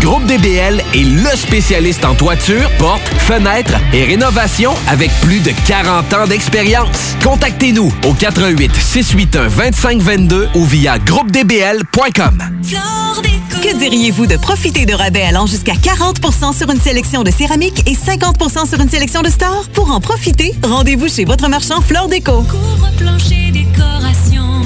Groupe 0.00 0.26
DBL 0.26 0.80
est 0.94 1.02
le 1.02 1.36
spécialiste 1.36 2.04
en 2.04 2.14
toiture, 2.14 2.70
portes, 2.78 3.08
fenêtres 3.18 3.74
et 3.92 4.04
rénovation 4.04 4.72
avec 4.86 5.10
plus 5.22 5.40
de 5.40 5.50
40 5.66 6.12
ans 6.14 6.26
d'expérience. 6.28 7.16
Contactez-nous 7.24 7.92
au 8.06 8.12
88 8.12 8.72
681 8.76 9.48
2522 9.48 10.50
ou 10.54 10.64
via 10.64 11.00
groupedbl.com. 11.00 12.44
Que 13.60 13.76
diriez-vous 13.76 14.26
de 14.28 14.36
profiter 14.36 14.86
de 14.86 14.94
rabais 14.94 15.22
allant 15.22 15.46
jusqu'à 15.46 15.74
40% 15.74 16.56
sur 16.56 16.70
une 16.70 16.80
sélection 16.80 17.24
de 17.24 17.32
céramique 17.32 17.82
et 17.88 17.94
50% 17.94 18.68
sur 18.68 18.80
une 18.80 18.88
sélection 18.88 19.22
de 19.22 19.30
stores? 19.30 19.68
Pour 19.74 19.90
en 19.90 20.00
profiter, 20.00 20.54
rendez-vous 20.62 21.08
chez 21.08 21.24
votre 21.24 21.48
marchand 21.48 21.80
Flore 21.80 22.06
Déco. 22.06 22.42
Couvre-plancher, 22.42 23.50
décoration, 23.50 24.62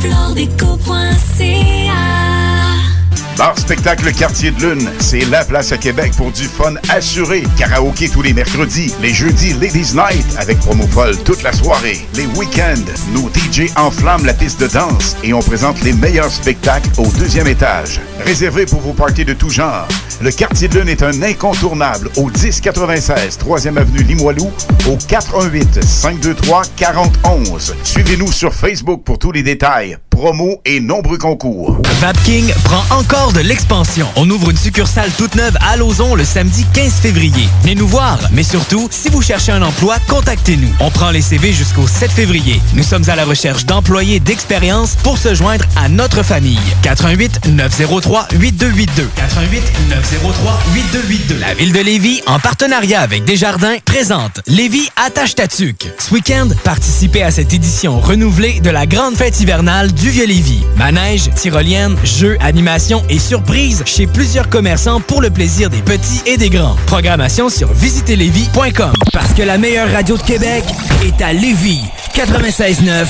Bar 3.36 3.58
Spectacle 3.58 4.12
Quartier 4.12 4.52
de 4.52 4.64
Lune, 4.64 4.88
c'est 5.00 5.24
la 5.30 5.44
place 5.44 5.72
à 5.72 5.78
Québec 5.78 6.12
pour 6.16 6.30
du 6.30 6.44
fun 6.44 6.74
assuré. 6.88 7.42
Karaoké 7.58 8.08
tous 8.08 8.22
les 8.22 8.32
mercredis, 8.32 8.94
les 9.02 9.12
jeudis 9.12 9.54
Ladies 9.54 9.92
Night 9.94 10.24
avec 10.38 10.60
promo 10.60 10.86
folle 10.86 11.16
toute 11.24 11.42
la 11.42 11.52
soirée. 11.52 12.06
Les 12.14 12.26
week-ends, 12.26 12.84
nos 13.12 13.28
DJ 13.30 13.70
enflamment 13.76 14.24
la 14.24 14.34
piste 14.34 14.60
de 14.60 14.68
danse 14.68 15.16
et 15.24 15.32
on 15.32 15.40
présente 15.40 15.82
les 15.82 15.92
meilleurs 15.92 16.30
spectacles 16.30 16.90
au 16.98 17.06
deuxième 17.18 17.48
étage. 17.48 18.00
Réservé 18.24 18.66
pour 18.66 18.80
vos 18.80 18.92
parties 18.92 19.24
de 19.24 19.32
tout 19.34 19.50
genre. 19.50 19.88
Le 20.20 20.30
Quartier 20.30 20.68
de 20.68 20.78
Lune 20.78 20.88
est 20.88 21.02
un 21.02 21.22
incontournable 21.22 22.10
au 22.16 22.30
1096 22.30 23.38
3e 23.38 23.76
avenue 23.76 24.04
Limoilou 24.04 24.52
au 24.88 24.96
418 25.08 25.82
523 25.82 26.62
4011. 26.76 27.74
Suivez-nous 27.82 28.30
sur 28.30 28.54
Facebook 28.54 29.02
pour 29.02 29.18
tous 29.18 29.32
les 29.32 29.42
détails, 29.42 29.96
promos 30.08 30.60
et 30.64 30.78
nombreux 30.78 31.18
concours. 31.18 31.80
Vapking 32.00 32.52
prend 32.62 32.96
encore 32.96 33.23
de 33.32 33.40
l'expansion. 33.40 34.06
On 34.16 34.28
ouvre 34.28 34.50
une 34.50 34.56
succursale 34.56 35.10
toute 35.16 35.34
neuve 35.34 35.56
à 35.60 35.76
Lauson 35.76 36.14
le 36.14 36.24
samedi 36.24 36.66
15 36.74 36.92
février. 36.94 37.48
Venez 37.62 37.74
nous 37.74 37.88
voir, 37.88 38.18
mais 38.32 38.42
surtout, 38.42 38.88
si 38.90 39.08
vous 39.08 39.22
cherchez 39.22 39.52
un 39.52 39.62
emploi, 39.62 39.96
contactez-nous. 40.08 40.68
On 40.80 40.90
prend 40.90 41.10
les 41.10 41.22
CV 41.22 41.52
jusqu'au 41.52 41.86
7 41.86 42.10
février. 42.10 42.60
Nous 42.74 42.82
sommes 42.82 43.08
à 43.08 43.16
la 43.16 43.24
recherche 43.24 43.64
d'employés 43.64 44.20
d'expérience 44.20 44.96
pour 45.02 45.16
se 45.16 45.34
joindre 45.34 45.64
à 45.76 45.88
notre 45.88 46.22
famille. 46.22 46.58
88 46.82 47.46
903 47.48 48.28
8282. 48.32 49.08
88 49.16 49.62
903 49.88 50.58
8282. 50.74 51.38
La 51.38 51.54
ville 51.54 51.72
de 51.72 51.80
Lévis, 51.80 52.20
en 52.26 52.38
partenariat 52.38 53.00
avec 53.00 53.24
Desjardins, 53.24 53.76
présente 53.84 54.40
Lévis 54.46 54.88
attache 54.96 55.34
ta 55.34 55.48
tuque. 55.48 55.88
Ce 55.98 56.12
week-end, 56.12 56.48
participez 56.64 57.22
à 57.22 57.30
cette 57.30 57.54
édition 57.54 58.00
renouvelée 58.00 58.60
de 58.60 58.70
la 58.70 58.86
grande 58.86 59.16
fête 59.16 59.40
hivernale 59.40 59.92
du 59.92 60.10
Vieux-Lévis. 60.10 60.64
Manège, 60.76 61.30
tyrolienne, 61.34 61.96
jeux, 62.04 62.36
animations 62.40 63.02
et 63.08 63.13
surprises 63.18 63.82
chez 63.86 64.06
plusieurs 64.06 64.48
commerçants 64.48 65.00
pour 65.00 65.20
le 65.20 65.30
plaisir 65.30 65.70
des 65.70 65.82
petits 65.82 66.22
et 66.26 66.36
des 66.36 66.50
grands. 66.50 66.76
Programmation 66.86 67.48
sur 67.48 67.72
visitezlévis.com. 67.72 68.92
Parce 69.12 69.32
que 69.34 69.42
la 69.42 69.58
meilleure 69.58 69.90
radio 69.90 70.16
de 70.16 70.22
Québec 70.22 70.64
est 71.04 71.22
à 71.22 71.32
Lévis. 71.32 71.82
96.9. 72.14 73.06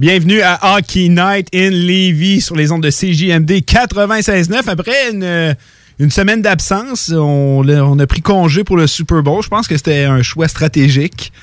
Bienvenue 0.00 0.40
à 0.40 0.58
Hockey 0.62 1.10
Night 1.10 1.48
in 1.54 1.68
Levy 1.68 2.40
sur 2.40 2.56
les 2.56 2.72
ondes 2.72 2.82
de 2.82 2.88
CJMD 2.88 3.50
96.9. 3.50 4.66
Après 4.66 5.10
une, 5.98 6.10
semaine 6.10 6.40
d'absence, 6.40 7.12
on, 7.14 7.98
a 7.98 8.06
pris 8.06 8.22
congé 8.22 8.64
pour 8.64 8.78
le 8.78 8.86
Super 8.86 9.22
Bowl. 9.22 9.42
Je 9.42 9.50
pense 9.50 9.68
que 9.68 9.76
c'était 9.76 10.04
un 10.04 10.22
choix 10.22 10.48
stratégique. 10.48 11.34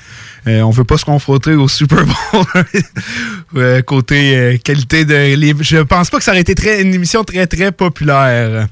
Euh, 0.48 0.62
on 0.62 0.70
veut 0.70 0.82
pas 0.82 0.98
se 0.98 1.04
confronter 1.04 1.52
au 1.52 1.68
Super 1.68 2.04
Bowl 2.04 2.44
Euh, 3.56 3.80
côté 3.82 4.36
euh, 4.36 4.56
qualité 4.56 5.04
de 5.04 5.36
livre. 5.36 5.62
Je 5.62 5.78
pense 5.78 6.10
pas 6.10 6.18
que 6.18 6.24
ça 6.24 6.32
aurait 6.32 6.40
été 6.40 6.82
une 6.82 6.92
émission 6.92 7.22
très 7.22 7.46
très 7.46 7.70
populaire. 7.70 8.66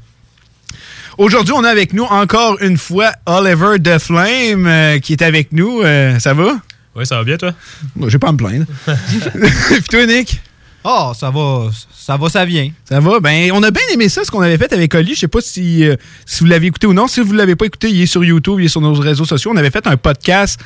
Aujourd'hui, 1.16 1.54
on 1.56 1.62
a 1.62 1.68
avec 1.68 1.92
nous 1.92 2.02
encore 2.02 2.60
une 2.60 2.76
fois 2.76 3.12
Oliver 3.24 3.78
DeFlame 3.78 4.66
euh, 4.66 4.98
qui 4.98 5.12
est 5.12 5.22
avec 5.22 5.52
nous. 5.52 5.82
Ça 6.18 6.34
va? 6.34 6.56
Oui, 6.96 7.06
ça 7.06 7.16
va 7.16 7.24
bien, 7.24 7.36
toi? 7.36 7.52
Moi, 7.94 8.08
J'ai 8.08 8.18
pas 8.18 8.28
à 8.28 8.32
me 8.32 8.38
plaindre. 8.38 8.64
Puis 8.86 9.82
toi, 9.90 10.06
Nick? 10.06 10.40
Oh, 10.88 11.12
ça 11.18 11.30
va, 11.30 11.68
ça 11.92 12.16
va, 12.16 12.28
ça 12.28 12.44
vient. 12.44 12.70
Ça 12.88 13.00
va? 13.00 13.18
Ben, 13.18 13.50
on 13.52 13.62
a 13.64 13.72
bien 13.72 13.82
aimé 13.92 14.08
ça, 14.08 14.24
ce 14.24 14.30
qu'on 14.30 14.40
avait 14.40 14.56
fait 14.56 14.72
avec 14.72 14.94
Oli. 14.94 15.14
Je 15.14 15.20
sais 15.20 15.28
pas 15.28 15.40
si, 15.40 15.84
euh, 15.84 15.96
si 16.24 16.40
vous 16.40 16.46
l'avez 16.46 16.68
écouté 16.68 16.86
ou 16.86 16.92
non. 16.92 17.08
Si 17.08 17.20
vous 17.20 17.32
l'avez 17.32 17.56
pas 17.56 17.66
écouté, 17.66 17.90
il 17.90 18.00
est 18.00 18.06
sur 18.06 18.24
YouTube, 18.24 18.60
il 18.60 18.66
est 18.66 18.68
sur 18.68 18.80
nos 18.80 18.94
réseaux 18.94 19.24
sociaux. 19.24 19.50
On 19.52 19.56
avait 19.56 19.72
fait 19.72 19.86
un 19.88 19.96
podcast 19.96 20.60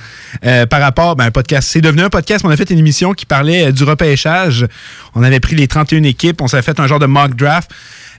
euh, 0.45 0.67
par 0.67 0.83
rapport... 0.83 1.17
Ben, 1.17 1.25
un 1.25 1.31
podcast. 1.31 1.71
C'est 1.73 1.81
devenu 1.81 2.03
un 2.03 2.11
podcast. 2.11 2.45
mais 2.45 2.51
On 2.51 2.53
a 2.53 2.57
fait 2.59 2.69
une 2.71 2.79
émission 2.79 3.15
qui 3.15 3.25
parlait 3.25 3.69
euh, 3.69 3.73
du 3.73 3.83
repêchage. 3.83 4.67
On 5.15 5.23
avait 5.23 5.41
pris 5.41 5.57
les 5.57 5.67
31 5.67 6.03
équipes. 6.03 6.43
On 6.43 6.49
s'est 6.49 6.61
fait 6.61 6.79
un 6.79 6.87
genre 6.87 6.99
de 6.99 7.07
mock 7.07 7.35
draft. 7.35 7.71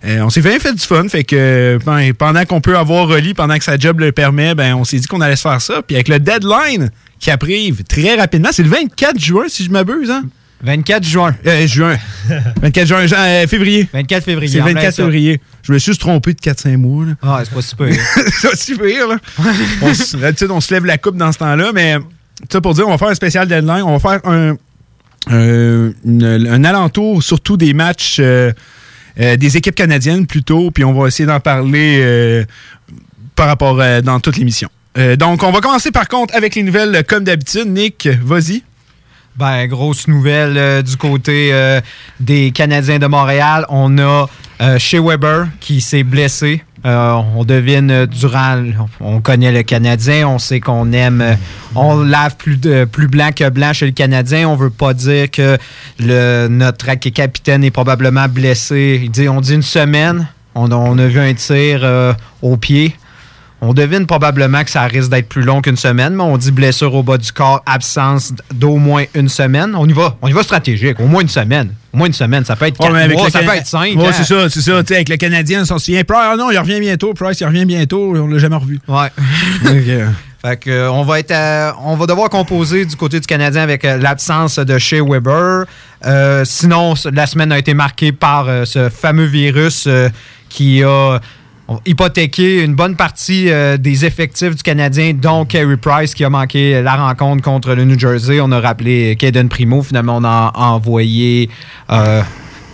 Euh, 0.04 0.22
on 0.22 0.32
s'est 0.32 0.42
bien 0.42 0.58
fait 0.60 0.74
du 0.74 0.84
fun. 0.84 1.08
Fait 1.08 1.24
que 1.24 1.78
ben, 1.86 2.14
pendant 2.14 2.44
qu'on 2.46 2.62
peut 2.62 2.78
avoir 2.78 3.08
Oli, 3.10 3.36
pendant 3.36 3.58
que 3.58 3.64
sa 3.64 3.78
job 3.78 4.00
le 4.00 4.12
permet, 4.12 4.56
ben, 4.56 4.74
on 4.74 4.84
s'est 4.84 4.98
dit 4.98 5.06
qu'on 5.06 5.22
allait 5.22 5.36
se 5.36 5.44
faire 5.44 5.62
ça. 5.62 5.84
Puis 5.84 5.96
avec 5.96 6.08
le 6.08 6.20
deadline 6.20 6.90
qui 7.22 7.32
arrive 7.32 7.84
très 7.84 8.16
rapidement, 8.16 8.50
c'est 8.52 8.64
le 8.64 8.70
24 8.70 9.18
juin, 9.20 9.44
si 9.48 9.64
je 9.64 9.70
m'abuse, 9.72 10.09
hein? 10.09 10.24
24 10.64 11.04
juin. 11.04 11.36
Euh, 11.48 11.66
juin. 11.66 11.98
24 12.62 12.88
juin, 12.88 13.06
euh, 13.12 13.48
février. 13.48 13.88
24 13.94 14.24
février. 14.24 14.52
C'est 14.52 14.62
en 14.62 14.66
plein 14.66 14.74
24 14.74 14.94
ça. 14.96 15.04
février. 15.04 15.42
Je 15.64 15.72
me 15.74 15.80
suis 15.80 15.92
juste 15.92 16.02
trompé 16.02 16.34
de 16.34 16.40
4-5 16.40 16.78
mois. 16.78 17.06
Là. 17.06 17.14
Ah, 17.22 17.42
c'est 17.44 17.54
pas 17.54 17.62
si 17.62 17.76
peu. 17.76 17.92
c'est 18.42 18.50
pas 18.50 18.56
si 18.56 18.76
pire, 18.76 19.08
là. 19.08 19.18
on, 19.82 19.92
on 20.52 20.62
se 20.62 20.74
lève 20.74 20.86
la 20.86 20.98
coupe 20.98 21.16
dans 21.18 21.32
ce 21.32 21.38
temps-là, 21.40 21.72
mais 21.74 21.98
ça 22.52 22.59
pour 22.62 22.74
dire, 22.74 22.88
on 22.88 22.92
va 22.92 22.98
faire 22.98 23.08
un 23.08 23.16
spécial 23.16 23.48
deadline. 23.48 23.82
On 23.84 23.98
va 23.98 24.00
faire 24.00 24.30
un, 24.30 24.56
un, 25.32 25.92
une- 26.06 26.48
un 26.50 26.64
alentour, 26.64 27.24
surtout 27.24 27.58
des 27.58 27.74
matchs 27.74 28.18
euh, 28.20 28.52
euh, 29.20 29.36
des 29.38 29.58
équipes 29.58 29.76
canadiennes 29.76 30.26
plutôt, 30.28 30.70
puis 30.72 30.84
on 30.84 30.94
va 30.94 31.08
essayer 31.08 31.26
d'en 31.28 31.40
parler 31.40 32.46
par 33.36 33.48
rapport 33.48 33.80
dans 34.03 34.20
toute 34.20 34.38
l'émission. 34.38 34.70
Euh, 34.97 35.16
donc, 35.16 35.44
on 35.44 35.52
va 35.52 35.62
commencer 35.62 35.91
par 35.91 36.07
contre 36.07 36.35
avec 36.35 36.56
les 36.56 36.63
nouvelles 36.63 36.96
euh, 36.96 37.02
comme 37.07 37.24
d'habitude. 37.24 37.68
Nick, 37.68 38.07
vas-y. 38.24 38.63
Ben, 39.38 39.66
grosse 39.68 40.09
nouvelle 40.09 40.57
euh, 40.57 40.81
du 40.81 40.97
côté 40.97 41.53
des 42.19 42.52
Canadiens 42.52 43.00
de 43.00 43.07
Montréal. 43.07 43.66
On 43.69 43.97
a 43.97 44.28
Shea 44.78 45.02
Weber 45.02 45.47
qui 45.59 45.81
s'est 45.81 46.03
blessé. 46.03 46.63
On 46.84 47.46
devine 47.46 48.06
durant. 48.07 48.63
On 49.00 49.22
connaît 49.22 49.52
le 49.52 49.63
Canadien. 49.63 50.28
On 50.28 50.40
sait 50.40 50.59
qu'on 50.59 50.91
aime. 50.91 51.38
on 51.75 52.03
lave 52.03 52.35
plus, 52.35 52.58
de, 52.58 52.85
blanc 52.85 53.29
que 53.34 53.47
blanc 53.50 53.72
chez 53.72 53.85
le 53.85 53.91
Canadien. 53.94 54.50
On 54.50 54.56
veut 54.56 54.69
pas 54.69 54.94
dire 54.94 55.31
que 55.31 55.58
notre 56.47 56.94
capitaine 56.96 57.63
est 57.63 57.72
probablement 57.72 58.28
blessé. 58.28 58.99
Il 59.03 59.11
dit, 59.11 59.29
on 59.29 59.40
dit 59.40 59.53
une 59.53 59.61
semaine. 59.61 60.28
On, 60.53 60.70
on 60.72 60.97
a 60.97 61.08
vu 61.08 61.20
un 61.20 61.34
tir 61.34 62.16
au 62.41 62.58
pied. 62.58 62.96
On 63.63 63.73
devine 63.73 64.08
probablement 64.08 64.63
que 64.63 64.72
ça 64.72 64.81
risque 64.84 65.11
d'être 65.11 65.29
plus 65.29 65.43
long 65.43 65.61
qu'une 65.61 65.78
semaine, 65.78 66.16
mais 66.16 66.23
on 66.23 66.35
dit 66.37 66.52
blessure 66.52 66.96
au 66.96 67.03
bas 67.03 67.17
du 67.19 67.31
corps, 67.31 67.61
absence 67.67 68.34
d'au 68.53 68.78
moins 68.78 69.03
une 69.13 69.29
semaine. 69.29 69.75
On 69.75 69.87
y 69.87 69.93
va. 69.93 70.17
On 70.23 70.28
y 70.28 70.31
va 70.31 70.41
stratégique. 70.41 70.99
Au 70.99 71.05
moins 71.05 71.22
une 71.22 71.29
semaine. 71.29 71.72
Au 71.93 71.97
moins 71.97 72.08
une 72.08 72.13
semaine. 72.13 72.43
Ça 72.43 72.55
peut 72.55 72.66
être 72.66 72.79
Ouais, 72.79 72.85
quatre 72.87 72.93
mais 72.96 73.03
avec 73.03 73.17
mois, 73.17 73.28
le 73.28 73.31
ça 73.31 73.40
Cana- 73.41 73.52
peut 73.52 73.58
être 73.59 73.67
cinq. 73.67 73.96
Ouais, 73.97 74.08
hein. 74.08 74.11
c'est 74.13 74.23
ça, 74.23 74.49
c'est 74.49 74.61
ça. 74.61 74.81
Tu 74.81 74.87
sais, 74.87 74.96
avec 74.96 75.09
le 75.09 75.17
Canadien, 75.17 75.61
on 75.61 75.66
s'en 75.66 75.78
souvient. 75.78 76.03
Price, 76.03 76.19
ah 76.23 76.35
non, 76.37 76.49
il 76.49 76.58
revient 76.58 76.79
bientôt. 76.79 77.13
Price, 77.13 77.40
il 77.40 77.46
revient 77.46 77.66
bientôt. 77.66 78.16
On 78.17 78.28
l'a 78.28 78.40
jamais 78.40 78.55
revu. 78.55 78.79
Ouais. 78.87 79.09
Fait 80.43 80.58
que, 80.58 80.72
euh, 80.72 80.91
on 80.91 81.03
va 81.03 81.19
être 81.19 81.29
à- 81.31 81.75
on 81.84 81.96
va 81.96 82.08
devoir 82.08 82.29
composer 82.29 82.85
du 82.85 82.96
côté 82.96 83.19
du 83.19 83.28
Canadien 83.28 83.61
avec 83.61 83.85
euh, 83.85 83.97
l'absence 83.97 84.58
de 84.58 84.79
Shea 84.79 85.03
Weber. 85.08 85.66
Euh, 86.08 86.43
sinon, 86.46 86.96
la 87.13 87.28
semaine 87.28 87.52
a 87.52 87.59
été 87.59 87.75
marquée 87.75 88.11
par 88.11 88.47
ce 88.66 88.90
fameux 88.90 89.25
virus 89.25 89.87
qui 90.49 90.84
a 90.84 91.19
ont 91.72 91.79
hypothéqué 91.85 92.64
une 92.64 92.76
bonne 92.76 92.96
partie 92.96 93.50
euh, 93.50 93.78
des 93.78 94.06
effectifs 94.06 94.56
du 94.56 94.64
Canadien, 94.64 95.14
dont 95.14 95.46
Carey 95.46 95.78
Price 95.78 96.14
qui 96.14 96.23
a 96.23 96.29
manqué 96.29 96.82
la 96.82 96.96
rencontre 96.96 97.44
contre 97.44 97.73
le 97.73 97.85
New 97.85 97.97
Jersey. 97.97 98.40
On 98.41 98.52
a 98.52 98.59
rappelé 98.59 99.16
Caden 99.16 99.50
Primo. 99.50 99.82
Finalement, 99.82 100.18
on 100.18 100.23
a 100.23 100.52
envoyé. 100.56 101.50
Euh, 101.90 102.22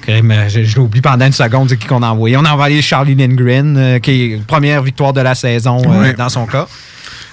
je, 0.07 0.63
je 0.63 0.75
l'oublie 0.77 1.01
pendant 1.01 1.25
une 1.25 1.33
seconde, 1.33 1.69
c'est 1.69 1.77
qui 1.77 1.88
qu'on 1.88 2.01
a 2.01 2.09
envoyé? 2.09 2.38
On 2.38 2.45
a 2.45 2.51
envoyé 2.51 2.81
Charlie 2.81 3.15
Lindgren, 3.15 3.75
euh, 3.77 3.99
qui 3.99 4.11
est 4.11 4.45
première 4.45 4.81
victoire 4.81 5.13
de 5.13 5.21
la 5.21 5.35
saison 5.35 5.81
euh, 5.85 6.13
dans 6.13 6.29
son 6.29 6.45
cas. 6.45 6.67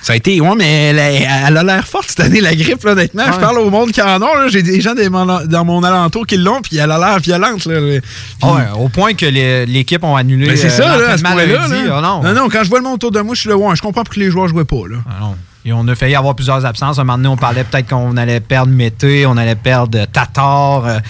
Ça 0.04 0.12
a 0.12 0.16
été. 0.16 0.38
Ouais, 0.38 0.54
mais 0.54 0.88
elle, 0.90 0.98
a- 0.98 1.48
elle 1.48 1.56
a 1.56 1.62
l'air 1.62 1.88
forte 1.88 2.08
cette 2.10 2.20
année, 2.20 2.42
la 2.42 2.54
grippe, 2.54 2.84
là, 2.84 2.92
honnêtement. 2.92 3.24
Je 3.32 3.40
parle 3.40 3.58
au 3.58 3.70
monde 3.70 3.90
qui 3.90 4.02
en 4.02 4.20
ont. 4.20 4.34
là. 4.34 4.48
J'ai 4.48 4.62
des 4.62 4.82
gens 4.82 4.92
dans 4.94 5.64
mon, 5.64 5.82
alentour 5.82 6.26
qui 6.26 6.36
l'ont, 6.36 6.60
puis 6.60 6.76
elle 6.76 6.90
a 6.90 6.98
l'air 6.98 7.18
violente. 7.20 7.64
Là. 7.64 7.80
Puis- 7.80 8.00
Ah 8.42 8.52
ouais, 8.52 8.62
au 8.78 8.90
point 8.90 9.14
que 9.14 9.24
l'équipe 9.64 10.04
ont 10.04 10.14
annulé. 10.14 10.46
Mais 10.46 10.56
c'est 10.56 10.66
euh, 10.66 10.70
ça, 10.70 10.98
là, 10.98 11.10
à 11.12 11.16
ce 11.16 11.22
lundi. 11.24 11.86
là. 11.88 11.96
Ah 11.96 12.00
non. 12.02 12.22
non, 12.22 12.34
non, 12.34 12.48
quand 12.50 12.62
je 12.64 12.68
vois 12.68 12.80
le 12.80 12.84
monde 12.84 12.96
autour 12.96 13.12
de 13.12 13.20
moi, 13.20 13.34
je 13.34 13.40
suis 13.40 13.48
là, 13.48 13.56
ouais, 13.56 13.74
je 13.76 13.80
comprends 13.80 14.04
pourquoi 14.04 14.22
les 14.22 14.30
joueurs 14.30 14.46
jouaient 14.48 14.64
pas. 14.66 14.86
Là. 14.90 14.96
Ah 15.08 15.12
non. 15.22 15.36
Et 15.64 15.72
on 15.72 15.88
a 15.88 15.94
failli 15.94 16.14
avoir 16.14 16.34
plusieurs 16.34 16.66
absences. 16.66 16.98
Un 16.98 17.04
moment 17.04 17.16
donné, 17.16 17.28
on 17.28 17.38
parlait 17.38 17.64
peut-être 17.64 17.88
qu'on 17.88 18.18
allait 18.18 18.40
perdre 18.40 18.70
Mété, 18.70 19.24
on 19.24 19.38
allait 19.38 19.54
perdre 19.54 20.04
Tatar. 20.12 21.00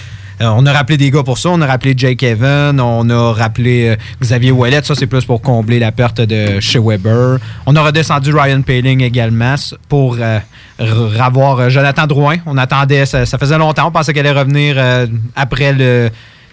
Euh, 0.41 0.49
on 0.55 0.65
a 0.65 0.73
rappelé 0.73 0.97
des 0.97 1.11
gars 1.11 1.23
pour 1.23 1.37
ça. 1.37 1.49
On 1.49 1.61
a 1.61 1.65
rappelé 1.65 1.93
Jake 1.95 2.23
Evan. 2.23 2.79
On 2.79 3.09
a 3.09 3.33
rappelé 3.33 3.89
euh, 3.89 3.95
Xavier 4.21 4.51
Ouellet. 4.51 4.81
Ça, 4.83 4.95
c'est 4.95 5.07
plus 5.07 5.25
pour 5.25 5.41
combler 5.41 5.79
la 5.79 5.91
perte 5.91 6.21
de 6.21 6.59
chez 6.59 6.79
Weber. 6.79 7.39
On 7.65 7.75
a 7.75 7.81
redescendu 7.81 8.31
Ryan 8.33 8.61
Paling 8.61 9.01
également 9.01 9.55
pour 9.87 10.17
euh, 10.19 10.39
avoir 11.19 11.69
Jonathan 11.69 12.07
Drouin. 12.07 12.37
On 12.45 12.57
attendait, 12.57 13.05
ça, 13.05 13.25
ça 13.25 13.37
faisait 13.37 13.57
longtemps. 13.57 13.87
On 13.87 13.91
pensait 13.91 14.13
qu'elle 14.13 14.27
allait 14.27 14.39
revenir 14.39 14.77
après 15.35 15.73
le, 15.73 16.09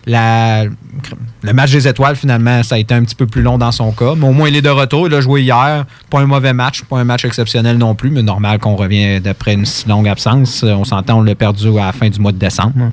le 0.07 1.53
match 1.53 1.71
des 1.71 1.87
étoiles, 1.87 2.17
finalement, 2.17 2.63
ça 2.63 2.75
a 2.77 2.79
été 2.79 2.95
un 2.95 3.03
petit 3.03 3.15
peu 3.15 3.27
plus 3.27 3.43
long 3.43 3.59
dans 3.59 3.73
son 3.73 3.93
cas. 3.93 4.15
Mais 4.17 4.27
au 4.27 4.33
moins, 4.33 4.49
il 4.49 4.57
est 4.57 4.63
de 4.63 4.69
retour. 4.69 5.07
Il 5.07 5.15
a 5.15 5.21
joué 5.21 5.43
hier. 5.43 5.85
Pas 6.11 6.21
un 6.21 6.27
mauvais 6.27 6.53
match, 6.53 6.83
pas 6.83 6.99
un 6.99 7.05
match 7.05 7.25
exceptionnel 7.25 7.79
non 7.79 7.95
plus, 7.95 8.11
mais 8.11 8.23
normal 8.23 8.59
qu'on 8.59 8.77
revient 8.77 9.21
d'après 9.21 9.55
une 9.55 9.65
si 9.65 9.89
longue 9.89 10.09
absence. 10.09 10.63
On 10.63 10.85
s'entend, 10.85 11.19
on 11.19 11.23
l'a 11.23 11.35
perdu 11.35 11.69
à 11.79 11.87
la 11.87 11.93
fin 11.93 12.09
du 12.09 12.21
mois 12.21 12.33
de 12.33 12.39
décembre. 12.39 12.93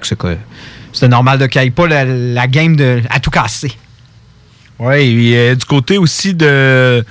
Que 0.00 0.06
c'était 0.92 1.08
normal 1.08 1.38
de 1.38 1.46
qu'il 1.46 1.60
n'y 1.60 1.68
ait 1.68 1.70
pas 1.70 1.86
la, 1.86 2.04
la 2.04 2.46
game 2.46 2.76
de, 2.76 3.02
à 3.10 3.20
tout 3.20 3.30
casser. 3.30 3.72
Ouais, 4.78 5.06
et 5.06 5.36
euh, 5.36 5.54
du 5.54 5.64
côté 5.64 5.98
aussi 5.98 6.34
de 6.34 7.04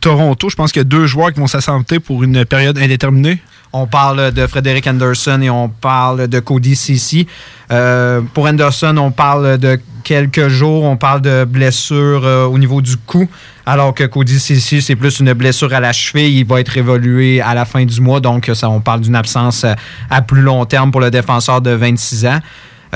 Toronto, 0.00 0.48
je 0.48 0.56
pense 0.56 0.72
qu'il 0.72 0.80
y 0.80 0.84
a 0.84 0.84
deux 0.84 1.06
joueurs 1.06 1.32
qui 1.32 1.40
vont 1.40 1.46
s'assenter 1.46 2.00
pour 2.00 2.22
une 2.22 2.44
période 2.44 2.78
indéterminée. 2.78 3.42
On 3.72 3.86
parle 3.86 4.32
de 4.32 4.46
Frédéric 4.46 4.86
Anderson 4.86 5.40
et 5.42 5.50
on 5.50 5.68
parle 5.68 6.26
de 6.26 6.40
Cody 6.40 6.74
Cici. 6.74 7.26
Euh, 7.70 8.20
pour 8.34 8.46
Anderson, 8.46 8.96
on 8.96 9.10
parle 9.12 9.58
de 9.58 9.78
quelques 10.02 10.48
jours, 10.48 10.84
on 10.84 10.96
parle 10.96 11.20
de 11.20 11.44
blessure 11.44 12.24
euh, 12.24 12.46
au 12.46 12.58
niveau 12.58 12.80
du 12.80 12.96
cou, 12.96 13.28
alors 13.70 13.94
que 13.94 14.02
Cody 14.02 14.40
Cici, 14.40 14.82
c'est 14.82 14.96
plus 14.96 15.20
une 15.20 15.32
blessure 15.32 15.72
à 15.72 15.78
la 15.78 15.92
cheville. 15.92 16.40
Il 16.40 16.44
va 16.44 16.60
être 16.60 16.76
évolué 16.76 17.40
à 17.40 17.54
la 17.54 17.64
fin 17.64 17.84
du 17.84 18.00
mois, 18.00 18.18
donc 18.18 18.50
ça, 18.52 18.68
on 18.68 18.80
parle 18.80 19.00
d'une 19.00 19.14
absence 19.14 19.62
à, 19.62 19.76
à 20.10 20.22
plus 20.22 20.42
long 20.42 20.64
terme 20.64 20.90
pour 20.90 21.00
le 21.00 21.08
défenseur 21.08 21.60
de 21.60 21.70
26 21.70 22.26
ans. 22.26 22.40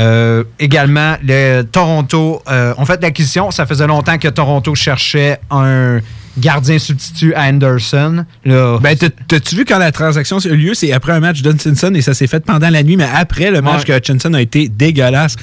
Euh, 0.01 0.43
également, 0.59 1.15
le 1.23 1.63
Toronto 1.63 2.43
euh, 2.51 2.75
ont 2.77 2.85
fait 2.85 3.01
l'acquisition. 3.01 3.53
Ça 3.53 3.67
faisait 3.67 3.87
longtemps 3.87 4.19
que 4.19 4.27
Toronto 4.27 4.75
cherchait 4.75 5.39
un 5.49 6.01
gardien 6.39 6.79
substitut 6.79 7.35
à 7.35 7.45
Anderson. 7.45 8.25
Là, 8.45 8.79
Ben, 8.81 8.97
t'as- 8.97 9.09
t'as-tu 9.29 9.57
vu 9.57 9.65
quand 9.65 9.79
la 9.79 9.93
transaction 9.93 10.39
a 10.39 10.47
eu 10.49 10.57
lieu? 10.57 10.75
C'est 10.75 10.93
après 10.93 11.13
un 11.13 11.21
match 11.21 11.43
d'Hutchinson 11.43 11.93
et 11.95 12.03
ça 12.03 12.15
s'est 12.15 12.27
fait 12.27 12.45
pendant 12.45 12.71
la 12.71 12.83
nuit, 12.83 12.97
mais 12.97 13.09
après 13.13 13.51
le 13.51 13.61
match 13.63 13.81
Ouais. 13.81 13.85
que 13.85 13.93
Hutchinson 13.99 14.35
a 14.35 14.41
été 14.41 14.69
dégueulasse. 14.69 15.37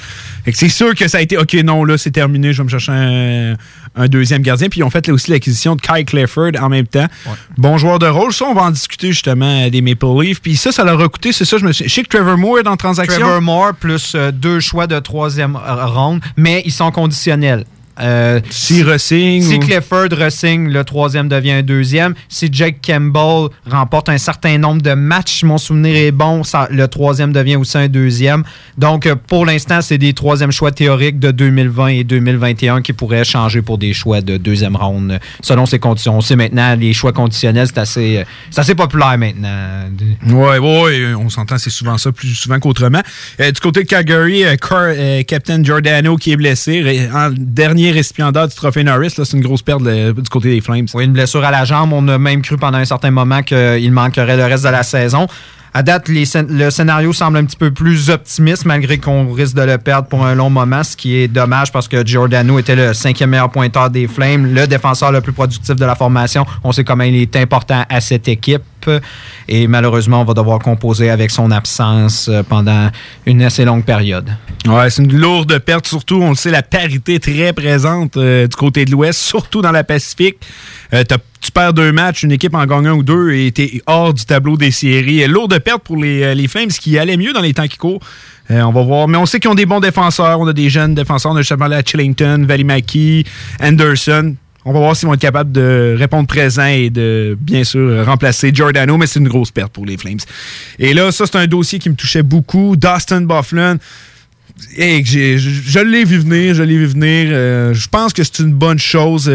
C'est 0.52 0.68
sûr 0.68 0.94
que 0.94 1.08
ça 1.08 1.18
a 1.18 1.20
été 1.20 1.38
OK, 1.38 1.54
non, 1.64 1.84
là, 1.84 1.96
c'est 1.98 2.10
terminé, 2.10 2.52
je 2.52 2.58
vais 2.58 2.64
me 2.64 2.68
chercher 2.68 2.92
un, 2.92 3.54
un 3.96 4.08
deuxième 4.08 4.42
gardien. 4.42 4.68
Puis 4.68 4.80
ils 4.80 4.84
ont 4.84 4.90
fait 4.90 5.06
là, 5.06 5.14
aussi 5.14 5.30
l'acquisition 5.30 5.76
de 5.76 5.80
Kai 5.80 6.04
Clifford 6.04 6.50
en 6.60 6.68
même 6.68 6.86
temps. 6.86 7.06
Bon 7.58 7.78
joueur 7.78 7.98
de 7.98 8.06
rôle. 8.06 8.32
Ça, 8.32 8.44
on 8.46 8.54
va 8.54 8.62
en 8.62 8.70
discuter 8.70 9.08
justement 9.12 9.64
euh, 9.66 9.70
des 9.70 9.80
Maple 9.82 10.06
Leafs. 10.22 10.40
Puis 10.40 10.56
ça, 10.56 10.72
ça 10.72 10.84
leur 10.84 11.00
a 11.00 11.08
coûté, 11.08 11.32
c'est 11.32 11.44
ça, 11.44 11.58
je 11.58 11.64
me 11.64 11.72
suis. 11.72 11.88
Je 11.88 11.92
sais 11.94 12.02
que 12.02 12.08
Trevor 12.08 12.36
Moore 12.38 12.58
est 12.58 12.62
dans 12.62 12.70
la 12.72 12.76
transaction. 12.76 13.20
Trevor 13.20 13.40
Moore 13.40 13.74
plus 13.74 14.12
euh, 14.14 14.30
deux 14.32 14.60
choix 14.60 14.86
de 14.86 14.98
troisième 14.98 15.56
ronde, 15.56 16.20
mais 16.36 16.62
ils 16.64 16.72
sont 16.72 16.90
conditionnels. 16.90 17.64
Euh, 18.02 18.40
Si 18.50 18.82
si 19.42 19.56
ou- 19.56 19.58
Clifford 19.60 20.08
resigne, 20.12 20.68
le 20.70 20.84
troisième 20.84 21.28
devient 21.28 21.52
un 21.52 21.62
deuxième. 21.62 22.14
Si 22.28 22.48
Jake 22.50 22.76
Campbell 22.84 23.48
remporte 23.70 24.08
un 24.08 24.18
certain 24.18 24.58
nombre 24.58 24.82
de 24.82 24.94
matchs, 24.94 25.38
si 25.40 25.46
mon 25.46 25.58
souvenir 25.58 25.94
est 25.96 26.10
bon, 26.12 26.42
ça- 26.44 26.68
le 26.70 26.88
troisième 26.88 27.32
devient 27.32 27.56
aussi 27.56 27.78
un 27.78 27.88
deuxième. 27.88 28.42
Donc, 28.76 29.06
euh, 29.06 29.14
pour 29.14 29.46
l'instant, 29.46 29.80
c'est 29.82 29.98
des 29.98 30.12
troisièmes 30.14 30.52
choix 30.52 30.72
théoriques 30.72 31.18
de 31.20 31.30
2020 31.30 31.88
et 31.88 32.04
2021 32.04 32.82
qui 32.82 32.92
pourraient 32.92 33.24
changer 33.24 33.62
pour 33.62 33.78
des 33.78 33.92
choix 33.92 34.20
de 34.20 34.36
deuxième 34.36 34.76
ronde 34.76 35.12
euh, 35.12 35.18
selon 35.42 35.66
ces 35.66 35.78
conditions. 35.78 36.16
On 36.16 36.20
sait 36.20 36.36
maintenant, 36.36 36.74
les 36.74 36.92
choix 36.92 37.12
conditionnels, 37.12 37.66
c'est 37.68 37.78
assez, 37.78 38.16
euh, 38.18 38.24
assez 38.56 38.74
populaire 38.74 39.16
maintenant. 39.18 39.88
Ouais, 40.28 40.58
ouais, 40.58 41.14
on 41.14 41.28
s'entend, 41.28 41.58
c'est 41.58 41.70
souvent 41.70 41.98
ça, 41.98 42.10
plus 42.12 42.28
souvent 42.34 42.58
qu'autrement. 42.58 43.02
Euh, 43.40 43.50
du 43.52 43.60
côté 43.60 43.84
de 43.84 43.88
Calgary, 43.88 44.44
euh, 44.44 44.56
Car- 44.56 45.24
Captain 45.26 45.62
Giordano 45.62 46.16
qui 46.16 46.32
est 46.32 46.36
blessé, 46.36 47.08
en 47.14 47.30
dernier 47.36 47.91
récipiendaire 47.92 48.48
du 48.48 48.54
trophée 48.54 48.82
Norris, 48.84 49.10
c'est 49.10 49.32
une 49.32 49.40
grosse 49.42 49.62
perte 49.62 49.82
le- 49.82 50.12
du 50.12 50.28
côté 50.28 50.50
des 50.50 50.60
Flames. 50.60 50.86
Oui, 50.94 51.04
une 51.04 51.12
blessure 51.12 51.44
à 51.44 51.50
la 51.50 51.64
jambe. 51.64 51.92
On 51.92 52.06
a 52.08 52.18
même 52.18 52.42
cru 52.42 52.56
pendant 52.56 52.78
un 52.78 52.84
certain 52.84 53.10
moment 53.10 53.42
qu'il 53.42 53.92
manquerait 53.92 54.36
le 54.36 54.44
reste 54.44 54.64
de 54.64 54.68
la 54.70 54.82
saison. 54.82 55.26
À 55.74 55.82
date, 55.82 56.08
le 56.08 56.70
scénario 56.70 57.14
semble 57.14 57.38
un 57.38 57.44
petit 57.46 57.56
peu 57.56 57.70
plus 57.70 58.10
optimiste, 58.10 58.66
malgré 58.66 58.98
qu'on 58.98 59.32
risque 59.32 59.54
de 59.54 59.62
le 59.62 59.78
perdre 59.78 60.06
pour 60.06 60.26
un 60.26 60.34
long 60.34 60.50
moment, 60.50 60.84
ce 60.84 60.94
qui 60.94 61.16
est 61.16 61.28
dommage 61.28 61.72
parce 61.72 61.88
que 61.88 62.04
Giordano 62.04 62.58
était 62.58 62.76
le 62.76 62.92
cinquième 62.92 63.30
meilleur 63.30 63.50
pointeur 63.50 63.88
des 63.88 64.06
Flames, 64.06 64.52
le 64.52 64.66
défenseur 64.66 65.12
le 65.12 65.22
plus 65.22 65.32
productif 65.32 65.74
de 65.74 65.84
la 65.86 65.94
formation. 65.94 66.44
On 66.62 66.72
sait 66.72 66.84
comment 66.84 67.04
il 67.04 67.16
est 67.16 67.36
important 67.36 67.84
à 67.88 68.00
cette 68.02 68.28
équipe. 68.28 68.62
Et 69.48 69.66
malheureusement, 69.66 70.22
on 70.22 70.24
va 70.24 70.34
devoir 70.34 70.58
composer 70.58 71.08
avec 71.08 71.30
son 71.30 71.50
absence 71.52 72.28
euh, 72.28 72.42
pendant 72.42 72.90
une 73.26 73.42
assez 73.42 73.64
longue 73.64 73.84
période. 73.84 74.28
Ouais, 74.66 74.90
c'est 74.90 75.02
une 75.02 75.16
lourde 75.16 75.56
perte, 75.60 75.86
surtout, 75.86 76.16
on 76.20 76.30
le 76.30 76.34
sait, 76.34 76.50
la 76.50 76.62
parité 76.62 77.20
très 77.20 77.52
présente 77.52 78.16
euh, 78.16 78.46
du 78.46 78.56
côté 78.56 78.84
de 78.84 78.90
l'Ouest, 78.90 79.20
surtout 79.20 79.62
dans 79.62 79.70
la 79.70 79.84
Pacifique. 79.84 80.36
Euh, 80.92 81.04
tu 81.42 81.50
perds 81.50 81.74
deux 81.74 81.92
matchs, 81.92 82.22
une 82.22 82.32
équipe 82.32 82.54
en 82.54 82.64
gagne 82.64 82.86
un 82.86 82.92
ou 82.92 83.02
deux 83.02 83.32
et 83.32 83.50
t'es 83.50 83.82
hors 83.86 84.14
du 84.14 84.24
tableau 84.24 84.56
des 84.56 84.70
séries. 84.70 85.26
Lourde 85.26 85.58
perte 85.58 85.82
pour 85.82 85.96
les, 85.96 86.22
euh, 86.22 86.34
les 86.34 86.46
Flames, 86.46 86.68
qui 86.68 86.96
allait 86.98 87.16
mieux 87.16 87.32
dans 87.32 87.40
les 87.40 87.52
temps 87.52 87.66
qui 87.66 87.76
courent. 87.76 88.00
Euh, 88.50 88.60
on 88.62 88.70
va 88.70 88.82
voir. 88.82 89.08
Mais 89.08 89.18
on 89.18 89.26
sait 89.26 89.40
qu'ils 89.40 89.50
ont 89.50 89.56
des 89.56 89.66
bons 89.66 89.80
défenseurs. 89.80 90.38
On 90.38 90.46
a 90.46 90.52
des 90.52 90.70
jeunes 90.70 90.94
défenseurs. 90.94 91.32
On 91.32 91.36
a 91.36 91.40
justement 91.40 91.66
là 91.66 91.82
Chillington, 91.84 92.44
Valimaki, 92.46 93.24
Anderson. 93.60 94.36
On 94.64 94.72
va 94.72 94.78
voir 94.78 94.94
s'ils 94.94 95.08
vont 95.08 95.14
être 95.14 95.20
capables 95.20 95.50
de 95.50 95.96
répondre 95.98 96.28
présent 96.28 96.66
et 96.66 96.88
de, 96.88 97.36
bien 97.40 97.64
sûr, 97.64 98.06
remplacer 98.06 98.52
Giordano, 98.54 98.96
mais 98.96 99.08
c'est 99.08 99.18
une 99.18 99.26
grosse 99.26 99.50
perte 99.50 99.72
pour 99.72 99.84
les 99.84 99.96
Flames. 99.96 100.20
Et 100.78 100.94
là, 100.94 101.10
ça, 101.10 101.26
c'est 101.26 101.36
un 101.36 101.48
dossier 101.48 101.80
qui 101.80 101.90
me 101.90 101.96
touchait 101.96 102.22
beaucoup. 102.22 102.76
Dustin 102.76 103.22
Bufflin. 103.22 103.78
Je, 104.76 105.80
l'ai 105.80 106.04
vu 106.04 106.18
venir, 106.18 106.54
je 106.54 106.62
l'ai 106.62 106.76
vu 106.76 106.86
venir. 106.86 107.30
Euh, 107.32 107.74
je 107.74 107.88
pense 107.88 108.12
que 108.12 108.22
c'est 108.22 108.38
une 108.38 108.52
bonne 108.52 108.78
chose. 108.78 109.28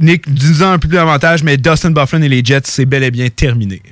Nick, 0.00 0.32
disant 0.32 0.72
un 0.72 0.78
peu 0.78 0.88
plus 0.88 0.96
davantage, 0.96 1.42
mais 1.42 1.56
Dustin 1.56 1.90
Bufflin 1.90 2.22
et 2.22 2.28
les 2.28 2.44
Jets, 2.44 2.60
c'est 2.64 2.86
bel 2.86 3.02
et 3.02 3.10
bien 3.10 3.28
terminé. 3.28 3.82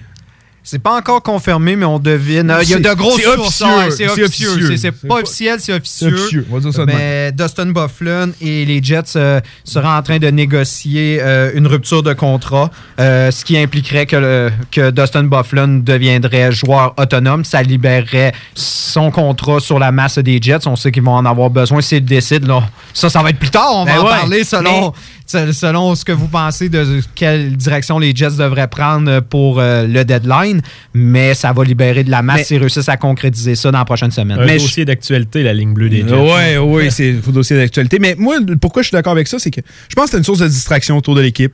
C'est 0.67 0.79
pas 0.79 0.97
encore 0.97 1.23
confirmé, 1.23 1.77
mais 1.77 1.85
on 1.85 1.99
devine. 1.99 2.51
Euh, 2.51 2.63
Il 2.63 2.71
y 2.71 2.73
a 2.73 2.79
C'est- 2.79 2.83
de 2.83 2.95
grosses 2.95 3.21
sources. 3.21 3.63
C'est 3.99 4.09
officieux. 4.09 4.75
C'est- 4.79 4.93
pas 5.07 5.17
officiel, 5.17 5.61
c'est 5.61 5.75
officieux. 5.75 6.15
officieux, 6.15 6.47
on 6.51 6.55
va 6.55 6.61
dire 6.61 6.73
ça 6.73 6.81
de 6.81 6.87
même. 6.87 6.97
Mais 6.97 7.33
Dustin 7.33 7.67
Bufflin 7.67 8.31
et 8.41 8.65
les 8.65 8.83
Jets 8.83 9.03
euh, 9.17 9.43
seraient 9.65 9.89
en 9.89 10.01
train 10.01 10.17
de 10.19 10.27
négocier 10.29 11.19
euh, 11.21 11.51
une 11.55 11.67
rupture 11.67 12.03
de 12.03 12.15
contrat, 12.15 12.71
euh, 12.99 13.31
ce 13.31 13.45
qui 13.45 13.59
impliquerait 13.59 14.07
que, 14.07 14.17
le- 14.17 14.53
que 14.71 14.91
Dustin 14.91 15.25
Bufflin 15.25 15.69
deviendrait 15.83 16.51
joueur 16.51 16.95
autonome. 16.97 17.45
Ça 17.45 17.61
libérerait 17.63 18.33
son 18.55 19.11
contrat 19.11 19.61
sur 19.61 19.79
la 19.79 19.93
masse 19.93 20.17
des 20.17 20.41
Jets. 20.41 20.67
On 20.67 20.77
sait 20.77 20.91
qu'ils 20.93 21.03
vont 21.03 21.13
en 21.13 21.27
avoir 21.27 21.51
besoin 21.51 21.83
s'ils 21.83 22.03
décident. 22.07 22.47
Là. 22.61 22.69
Ça, 22.95 23.11
ça 23.11 23.23
va 23.23 23.29
être 23.29 23.39
plus 23.39 23.51
tard. 23.51 23.69
On 23.75 23.85
va 23.85 23.93
Ben 23.93 24.01
en 24.01 24.05
ouais, 24.05 24.11
parler 24.11 24.45
selon, 24.45 24.95
se- 24.95 24.99
selon 25.27 25.95
ce 25.95 26.05
que 26.05 26.13
vous 26.13 26.29
pensez 26.29 26.69
de 26.69 27.01
quelle 27.15 27.57
direction 27.57 27.99
les 27.99 28.15
Jets 28.15 28.37
devraient 28.39 28.69
prendre 28.69 29.21
pour 29.21 29.59
euh, 29.59 29.87
le 29.87 30.05
deadline. 30.05 30.61
Mais 30.93 31.35
ça 31.35 31.53
va 31.53 31.65
libérer 31.65 32.05
de 32.05 32.11
la 32.11 32.23
masse 32.23 32.49
s'ils 32.49 32.59
réussissent 32.59 32.89
à 32.89 32.97
concrétiser 32.97 33.55
ça 33.55 33.71
dans 33.71 33.79
la 33.79 33.85
prochaine 33.85 34.11
semaine. 34.11 34.39
Un 34.39 34.45
Mais 34.47 34.59
dossier 34.59 34.85
d'actualité, 34.85 35.43
la 35.43 35.55
ligne 35.55 35.73
bleue 35.75 35.89
des 35.89 36.07
Jets. 36.07 36.15
Ouais, 36.15 36.59
ouais, 36.59 36.91
c'est 36.91 37.15
un 37.27 37.31
dossier 37.33 37.57
d'actualité. 37.57 37.99
Mais 37.99 38.15
moi, 38.19 38.37
pourquoi 38.61 38.83
je 38.83 38.89
suis 38.89 38.95
d'accord 38.95 39.13
avec 39.13 39.29
ça, 39.29 39.39
c'est 39.39 39.51
que 39.51 39.61
je 39.89 39.95
pense 39.95 40.07
que 40.07 40.11
c'est 40.13 40.19
une 40.19 40.25
source 40.25 40.41
de 40.41 40.49
distraction 40.49 40.97
autour 40.99 41.15
de 41.15 41.21
l'équipe. 41.21 41.53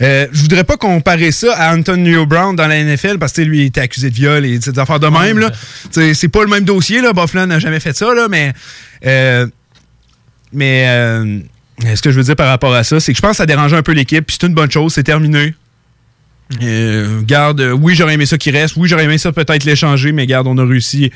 Euh, 0.00 0.26
je 0.32 0.40
voudrais 0.42 0.64
pas 0.64 0.76
comparer 0.78 1.30
ça 1.32 1.54
à 1.54 1.76
Antonio 1.76 2.24
Brown 2.26 2.56
dans 2.56 2.66
la 2.66 2.82
NFL 2.82 3.18
parce 3.18 3.34
que 3.34 3.42
lui 3.42 3.60
il 3.60 3.66
était 3.66 3.82
accusé 3.82 4.08
de 4.10 4.14
viol 4.14 4.44
et 4.44 4.58
des 4.58 4.78
affaires 4.78 4.98
de 4.98 5.06
même. 5.06 5.38
là. 5.38 5.52
C'est 5.90 6.28
pas 6.28 6.42
le 6.42 6.48
même 6.48 6.64
dossier. 6.64 7.02
Là. 7.02 7.12
Bufflin 7.12 7.46
n'a 7.46 7.58
jamais 7.58 7.78
fait 7.78 7.94
ça, 7.94 8.12
là, 8.14 8.26
mais. 8.28 8.52
euh, 9.06 9.46
mais 10.52 10.84
euh, 10.88 11.38
ce 11.80 12.02
que 12.02 12.10
je 12.10 12.16
veux 12.16 12.24
dire 12.24 12.36
par 12.36 12.48
rapport 12.48 12.74
à 12.74 12.84
ça, 12.84 13.00
c'est 13.00 13.12
que 13.12 13.16
je 13.16 13.22
pense 13.22 13.32
que 13.32 13.36
ça 13.36 13.46
dérangeait 13.46 13.76
un 13.76 13.82
peu 13.82 13.92
l'équipe, 13.92 14.26
puis 14.26 14.36
c'est 14.38 14.46
une 14.46 14.54
bonne 14.54 14.70
chose, 14.70 14.94
c'est 14.94 15.02
terminé. 15.02 15.54
Euh, 16.60 17.20
garde, 17.22 17.60
euh, 17.60 17.72
oui, 17.72 17.94
j'aurais 17.94 18.14
aimé 18.14 18.26
ça 18.26 18.36
qu'il 18.36 18.56
reste. 18.56 18.76
Oui, 18.76 18.88
j'aurais 18.88 19.04
aimé 19.04 19.18
ça 19.18 19.32
peut-être 19.32 19.64
l'échanger, 19.64 20.12
mais 20.12 20.26
garde, 20.26 20.46
on 20.46 20.58
a 20.58 20.64
réussi 20.64 21.10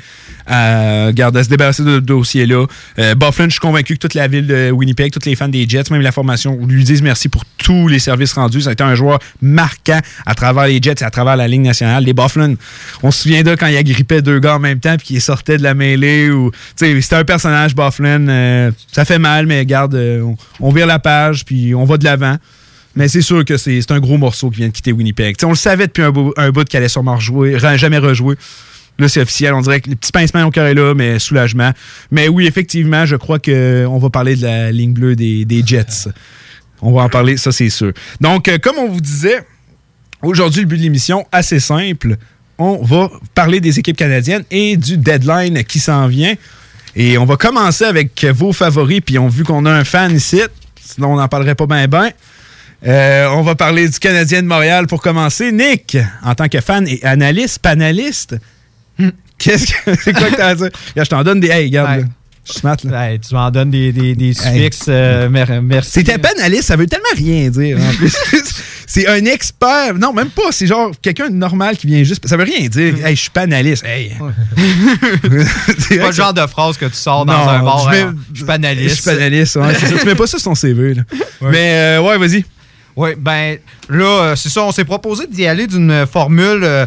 à, 0.47 1.11
garde, 1.13 1.37
à 1.37 1.45
se 1.45 1.49
débarrasser 1.49 1.83
de 1.83 1.97
ce 1.97 2.01
dossier-là. 2.01 2.67
Euh, 2.99 3.15
je 3.39 3.49
suis 3.51 3.61
convaincu 3.61 3.95
que 3.95 3.99
toute 3.99 4.15
la 4.15 4.29
ville 4.29 4.47
de 4.47 4.71
Winnipeg, 4.71 5.13
tous 5.13 5.29
les 5.29 5.37
fans 5.37 5.49
des 5.49 5.69
Jets, 5.69 5.85
même 5.91 6.03
la 6.03 6.13
formation, 6.13 6.59
lui 6.67 6.85
disent 6.85 7.03
merci 7.03 7.29
pour 7.29 7.45
tous 7.59 7.89
les 7.89 7.99
services 7.99 8.33
rendus. 8.33 8.63
Ça 8.63 8.71
a 8.71 8.73
été 8.73 8.85
un 8.85 8.95
joueur 8.95 9.19
marquant 9.43 10.01
à 10.25 10.35
travers 10.35 10.67
les 10.67 10.81
Jets 10.81 10.97
et 11.01 11.05
à 11.05 11.11
travers 11.11 11.37
la 11.37 11.49
Ligue 11.49 11.63
nationale. 11.63 12.05
Les 12.05 12.13
Bufflin, 12.13 12.55
on 13.03 13.11
se 13.11 13.23
souvient 13.23 13.43
d'eux 13.43 13.57
quand 13.57 13.67
il 13.67 13.77
agrippait 13.77 14.23
deux 14.23 14.39
gars 14.39 14.57
en 14.57 14.61
même 14.61 14.81
temps 14.81 14.97
puis 14.97 15.07
qu'il 15.09 15.21
sortait 15.21 15.59
de 15.59 15.63
la 15.63 15.75
mêlée. 15.75 16.31
Ou, 16.31 16.51
c'était 16.77 17.17
un 17.17 17.25
personnage, 17.25 17.75
Bufflin. 17.75 18.29
Euh, 18.29 18.71
ça 18.93 19.05
fait 19.05 19.19
mal, 19.19 19.47
mais 19.47 19.65
garde, 19.67 19.95
on, 19.95 20.37
on 20.61 20.71
vire 20.71 20.87
la 20.87 20.99
page 20.99 21.45
puis 21.45 21.75
on 21.75 21.85
va 21.85 21.99
de 21.99 22.05
l'avant. 22.05 22.37
Mais 22.97 23.09
c'est 23.09 23.21
sûr 23.21 23.45
que 23.45 23.59
c'est 23.59 23.91
un 23.91 24.01
gros 24.01 24.17
morceau 24.17 24.51
qui 24.51 24.59
vient 24.59 24.69
de 24.69 24.73
quitter 24.73 24.91
Winnipeg. 24.91 25.37
On 25.45 25.51
le 25.51 25.55
savait 25.55 25.87
depuis 25.87 26.03
un, 26.03 26.11
bout- 26.11 26.33
qu'elle 26.69 26.79
allait 26.79 26.89
sûrement 26.89 27.17
rejouer, 27.17 27.59
jamais 27.59 27.99
rejouer. 27.99 28.37
Là, 28.99 29.09
c'est 29.09 29.21
officiel. 29.21 29.53
On 29.53 29.61
dirait 29.61 29.83
que 29.83 29.91
les 29.91 29.97
petits 29.97 30.13
pincements 30.13 30.45
au 30.45 30.51
est 30.51 30.75
là, 30.75 30.95
mais 30.95 31.19
soulagement. 31.19 31.73
Mais 32.11 32.29
oui, 32.29 32.47
effectivement, 32.47 33.05
je 33.05 33.17
crois 33.17 33.39
qu'on 33.39 33.99
va 33.99 34.11
parler 34.11 34.37
de 34.37 34.43
la 34.43 34.73
ligne 34.73 34.95
bleue 34.95 35.15
des, 35.15 35.63
Jets. 35.65 36.09
On 36.81 36.93
va 36.93 37.03
en 37.03 37.09
parler, 37.11 37.37
ça, 37.37 37.53
c'est 37.53 37.69
sûr. 37.69 37.93
Donc, 38.21 38.49
euh, 38.49 38.59
comme 38.59 38.77
on 38.79 38.89
vous 38.89 39.01
disait, 39.01 39.47
aujourd'hui, 40.23 40.63
le 40.63 40.67
but 40.67 40.79
de 40.79 40.83
l'émission, 40.83 41.27
assez 41.33 41.61
simple. 41.61 42.17
On 42.59 42.83
va 42.83 43.11
parler 43.35 43.61
des 43.61 43.79
équipes 43.79 43.97
canadiennes 43.97 44.45
et 44.51 44.79
du 44.79 44.97
deadline 44.97 45.63
qui 45.65 45.79
s'en 45.79 46.07
vient. 46.07 46.35
Et 46.95 47.19
on 47.19 47.27
va 47.27 47.37
commencer 47.37 47.85
avec 47.85 48.25
vos 48.25 48.55
favoris. 48.55 49.03
Puis, 49.05 49.19
on 49.19 49.29
vu 49.29 49.45
qu'on 49.45 49.67
a 49.67 49.71
un 49.73 49.85
fan 49.85 50.17
ici, 50.17 50.41
sinon 50.83 51.13
on 51.13 51.17
n'en 51.17 51.29
parlerait 51.29 51.55
pas 51.55 51.67
bien, 51.67 51.87
ben. 51.87 52.11
Euh, 52.87 53.27
on 53.33 53.43
va 53.43 53.55
parler 53.55 53.89
du 53.89 53.99
Canadien 53.99 54.43
de 54.43 54.47
Montréal 54.47 54.87
pour 54.87 55.03
commencer. 55.03 55.51
Nick, 55.53 55.97
en 56.23 56.35
tant 56.35 56.49
que 56.49 56.61
fan 56.61 56.87
et 56.87 57.03
analyste, 57.05 57.59
panaliste, 57.59 58.37
qu'est-ce 59.39 59.67
que 59.73 59.95
c'est 60.03 60.13
quoi 60.13 60.31
que 60.31 60.37
t'as 60.37 60.49
à 60.49 60.55
dire? 60.55 60.71
Je 60.97 61.03
t'en 61.03 61.25
donne 61.25 61.41
des. 61.41 61.49
Hey, 61.49 61.67
regarde, 61.67 62.01
Ouais. 62.01 62.05
je 62.47 62.53
suis 62.53 62.61
smart, 62.61 62.77
là. 62.85 63.19
Tu 63.19 63.35
m'en 63.35 63.51
donnes 63.51 63.71
des, 63.71 63.91
des, 63.93 64.15
des 64.15 64.33
suffixes. 64.35 64.85
euh, 64.89 65.29
mer- 65.29 65.61
merci. 65.63 65.91
C'était 65.95 66.19
panaliste, 66.19 66.65
ça 66.65 66.77
veut 66.77 66.87
tellement 66.87 67.05
rien 67.17 67.51
dire. 67.51 67.77
en 67.81 67.93
plus. 67.95 68.15
c'est 68.87 69.09
un 69.09 69.25
expert. 69.25 69.95
Non, 69.95 70.13
même 70.13 70.31
pas. 70.31 70.53
C'est 70.53 70.69
genre 70.69 70.93
quelqu'un 71.03 71.29
de 71.29 71.35
normal 71.35 71.77
qui 71.77 71.89
vient 71.89 72.05
juste. 72.05 72.25
Ça 72.29 72.37
veut 72.37 72.45
rien 72.45 72.69
dire. 72.69 73.05
Hey, 73.05 73.17
je 73.17 73.21
suis 73.23 73.31
panaliste. 73.31 73.85
Hey. 73.85 74.13
C'est 75.89 75.99
pas 75.99 76.07
le 76.07 76.13
genre 76.13 76.35
de 76.35 76.47
phrase 76.47 76.77
que 76.77 76.87
tu 76.87 76.95
sors 76.95 77.27
dans 77.27 77.33
Non, 77.33 77.49
un 77.49 77.63
bar. 77.65 77.85
je 77.87 77.97
mets- 77.97 78.03
hein, 78.03 78.15
Je 78.33 78.37
suis 78.37 78.45
panaliste. 78.47 78.89
Je 78.91 78.95
suis 79.03 79.11
panaliste, 79.11 79.57
ouais. 79.57 79.75
Tu 80.01 80.07
mets 80.07 80.15
pas 80.15 80.27
ça 80.29 80.39
sur 80.39 80.45
ton 80.51 80.55
CV. 80.55 80.95
Là. 80.95 81.03
Mais 81.43 81.73
euh, 81.99 82.01
ouais, 82.03 82.17
vas-y. 82.19 82.45
Oui, 82.97 83.11
ben 83.19 83.59
là, 83.91 84.05
euh, 84.05 84.37
c'est 84.37 84.49
ça, 84.49 84.63
on 84.63 84.73
s'est 84.73 84.85
proposé 84.85 85.27
d'y 85.27 85.47
aller 85.47 85.67
d'une 85.67 85.91
euh, 85.91 86.07
formule. 86.07 86.61
euh, 86.65 86.87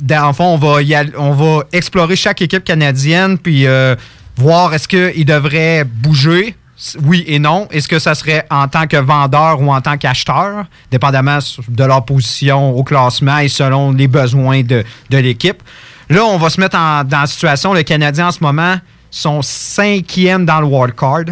dans 0.00 0.28
le 0.28 0.32
fond, 0.32 0.44
on 0.54 0.56
va, 0.56 0.78
on 1.18 1.32
va 1.32 1.64
explorer 1.72 2.16
chaque 2.16 2.40
équipe 2.42 2.64
canadienne, 2.64 3.38
puis 3.38 3.66
euh, 3.66 3.94
voir 4.36 4.72
est-ce 4.74 4.88
qu'ils 4.88 5.24
devraient 5.26 5.84
bouger, 5.84 6.56
oui 7.04 7.24
et 7.26 7.38
non. 7.38 7.68
Est-ce 7.70 7.86
que 7.86 7.98
ça 7.98 8.14
serait 8.14 8.46
en 8.50 8.66
tant 8.68 8.86
que 8.86 8.96
vendeur 8.96 9.60
ou 9.60 9.70
en 9.72 9.80
tant 9.80 9.96
qu'acheteur, 9.96 10.64
dépendamment 10.90 11.38
de 11.68 11.84
leur 11.84 12.04
position 12.04 12.70
au 12.76 12.82
classement 12.82 13.38
et 13.38 13.48
selon 13.48 13.92
les 13.92 14.08
besoins 14.08 14.62
de, 14.62 14.82
de 15.10 15.18
l'équipe. 15.18 15.62
Là, 16.08 16.24
on 16.24 16.38
va 16.38 16.50
se 16.50 16.60
mettre 16.60 16.76
en- 16.76 17.04
dans 17.04 17.20
la 17.20 17.26
situation, 17.26 17.72
les 17.72 17.84
Canadiens 17.84 18.28
en 18.28 18.32
ce 18.32 18.40
moment 18.40 18.76
sont 19.10 19.42
cinquièmes 19.42 20.44
dans 20.44 20.60
le 20.60 20.66
wildcard 20.66 21.24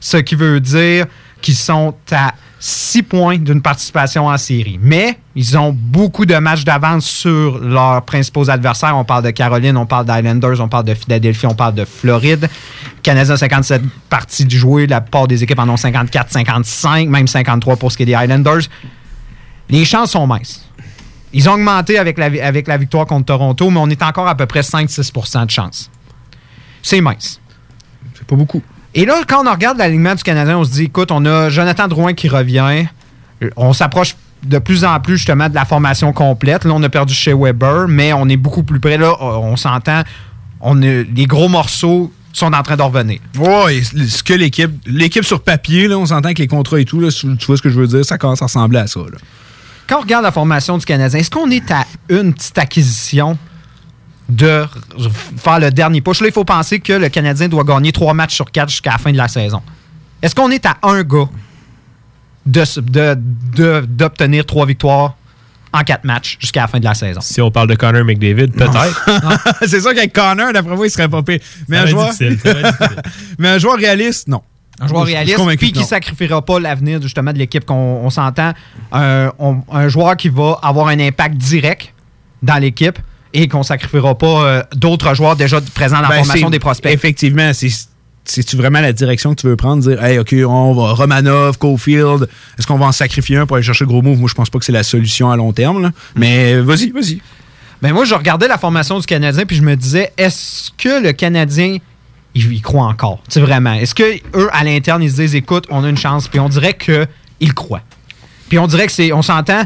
ce 0.00 0.16
qui 0.16 0.34
veut 0.34 0.60
dire 0.60 1.04
qu'ils 1.42 1.54
sont 1.56 1.94
à 2.10 2.32
6 2.62 3.02
points 3.04 3.38
d'une 3.38 3.62
participation 3.62 4.26
en 4.26 4.36
série. 4.36 4.78
Mais 4.82 5.18
ils 5.34 5.56
ont 5.56 5.72
beaucoup 5.74 6.26
de 6.26 6.34
matchs 6.36 6.62
d'avance 6.64 7.06
sur 7.06 7.58
leurs 7.58 8.02
principaux 8.02 8.50
adversaires. 8.50 8.94
On 8.96 9.04
parle 9.04 9.24
de 9.24 9.30
Caroline, 9.30 9.78
on 9.78 9.86
parle 9.86 10.04
d'Islanders, 10.04 10.60
on 10.60 10.68
parle 10.68 10.84
de 10.84 10.92
Philadelphie, 10.94 11.46
on 11.46 11.54
parle 11.54 11.74
de 11.74 11.86
Floride. 11.86 12.48
Canadiens 13.02 13.34
ont 13.34 13.38
57 13.38 13.82
parties 14.10 14.44
de. 14.44 14.86
La 14.90 15.00
plupart 15.00 15.26
des 15.26 15.42
équipes 15.42 15.58
en 15.58 15.68
ont 15.70 15.78
54, 15.78 16.30
55, 16.30 17.08
même 17.08 17.26
53 17.26 17.76
pour 17.76 17.90
ce 17.90 17.96
qui 17.96 18.02
est 18.02 18.06
des 18.06 18.12
Islanders. 18.12 18.60
Les 19.70 19.84
chances 19.86 20.10
sont 20.10 20.26
minces. 20.26 20.66
Ils 21.32 21.48
ont 21.48 21.54
augmenté 21.54 21.96
avec 21.98 22.18
la, 22.18 22.28
vi- 22.28 22.40
avec 22.42 22.66
la 22.68 22.76
victoire 22.76 23.06
contre 23.06 23.26
Toronto, 23.26 23.70
mais 23.70 23.78
on 23.80 23.88
est 23.88 24.02
encore 24.02 24.28
à 24.28 24.34
peu 24.34 24.44
près 24.46 24.60
5-6% 24.60 25.46
de 25.46 25.50
chance. 25.50 25.90
C'est 26.82 27.00
mince. 27.00 27.40
C'est 28.14 28.26
pas 28.26 28.36
beaucoup. 28.36 28.62
Et 28.94 29.04
là, 29.04 29.14
quand 29.26 29.46
on 29.46 29.50
regarde 29.50 29.78
l'alignement 29.78 30.14
du 30.14 30.22
Canadien, 30.22 30.58
on 30.58 30.64
se 30.64 30.72
dit, 30.72 30.84
écoute, 30.84 31.10
on 31.12 31.24
a 31.24 31.48
Jonathan 31.48 31.86
Drouin 31.88 32.12
qui 32.12 32.28
revient. 32.28 32.86
On 33.56 33.72
s'approche 33.72 34.16
de 34.42 34.58
plus 34.58 34.84
en 34.84 34.98
plus 35.00 35.16
justement 35.16 35.48
de 35.48 35.54
la 35.54 35.64
formation 35.64 36.12
complète. 36.12 36.64
Là, 36.64 36.72
on 36.74 36.82
a 36.82 36.88
perdu 36.88 37.14
chez 37.14 37.32
Weber, 37.32 37.86
mais 37.88 38.12
on 38.12 38.28
est 38.28 38.36
beaucoup 38.36 38.62
plus 38.62 38.80
près. 38.80 38.98
Là, 38.98 39.14
on 39.20 39.56
s'entend. 39.56 40.02
On 40.60 40.82
a, 40.82 41.02
les 41.02 41.26
gros 41.26 41.48
morceaux 41.48 42.12
sont 42.32 42.52
en 42.52 42.62
train 42.62 42.76
de 42.76 42.82
revenir. 42.82 43.20
Ouais, 43.38 43.82
ce 43.82 44.22
que 44.22 44.34
l'équipe. 44.34 44.70
L'équipe 44.86 45.24
sur 45.24 45.42
papier, 45.42 45.88
là, 45.88 45.98
on 45.98 46.06
s'entend 46.06 46.32
que 46.32 46.42
les 46.42 46.48
contrats 46.48 46.80
et 46.80 46.84
tout, 46.84 47.00
là, 47.00 47.08
tu 47.10 47.46
vois 47.46 47.56
ce 47.56 47.62
que 47.62 47.70
je 47.70 47.80
veux 47.80 47.86
dire, 47.86 48.04
ça 48.04 48.18
commence 48.18 48.42
à 48.42 48.46
ressembler 48.46 48.78
à 48.78 48.86
ça. 48.86 49.00
Là. 49.00 49.18
Quand 49.86 49.98
on 49.98 50.02
regarde 50.02 50.24
la 50.24 50.32
formation 50.32 50.78
du 50.78 50.84
Canadien, 50.84 51.18
est-ce 51.18 51.30
qu'on 51.30 51.50
est 51.50 51.70
à 51.70 51.84
une 52.08 52.32
petite 52.32 52.58
acquisition 52.58 53.36
de 54.30 54.64
faire 55.36 55.58
le 55.60 55.70
dernier 55.70 56.00
push? 56.00 56.20
Là, 56.20 56.28
il 56.28 56.32
faut 56.32 56.44
penser 56.44 56.80
que 56.80 56.92
le 56.92 57.08
Canadien 57.08 57.48
doit 57.48 57.64
gagner 57.64 57.92
trois 57.92 58.14
matchs 58.14 58.34
sur 58.34 58.50
quatre 58.50 58.68
jusqu'à 58.70 58.92
la 58.92 58.98
fin 58.98 59.12
de 59.12 59.16
la 59.16 59.28
saison. 59.28 59.60
Est-ce 60.22 60.34
qu'on 60.34 60.50
est 60.50 60.64
à 60.66 60.76
un 60.82 61.02
gars 61.02 61.28
de 62.46 62.60
s- 62.60 62.78
de- 62.78 63.16
de- 63.16 63.84
d'obtenir 63.88 64.44
trois 64.46 64.66
victoires 64.66 65.14
en 65.72 65.80
quatre 65.82 66.04
matchs 66.04 66.36
jusqu'à 66.40 66.62
la 66.62 66.68
fin 66.68 66.78
de 66.80 66.84
la 66.84 66.94
saison? 66.94 67.20
Si 67.20 67.40
on 67.40 67.50
parle 67.50 67.68
de 67.68 67.74
Connor 67.74 68.04
McDavid, 68.04 68.48
peut-être. 68.48 69.08
c'est 69.66 69.80
sûr 69.80 69.94
qu'avec 69.94 70.12
Connor, 70.12 70.52
d'après 70.52 70.76
moi, 70.76 70.86
il 70.86 70.90
serait 70.90 71.08
pas 71.08 71.22
pire. 71.22 71.40
Mais 71.68 71.78
un, 71.78 71.86
joueur... 71.86 72.10
Mais 73.38 73.48
un 73.48 73.76
réaliste, 73.76 74.28
non. 74.28 74.42
Un 74.82 74.86
joueur 74.88 75.02
Je- 75.02 75.06
je 75.06 75.10
suis 75.10 75.16
réaliste, 75.16 75.36
convaincu 75.36 75.58
puis 75.58 75.72
qui 75.72 75.80
non. 75.80 75.86
sacrifiera 75.86 76.42
pas 76.44 76.58
l'avenir 76.58 77.02
justement 77.02 77.32
de 77.32 77.38
l'équipe 77.38 77.64
qu'on 77.66 77.74
on 78.02 78.08
s'entend. 78.10 78.52
Un, 78.92 79.30
un 79.70 79.88
joueur 79.88 80.16
qui 80.16 80.28
va 80.30 80.58
avoir 80.62 80.88
un 80.88 80.98
impact 80.98 81.36
direct 81.36 81.92
dans 82.42 82.56
l'équipe 82.56 82.98
et 83.32 83.48
qu'on 83.48 83.62
sacrifiera 83.62 84.16
pas 84.16 84.44
euh, 84.44 84.62
d'autres 84.74 85.14
joueurs 85.14 85.36
déjà 85.36 85.60
présents 85.74 85.96
dans 85.96 86.02
la 86.02 86.08
Ben, 86.08 86.24
formation 86.24 86.50
des 86.50 86.58
prospects. 86.58 86.92
Effectivement, 86.92 87.52
c'est. 87.52 87.68
C'est-tu 88.22 88.56
vraiment 88.56 88.80
la 88.82 88.92
direction 88.92 89.34
que 89.34 89.40
tu 89.40 89.46
veux 89.48 89.56
prendre? 89.56 89.82
Dire, 89.82 90.04
hey, 90.04 90.18
OK, 90.18 90.34
on 90.46 90.74
va 90.74 90.92
Romanov, 90.92 91.56
Cofield, 91.58 92.28
est-ce 92.58 92.66
qu'on 92.66 92.76
va 92.76 92.86
en 92.86 92.92
sacrifier 92.92 93.38
un 93.38 93.46
pour 93.46 93.56
aller 93.56 93.64
chercher 93.64 93.84
le 93.84 93.88
gros 93.88 94.02
move? 94.02 94.18
Moi, 94.18 94.28
je 94.28 94.34
pense 94.34 94.50
pas 94.50 94.58
que 94.58 94.64
c'est 94.64 94.72
la 94.72 94.82
solution 94.82 95.30
à 95.30 95.36
long 95.36 95.52
terme. 95.52 95.82
là. 95.82 95.90
Mais 96.14 96.52
euh, 96.54 96.60
vas-y, 96.62 96.90
vas-y. 96.90 97.20
Ben 97.82 97.92
moi, 97.94 98.04
je 98.04 98.14
regardais 98.14 98.46
la 98.46 98.58
formation 98.58 98.98
du 99.00 99.06
Canadien 99.06 99.46
puis 99.46 99.56
je 99.56 99.62
me 99.62 99.74
disais, 99.74 100.12
est-ce 100.18 100.70
que 100.76 101.02
le 101.02 101.12
Canadien, 101.12 101.78
il 102.34 102.52
y 102.52 102.60
croit 102.60 102.84
encore? 102.84 103.20
Tu 103.24 103.32
sais, 103.34 103.40
vraiment. 103.40 103.72
Est-ce 103.72 103.94
que 103.94 104.18
eux, 104.36 104.50
à 104.52 104.64
l'interne, 104.64 105.02
ils 105.02 105.10
se 105.10 105.16
disent, 105.16 105.34
écoute, 105.34 105.64
on 105.70 105.82
a 105.82 105.88
une 105.88 105.98
chance, 105.98 106.28
puis 106.28 106.38
on 106.38 106.50
dirait 106.50 106.74
qu'ils 106.76 107.54
croient. 107.54 107.82
Puis 108.50 108.58
on 108.58 108.66
dirait 108.66 108.86
que 108.86 108.92
c'est, 108.92 109.12
on 109.12 109.22
s'entend, 109.22 109.62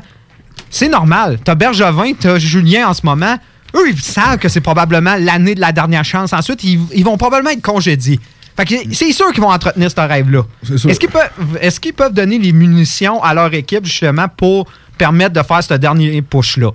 c'est 0.70 0.88
normal. 0.88 1.38
T'as 1.42 1.56
Bergevin, 1.56 2.12
t'as 2.18 2.38
Julien 2.38 2.88
en 2.88 2.94
ce 2.94 3.04
moment. 3.04 3.36
Eux, 3.74 3.90
ils 3.90 4.00
savent 4.00 4.38
que 4.38 4.48
c'est 4.48 4.60
probablement 4.60 5.16
l'année 5.18 5.54
de 5.54 5.60
la 5.60 5.72
dernière 5.72 6.04
chance. 6.04 6.32
Ensuite, 6.32 6.62
ils, 6.64 6.80
ils 6.94 7.04
vont 7.04 7.16
probablement 7.16 7.50
être 7.50 7.62
congédiés. 7.62 8.20
Fait 8.56 8.64
que 8.64 8.74
c'est 8.94 9.12
sûr 9.12 9.32
qu'ils 9.32 9.42
vont 9.42 9.50
entretenir 9.50 9.90
ce 9.90 10.00
rêve-là. 10.00 10.42
sûr. 10.76 10.88
Est-ce 10.88 11.00
qu'ils 11.00 11.10
peuvent, 11.10 11.30
est-ce 11.60 11.80
qu'ils 11.80 11.92
peuvent 11.92 12.12
donner 12.12 12.38
les 12.38 12.52
munitions 12.52 13.22
à 13.22 13.34
leur 13.34 13.52
équipe, 13.52 13.84
justement, 13.84 14.28
pour 14.28 14.66
permettre 14.96 15.32
de 15.32 15.42
faire 15.42 15.62
ce 15.62 15.74
dernier 15.74 16.22
push-là? 16.22 16.70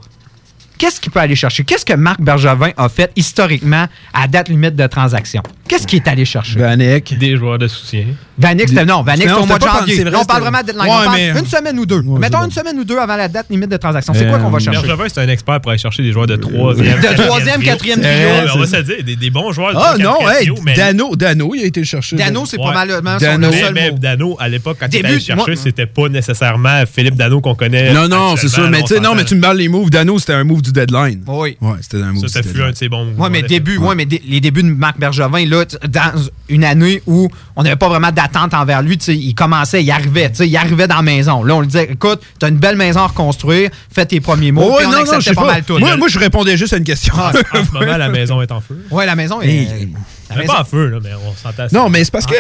Qu'est-ce 0.78 1.00
qu'il 1.00 1.12
peut 1.12 1.20
aller 1.20 1.36
chercher? 1.36 1.64
Qu'est-ce 1.64 1.86
que 1.86 1.94
Marc 1.94 2.22
Bergevin 2.22 2.72
a 2.78 2.90
fait 2.90 3.12
historiquement 3.16 3.86
à 4.14 4.28
date 4.28 4.50
limite 4.50 4.76
de 4.76 4.88
transaction? 4.88 5.44
Qu'est-ce 5.70 5.88
qu'il 5.88 6.00
est 6.00 6.08
allé 6.10 6.26
chercher? 6.26 6.60
Vanek. 6.60 7.18
Des 7.18 7.38
joueurs 7.38 7.58
de 7.60 7.68
soutien. 7.68 8.06
Vanek, 8.38 8.68
c'était 8.70 8.86
non. 8.86 9.04
Vanek, 9.04 9.30
c'était 9.30 9.40
au 9.42 9.46
mois 9.46 9.58
de 9.60 9.64
pas 9.66 9.80
janvier. 9.80 9.96
c'est 9.96 10.04
vrai, 10.04 10.18
on 10.20 10.26
parle 10.26 10.42
vraiment 10.42 10.62
de 10.62 10.66
deadline. 10.66 10.82
Ouais, 10.86 10.90
On 11.00 11.04
parle 11.06 11.16
mais- 11.18 11.40
une 11.40 11.46
semaine 11.46 11.80
ou 11.80 11.86
deux. 11.86 12.00
Ouais, 12.02 12.20
Mettons 12.20 12.40
c'est 12.40 12.46
une 12.46 12.52
semaine 12.52 12.80
ou 12.80 12.84
deux 12.84 12.98
avant 12.98 13.16
la 13.16 13.28
date 13.28 13.46
limite 13.50 13.70
de 13.70 13.78
transaction. 13.78 14.14
C'est 14.14 14.28
quoi 14.28 14.38
Euh, 14.38 14.40
qu'on 14.42 14.50
va 14.50 14.60
chercher? 14.60 14.82
Bergevin, 14.82 15.06
c'est 15.14 15.22
un 15.22 15.28
expert 15.30 15.62
pour 15.62 15.72
aller 15.72 15.78
chercher 15.80 16.04
des 16.04 16.12
joueurs 16.12 16.28
de 16.28 16.36
troisième. 16.36 17.00
De 17.02 17.22
troisième, 17.24 17.62
quatrième 17.62 18.02
trio. 18.02 18.12
Ouais, 18.14 18.44
on 18.56 18.60
va 18.60 18.66
se 18.66 18.78
dire, 18.82 19.04
des, 19.04 19.16
des 19.16 19.30
bons 19.30 19.52
joueurs 19.52 19.74
de 19.74 19.78
Ah 19.80 19.96
non, 20.00 20.16
hey, 20.22 20.26
quatrième 20.26 20.54
trio, 20.56 20.56
mais- 20.66 20.74
Dano, 20.76 21.16
Dano, 21.16 21.52
il 21.56 21.62
a 21.64 21.66
été 21.66 21.80
le 21.82 21.86
chercher. 21.86 22.16
Dano, 22.16 22.46
c'est 22.46 22.58
Ouais. 22.58 22.64
probablement 22.64 23.20
son 23.20 23.26
Dano. 23.26 23.50
le 23.52 23.72
Mais. 23.74 23.92
Dano, 23.92 24.38
à 24.40 24.50
l'époque, 24.50 24.78
quand 24.80 24.88
il 24.92 25.06
allé 25.06 25.20
chercher, 25.20 25.56
c'était 25.56 25.86
pas 25.86 26.10
nécessairement 26.10 26.84
Philippe 26.92 27.16
Dano 27.16 27.42
qu'on 27.42 27.56
connaît. 27.56 27.94
Non, 27.94 28.08
non, 28.08 28.36
c'est 28.38 28.48
sûr. 28.50 28.68
Mais 28.70 28.82
tu 28.82 28.96
sais, 28.96 29.00
non, 29.00 29.14
mais 29.16 29.24
tu 29.26 29.36
me 29.36 29.42
parles 29.42 29.58
les 29.58 29.68
moves. 29.68 29.90
Dano, 29.90 30.18
c'était 30.20 30.34
un 30.34 30.44
move 30.44 30.62
du 30.62 30.72
deadline. 30.72 31.22
Oui. 31.28 31.58
Ouais, 31.62 31.74
c'était 31.82 32.02
un 32.04 32.14
move 32.14 32.28
Ça, 32.28 32.42
fut 32.44 32.62
un 32.62 32.72
de 32.72 32.76
ses 32.78 32.90
bons 32.90 33.08
Oui, 33.18 33.28
mais 33.32 33.42
début, 33.44 33.78
ouais, 33.78 33.96
mais 33.96 34.08
les 34.28 34.40
débuts 34.42 34.64
de 34.64 34.70
Marc 34.70 35.00
Bergevin, 35.00 35.46
là, 35.46 35.59
dans 35.88 36.12
une 36.50 36.64
année 36.64 37.02
où 37.08 37.28
on 37.56 37.64
n'avait 37.64 37.76
pas 37.76 37.90
vraiment 37.90 38.12
d'attente 38.12 38.54
envers 38.54 38.82
lui, 38.82 38.96
il 38.96 39.34
commençait, 39.36 39.84
il 39.84 39.92
arrivait, 39.92 40.32
il 40.40 40.58
arrivait 40.58 40.88
dans 40.88 40.96
la 40.98 41.02
maison. 41.02 41.44
Là, 41.44 41.56
on 41.56 41.62
lui 41.62 41.68
disait, 41.68 41.90
écoute, 41.92 42.22
t'as 42.40 42.50
une 42.50 42.58
belle 42.58 42.76
maison 42.76 43.02
à 43.02 43.08
reconstruire, 43.08 43.70
fais 43.94 44.06
tes 44.06 44.20
premiers 44.20 44.52
mots, 44.52 44.64
Oh, 44.66 44.80
on 44.86 44.92
non, 44.92 45.04
pas, 45.06 45.34
pas. 45.34 45.46
mal 45.46 45.64
tout. 45.64 45.78
Moi, 45.78 45.96
moi, 45.98 46.08
je 46.08 46.20
répondais 46.20 46.58
juste 46.58 46.74
à 46.74 46.78
une 46.78 46.84
question. 46.84 47.14
En 47.16 47.32
ce 47.64 47.72
moment, 47.74 47.98
la 47.98 48.10
maison 48.10 48.42
est 48.42 48.52
en 48.52 48.62
feu. 48.62 48.84
ouais, 48.92 49.06
la 49.06 49.16
maison 49.16 49.42
est. 49.42 49.48
Hey. 49.50 49.90
la 50.30 50.36
maison- 50.38 50.54
pas 50.54 50.62
en 50.62 50.66
feu, 50.66 50.88
là, 50.90 51.00
mais 51.04 51.12
on 51.16 51.34
s'entend. 51.36 51.68
Non, 51.72 51.90
mais 51.90 52.04
c'est 52.04 52.12
parce 52.12 52.26
que. 52.26 52.34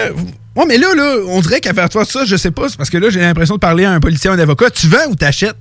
Ouais, 0.56 0.66
mais 0.68 0.78
là, 0.78 0.88
là, 0.96 1.16
on 1.28 1.40
dirait 1.42 1.60
qu'à 1.60 1.74
faire 1.74 1.90
toi 1.90 2.04
ça, 2.06 2.26
je 2.26 2.36
sais 2.36 2.52
pas, 2.52 2.68
c'est 2.70 2.78
parce 2.78 2.90
que 2.90 2.98
là, 2.98 3.10
j'ai 3.10 3.20
l'impression 3.22 3.56
de 3.56 3.60
parler 3.60 3.86
à 3.86 3.92
un 3.92 4.00
policier, 4.00 4.30
à 4.30 4.34
un 4.34 4.40
avocat. 4.40 4.70
Tu 4.70 4.88
vends 4.88 5.08
ou 5.10 5.16
t'achètes? 5.16 5.56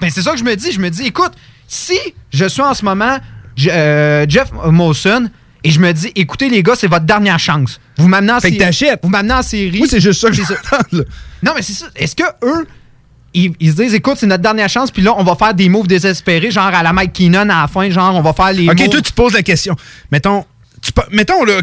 Ben, 0.00 0.10
c'est 0.10 0.20
ça 0.22 0.32
que 0.32 0.38
je 0.38 0.44
me 0.44 0.54
dis. 0.56 0.72
Je 0.72 0.78
me 0.80 0.90
dis, 0.90 1.06
écoute, 1.06 1.32
si 1.68 1.98
je 2.30 2.44
suis 2.46 2.60
en 2.62 2.74
ce 2.74 2.84
moment 2.84 3.18
je- 3.56 3.70
euh, 3.70 4.26
Jeff 4.28 4.52
Molson 4.52 5.30
et 5.66 5.70
je 5.70 5.80
me 5.80 5.90
dis, 5.90 6.12
écoutez, 6.14 6.48
les 6.48 6.62
gars, 6.62 6.74
c'est 6.76 6.86
votre 6.86 7.06
dernière 7.06 7.40
chance. 7.40 7.80
Vous 7.98 8.06
m'amenez 8.06 8.34
en 8.34 8.38
Fait 8.38 8.50
que 8.52 8.56
série. 8.56 8.66
t'achètes. 8.66 9.00
Vous 9.02 9.08
m'amenez 9.08 9.34
en 9.34 9.42
série. 9.42 9.78
Moi, 9.78 9.88
c'est 9.90 10.00
juste 10.00 10.20
ça 10.20 10.28
que 10.28 10.36
je 10.36 10.42
là. 10.42 11.02
Non, 11.42 11.54
mais 11.56 11.62
c'est 11.62 11.72
ça. 11.72 11.86
Est-ce 11.96 12.14
que 12.14 12.22
eux, 12.44 12.68
ils, 13.34 13.50
ils 13.58 13.72
se 13.72 13.82
disent, 13.82 13.92
écoute, 13.92 14.14
c'est 14.16 14.28
notre 14.28 14.44
dernière 14.44 14.68
chance, 14.68 14.92
puis 14.92 15.02
là, 15.02 15.12
on 15.18 15.24
va 15.24 15.34
faire 15.34 15.54
des 15.54 15.68
moves 15.68 15.88
désespérés, 15.88 16.52
genre 16.52 16.66
à 16.72 16.84
la 16.84 16.92
Mike 16.92 17.14
Keenan 17.14 17.50
à 17.50 17.62
la 17.62 17.66
fin, 17.66 17.90
genre, 17.90 18.14
on 18.14 18.22
va 18.22 18.32
faire 18.32 18.52
les 18.52 18.68
OK, 18.68 18.78
moves. 18.78 18.90
toi, 18.90 19.00
tu 19.02 19.10
te 19.10 19.16
poses 19.16 19.32
la 19.32 19.42
question. 19.42 19.74
Mettons, 20.12 20.44
tu 20.80 20.92
mettons 21.10 21.42
là, 21.44 21.60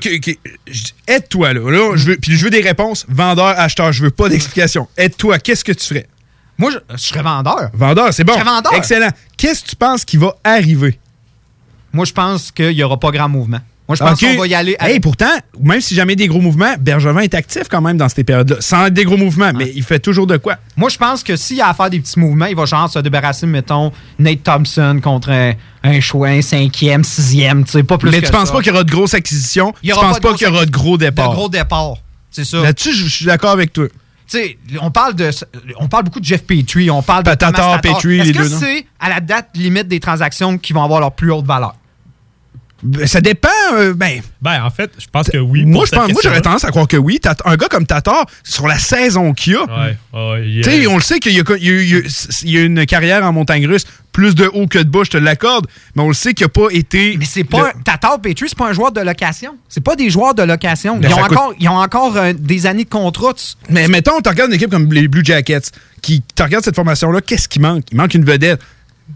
aide-toi, 1.07 1.53
là. 1.53 1.72
là 1.72 1.95
je 1.95 2.05
veux, 2.07 2.17
puis 2.17 2.36
je 2.36 2.43
veux 2.43 2.50
des 2.50 2.60
réponses. 2.60 3.05
Vendeur, 3.07 3.57
acheteur, 3.57 3.93
je 3.93 4.03
veux 4.03 4.12
pas 4.12 4.27
d'explication. 4.27 4.89
Aide-toi, 4.98 5.39
qu'est-ce 5.39 5.63
que 5.63 5.72
tu 5.72 5.88
ferais? 5.88 6.07
Moi, 6.57 6.72
je, 6.72 6.77
je 6.98 6.98
serais 7.01 7.22
vendeur. 7.24 7.69
Vendeur, 7.74 8.13
c'est 8.13 8.25
bon. 8.25 8.33
Je 8.33 8.39
serais 8.39 8.51
vendeur. 8.51 8.74
Excellent. 8.74 9.12
Qu'est-ce 9.38 9.63
que 9.63 9.69
tu 9.69 9.75
penses 9.77 10.03
qui 10.03 10.17
va 10.17 10.36
arriver? 10.43 11.00
Moi, 11.93 12.03
je 12.03 12.12
pense 12.12 12.51
qu'il 12.51 12.75
n'y 12.75 12.83
aura 12.83 13.00
pas 13.00 13.12
grand 13.12 13.29
mouvement. 13.29 13.62
Moi, 13.88 13.98
je 13.98 14.04
pense 14.04 14.24
OK. 14.24 14.30
qu'on 14.30 14.40
va 14.42 14.48
y 14.48 14.56
aller. 14.56 14.78
Hey, 14.80 15.00
pourtant, 15.02 15.32
même 15.60 15.82
si 15.82 15.94
jamais 15.94 16.16
des 16.16 16.28
gros 16.28 16.40
mouvements, 16.40 16.74
Bergevin 16.80 17.20
est 17.20 17.34
actif 17.34 17.63
quand 17.70 17.82
même 17.82 17.98
dans 17.98 18.08
ces 18.08 18.24
périodes-là. 18.24 18.58
Sans 18.62 18.86
être 18.86 18.94
des 18.94 19.04
gros 19.04 19.18
mouvements, 19.18 19.52
mais 19.54 19.72
il 19.75 19.84
fait 19.84 20.00
toujours 20.00 20.25
de 20.25 20.38
quoi? 20.38 20.56
Moi, 20.78 20.90
je 20.90 20.98
pense 20.98 21.22
que 21.22 21.36
s'il 21.36 21.58
y 21.58 21.62
a 21.62 21.68
à 21.68 21.74
faire 21.74 21.90
des 21.90 22.00
petits 22.00 22.18
mouvements, 22.18 22.46
il 22.46 22.56
va 22.56 22.66
genre 22.66 22.90
se 22.90 23.00
débarrasser, 23.00 23.46
mettons, 23.46 23.92
Nate 24.20 24.44
Thompson 24.44 25.00
contre 25.04 25.32
un, 25.32 25.54
un 25.84 26.00
choix, 26.00 26.30
un 26.30 26.42
cinquième, 26.42 27.04
sixième, 27.04 27.66
tu 27.66 27.72
sais, 27.72 27.84
pas 27.84 27.98
plus 27.98 28.10
mais 28.10 28.22
que 28.22 28.28
tu 28.28 28.32
penses 28.32 28.48
ça. 28.48 28.54
pas 28.54 28.60
qu'il 28.62 28.72
y 28.72 28.74
aura 28.74 28.86
de 28.86 28.92
grosses 28.92 29.16
acquisitions? 29.16 29.74
Il 29.84 29.90
y 29.90 29.94
tu 29.94 30.00
penses 30.00 30.20
pas 30.20 30.30
pas, 30.30 30.32
de 30.32 30.38
qu'il 30.38 30.48
y 30.48 30.50
aura 30.50 30.66
de 30.66 30.72
gros 30.72 30.98
départs? 30.98 31.30
De 31.30 31.36
gros 31.36 31.50
départs. 31.50 31.98
C'est 32.32 32.46
ça. 32.46 32.62
Là-dessus, 32.62 32.94
je 32.94 33.06
je 33.06 33.16
suis 33.16 33.25
d'accord 33.25 33.52
avec 33.52 33.74
toi. 33.74 33.88
Tu 34.30 34.38
sais, 34.38 34.58
on 34.82 34.90
parle 34.92 35.16
de, 35.16 35.30
on 35.78 35.90
parle 35.90 36.06
beaucoup 36.06 36.22
de 36.22 36.25
Jeff 36.25 36.44
Petrie, 36.44 36.90
on 36.90 37.02
parle 37.02 37.24
de 37.24 37.34
Tatar, 37.34 37.52
Thomas. 37.52 37.80
Petrie, 37.80 38.20
Est-ce 38.20 38.28
les 38.30 38.34
que 38.34 38.48
c'est 38.48 38.86
à 39.00 39.10
la 39.10 39.20
date 39.20 39.50
limite 39.56 39.90
des 39.90 40.00
transactions 40.00 40.58
qui 40.58 40.72
vont 40.72 40.84
avoir 40.84 41.02
leur 41.02 41.12
plus 41.12 41.32
haute 41.32 41.46
valeur? 41.46 41.75
Ben, 42.84 43.08
Ça 43.08 43.22
dépend. 43.22 43.48
euh, 43.75 43.94
ben, 43.94 44.22
Ben, 44.42 44.62
en 44.63 44.70
fait, 44.70 44.92
je 45.00 45.06
pense 45.12 45.30
que 45.30 45.38
oui. 45.38 45.66
moi, 45.66 45.86
je 45.86 45.92
pense, 45.96 46.12
moi, 46.12 46.22
j'aurais 46.24 46.42
tendance 46.42 46.66
à 46.66 46.70
croire 46.70 46.88
que 46.88 46.98
oui. 46.98 47.20
Un 47.46 47.56
gars 47.56 47.68
comme 47.70 47.86
Tatar, 47.86 48.25
sur 48.44 48.68
la 48.68 48.78
saison 48.78 49.34
qu'il 49.34 49.56
a, 49.56 49.62
Ouais, 49.63 49.98
ouais, 50.13 50.42
il 50.48 50.56
y 50.58 50.60
a- 50.60 50.63
tu 50.63 50.70
sais, 50.70 50.88
on 50.88 50.96
le 50.98 51.02
sait 51.02 51.20
qu'il 51.20 51.34
y, 51.34 51.40
a- 51.40 51.44
il 51.58 51.63
y 51.63 51.70
a- 51.72 51.82
il 51.82 51.90
y 51.90 51.96
a- 51.96 52.02
il 52.44 52.50
y 52.52 52.58
a 52.58 52.62
une 52.63 52.86
carrière 52.86 53.24
en 53.24 53.32
montagne 53.32 53.66
russe 53.68 53.86
plus 54.12 54.36
de 54.36 54.46
haut 54.54 54.68
que 54.68 54.78
de 54.80 54.90
bas, 54.90 55.00
je 55.04 55.12
te 55.12 55.18
l'accorde, 55.18 55.66
mais 55.96 56.04
on 56.04 56.08
le 56.10 56.13
sait 56.13 56.34
qu'il 56.34 56.46
n'a 56.46 56.50
pas 56.50 56.68
été. 56.72 57.16
Mais 57.18 57.25
c'est 57.25 57.44
pas. 57.44 57.70
un- 57.70 57.82
Tatar 57.84 58.20
Petrie, 58.20 58.48
c'est 58.50 58.58
pas 58.58 58.68
un 58.70 58.74
joueur 58.74 58.92
de 58.92 59.02
location. 59.02 59.56
C'est 59.70 59.84
pas 59.84 59.96
des 59.96 60.10
joueurs 60.10 60.36
de 60.36 60.44
location. 60.44 60.98
Ben, 60.98 61.10
Ils 61.10 61.13
ont, 61.13 61.18
coûte- 61.18 61.32
encore, 61.38 61.54
ils 61.60 61.70
ont 61.70 61.78
encore 61.80 62.18
euh, 62.18 62.34
des 62.38 62.66
années 62.68 62.84
de 62.84 62.90
contrat. 62.90 63.34
Tu- 63.34 63.56
Mais 63.74 63.88
mettons, 63.88 64.20
tu 64.22 64.30
regardes 64.30 64.52
une 64.52 64.56
équipe 64.58 64.70
comme 64.70 64.92
les 64.94 65.08
Blue 65.08 65.24
Jackets, 65.25 65.72
qui 66.02 66.22
tu 66.36 66.44
regardes 66.44 66.63
cette 66.66 66.75
formation-là, 66.75 67.22
qu'est-ce 67.22 67.48
qui 67.48 67.60
manque? 67.60 67.86
Il 67.92 67.98
manque 67.98 68.13
une 68.13 68.25
vedette. 68.25 68.60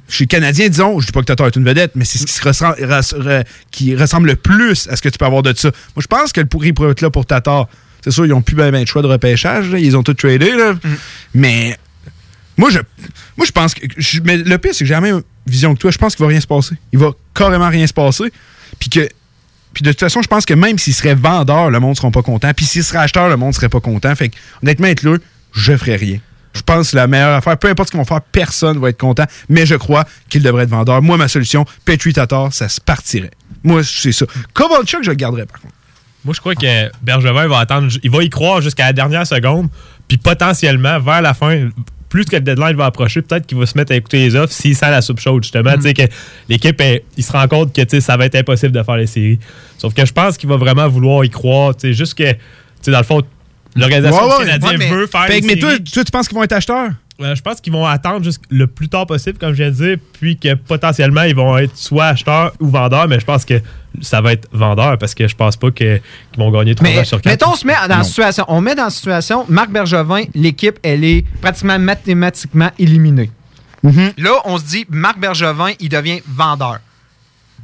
Chez 0.10 0.24
les 0.24 0.28
Canadiens, 0.28 0.70
disons, 0.70 1.00
je 1.00 1.06
dis 1.08 1.12
pas 1.12 1.20
que 1.20 1.26
Tatar 1.26 1.48
est 1.48 1.56
une 1.56 1.66
vedette, 1.66 1.92
mais 1.96 2.06
c'est 2.06 2.18
ce 2.18 2.26
qui, 2.26 2.32
se 2.34 2.42
ressemble, 2.48 2.76
re- 2.76 3.44
qui 3.72 3.96
ressemble 3.96 4.28
le 4.30 4.36
plus 4.38 4.88
à 4.90 4.96
ce 4.96 5.02
que 5.02 5.10
tu 5.10 5.18
peux 5.18 5.26
avoir 5.26 5.44
de 5.44 5.54
ça. 5.56 5.70
Moi, 5.96 6.02
je 6.02 6.08
pense 6.08 6.32
que 6.32 6.40
le 6.40 6.48
pourri 6.48 6.72
pourrait 6.74 6.92
être 6.92 7.02
là 7.02 7.10
pour 7.10 7.26
Tatar. 7.26 7.68
C'est 8.04 8.12
sûr, 8.12 8.26
ils 8.26 8.30
n'ont 8.30 8.42
plus 8.42 8.56
bien 8.56 8.72
ben 8.72 8.84
de 8.84 8.88
choix 8.88 9.02
de 9.02 9.08
repêchage, 9.08 9.70
là. 9.70 9.80
ils 9.80 9.98
ont 9.98 10.04
tout 10.04 10.14
tradé, 10.14 10.52
là. 10.52 10.76
mais 11.34 11.78
moi, 12.58 12.70
je, 12.70 12.80
moi, 13.36 13.46
je 13.46 13.52
pense 13.52 13.74
que. 13.74 13.82
je- 13.98 14.22
mais 14.24 14.38
le 14.38 14.58
pire, 14.58 14.72
c'est 14.74 14.80
que 14.80 14.86
j'ai 14.88 14.94
la 14.94 15.02
même 15.02 15.22
vision 15.46 15.74
que 15.76 15.80
toi. 15.80 15.92
Je 15.92 15.98
pense 15.98 16.16
qu'il 16.16 16.24
va 16.24 16.30
rien 16.30 16.40
se 16.42 16.48
passer. 16.48 16.76
Il 16.94 17.00
va 17.00 17.12
carrément 17.36 17.70
rien 17.70 17.86
se 17.86 17.94
passer. 17.94 18.32
Puis 18.80 18.90
que. 18.90 19.08
Puis 19.74 19.84
de 19.84 19.92
toute 19.92 20.00
façon, 20.00 20.22
je 20.24 20.28
pense 20.28 20.46
que 20.46 20.56
même 20.56 20.80
s'il 20.80 20.96
serait 20.96 21.14
vendeur, 21.14 21.70
le 21.70 21.80
monde 21.80 21.92
ne 21.92 21.96
sera 21.96 22.10
pas 22.10 22.24
content. 22.24 22.52
Puis 22.56 22.66
s'il 22.66 22.84
serait 22.84 22.98
acheteur, 23.00 23.30
le 23.30 23.38
monde 23.38 23.50
ne 23.50 23.54
serait 23.54 23.70
pas 23.70 23.80
content. 23.82 24.16
Fait 24.16 24.30
que, 24.30 24.36
honnêtement, 24.64 24.88
être 24.88 25.04
là, 25.04 25.18
je 25.54 25.78
ferais 25.78 25.98
rien. 25.98 26.20
Je 26.58 26.64
pense 26.64 26.92
que 26.92 26.96
la 26.96 27.08
meilleure 27.08 27.36
affaire, 27.36 27.58
peu 27.58 27.70
importe 27.70 27.90
ce 27.90 27.92
qu'ils 27.92 28.00
vont 28.00 28.06
faire, 28.06 28.22
personne 28.22 28.80
va 28.80 28.90
être 28.90 29.00
content. 29.00 29.26
Mais 29.50 29.66
je 29.66 29.76
crois 29.76 30.06
qu'il 30.30 30.44
devrait 30.44 30.64
être 30.64 30.70
vendeur. 30.70 31.02
Moi, 31.02 31.18
ma 31.18 31.28
solution, 31.28 31.66
Petri 31.86 32.14
Tatar, 32.14 32.52
ça 32.52 32.68
se 32.68 32.82
partirait. 32.82 33.32
Moi, 33.64 33.84
c'est 33.84 34.12
ça. 34.12 34.26
Kovalchuk, 34.54 35.04
je 35.04 35.10
le 35.12 35.16
garderais, 35.16 35.46
par 35.46 35.62
contre. 35.62 35.74
Moi, 36.26 36.34
je 36.34 36.40
crois 36.42 36.56
que 36.56 36.92
Bergevin 37.04 37.48
va 37.48 37.60
attendre, 37.60 37.90
il 38.04 38.12
va 38.12 38.24
y 38.24 38.30
croire 38.30 38.62
jusqu'à 38.62 38.88
la 38.88 38.94
dernière 38.94 39.26
seconde, 39.26 39.70
puis 40.08 40.18
potentiellement, 40.18 41.00
vers 41.00 41.22
la 41.22 41.34
fin, 41.34 41.70
plus 42.10 42.26
que 42.26 42.36
le 42.36 42.42
deadline 42.42 42.76
va 42.76 42.86
approcher, 42.86 43.22
peut-être 43.22 43.46
qu'il 43.46 43.58
va 43.58 43.66
se 43.66 43.78
mettre 43.78 43.94
à 43.94 43.96
écouter 43.96 44.20
les 44.20 44.36
offres 44.36 44.52
s'il 44.52 44.76
sent 44.76 44.90
la 44.90 45.02
soupe 45.02 45.20
chaude, 45.20 45.44
justement. 45.44 45.74
Tu 45.76 45.84
sais, 45.84 45.94
que 45.94 46.04
l'équipe, 46.50 46.82
il 47.18 47.24
se 47.24 47.32
rend 47.32 47.48
compte 47.48 47.74
que 47.74 47.82
tu 47.82 47.90
sais, 47.92 48.02
ça 48.02 48.18
va 48.18 48.26
être 48.26 48.36
impossible 48.36 48.72
de 48.72 48.84
faire 48.84 48.98
les 48.98 49.08
séries. 49.08 49.40
Sauf 49.78 49.94
que 49.94 50.06
je 50.06 50.12
pense 50.12 50.38
qu'il 50.38 50.50
va 50.50 50.58
vraiment 50.58 50.88
vouloir 50.88 51.24
y 51.24 51.30
croire. 51.30 51.76
tu 51.76 51.88
sais, 51.88 51.94
Juste 51.94 52.16
que, 52.16 52.32
tu 52.32 52.40
sais, 52.82 52.92
dans 52.92 52.98
le 52.98 53.04
fond, 53.04 53.22
l'organisation 53.78 54.24
Ouais, 54.28 54.32
ouais, 54.34 54.46
Canadien 54.46 54.70
ouais, 54.70 54.78
mais- 54.78 54.90
veut 54.90 55.08
faire 55.08 55.26
Fait 55.28 55.42
mais 55.42 55.56
toi, 55.58 55.72
tu 55.80 56.04
penses 56.12 56.28
qu'ils 56.28 56.38
vont 56.38 56.44
être 56.44 56.54
acheteurs? 56.54 56.92
Euh, 57.20 57.34
je 57.34 57.42
pense 57.42 57.60
qu'ils 57.62 57.74
vont 57.74 57.86
attendre 57.86 58.24
juste 58.24 58.44
le 58.52 58.68
plus 58.68 58.90
tard 58.90 59.08
possible, 59.08 59.40
comme 59.40 59.50
je 59.52 59.64
viens 59.64 59.72
de 59.72 59.76
dire, 59.76 59.98
puis 60.20 60.38
que 60.38 60.54
potentiellement, 60.54 61.24
ils 61.24 61.34
vont 61.36 61.58
être 61.58 61.76
soit 61.76 62.06
acheteurs 62.08 62.54
ou 62.60 62.68
vendeurs, 62.68 63.08
mais 63.08 63.20
je 63.20 63.26
pense 63.26 63.44
que 63.44 63.56
ça 64.02 64.22
va 64.22 64.34
être 64.34 64.48
vendeur 64.52 65.00
parce 65.00 65.16
que 65.16 65.28
je 65.28 65.36
pense 65.36 65.58
pas 65.58 65.72
que- 65.72 65.98
qu'ils 66.32 66.38
vont 66.38 66.52
gagner 66.52 66.76
3 66.76 66.88
Mais 66.90 66.96
matchs 66.98 67.08
sur 67.08 67.20
4. 67.22 67.34
mettons, 67.34 67.54
on 67.54 67.56
se 67.56 67.66
met 67.66 67.74
dans 67.90 67.98
la 67.98 68.04
situation. 68.04 68.46
On 68.50 68.62
met 68.62 68.76
dans 68.76 68.84
la 68.84 68.90
situation, 68.92 69.46
Marc 69.50 69.72
Bergevin, 69.72 70.26
l'équipe, 70.36 70.78
elle 70.84 71.04
est 71.04 71.26
pratiquement 71.42 71.80
mathématiquement 71.80 72.70
éliminée. 72.78 73.32
Mm-hmm. 73.84 74.14
Là, 74.22 74.32
on 74.46 74.60
se 74.60 74.66
dit, 74.66 74.86
Marc 74.90 75.20
Bergevin, 75.20 75.72
il 75.80 75.90
devient 75.90 76.22
vendeur. 76.28 76.80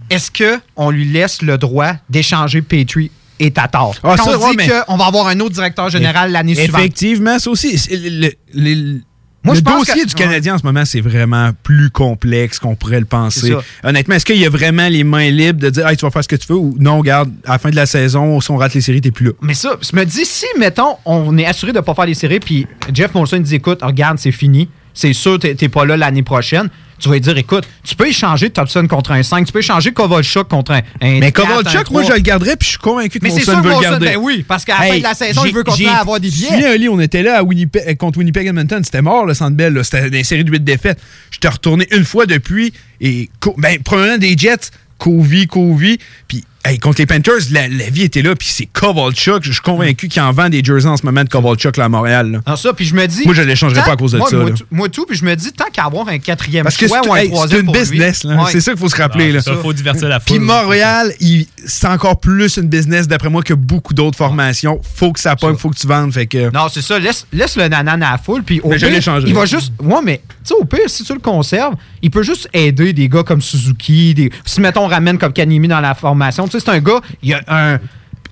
Est-ce 0.10 0.32
qu'on 0.32 0.90
lui 0.90 1.06
laisse 1.06 1.44
le 1.44 1.60
droit 1.60 1.94
d'échanger 2.10 2.62
Petrie 2.64 3.12
et 3.40 3.52
Tatar? 3.52 3.92
Ah, 4.04 4.16
Quand 4.18 4.24
ça, 4.26 4.38
on 4.40 4.44
ouais, 4.44 4.52
dit 4.52 4.58
mais- 4.58 4.70
qu'on 4.88 4.98
va 4.98 5.06
avoir 5.06 5.28
un 5.28 5.40
autre 5.40 5.54
directeur 5.56 5.90
général 5.90 6.32
l'année 6.32 6.56
suivante. 6.56 6.80
Effectivement, 6.82 7.40
ça 7.40 7.50
aussi. 7.50 7.78
c'est 7.78 7.96
le- 7.98 8.10
le- 8.20 8.74
le- 8.74 9.02
Moi, 9.46 9.56
le 9.56 9.60
je 9.60 9.64
pense 9.66 9.86
dossier 9.88 10.04
que- 10.04 10.08
du 10.08 10.14
Canadien 10.16 10.56
en 10.56 10.58
ce 10.58 10.64
moment, 10.64 10.86
c'est 10.86 11.02
vraiment 11.02 11.50
plus 11.64 11.90
complexe 11.90 12.60
qu'on 12.60 12.76
pourrait 12.76 13.00
le 13.02 13.06
penser. 13.06 13.54
Honnêtement, 13.84 14.16
est-ce 14.16 14.26
qu'il 14.26 14.38
y 14.38 14.46
a 14.46 14.50
vraiment 14.50 14.88
les 14.88 15.04
mains 15.04 15.30
libres 15.30 15.60
de 15.60 15.70
dire 15.70 15.86
hey, 15.88 15.98
tu 15.98 16.06
vas 16.06 16.12
faire 16.12 16.24
ce 16.24 16.30
que 16.30 16.36
tu 16.38 16.48
veux 16.48 16.58
ou 16.58 16.76
non, 16.80 17.00
regarde, 17.00 17.30
à 17.46 17.54
la 17.54 17.60
fin 17.60 17.70
de 17.70 17.76
la 17.76 17.86
saison, 17.86 18.40
si 18.40 18.52
on 18.52 18.58
rate 18.58 18.74
les 18.74 18.80
séries, 18.82 19.02
t'es 19.02 19.12
plus 19.12 19.26
là? 19.26 19.32
Mais 19.42 19.54
ça, 19.54 19.76
je 19.82 19.96
me 19.98 20.06
dis, 20.06 20.24
si, 20.26 20.46
mettons, 20.58 20.96
on 21.06 21.38
est 21.38 21.46
assuré 21.46 21.74
de 21.74 21.78
ne 21.80 21.84
pas 21.84 21.94
faire 21.94 22.06
les 22.06 22.14
séries, 22.14 22.40
puis 22.40 22.68
Jeff 22.94 23.14
Molson 23.14 23.40
dit, 23.40 23.56
écoute, 23.56 23.80
regarde, 23.82 24.18
c'est 24.18 24.32
fini, 24.32 24.70
c'est 24.94 25.12
sûr, 25.14 25.38
t'es 25.40 25.56
t'es 25.56 25.68
pas 25.70 25.84
là 25.86 25.98
l'année 25.98 26.24
prochaine, 26.24 26.70
tu 27.00 27.10
vas 27.10 27.16
lui 27.16 27.22
dire, 27.22 27.38
écoute, 27.38 27.66
tu 27.84 27.96
peux 27.96 28.08
échanger 28.08 28.50
Thompson 28.50 28.86
contre 28.88 29.12
un 29.12 29.24
5, 29.24 29.46
tu 29.46 29.52
peux 29.52 29.60
échanger 29.60 29.92
Kovalchuk 29.92 30.48
contre 30.48 30.72
un, 30.74 30.82
un 31.02 31.20
Mais 31.20 31.32
4, 31.32 31.46
un 31.46 31.56
Kovalchuk, 31.56 31.92
moi, 31.92 32.02
3. 32.02 32.04
je 32.04 32.18
le 32.18 32.20
garderais, 32.24 32.56
puis 32.56 32.66
je 32.66 32.70
suis 32.72 32.80
convaincu 32.80 33.20
que 33.20 33.26
que 33.26 33.32
veut 33.32 33.70
le 33.70 33.82
garder. 33.82 34.06
ben 34.08 34.18
oui, 34.18 34.46
parce 34.48 34.66
qu'à 34.66 34.80
la 34.80 34.88
fin 34.88 34.98
de 34.98 35.04
la 35.04 35.14
saison, 35.14 35.46
il 35.46 35.54
veut 35.54 35.64
continuer 35.64 35.90
à 35.90 35.98
avoir 35.98 36.20
des 36.20 36.30
billets. 36.30 36.66
Ali, 36.66 36.90
on 36.90 37.00
était 37.00 37.24
là 37.24 37.40
à 37.40 37.44
Winnipeg, 37.44 37.84
euh, 37.88 37.96
contre 37.96 38.20
Winnipeg 38.20 38.48
Edmonton, 38.48 38.84
c'était 38.84 39.02
mort 39.02 39.26
le 39.26 39.34
Centre 39.34 39.56
Bell, 39.56 39.80
c'était 39.84 40.08
une 40.08 40.24
série 40.24 40.44
de 40.44 40.52
8 40.52 40.64
défaites. 40.64 41.00
Je 41.32 41.40
t'ai 41.40 41.48
retourné 41.48 41.88
une 41.92 42.06
fois 42.06 42.26
depuis, 42.26 42.74
et 43.02 43.30
ben, 43.58 43.80
probablement 43.84 44.18
des 44.18 44.38
Jets, 44.38 44.72
Covey, 44.98 45.46
Covey, 45.46 45.98
puis 46.28 46.44
hey, 46.66 46.80
contre 46.80 47.00
les 47.00 47.06
Panthers, 47.06 47.34
la, 47.52 47.68
la 47.68 47.90
vie 47.90 48.04
était 48.04 48.22
là, 48.22 48.36
puis 48.36 48.48
c'est 48.52 48.66
Kovalchuk, 48.66 49.44
je 49.44 49.52
suis 49.52 49.62
convaincu 49.62 50.08
qu'il 50.08 50.22
en 50.22 50.32
vend 50.32 50.50
des 50.50 50.64
jerseys 50.64 50.88
en 50.88 50.98
ce 50.98 51.06
moment 51.06 51.24
de 51.24 51.30
Kovalchuk 51.30 51.78
là, 51.78 51.86
à 51.86 51.90
Montréal. 51.90 52.32
là. 52.32 52.40
Alors 52.46 52.58
ça, 52.60 52.74
puis 52.74 52.86
je 52.86 52.96
me 52.96 53.06
dis... 53.08 53.24
Moi, 53.26 53.34
je 53.34 53.42
l'échangerais 53.42 53.82
tant- 53.82 53.86
pas 53.88 53.92
à 53.94 53.96
cause 53.98 54.14
de 54.14 54.18
moi, 54.18 54.30
ça, 54.30 54.36
Moi, 54.38 54.50
là. 54.50 54.56
tout- 54.56 54.66
moi 54.72 54.90
tout, 54.90 55.06
puis 55.06 55.18
je 55.18 55.26
me 55.26 55.36
dis, 55.36 55.52
tant 55.52 55.66
qu'à 55.72 55.84
avoir 55.86 56.08
un 56.08 56.20
quatrième 56.20 56.64
Parce 56.64 56.78
que 56.78 56.88
choix 56.88 57.02
ou 57.08 57.14
un 57.14 57.18
hey, 57.18 57.32
c'est 57.50 57.60
une 57.60 57.66
pour 57.66 57.74
lui, 57.76 57.82
business, 57.82 58.24
là. 58.24 58.36
ouais. 58.38 58.52
c'est 58.52 58.62
ça 58.62 58.72
qu'il 58.72 58.80
faut 58.80 58.90
se 58.90 58.96
rappeler. 58.96 59.30
Ah, 59.32 59.34
là. 59.34 59.42
ça, 59.42 59.54
faut 59.58 59.74
divertir 59.74 60.08
la 60.10 60.20
Puis 60.20 60.36
foule. 60.36 60.44
Montréal, 60.44 61.14
il- 61.20 61.48
c'est 61.66 61.88
encore 61.88 62.20
plus 62.20 62.58
une 62.58 62.68
business, 62.68 63.08
d'après 63.08 63.30
moi, 63.30 63.42
que 63.44 63.54
beaucoup 63.54 63.94
d'autres 63.94 64.18
formations. 64.18 64.80
Faut 64.96 65.12
que 65.12 65.20
ça 65.20 65.36
pogne, 65.36 65.56
faut 65.58 65.70
que 65.70 65.78
tu 65.78 65.88
vendes. 65.88 66.14
Fait 66.14 66.28
que... 66.28 66.52
Non, 66.54 66.68
c'est 66.74 66.82
ça. 66.82 67.00
Laisse, 67.00 67.26
laisse 67.34 67.56
le 67.58 67.68
nanan 67.68 68.02
à 68.04 68.12
la 68.12 68.18
foule. 68.18 68.44
Puis 68.44 68.60
au 68.62 68.70
Mais 68.70 68.78
je 68.80 68.86
pire, 68.86 68.96
l'échangerais. 68.96 69.30
il 69.30 69.36
va 69.36 69.46
juste. 69.46 69.72
Ouais, 69.82 70.00
mais 70.04 70.22
tu 70.28 70.50
sais, 70.50 70.54
au 70.54 70.66
pire, 70.66 70.88
si 70.88 71.04
tu 71.04 71.14
le 71.14 71.20
conserves, 71.20 71.76
il 72.02 72.10
peut 72.12 72.24
juste 72.24 72.50
aider 72.54 72.94
des 72.94 73.08
gars 73.10 73.24
comme 73.24 73.42
Suzuki. 73.42 74.14
Des, 74.14 74.32
si, 74.46 74.60
mettons, 74.62 74.86
on 74.86 74.88
ramène 74.88 75.18
comme 75.18 75.34
Kanimi 75.34 75.68
dans 75.68 75.80
la 75.80 75.94
formation, 75.96 76.48
tu 76.54 76.60
sais, 76.60 76.66
c'est 76.66 76.72
un 76.72 76.80
gars, 76.80 77.02
il 77.22 77.34
a 77.34 77.42
un. 77.48 77.78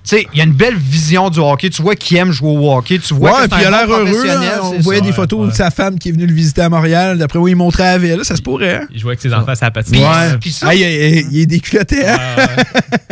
Tu 0.04 0.16
sais, 0.16 0.26
il 0.34 0.40
a 0.40 0.44
une 0.44 0.52
belle 0.52 0.74
vision 0.74 1.30
du 1.30 1.38
hockey. 1.38 1.70
Tu 1.70 1.80
vois 1.80 1.94
qu'il 1.94 2.16
aime 2.16 2.32
jouer 2.32 2.50
au 2.50 2.72
hockey. 2.76 2.98
Tu 2.98 3.14
vois 3.14 3.30
Ouais, 3.42 3.44
que 3.46 3.50
puis 3.54 3.60
il 3.62 3.66
a 3.66 3.70
l'air 3.70 3.88
heureux. 3.88 4.02
On 4.74 4.80
voyait 4.80 4.98
ça. 5.00 5.06
des 5.06 5.12
photos 5.12 5.48
de 5.48 5.54
sa 5.54 5.70
femme 5.70 5.96
qui 5.96 6.08
est 6.08 6.12
venue 6.12 6.26
le 6.26 6.34
visiter 6.34 6.60
à 6.62 6.68
Montréal. 6.68 7.18
D'après 7.18 7.38
moi, 7.38 7.48
il 7.48 7.54
montrait 7.54 7.84
à 7.84 7.92
la 7.92 7.98
ville. 7.98 8.18
Ça 8.24 8.34
se 8.34 8.42
pourrait. 8.42 8.78
hein? 8.82 8.88
Il 8.92 8.98
jouait 8.98 9.10
avec 9.10 9.20
ses 9.20 9.32
enfants 9.32 9.52
à 9.52 9.64
la 9.64 9.70
patinoire. 9.70 10.32
Ouais. 10.32 10.38
puis 10.40 10.50
ça- 10.50 10.66
Ah, 10.70 10.74
il, 10.74 10.80
il- 10.80 11.26
il 11.30 11.40
est 11.42 11.46
déculotté. 11.46 12.04
hein? 12.04 12.16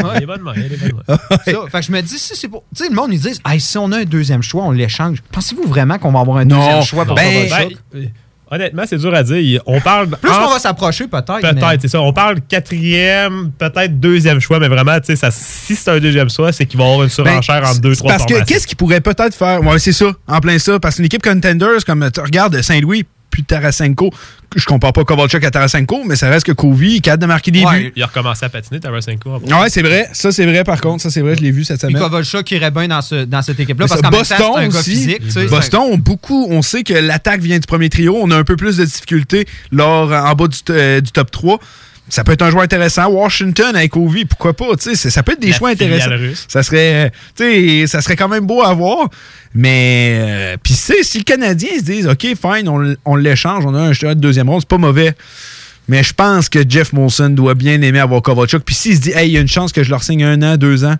Ouais, 0.03 0.05
il 0.17 0.23
est 0.25 0.27
bonne 0.27 0.43
main, 0.43 0.53
il 0.57 0.65
est 0.65 0.77
bonne 0.79 1.03
main. 1.07 1.17
Ça. 1.45 1.53
Fait 1.71 1.79
que 1.79 1.87
je 1.87 1.93
me 1.93 2.01
dis, 2.01 2.19
si 2.19 2.35
c'est 2.35 2.49
pour. 2.49 2.65
Tu 2.75 2.83
sais, 2.83 2.89
le 2.91 2.97
monde, 2.97 3.11
ils 3.13 3.21
disent, 3.21 3.41
hey, 3.49 3.61
si 3.61 3.79
on 3.79 3.93
a 3.93 3.99
un 3.99 4.05
deuxième 4.05 4.43
choix, 4.43 4.65
on 4.65 4.73
l'échange. 4.73 5.19
Pensez-vous 5.31 5.69
vraiment 5.69 5.97
qu'on 5.99 6.11
va 6.11 6.19
avoir 6.21 6.39
un 6.39 6.45
deuxième 6.47 6.83
choix 6.83 7.05
pour 7.05 7.15
Ben, 7.15 7.49
ben, 7.93 8.11
honnêtement, 8.51 8.83
c'est 8.87 8.99
dur 8.99 9.15
à 9.15 9.23
dire. 9.23 9.63
On 9.67 9.81
parle. 9.81 10.09
Plus 10.09 10.31
entre- 10.31 10.45
qu'on 10.47 10.51
va 10.53 10.59
s'approcher, 10.59 11.07
peut-être. 11.07 11.41
mais- 11.43 11.55
Peut-être, 11.55 11.81
c'est 11.83 11.89
ça. 11.89 12.01
On 12.01 12.13
parle 12.13 12.41
quatrième, 12.49 13.53
peut-être 13.59 13.99
deuxième 14.01 14.41
choix, 14.41 14.59
mais 14.59 14.69
vraiment, 14.69 14.99
tu 15.01 15.07
sais, 15.07 15.17
ça- 15.17 15.31
si 15.31 15.75
c'est 15.77 15.91
un 15.91 15.99
deuxième 15.99 16.31
choix, 16.31 16.53
c'est 16.53 16.67
qu'il 16.67 16.79
va 16.79 16.85
y 16.85 16.89
avoir 16.89 17.03
une 17.05 17.09
surenchère 17.11 17.61
Ben, 17.63 17.69
entre 17.69 17.81
deux, 17.81 17.95
trois 17.97 18.11
Parce 18.13 18.27
que 18.27 18.45
qu'est-ce 18.45 18.67
qu'il 18.67 18.77
pourrait 18.77 19.01
peut-être 19.01 19.35
faire? 19.35 19.61
Ouais, 19.63 19.79
c'est 19.79 19.93
ça, 19.93 20.13
en 20.27 20.41
plein 20.41 20.59
ça. 20.59 20.79
Parce 20.81 20.97
qu'une 20.97 21.05
équipe 21.05 21.23
contenders, 21.23 21.85
comme 21.87 22.11
tu 22.13 22.21
regardes 22.21 22.61
Saint-Louis, 22.63 23.05
plus 23.31 23.45
Tarasenko. 23.45 24.11
Je 24.57 24.65
compare 24.65 24.93
pas 24.93 25.05
Kovalchuk 25.05 25.45
à 25.45 25.51
Tarasenko, 25.51 26.03
mais 26.05 26.17
ça 26.17 26.29
reste 26.29 26.45
que 26.45 26.53
Kovi 26.53 26.97
est 26.97 27.01
capable 27.01 27.23
de 27.23 27.27
marquer 27.27 27.51
des 27.53 27.65
buts. 27.65 27.93
Il 27.95 28.03
a 28.03 28.07
recommencé 28.07 28.45
à 28.45 28.49
patiner, 28.49 28.81
Tarasenko. 28.81 29.39
Ouais, 29.39 29.69
c'est 29.69 29.83
vrai. 29.83 30.09
Ça, 30.13 30.33
c'est 30.33 30.45
vrai, 30.45 30.65
par 30.65 30.81
contre. 30.81 31.03
Ça, 31.03 31.11
c'est 31.11 31.21
vrai, 31.21 31.37
je 31.37 31.43
l'ai 31.43 31.53
vu 31.53 31.65
cette 31.65 31.81
Puis 31.81 31.93
semaine. 31.93 32.03
Kovalchuk 32.03 32.51
irait 32.51 32.71
bien 32.71 32.89
dans, 32.89 33.03
ce, 33.03 33.25
dans 33.25 33.43
cette 33.43 33.61
équipe-là 33.61 33.87
parce 33.87 34.01
qu'en 34.01 34.11
même 34.11 34.23
temps, 34.23 34.37
Boston 34.37 34.53
c'est 34.57 34.65
un 34.65 34.69
gars 34.69 34.79
aussi. 34.81 34.91
physique. 34.91 35.23
tu 35.23 35.31
sais, 35.31 35.47
Boston 35.47 35.81
ont 35.93 35.99
beaucoup. 35.99 36.49
On 36.51 36.63
sait 36.63 36.83
que 36.83 36.95
l'attaque 36.95 37.41
vient 37.41 37.59
du 37.59 37.67
premier 37.67 37.89
trio. 37.89 38.19
On 38.21 38.31
a 38.31 38.37
un 38.37 38.45
peu 38.45 38.57
plus 38.57 38.77
de 38.79 38.85
difficultés 38.85 39.47
lors, 39.71 40.13
en 40.13 40.35
bas 40.35 40.49
du, 40.49 40.59
euh, 40.71 41.01
du 41.01 41.13
top 41.13 41.31
3. 41.31 41.61
Ça 42.11 42.25
peut 42.25 42.33
être 42.33 42.43
un 42.43 42.51
joueur 42.51 42.65
intéressant. 42.65 43.09
Washington 43.09 43.75
avec 43.75 43.97
Ovi, 43.97 44.25
pourquoi 44.25 44.53
pas? 44.53 44.77
tu 44.77 44.95
sais, 44.95 45.11
Ça 45.11 45.23
peut 45.23 45.33
être 45.33 45.41
des 45.41 45.51
La 45.51 45.57
choix 45.57 45.71
intéressants. 45.71 46.11
russe. 46.11 46.45
Ça 46.49 46.63
serait, 46.63 47.07
euh, 47.07 47.09
tu 47.37 47.45
sais, 47.45 47.87
ça 47.87 48.03
serait 48.03 48.17
quand 48.17 48.29
même 48.29 48.47
beau 48.47 48.63
à 48.63 48.75
voir. 48.75 49.09
Mais, 49.55 50.19
euh, 50.21 50.57
puis 50.63 50.75
si 50.75 51.19
le 51.19 51.25
Canadien 51.25 51.71
se 51.79 51.83
dit, 51.85 52.07
OK, 52.07 52.21
fine, 52.23 52.69
on, 52.69 52.95
on 53.05 53.17
l'échange, 53.17 53.65
on 53.67 53.75
a 53.75 53.81
un 53.81 53.93
joueur 53.93 54.15
de 54.15 54.21
deuxième 54.21 54.49
ronde, 54.51 54.61
c'est 54.61 54.69
pas 54.69 54.79
mauvais. 54.79 55.15
Mais 55.89 56.03
je 56.05 56.13
pense 56.13 56.49
que 56.49 56.61
Jeff 56.69 56.93
Molson 56.93 57.31
doit 57.31 57.55
bien 57.55 57.81
aimer 57.83 57.99
avoir 57.99 58.23
Kovalchuk. 58.23 58.63
Puis 58.65 58.75
s'il 58.75 58.97
se 58.97 59.01
dit, 59.01 59.11
hey, 59.13 59.29
il 59.29 59.33
y 59.33 59.39
a 59.39 59.41
une 59.41 59.49
chance 59.49 59.73
que 59.73 59.83
je 59.83 59.91
leur 59.91 60.03
signe 60.05 60.23
un 60.23 60.41
an, 60.43 60.57
deux 60.57 60.85
ans, 60.85 60.95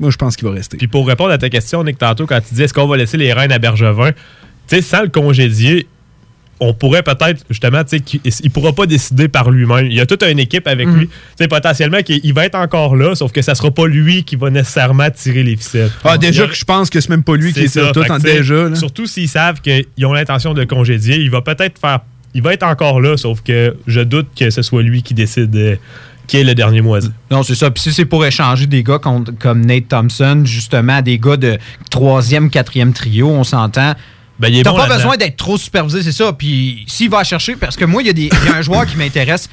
moi, 0.00 0.10
je 0.10 0.16
pense 0.16 0.36
qu'il 0.36 0.46
va 0.46 0.52
rester. 0.54 0.76
Puis 0.76 0.88
pour 0.88 1.06
répondre 1.06 1.30
à 1.30 1.38
ta 1.38 1.48
question, 1.48 1.82
Nick, 1.84 1.98
tantôt, 1.98 2.26
quand 2.26 2.40
tu 2.46 2.54
dis 2.54 2.62
est-ce 2.62 2.74
qu'on 2.74 2.86
va 2.88 2.96
laisser 2.96 3.16
les 3.16 3.32
reines 3.32 3.52
à 3.52 3.58
Bergevin, 3.58 4.10
tu 4.12 4.76
sais, 4.76 4.82
sans 4.82 5.02
le 5.02 5.08
congédier, 5.08 5.86
on 6.60 6.72
pourrait 6.72 7.02
peut-être, 7.02 7.44
justement, 7.50 7.82
tu 7.82 7.90
sais, 7.90 8.00
qu'il 8.00 8.20
il 8.24 8.50
pourra 8.50 8.72
pas 8.72 8.86
décider 8.86 9.28
par 9.28 9.50
lui-même. 9.50 9.86
Il 9.86 9.94
y 9.94 10.00
a 10.00 10.06
toute 10.06 10.22
une 10.22 10.38
équipe 10.38 10.66
avec 10.68 10.86
Mhm. 10.88 10.96
lui. 10.98 11.06
Tu 11.08 11.12
sais, 11.38 11.48
potentiellement, 11.48 12.02
qu'il 12.02 12.20
il 12.22 12.32
va 12.32 12.46
être 12.46 12.54
encore 12.54 12.96
là, 12.96 13.14
sauf 13.14 13.32
que 13.32 13.42
ça 13.42 13.54
sera 13.54 13.70
pas 13.70 13.86
lui 13.86 14.22
qui 14.24 14.36
va 14.36 14.50
nécessairement 14.50 15.10
tirer 15.10 15.42
les 15.42 15.56
ficelles. 15.56 15.90
Ah, 16.04 16.16
déjà 16.16 16.44
a- 16.44 16.46
que 16.46 16.54
je 16.54 16.64
pense 16.64 16.90
que 16.90 17.00
c'est 17.00 17.10
même 17.10 17.24
pas 17.24 17.36
lui 17.36 17.52
qui 17.52 17.60
est 17.60 17.66
c'est 17.68 17.80
ça. 17.84 17.90
tout 17.92 18.00
en 18.10 18.18
déjà. 18.18 18.68
là. 18.68 18.76
Surtout 18.76 19.06
s'ils 19.06 19.28
savent 19.28 19.60
qu'ils 19.60 20.06
ont 20.06 20.12
l'intention 20.12 20.54
de 20.54 20.64
congédier, 20.64 21.16
il 21.16 21.30
va 21.30 21.40
peut-être 21.42 21.78
faire. 21.78 22.00
Il 22.34 22.42
va 22.42 22.52
être 22.52 22.64
encore 22.64 23.00
là, 23.00 23.16
sauf 23.16 23.42
que 23.42 23.76
je 23.86 24.00
doute 24.00 24.28
que 24.38 24.50
ce 24.50 24.62
soit 24.62 24.82
lui 24.82 25.02
qui 25.02 25.14
décide 25.14 25.54
euh, 25.56 25.76
qui 26.26 26.38
est 26.38 26.44
le 26.44 26.54
dernier 26.54 26.80
moisi. 26.80 27.10
Non, 27.30 27.42
c'est 27.42 27.54
ça. 27.54 27.70
Puis 27.70 27.82
si 27.82 27.92
c'est 27.92 28.06
pour 28.06 28.24
échanger 28.24 28.66
des 28.66 28.82
gars 28.82 28.98
contre- 28.98 29.32
comme 29.38 29.64
Nate 29.66 29.88
Thompson, 29.88 30.42
justement, 30.44 31.02
des 31.02 31.18
gars 31.18 31.36
de 31.36 31.58
troisième, 31.90 32.48
quatrième 32.50 32.92
trio, 32.92 33.28
on 33.28 33.44
s'entend. 33.44 33.94
Ben, 34.38 34.52
T'as 34.62 34.70
bon 34.70 34.76
pas 34.76 34.82
là-dedans. 34.82 34.96
besoin 34.96 35.16
d'être 35.16 35.36
trop 35.36 35.56
supervisé, 35.56 36.02
c'est 36.02 36.12
ça. 36.12 36.32
Puis 36.32 36.84
s'il 36.88 37.08
va 37.10 37.22
chercher, 37.24 37.54
parce 37.56 37.76
que 37.76 37.84
moi, 37.84 38.02
il 38.02 38.06
y, 38.06 38.10
a 38.10 38.26
y 38.26 38.48
un 38.56 38.62
joueur 38.62 38.84
qui 38.86 38.96
m'intéresse. 38.96 39.48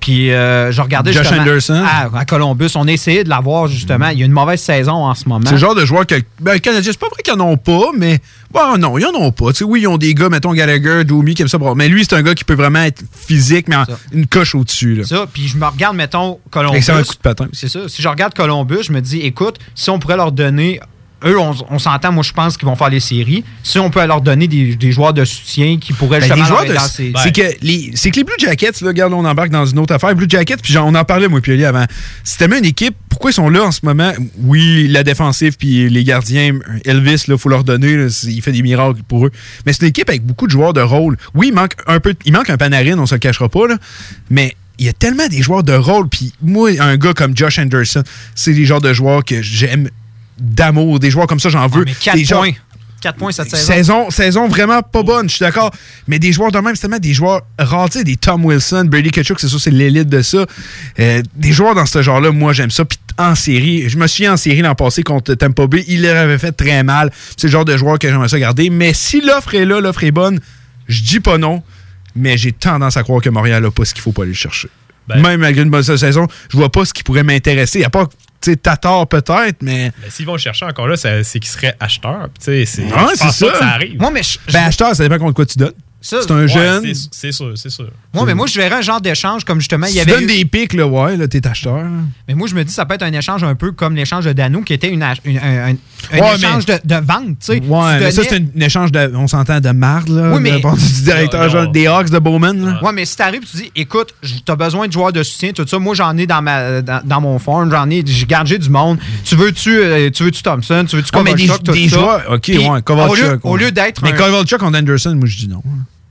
Puis 0.00 0.30
euh, 0.30 0.70
je 0.70 0.80
regardais 0.80 1.12
Josh 1.12 1.22
justement 1.24 1.42
Anderson. 1.42 1.82
À, 1.84 2.18
à 2.20 2.24
Columbus. 2.24 2.68
On 2.76 2.86
a 2.86 2.92
essayé 2.92 3.24
de 3.24 3.28
l'avoir 3.28 3.66
justement. 3.66 4.08
Il 4.10 4.20
y 4.20 4.22
a 4.22 4.26
une 4.26 4.32
mauvaise 4.32 4.60
saison 4.60 4.92
en 4.92 5.12
ce 5.16 5.28
moment. 5.28 5.44
C'est 5.46 5.52
le 5.52 5.58
genre 5.58 5.74
de 5.74 5.84
joueur 5.84 6.06
que. 6.06 6.14
Ben, 6.40 6.52
le 6.52 6.58
Canadien, 6.60 6.92
c'est 6.92 7.00
pas 7.00 7.08
vrai 7.08 7.20
qu'ils 7.24 7.34
en 7.34 7.40
ont 7.40 7.56
pas, 7.56 7.90
mais. 7.96 8.20
Bon, 8.52 8.78
non, 8.78 8.96
ils 8.96 9.04
en 9.06 9.14
ont 9.14 9.32
pas. 9.32 9.50
Tu 9.50 9.58
sais, 9.58 9.64
oui, 9.64 9.80
ils 9.80 9.88
ont 9.88 9.98
des 9.98 10.14
gars, 10.14 10.28
mettons 10.28 10.52
Gallagher, 10.52 11.02
Domi, 11.02 11.34
qui 11.34 11.42
aiment 11.42 11.48
ça. 11.48 11.58
Mais 11.74 11.88
lui, 11.88 12.04
c'est 12.04 12.14
un 12.14 12.22
gars 12.22 12.34
qui 12.34 12.44
peut 12.44 12.54
vraiment 12.54 12.82
être 12.82 13.02
physique, 13.12 13.66
mais 13.66 13.74
en- 13.76 13.84
une 14.12 14.26
coche 14.28 14.54
au-dessus. 14.54 14.94
là. 14.94 15.04
Ça, 15.04 15.26
puis 15.32 15.48
je 15.48 15.56
me 15.56 15.66
regarde, 15.66 15.96
mettons, 15.96 16.38
Columbus. 16.50 16.76
Excellent 16.76 17.02
coup 17.02 17.14
de 17.14 17.18
patin. 17.20 17.48
C'est 17.52 17.68
ça. 17.68 17.80
Si 17.88 18.00
je 18.00 18.08
regarde 18.08 18.34
Columbus, 18.34 18.84
je 18.86 18.92
me 18.92 19.00
dis, 19.00 19.18
écoute, 19.22 19.56
si 19.74 19.90
on 19.90 19.98
pourrait 19.98 20.16
leur 20.16 20.30
donner. 20.30 20.78
Eux, 21.24 21.38
on, 21.38 21.52
on 21.70 21.78
s'entend, 21.78 22.12
moi, 22.12 22.22
je 22.22 22.32
pense 22.32 22.56
qu'ils 22.56 22.66
vont 22.68 22.76
faire 22.76 22.90
les 22.90 23.00
séries. 23.00 23.42
Si 23.64 23.78
on 23.78 23.90
peut 23.90 24.04
leur 24.06 24.20
donner 24.20 24.46
des, 24.46 24.76
des 24.76 24.92
joueurs 24.92 25.12
de 25.12 25.24
soutien 25.24 25.76
qui 25.78 25.92
pourraient 25.92 26.20
Ben, 26.20 26.26
justement 26.36 26.62
de- 26.62 26.74
c'est 26.88 27.32
que 27.32 27.42
les 27.60 27.90
c'est 27.94 28.10
que 28.10 28.16
les 28.16 28.24
Blue 28.24 28.34
Jackets 28.38 28.80
là, 28.82 28.88
regarde, 28.88 29.12
on 29.12 29.24
embarque 29.24 29.50
dans 29.50 29.66
une 29.66 29.78
autre 29.80 29.94
affaire. 29.94 30.14
Blue 30.14 30.26
Jackets, 30.28 30.58
puis 30.62 30.76
on 30.78 30.94
en 30.94 31.04
parlait 31.04 31.26
moi 31.28 31.40
puis 31.40 31.64
avant. 31.64 31.84
C'est 32.22 32.38
tellement 32.38 32.56
une 32.58 32.64
équipe. 32.66 32.94
Pourquoi 33.08 33.30
ils 33.32 33.34
sont 33.34 33.48
là 33.50 33.64
en 33.64 33.72
ce 33.72 33.80
moment? 33.82 34.12
Oui, 34.42 34.86
la 34.88 35.02
défensive 35.02 35.56
puis 35.58 35.90
les 35.90 36.04
gardiens, 36.04 36.56
Elvis, 36.84 37.24
là, 37.26 37.36
faut 37.36 37.48
leur 37.48 37.64
donner. 37.64 37.96
là, 37.96 38.06
il 38.28 38.40
fait 38.42 38.52
des 38.52 38.62
miracles 38.62 39.00
pour 39.08 39.26
eux. 39.26 39.32
Mais 39.66 39.72
c'est 39.72 39.82
une 39.82 39.88
équipe 39.88 40.08
avec 40.08 40.22
beaucoup 40.24 40.46
de 40.46 40.52
joueurs 40.52 40.72
de 40.72 40.80
rôle. 40.82 41.16
Oui, 41.34 41.48
il 41.48 41.54
manque 41.54 41.72
un 41.88 41.98
peu, 41.98 42.14
il 42.24 42.32
manque 42.32 42.48
un 42.50 42.56
Panarin, 42.56 42.96
on 42.98 43.06
se 43.06 43.14
le 43.16 43.18
cachera 43.18 43.48
pas 43.48 43.66
là. 43.66 43.76
Mais 44.30 44.54
il 44.78 44.86
y 44.86 44.88
a 44.88 44.92
tellement 44.92 45.26
des 45.26 45.42
joueurs 45.42 45.64
de 45.64 45.72
rôle. 45.72 46.08
Puis 46.08 46.32
moi, 46.40 46.70
un 46.80 46.96
gars 46.96 47.12
comme 47.12 47.36
Josh 47.36 47.58
Anderson, 47.58 48.04
c'est 48.36 48.52
les 48.52 48.64
genres 48.64 48.80
de 48.80 48.92
joueurs 48.92 49.24
que 49.24 49.42
j'aime 49.42 49.88
d'amour. 50.40 50.98
Des 51.00 51.10
joueurs 51.10 51.26
comme 51.26 51.40
ça, 51.40 51.48
j'en 51.48 51.66
veux. 51.66 51.84
mais 51.84 51.94
quatre 51.94 52.16
Des 52.16 52.24
gens- 52.24 52.38
points. 52.38 52.52
4 53.00 53.16
points 53.16 53.30
cette 53.30 53.48
saison. 53.48 53.72
Saison, 53.72 54.10
saison 54.10 54.48
vraiment 54.48 54.82
pas 54.82 55.04
bonne, 55.04 55.28
je 55.28 55.36
suis 55.36 55.44
d'accord. 55.44 55.70
Mais 56.08 56.18
des 56.18 56.32
joueurs 56.32 56.50
de 56.50 56.58
même, 56.58 56.74
c'est 56.74 56.80
tellement 56.80 56.98
des 56.98 57.14
joueurs 57.14 57.42
rares, 57.56 57.88
des 57.90 58.16
Tom 58.16 58.44
Wilson, 58.44 58.86
Brady 58.90 59.12
Ketchuk, 59.12 59.38
c'est 59.38 59.46
ça, 59.48 59.56
c'est 59.60 59.70
l'élite 59.70 60.08
de 60.08 60.20
ça. 60.20 60.44
Euh, 60.98 61.22
des 61.36 61.52
joueurs 61.52 61.76
dans 61.76 61.86
ce 61.86 62.02
genre-là, 62.02 62.32
moi, 62.32 62.52
j'aime 62.52 62.72
ça. 62.72 62.84
Puis 62.84 62.98
en 63.16 63.36
série, 63.36 63.88
je 63.88 63.96
me 63.98 64.08
souviens 64.08 64.32
en 64.32 64.36
série 64.36 64.62
l'an 64.62 64.74
passé 64.74 65.04
contre 65.04 65.34
Tampa 65.34 65.68
Bay, 65.68 65.84
il 65.86 66.02
leur 66.02 66.16
avait 66.16 66.38
fait 66.38 66.50
très 66.50 66.82
mal. 66.82 67.12
C'est 67.36 67.46
le 67.46 67.52
genre 67.52 67.64
de 67.64 67.76
joueur 67.76 68.00
que 68.00 68.08
j'aimerais 68.08 68.28
ça 68.30 68.38
garder. 68.40 68.68
Mais 68.68 68.92
si 68.94 69.20
l'offre 69.20 69.54
est 69.54 69.64
là, 69.64 69.80
l'offre 69.80 70.02
est 70.02 70.10
bonne, 70.10 70.40
je 70.88 71.00
dis 71.02 71.20
pas 71.20 71.38
non. 71.38 71.62
Mais 72.16 72.36
j'ai 72.36 72.50
tendance 72.50 72.96
à 72.96 73.04
croire 73.04 73.22
que 73.22 73.30
Montréal 73.30 73.62
n'a 73.62 73.70
pas 73.70 73.84
ce 73.84 73.94
qu'il 73.94 74.02
faut 74.02 74.10
pour 74.10 74.24
aller 74.24 74.32
le 74.32 74.36
chercher. 74.36 74.68
Ben- 75.06 75.22
Même 75.22 75.40
malgré 75.40 75.62
une 75.62 75.70
bonne 75.70 75.84
saison, 75.84 76.26
je 76.50 76.56
vois 76.56 76.72
pas 76.72 76.84
ce 76.84 76.92
qui 76.92 77.04
pourrait 77.04 77.22
m'intéresser. 77.22 77.84
A 77.84 77.90
pas, 77.90 78.08
tu 78.40 78.56
Tatar 78.56 79.06
peut-être, 79.06 79.62
mais. 79.62 79.90
Mais 80.02 80.10
s'ils 80.10 80.26
vont 80.26 80.36
chercher 80.38 80.64
encore 80.66 80.86
là, 80.88 80.96
c'est 80.96 81.22
qu'ils 81.40 81.44
seraient 81.46 81.74
acheteurs. 81.80 82.28
C'est 82.38 82.58
Ouais, 82.60 82.64
c'est 83.14 83.30
ça. 83.30 83.50
que 83.50 83.58
ça 83.58 83.68
arrive. 83.68 83.98
Moi, 83.98 84.10
mais 84.10 84.22
je- 84.22 84.38
Ben, 84.52 84.64
acheteur, 84.64 84.94
ça 84.94 85.02
dépend 85.02 85.18
contre 85.18 85.34
quoi 85.34 85.46
tu 85.46 85.58
donnes. 85.58 85.72
C'est 86.00 86.30
un 86.30 86.42
Ouais, 86.42 86.48
jeune. 86.48 86.94
c'est- 87.10 87.32
sûr, 87.32 87.52
c'est 87.56 87.70
sûr. 87.70 87.88
moi, 88.14 88.24
mais 88.24 88.34
moi, 88.34 88.46
je 88.46 88.56
verrais 88.58 88.76
un 88.76 88.80
genre 88.82 89.00
d'échange 89.00 89.44
comme 89.44 89.58
justement, 89.58 89.86
il 89.86 89.92
y 89.92 89.94
tu 89.96 90.00
avait. 90.02 90.12
donnes 90.12 90.22
eu- 90.30 90.38
des 90.38 90.44
pics, 90.44 90.72
là, 90.74 90.86
ouais, 90.86 91.16
là, 91.16 91.26
t'es 91.26 91.44
acheteur. 91.44 91.78
là. 91.78 91.88
Mais 92.28 92.34
moi, 92.34 92.46
je 92.48 92.54
me 92.54 92.62
dis, 92.64 92.72
ça 92.72 92.86
peut 92.86 92.94
être 92.94 93.02
un 93.02 93.12
échange 93.12 93.42
un 93.42 93.56
peu 93.56 93.72
comme 93.72 93.96
l'échange 93.96 94.24
de 94.24 94.32
Dano, 94.32 94.62
qui 94.62 94.72
était 94.74 94.88
une, 94.90 95.02
ach- 95.02 95.18
une- 95.24 95.38
un, 95.38 95.70
un- 95.70 95.76
un 96.12 96.18
Ouais, 96.20 96.36
échange 96.36 96.66
de, 96.66 96.78
de 96.84 96.94
vente. 96.94 97.38
tu 97.40 97.46
sais. 97.46 97.52
Ouais, 97.60 97.98
Tu 97.98 98.04
mais 98.04 98.10
ça, 98.12 98.22
c'est 98.22 98.36
un, 98.36 98.60
échange 98.60 98.92
de. 98.92 99.10
On 99.16 99.26
s'entend 99.26 99.58
de 99.60 99.70
marde, 99.70 100.08
là. 100.10 100.30
Oui, 100.34 100.40
mais- 100.40 100.60
du 100.60 101.02
directeur 101.02 101.42
Non, 101.42 101.48
genre, 101.48 101.64
non. 101.64 101.70
des 101.72 101.86
Hawks 101.88 102.10
de 102.10 102.18
Bowman, 102.20 102.52
là. 102.64 102.80
Ouais, 102.82 102.92
mais 102.92 103.04
si 103.04 103.16
t'arrives 103.16 103.42
et 103.42 103.46
tu 103.46 103.56
dis, 103.56 103.72
écoute, 103.74 104.14
t'as 104.44 104.54
besoin 104.56 104.86
de 104.86 104.92
joueurs 104.92 105.12
de 105.12 105.24
soutien, 105.24 105.50
tout 105.52 105.66
ça. 105.66 105.78
Moi, 105.80 105.96
j'en 105.96 106.16
ai 106.16 106.26
dans, 106.28 106.40
ma, 106.42 106.80
dans, 106.80 107.00
dans 107.04 107.20
mon 107.20 107.38
farm, 107.40 107.70
j'en 107.72 107.90
ai, 107.90 108.04
j'ai 108.06 108.24
gardé 108.26 108.56
du 108.58 108.70
monde. 108.70 108.98
Tu 109.24 109.34
veux-tu 109.34 109.76
euh, 109.76 110.10
tu 110.10 110.22
veux-tu 110.22 110.42
Thompson, 110.42 110.84
tu 110.88 110.94
veux-tu 110.96 111.14
Ouais, 111.16 111.22
mais 111.24 111.34
des, 111.34 111.42
Kovalchuk, 111.46 111.64
tout 111.64 111.72
des 111.72 111.88
ça? 111.88 111.98
joueurs. 111.98 112.22
Ok, 112.30 112.40
Puis, 112.42 112.58
ouais, 112.58 112.82
Kovalchuk. 112.82 113.10
Au 113.10 113.16
lieu, 113.16 113.40
au 113.42 113.52
ouais. 113.56 113.64
lieu 113.64 113.72
d'être 113.72 114.00
Mais 114.02 114.14
Kovalchuk 114.14 114.58
contre 114.60 114.78
Anderson, 114.78 115.14
moi, 115.16 115.26
je 115.26 115.36
dis 115.36 115.48
non. 115.48 115.60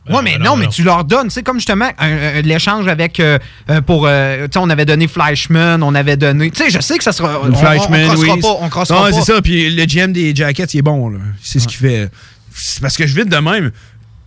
Ouais, 0.09 0.21
mais 0.23 0.37
non, 0.37 0.55
mais 0.55 0.67
tu 0.67 0.83
leur 0.83 1.03
donnes. 1.03 1.29
C'est 1.29 1.43
comme 1.43 1.57
justement 1.57 1.89
un- 1.97 2.11
un- 2.37 2.41
l'échange 2.41 2.87
avec. 2.87 3.19
euh, 3.19 3.37
euh, 3.69 3.81
pour. 3.81 4.05
euh, 4.07 4.45
tu 4.45 4.51
sais, 4.53 4.59
on 4.59 4.69
avait 4.69 4.85
donné 4.85 5.07
Fleischman, 5.07 5.81
on 5.83 5.93
avait 5.95 6.17
donné. 6.17 6.51
Tu 6.51 6.63
sais, 6.63 6.69
je 6.69 6.79
sais 6.79 6.97
que 6.97 7.03
ça 7.03 7.11
sera. 7.11 7.39
on- 7.41 7.51
on- 7.51 7.55
Fleischmann, 7.55 8.05
on, 8.05 8.07
crossera 8.13 8.33
oui. 8.35 8.41
pas. 8.41 8.57
On 8.61 8.69
crossera 8.69 8.99
Non, 8.99 9.11
pas. 9.11 9.13
c'est 9.23 9.33
ça. 9.33 9.41
Puis 9.41 9.69
le 9.69 9.85
GM 9.85 10.11
des 10.13 10.35
Jackets, 10.35 10.65
il 10.73 10.79
est 10.79 10.81
bon, 10.81 11.09
là. 11.09 11.19
C'est 11.41 11.59
ce 11.59 11.67
qu'il 11.67 11.77
fait. 11.77 12.09
C'est 12.53 12.81
parce 12.81 12.97
que 12.97 13.05
je 13.07 13.15
vide 13.15 13.29
de 13.29 13.37
même. 13.37 13.71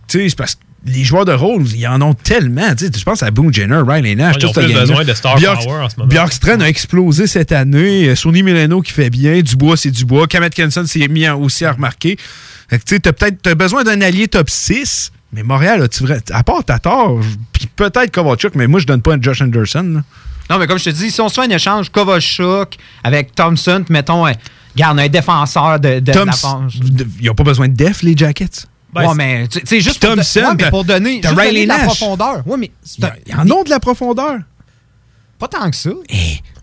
Tu 0.07 0.19
sais, 0.19 0.29
c'est 0.29 0.37
parce 0.37 0.55
que 0.55 0.61
les 0.85 1.03
joueurs 1.03 1.25
de 1.25 1.31
rôle, 1.33 1.63
ils 1.75 1.85
en 1.87 2.01
ont 2.01 2.13
tellement. 2.15 2.73
Tu 2.75 2.85
sais, 2.87 2.91
je 2.97 3.03
pense 3.03 3.21
à 3.23 3.29
Boone 3.29 3.53
Jenner, 3.53 3.81
Riley 3.87 4.15
Nash, 4.15 4.35
Ouais, 4.35 4.39
ils 4.39 4.41
tout 4.41 4.47
ont 4.49 4.53
ce 4.53 4.59
plus 4.61 4.67
gang-là. 4.69 4.81
besoin 4.81 5.03
de 5.05 5.13
star 5.13 5.35
Bjork- 5.37 5.63
power 5.63 5.83
en 5.83 5.89
ce 5.89 5.95
moment. 5.97 6.09
Bjorkstrand 6.09 6.59
a 6.61 6.65
explosé 6.67 7.27
cette 7.27 7.51
année. 7.51 8.07
Euh, 8.09 8.15
Sonny 8.15 8.41
Milano 8.43 8.81
qui 8.81 8.91
fait 8.91 9.09
bien. 9.09 9.41
Dubois, 9.41 9.77
c'est 9.77 9.91
Dubois. 9.91 10.27
Kamet 10.27 10.49
Kenson 10.49 10.85
s'est 10.87 11.07
mis 11.07 11.27
aussi 11.29 11.65
à 11.65 11.73
remarquer. 11.73 12.17
Fait 12.69 12.79
que, 12.79 12.83
tu 12.85 12.95
sais, 12.95 12.99
t'as 12.99 13.11
peut-être 13.13 13.41
t'as 13.43 13.53
besoin 13.53 13.83
d'un 13.83 14.01
allié 14.01 14.27
top 14.27 14.49
6. 14.49 15.11
Mais 15.33 15.43
Montréal, 15.43 15.87
vrai- 16.01 16.21
à 16.31 16.43
part 16.43 16.63
Tatar, 16.63 17.11
puis 17.53 17.67
peut-être 17.75 18.11
Kovalchuk, 18.11 18.55
mais 18.55 18.67
moi, 18.67 18.79
je 18.79 18.85
donne 18.85 19.01
pas 19.01 19.13
un 19.13 19.21
Josh 19.21 19.41
Anderson. 19.41 19.83
là. 19.95 20.01
Non, 20.49 20.59
mais 20.59 20.67
comme 20.67 20.77
je 20.77 20.85
te 20.85 20.89
dis, 20.89 21.09
si 21.11 21.21
on 21.21 21.29
se 21.29 21.35
fait 21.35 21.47
un 21.47 21.55
échange 21.55 21.89
Kovalchuk 21.89 22.77
avec 23.03 23.33
Thompson, 23.33 23.83
puis 23.85 23.93
mettons, 23.93 24.27
euh, 24.27 24.31
garde 24.75 24.99
un 24.99 25.07
défenseur 25.07 25.79
de, 25.79 25.95
de, 25.95 25.99
de 25.99 26.11
la 26.11 26.23
ils 27.21 27.25
n'ont 27.27 27.35
pas 27.35 27.43
besoin 27.43 27.69
de 27.69 27.73
def, 27.73 28.01
les 28.03 28.15
Jackets? 28.17 28.49
Ben, 28.93 29.03
ouais, 29.03 29.07
c'est- 29.07 29.15
mais 29.15 29.47
tu 29.47 29.59
tu 29.61 29.67
sais, 29.67 29.79
juste 29.79 30.01
pour, 30.01 30.09
de- 30.11 30.15
Thompson, 30.17 30.39
ouais, 30.41 30.55
mais 30.57 30.69
pour 30.69 30.83
donner, 30.83 31.21
juste 31.23 31.35
de 31.63 31.67
la 31.67 31.75
profondeur. 31.85 32.41
Ouais, 32.47 32.57
mais 32.57 32.71
Ils 33.25 33.35
en 33.35 33.49
ont 33.49 33.63
de 33.63 33.69
la 33.69 33.79
profondeur. 33.79 34.39
pas 35.39 35.47
tant 35.47 35.69
que 35.69 35.77
ça. 35.77 35.91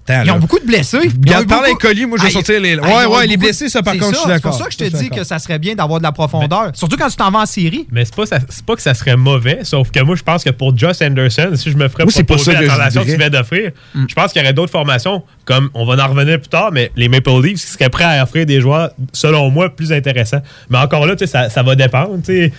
Attends, 0.08 0.22
Ils 0.22 0.26
là. 0.26 0.34
ont 0.34 0.38
beaucoup 0.38 0.58
de 0.58 0.64
blessés. 0.66 0.98
Ils 1.02 1.08
ont 1.08 1.12
Regarde, 1.20 1.44
eu 1.44 1.46
parle 1.46 1.60
beaucoup- 1.60 1.64
avec 1.64 1.78
Collier, 1.78 2.06
moi, 2.06 2.18
je 2.18 2.22
vais 2.22 2.28
Ah, 2.28 2.32
sortir 2.32 2.60
les- 2.60 2.76
Ouais, 2.78 3.06
ouais, 3.06 3.26
les 3.26 3.36
blessés, 3.36 3.68
ça, 3.68 3.82
par 3.82 3.94
C'est 3.94 3.98
contre, 4.00 4.12
je 4.12 4.16
suis 4.18 4.24
C'est 4.26 4.32
d'accord. 4.34 4.50
pour 4.52 4.60
ça 4.60 4.66
que 4.66 4.72
je 4.72 4.78
te 4.78 4.96
dis 4.96 5.10
que 5.10 5.24
ça 5.24 5.38
serait 5.38 5.58
bien 5.58 5.74
d'avoir 5.74 5.98
de 6.00 6.04
la 6.04 6.12
profondeur. 6.12 6.70
Surtout 6.74 6.96
quand 6.96 7.08
tu 7.08 7.16
t'en 7.16 7.30
vas 7.30 7.40
en 7.40 7.46
série. 7.46 7.86
Mais 7.90 8.04
c'est 8.04 8.14
pas, 8.14 8.26
ça- 8.26 8.38
c'est 8.48 8.64
pas 8.64 8.74
que 8.76 8.82
ça 8.82 8.94
serait 8.94 9.16
mauvais, 9.16 9.60
sauf 9.64 9.90
que 9.90 10.00
moi, 10.00 10.16
je 10.16 10.22
pense 10.22 10.44
que 10.44 10.50
pour 10.50 10.76
Josh 10.76 11.02
Anderson, 11.02 11.50
si 11.54 11.70
je 11.70 11.76
me 11.76 11.88
ferais 11.88 12.04
Moi, 12.04 12.12
c'est 12.14 12.24
pas 12.24 12.34
proposer 12.34 12.52
que 12.52 12.56
la 12.56 12.62
je 12.62 12.66
transaction 12.68 13.04
que 13.04 13.10
tu 13.10 13.16
viens 13.16 13.30
d'offrir, 13.30 13.70
je 13.94 14.14
pense 14.14 14.32
qu'il 14.32 14.40
y 14.40 14.44
aurait 14.44 14.52
d'autres 14.54 14.72
formations, 14.72 15.22
comme 15.44 15.70
on 15.74 15.84
va 15.84 16.04
en 16.04 16.08
revenir 16.08 16.38
plus 16.40 16.48
tard, 16.48 16.70
mais 16.72 16.90
les 16.96 17.08
Maple 17.08 17.30
Leafs 17.42 17.60
qui 17.60 17.66
seraient 17.66 17.90
prêts 17.90 18.04
à 18.04 18.22
offrir 18.22 18.46
des 18.46 18.60
joueurs, 18.60 18.90
selon 19.12 19.50
moi, 19.50 19.68
plus 19.74 19.92
intéressants. 19.92 20.42
Mais 20.70 20.78
encore 20.78 21.06
là, 21.06 21.16
tu 21.16 21.26
sais, 21.26 21.30
ça, 21.30 21.50
ça 21.50 21.62
va 21.62 21.74
dépendre. 21.74 22.16
tu 22.24 22.32
sais. 22.32 22.52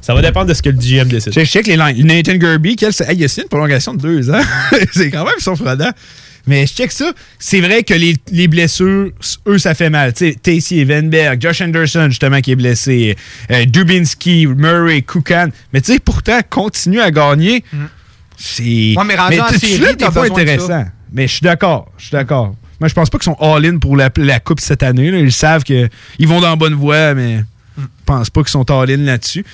Ça 0.00 0.12
va 0.12 0.20
dépendre 0.20 0.46
de 0.46 0.52
ce 0.54 0.60
que 0.60 0.68
le 0.68 0.76
GM 0.76 1.08
décide. 1.08 1.32
Je 1.32 1.44
check 1.44 1.66
les 1.66 1.78
lines. 1.78 2.06
Nathan 2.06 2.38
Gerby, 2.38 2.76
quel, 2.76 2.90
hey, 3.08 3.16
il 3.16 3.24
a 3.24 3.28
signé 3.28 3.44
une 3.44 3.48
prolongation 3.48 3.94
de 3.94 4.02
deux 4.02 4.30
ans. 4.30 4.40
c'est 4.92 5.10
quand 5.10 5.24
même 5.24 5.32
surprenant. 5.38 5.90
Mais 6.46 6.66
je 6.66 6.74
check 6.74 6.92
ça. 6.92 7.12
C'est 7.38 7.60
vrai 7.60 7.82
que 7.84 7.94
les, 7.94 8.16
les 8.30 8.48
blessures, 8.48 9.10
eux, 9.46 9.58
ça 9.58 9.74
fait 9.74 9.88
mal. 9.90 10.12
Tu 10.12 10.32
sais, 10.32 10.38
Tacey 10.42 10.76
Evenberg, 10.76 11.40
Josh 11.40 11.62
Anderson, 11.62 12.06
justement, 12.10 12.40
qui 12.40 12.52
est 12.52 12.56
blessé, 12.56 13.16
euh, 13.50 13.64
Dubinsky, 13.64 14.46
Murray, 14.46 15.02
Kukan. 15.02 15.48
Mais 15.72 15.80
tu 15.80 15.92
sais, 15.92 15.98
pourtant, 16.00 16.40
continue 16.50 17.00
à 17.00 17.10
gagner. 17.10 17.64
C'est. 18.36 18.94
Ouais, 18.96 19.04
mais 19.06 19.14
rendu 19.16 19.40
en 19.40 19.48
série, 19.48 19.96
t'as 19.96 20.10
ça. 20.10 20.22
intéressant. 20.22 20.84
Mais 21.12 21.26
je 21.28 21.32
suis 21.34 21.42
d'accord. 21.44 21.90
Je 21.96 22.04
suis 22.06 22.12
d'accord. 22.12 22.54
Moi, 22.80 22.88
je 22.88 22.94
pense 22.94 23.08
pas 23.08 23.18
qu'ils 23.18 23.32
sont 23.32 23.38
all-in 23.40 23.78
pour 23.78 23.96
la, 23.96 24.10
la 24.16 24.40
Coupe 24.40 24.60
cette 24.60 24.82
année. 24.82 25.10
là. 25.10 25.18
Ils 25.18 25.32
savent 25.32 25.62
qu'ils 25.62 25.88
vont 26.20 26.40
dans 26.40 26.50
la 26.50 26.56
bonne 26.56 26.74
voie, 26.74 27.14
mais 27.14 27.44
Je 27.76 27.84
pense 28.06 28.30
pas 28.30 28.42
qu'ils 28.42 28.50
sont 28.50 28.70
all-in 28.70 28.98
là-dessus. 28.98 29.44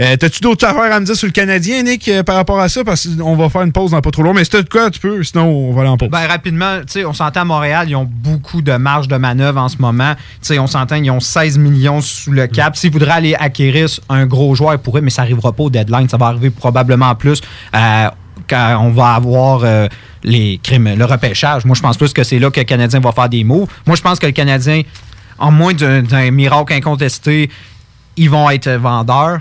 Euh, 0.00 0.16
T'as-tu 0.16 0.40
d'autres 0.40 0.66
affaires 0.66 0.92
à 0.92 1.00
me 1.00 1.04
dire 1.04 1.16
sur 1.16 1.26
le 1.26 1.32
Canadien, 1.32 1.82
Nick, 1.82 2.08
euh, 2.08 2.22
par 2.22 2.36
rapport 2.36 2.58
à 2.58 2.68
ça? 2.68 2.84
Parce 2.84 3.06
qu'on 3.06 3.36
va 3.36 3.48
faire 3.48 3.62
une 3.62 3.72
pause 3.72 3.90
dans 3.90 4.00
pas 4.00 4.10
trop 4.10 4.22
long. 4.22 4.32
Mais 4.32 4.44
si 4.44 4.50
t'as 4.50 4.62
de 4.62 4.68
quoi, 4.68 4.90
tu 4.90 5.00
peux. 5.00 5.22
Sinon, 5.22 5.44
on 5.44 5.72
va 5.72 5.82
aller 5.82 5.90
en 5.90 5.96
pause. 5.96 6.08
Ben, 6.10 6.26
rapidement, 6.26 6.78
tu 6.80 6.84
sais, 6.88 7.04
on 7.04 7.12
s'entend 7.12 7.40
à 7.40 7.44
Montréal, 7.44 7.86
ils 7.88 7.96
ont 7.96 8.08
beaucoup 8.08 8.62
de 8.62 8.72
marge 8.72 9.08
de 9.08 9.16
manœuvre 9.16 9.60
en 9.60 9.68
ce 9.68 9.76
moment. 9.78 10.14
Tu 10.14 10.22
sais, 10.42 10.58
on 10.58 10.66
s'entend, 10.66 10.96
ils 10.96 11.10
ont 11.10 11.20
16 11.20 11.58
millions 11.58 12.00
sous 12.00 12.32
le 12.32 12.46
cap. 12.46 12.76
S'ils 12.76 12.90
voudraient 12.90 13.12
aller 13.12 13.34
acquérir 13.34 13.88
un 14.08 14.26
gros 14.26 14.54
joueur, 14.54 14.74
ils 14.74 14.78
pourraient, 14.78 15.02
mais 15.02 15.10
ça 15.10 15.22
n'arrivera 15.22 15.52
pas 15.52 15.64
au 15.64 15.70
deadline. 15.70 16.08
Ça 16.08 16.16
va 16.16 16.26
arriver 16.26 16.50
probablement 16.50 17.14
plus 17.14 17.40
euh, 17.74 18.08
quand 18.48 18.78
on 18.80 18.90
va 18.90 19.14
avoir 19.14 19.64
les 20.22 20.60
crimes, 20.62 20.94
le 20.96 21.04
repêchage. 21.04 21.64
Moi, 21.64 21.74
je 21.74 21.82
pense 21.82 21.96
plus 21.96 22.12
que 22.12 22.22
c'est 22.22 22.38
là 22.38 22.50
que 22.50 22.60
le 22.60 22.64
Canadien 22.64 23.00
va 23.00 23.12
faire 23.12 23.28
des 23.28 23.44
mots. 23.44 23.68
Moi, 23.86 23.96
je 23.96 24.02
pense 24.02 24.18
que 24.18 24.26
le 24.26 24.32
Canadien, 24.32 24.82
en 25.38 25.50
moins 25.50 25.72
d'un 25.74 26.30
miracle 26.30 26.72
incontesté, 26.72 27.50
ils 28.16 28.30
vont 28.30 28.48
être 28.50 28.70
vendeurs. 28.70 29.40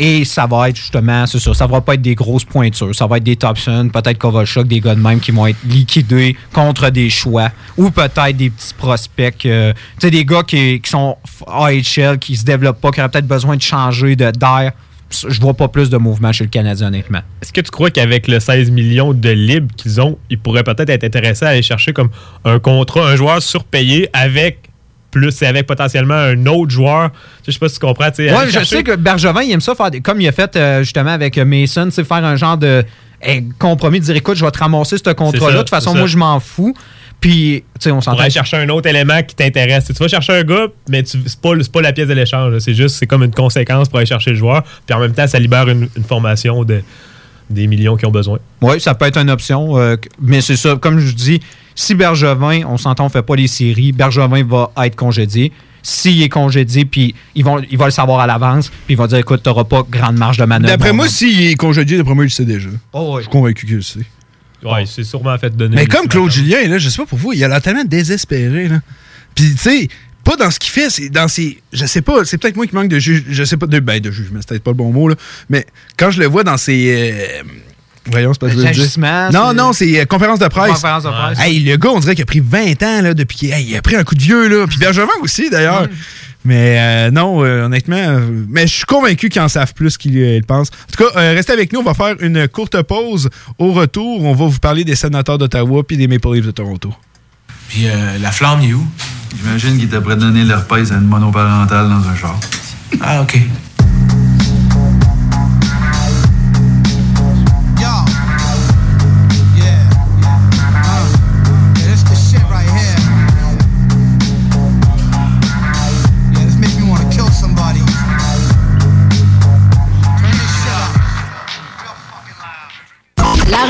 Et 0.00 0.24
ça 0.24 0.46
va 0.46 0.68
être 0.68 0.76
justement, 0.76 1.26
c'est 1.26 1.40
ça, 1.40 1.52
ça 1.54 1.66
va 1.66 1.80
pas 1.80 1.94
être 1.94 2.02
des 2.02 2.14
grosses 2.14 2.44
pointures. 2.44 2.94
Ça 2.94 3.08
va 3.08 3.16
être 3.16 3.24
des 3.24 3.34
Thompson, 3.34 3.90
peut-être 3.92 4.16
Kovalchuk, 4.16 4.68
des 4.68 4.78
gars 4.78 4.94
de 4.94 5.00
même 5.00 5.18
qui 5.18 5.32
vont 5.32 5.48
être 5.48 5.58
liquidés 5.64 6.36
contre 6.52 6.90
des 6.90 7.10
choix. 7.10 7.50
Ou 7.76 7.90
peut-être 7.90 8.36
des 8.36 8.50
petits 8.50 8.74
prospects, 8.74 9.44
euh, 9.46 9.72
tu 9.72 10.06
sais, 10.06 10.10
des 10.12 10.24
gars 10.24 10.44
qui, 10.44 10.80
qui 10.80 10.88
sont 10.88 11.16
AHL, 11.48 12.18
qui 12.20 12.36
se 12.36 12.44
développent 12.44 12.80
pas, 12.80 12.92
qui 12.92 13.00
auraient 13.00 13.08
peut-être 13.08 13.26
besoin 13.26 13.56
de 13.56 13.62
changer 13.62 14.14
de- 14.14 14.30
d'air. 14.30 14.70
Je 15.10 15.40
vois 15.40 15.54
pas 15.54 15.66
plus 15.66 15.90
de 15.90 15.96
mouvement 15.96 16.30
chez 16.32 16.44
le 16.44 16.50
Canadien, 16.50 16.86
honnêtement. 16.88 17.22
Est-ce 17.42 17.52
que 17.52 17.60
tu 17.62 17.70
crois 17.72 17.90
qu'avec 17.90 18.28
le 18.28 18.38
16 18.38 18.70
millions 18.70 19.12
de 19.14 19.30
libres 19.30 19.74
qu'ils 19.76 20.00
ont, 20.00 20.16
ils 20.30 20.38
pourraient 20.38 20.62
peut-être 20.62 20.90
être 20.90 21.02
intéressés 21.02 21.44
à 21.44 21.48
aller 21.48 21.62
chercher 21.62 21.92
comme 21.92 22.10
un 22.44 22.60
contrat, 22.60 23.08
un 23.08 23.16
joueur 23.16 23.42
surpayé 23.42 24.08
avec 24.12 24.67
plus 25.10 25.42
et 25.42 25.46
avec 25.46 25.66
potentiellement 25.66 26.14
un 26.14 26.46
autre 26.46 26.70
joueur? 26.70 27.10
Je 27.46 27.50
sais 27.50 27.58
pas 27.58 27.68
si 27.68 27.74
tu 27.74 27.80
comprends. 27.86 28.08
Ouais, 28.16 28.28
je 28.46 28.50
chercher- 28.50 28.76
sais 28.76 28.82
que 28.82 28.96
Bergevin, 28.96 29.42
il 29.42 29.52
aime 29.52 29.60
ça 29.60 29.74
faire 29.74 29.90
des, 29.90 30.00
comme 30.00 30.20
il 30.20 30.28
a 30.28 30.32
fait 30.32 30.54
euh, 30.56 30.82
justement 30.82 31.10
avec 31.12 31.36
Mason, 31.38 31.90
sais, 31.90 32.04
faire 32.04 32.24
un 32.24 32.36
genre 32.36 32.56
de 32.58 32.84
compromis, 33.58 34.00
de 34.00 34.04
dire 34.04 34.16
écoute, 34.16 34.36
je 34.36 34.44
vais 34.44 34.50
te 34.50 34.58
ramasser 34.58 34.96
ce 34.96 35.02
C'est 35.04 35.14
contrat-là. 35.14 35.54
De 35.54 35.58
toute 35.58 35.70
façon, 35.70 35.92
c'est 35.92 35.98
moi, 35.98 36.06
je 36.06 36.16
m'en 36.16 36.38
fous. 36.40 36.74
Puis, 37.20 37.64
tu 37.74 37.84
sais, 37.84 37.90
on 37.90 38.00
s'entend. 38.00 38.20
aller 38.20 38.30
chercher 38.30 38.58
un 38.58 38.68
autre 38.68 38.88
élément 38.88 39.20
qui 39.24 39.34
t'intéresse. 39.34 39.86
Tu 39.86 39.92
vas 39.94 40.06
chercher 40.06 40.34
un 40.34 40.44
gars, 40.44 40.66
mais 40.88 41.02
c'est 41.04 41.18
pas, 41.40 41.50
c'est 41.60 41.72
pas 41.72 41.80
la 41.82 41.92
pièce 41.92 42.06
de 42.06 42.12
l'échange. 42.14 42.56
C'est 42.60 42.74
juste, 42.74 42.94
c'est 42.94 43.08
comme 43.08 43.24
une 43.24 43.34
conséquence 43.34 43.88
pour 43.88 43.98
aller 43.98 44.06
chercher 44.06 44.30
le 44.30 44.36
joueur. 44.36 44.62
Puis 44.86 44.94
en 44.94 45.00
même 45.00 45.12
temps, 45.12 45.26
ça 45.26 45.40
libère 45.40 45.68
une, 45.68 45.88
une 45.96 46.04
formation 46.04 46.62
de, 46.62 46.80
des 47.50 47.66
millions 47.66 47.96
qui 47.96 48.06
ont 48.06 48.10
besoin. 48.10 48.38
Oui, 48.60 48.80
ça 48.80 48.94
peut 48.94 49.06
être 49.06 49.18
une 49.18 49.30
option. 49.30 49.78
euh, 49.78 49.96
mais 50.20 50.40
c'est 50.40 50.56
ça, 50.56 50.76
comme 50.76 50.98
je 50.98 51.12
dis, 51.14 51.40
si 51.74 51.94
Bergevin, 51.94 52.62
on 52.66 52.76
s'entend, 52.76 53.06
on 53.06 53.08
fait 53.08 53.22
pas 53.22 53.36
les 53.36 53.46
séries, 53.46 53.92
Bergevin 53.92 54.44
va 54.44 54.70
être 54.84 54.96
congédié. 54.96 55.52
S'il 55.82 56.20
est 56.22 56.28
congédié, 56.28 56.84
puis 56.84 57.14
ils 57.34 57.44
vont, 57.44 57.62
il 57.70 57.78
va 57.78 57.86
le 57.86 57.90
savoir 57.92 58.20
à 58.20 58.26
l'avance, 58.26 58.68
puis 58.68 58.94
il 58.94 58.96
va 58.96 59.06
dire 59.06 59.18
écoute, 59.18 59.42
tu 59.42 59.48
n'auras 59.48 59.64
pas 59.64 59.84
grande 59.88 60.16
marge 60.16 60.36
de 60.36 60.44
manœuvre. 60.44 60.76
D'après 60.76 60.92
moi, 60.92 61.08
s'il 61.08 61.40
est 61.46 61.54
congédié, 61.54 61.96
d'après 61.96 62.14
moi, 62.14 62.24
il 62.24 62.26
le 62.26 62.32
sait 62.32 62.44
déjà. 62.44 62.68
Oh, 62.92 63.12
ouais. 63.14 63.16
Je 63.18 63.20
suis 63.22 63.30
convaincu 63.30 63.64
qu'il 63.64 63.76
le 63.76 63.82
sait. 63.82 64.04
Ouais, 64.64 64.84
c'est 64.86 65.04
sûrement 65.04 65.38
fait 65.38 65.56
donner. 65.56 65.76
Mais 65.76 65.86
comme 65.86 66.08
Claude. 66.08 66.30
Julien, 66.30 66.66
là, 66.66 66.78
je 66.78 66.88
sais 66.88 66.96
pas 66.96 67.06
pour 67.06 67.18
vous, 67.18 67.32
il 67.32 67.42
a 67.44 67.48
l'air 67.48 67.62
tellement 67.62 67.84
désespéré. 67.84 68.68
Là. 68.68 68.80
Puis, 69.34 69.52
tu 69.52 69.56
sais, 69.56 69.88
pas 70.28 70.36
dans 70.36 70.50
ce 70.50 70.58
qu'il 70.58 70.70
fait, 70.70 70.90
c'est 70.90 71.08
dans 71.08 71.26
ses. 71.28 71.58
Je 71.72 71.86
sais 71.86 72.02
pas, 72.02 72.24
c'est 72.24 72.36
peut-être 72.38 72.56
moi 72.56 72.66
qui 72.66 72.74
manque 72.74 72.88
de 72.88 72.98
juge. 72.98 73.24
Je 73.30 73.44
sais 73.44 73.56
pas, 73.56 73.66
de, 73.66 73.80
ben, 73.80 73.98
de 74.00 74.10
jugement, 74.10 74.40
c'est 74.40 74.48
peut-être 74.48 74.62
pas 74.64 74.72
le 74.72 74.76
bon 74.76 74.92
mot, 74.92 75.08
là. 75.08 75.14
Mais 75.48 75.64
quand 75.96 76.10
je 76.10 76.20
le 76.20 76.26
vois 76.26 76.44
dans 76.44 76.56
ses. 76.56 77.12
euh, 77.40 77.42
voyons, 78.10 78.32
c'est 78.34 78.40
pas 78.40 78.48
ce 78.48 78.54
que 78.54 78.60
je 78.60 78.66
veux 78.66 78.72
dire. 78.72 78.82
Agissements, 78.82 79.30
Non, 79.30 79.54
non, 79.54 79.72
c'est 79.72 80.00
euh, 80.00 80.04
conférence 80.04 80.38
de 80.38 80.48
presse. 80.48 80.72
Conférence 80.72 81.04
de 81.04 81.08
presse. 81.08 81.38
Hey, 81.40 81.60
le 81.60 81.76
gars, 81.76 81.90
on 81.90 82.00
dirait 82.00 82.14
qu'il 82.14 82.22
a 82.22 82.26
pris 82.26 82.40
20 82.40 82.82
ans, 82.82 83.02
là, 83.02 83.14
depuis 83.14 83.36
qu'il 83.38 83.52
hey, 83.52 83.64
il 83.68 83.76
a 83.76 83.80
pris 83.82 83.96
un 83.96 84.04
coup 84.04 84.14
de 84.14 84.22
vieux, 84.22 84.48
là. 84.48 84.66
Puis 84.66 84.78
Bergevin 84.78 85.08
aussi, 85.22 85.48
d'ailleurs. 85.50 85.86
Mais 86.44 86.76
euh, 86.78 87.10
non, 87.10 87.42
euh, 87.44 87.64
honnêtement, 87.64 87.96
euh, 87.96 88.20
mais 88.48 88.66
je 88.66 88.72
suis 88.74 88.84
convaincu 88.84 89.28
qu'ils 89.28 89.42
en 89.42 89.48
savent 89.48 89.74
plus 89.74 89.98
qu'ils 89.98 90.16
euh, 90.18 90.36
ils 90.36 90.44
pensent. 90.44 90.68
En 90.70 90.92
tout 90.96 91.04
cas, 91.04 91.18
euh, 91.18 91.34
restez 91.34 91.52
avec 91.52 91.72
nous, 91.72 91.80
on 91.80 91.82
va 91.82 91.94
faire 91.94 92.14
une 92.20 92.46
courte 92.48 92.80
pause. 92.82 93.28
Au 93.58 93.72
retour, 93.72 94.24
on 94.24 94.34
va 94.34 94.46
vous 94.46 94.58
parler 94.60 94.84
des 94.84 94.94
sénateurs 94.94 95.36
d'Ottawa 95.36 95.82
puis 95.86 95.96
des 95.96 96.06
Maple 96.06 96.34
Leafs 96.34 96.46
de 96.46 96.50
Toronto. 96.52 96.94
Puis 97.68 97.86
euh, 97.88 98.18
la 98.20 98.30
flamme, 98.30 98.60
il 98.62 98.70
est 98.70 98.74
où? 98.74 98.86
J'imagine 99.36 99.76
qu'il 99.76 99.84
était 99.84 100.00
prêt 100.00 100.16
de 100.16 100.20
donner 100.20 100.44
l'herpès 100.44 100.90
à 100.92 100.96
une 100.96 101.06
monoparentale 101.06 101.88
dans 101.88 102.08
un 102.08 102.16
char. 102.16 102.38
Ah, 103.00 103.22
OK. 103.22 103.38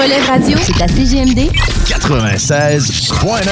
Relève 0.09 0.27
radio, 0.27 0.59
c'est 0.62 0.83
à 0.83 0.88
CGMD 0.88 1.51
96.9, 1.87 3.47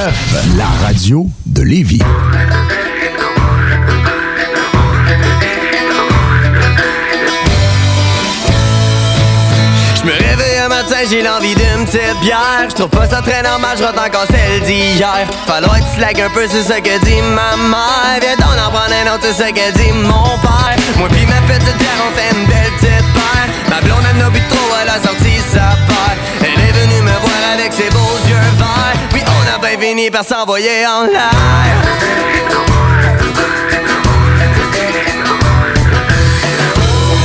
la 0.56 0.64
radio 0.86 1.26
de 1.44 1.62
Lévis. 1.62 2.00
Je 9.96 10.02
me 10.02 10.12
réveille 10.12 10.58
un 10.64 10.68
matin, 10.68 10.96
j'ai 11.10 11.22
l'envie 11.22 11.54
d'une 11.54 11.84
petite 11.84 12.20
bière. 12.22 12.38
Je 12.70 12.74
trouve 12.74 12.88
pas 12.88 13.06
ça 13.06 13.20
très 13.20 13.42
normal, 13.42 13.76
je 13.78 13.84
rentre 13.84 14.02
encore 14.02 14.26
celle 14.30 14.62
d'hier. 14.62 15.26
Falloir 15.46 15.76
que 15.76 15.80
tu 15.80 15.96
slack 15.96 16.20
un 16.20 16.30
peu, 16.30 16.46
c'est 16.48 16.62
ce 16.62 16.78
que 16.80 17.04
dit 17.04 17.20
ma 17.34 17.56
mère. 17.68 18.18
Viens 18.22 18.36
donc 18.36 18.56
en 18.66 18.70
prendre 18.70 18.94
un 19.04 19.14
autre, 19.14 19.26
c'est 19.32 19.48
ce 19.48 19.50
que 19.50 19.72
dit 19.76 19.92
mon 19.92 20.38
père. 20.38 20.76
Moi 20.96 21.08
pis 21.08 21.26
ma 21.26 21.40
petite 21.52 21.76
bière, 21.76 22.00
on 22.08 22.16
fait 22.16 22.34
une 22.34 22.46
belle 22.46 22.72
petite 22.78 23.12
paire. 23.12 23.48
Ma 23.68 23.80
blonde, 23.82 24.04
elle 24.10 24.18
n'a 24.18 24.30
bu 24.30 24.40
trop, 24.48 24.74
elle 24.82 24.88
a 24.88 25.02
sorti 25.06 25.32
sa 25.52 25.76
paire. 25.86 26.15
On 29.76 29.78
a 29.78 29.78
bien 29.78 29.88
fini 29.88 30.10
par 30.10 30.24
s'envoyer 30.24 30.86
en 30.86 31.04
l'air. 31.04 31.30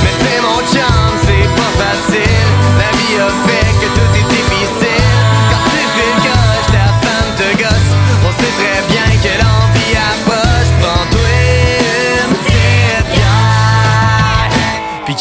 Mais 0.04 0.16
c'est 0.20 0.42
mon 0.42 0.60
chum, 0.72 1.12
c'est 1.26 1.48
pas 1.56 1.72
facile. 1.82 2.50
La 2.78 2.90
vie 2.98 3.18
a 3.20 3.22
fait 3.48 3.72
que 3.80 3.88
tout 3.96 4.12
est 4.20 4.28
difficile. 4.34 5.10
Quand 5.50 5.64
tu 5.70 5.82
fais 5.96 6.12
le 6.16 6.20
coche, 6.28 6.68
ta 6.72 6.86
femme 7.04 7.32
te 7.38 7.48
gosse. 7.62 7.92
On 8.26 8.32
sait 8.40 8.54
très 8.60 8.80
bien 8.90 9.10
que 9.24 9.34
l'envie 9.42 9.96
approche. 10.12 10.72
Prends-toi 10.82 11.34
une 12.26 12.34
petite 12.36 13.08
bière. 13.14 14.50
Puis. 15.06 15.16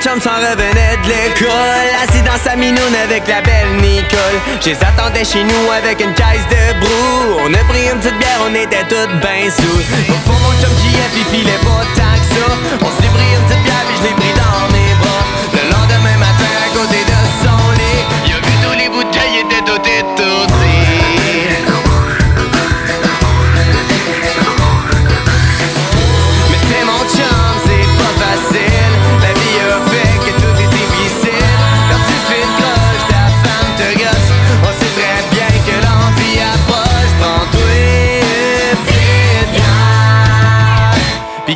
Chum 0.00 0.20
s'en 0.20 0.36
revenait 0.36 0.96
de 1.04 1.08
l'école. 1.08 1.90
Assis 2.02 2.22
dans 2.22 2.38
sa 2.42 2.56
minoune 2.56 2.96
avec 3.04 3.28
la 3.28 3.40
belle 3.42 3.76
Nicole. 3.82 4.38
Je 4.60 4.70
les 4.70 4.78
attendais 4.82 5.24
chez 5.24 5.44
nous 5.44 5.70
avec 5.70 6.00
une 6.00 6.14
caisse 6.14 6.46
de 6.48 6.80
brou. 6.80 7.40
On 7.44 7.52
a 7.52 7.62
pris 7.68 7.84
une 7.92 7.98
petite 8.00 8.18
bière, 8.18 8.40
on 8.48 8.54
était 8.54 8.84
toutes 8.88 9.14
ben 9.20 9.50
sous 9.50 9.80
Au 10.08 10.18
fond, 10.24 10.38
mon 10.40 10.52
chum 10.60 10.72
JF, 10.80 11.12
il 11.16 11.24
filait 11.36 11.60
pas 11.60 11.84
tant 11.96 12.16
que 12.16 12.28
ça. 12.32 12.48
On 12.80 12.90
s'est 12.96 13.12
pris 13.12 13.28
une 13.36 13.44
petite 13.44 13.64
bière, 13.64 13.84
puis 13.88 13.96
je 13.98 14.02
l'ai 14.08 14.14
pris 14.16 14.34
dans 14.40 14.60
mes 14.72 14.92
bras. 15.04 15.24
Le 15.52 15.62
lendemain 15.68 16.16
matin, 16.16 16.52
à 16.64 16.68
côté 16.72 17.00
de 17.04 17.18
son 17.44 17.60
lit 17.76 18.00
Il 18.26 18.32
a 18.32 18.40
vu 18.40 18.54
tous 18.64 18.76
les 18.80 18.88
bouteilles, 18.88 19.44
étaient 19.44 19.64
toutes 19.68 19.86
étourdis 19.86 20.49
Mais 20.49 20.49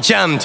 Puis 0.04 0.12
calme 0.12 0.38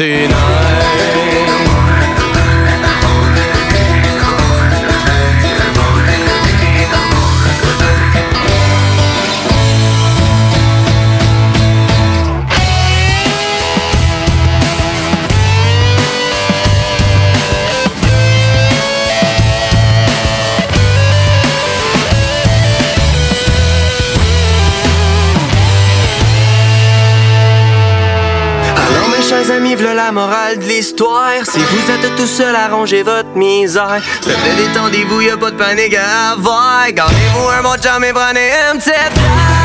si 31.44 31.60
vous 31.60 31.92
êtes 31.92 32.16
tout 32.16 32.28
seul 32.28 32.56
à 32.56 32.68
ranger 32.68 33.04
votre 33.04 33.36
misère, 33.36 34.02
s'il 34.22 34.34
te 34.34 34.68
détendez-vous, 34.68 35.22
y 35.22 35.30
a 35.30 35.38
pas 35.38 35.52
de 35.52 35.58
panique 35.58 35.96
à 35.96 36.32
avoir. 36.32 36.92
Gardez-vous 36.92 37.50
un 37.50 37.64
bon 37.64 37.76
chum 37.82 38.04
et 38.04 38.14
prenez 38.14 38.52
un 38.72 38.78
petit 38.78 39.59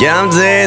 Puis 0.00 0.08
comme 0.08 0.30
des 0.30 0.66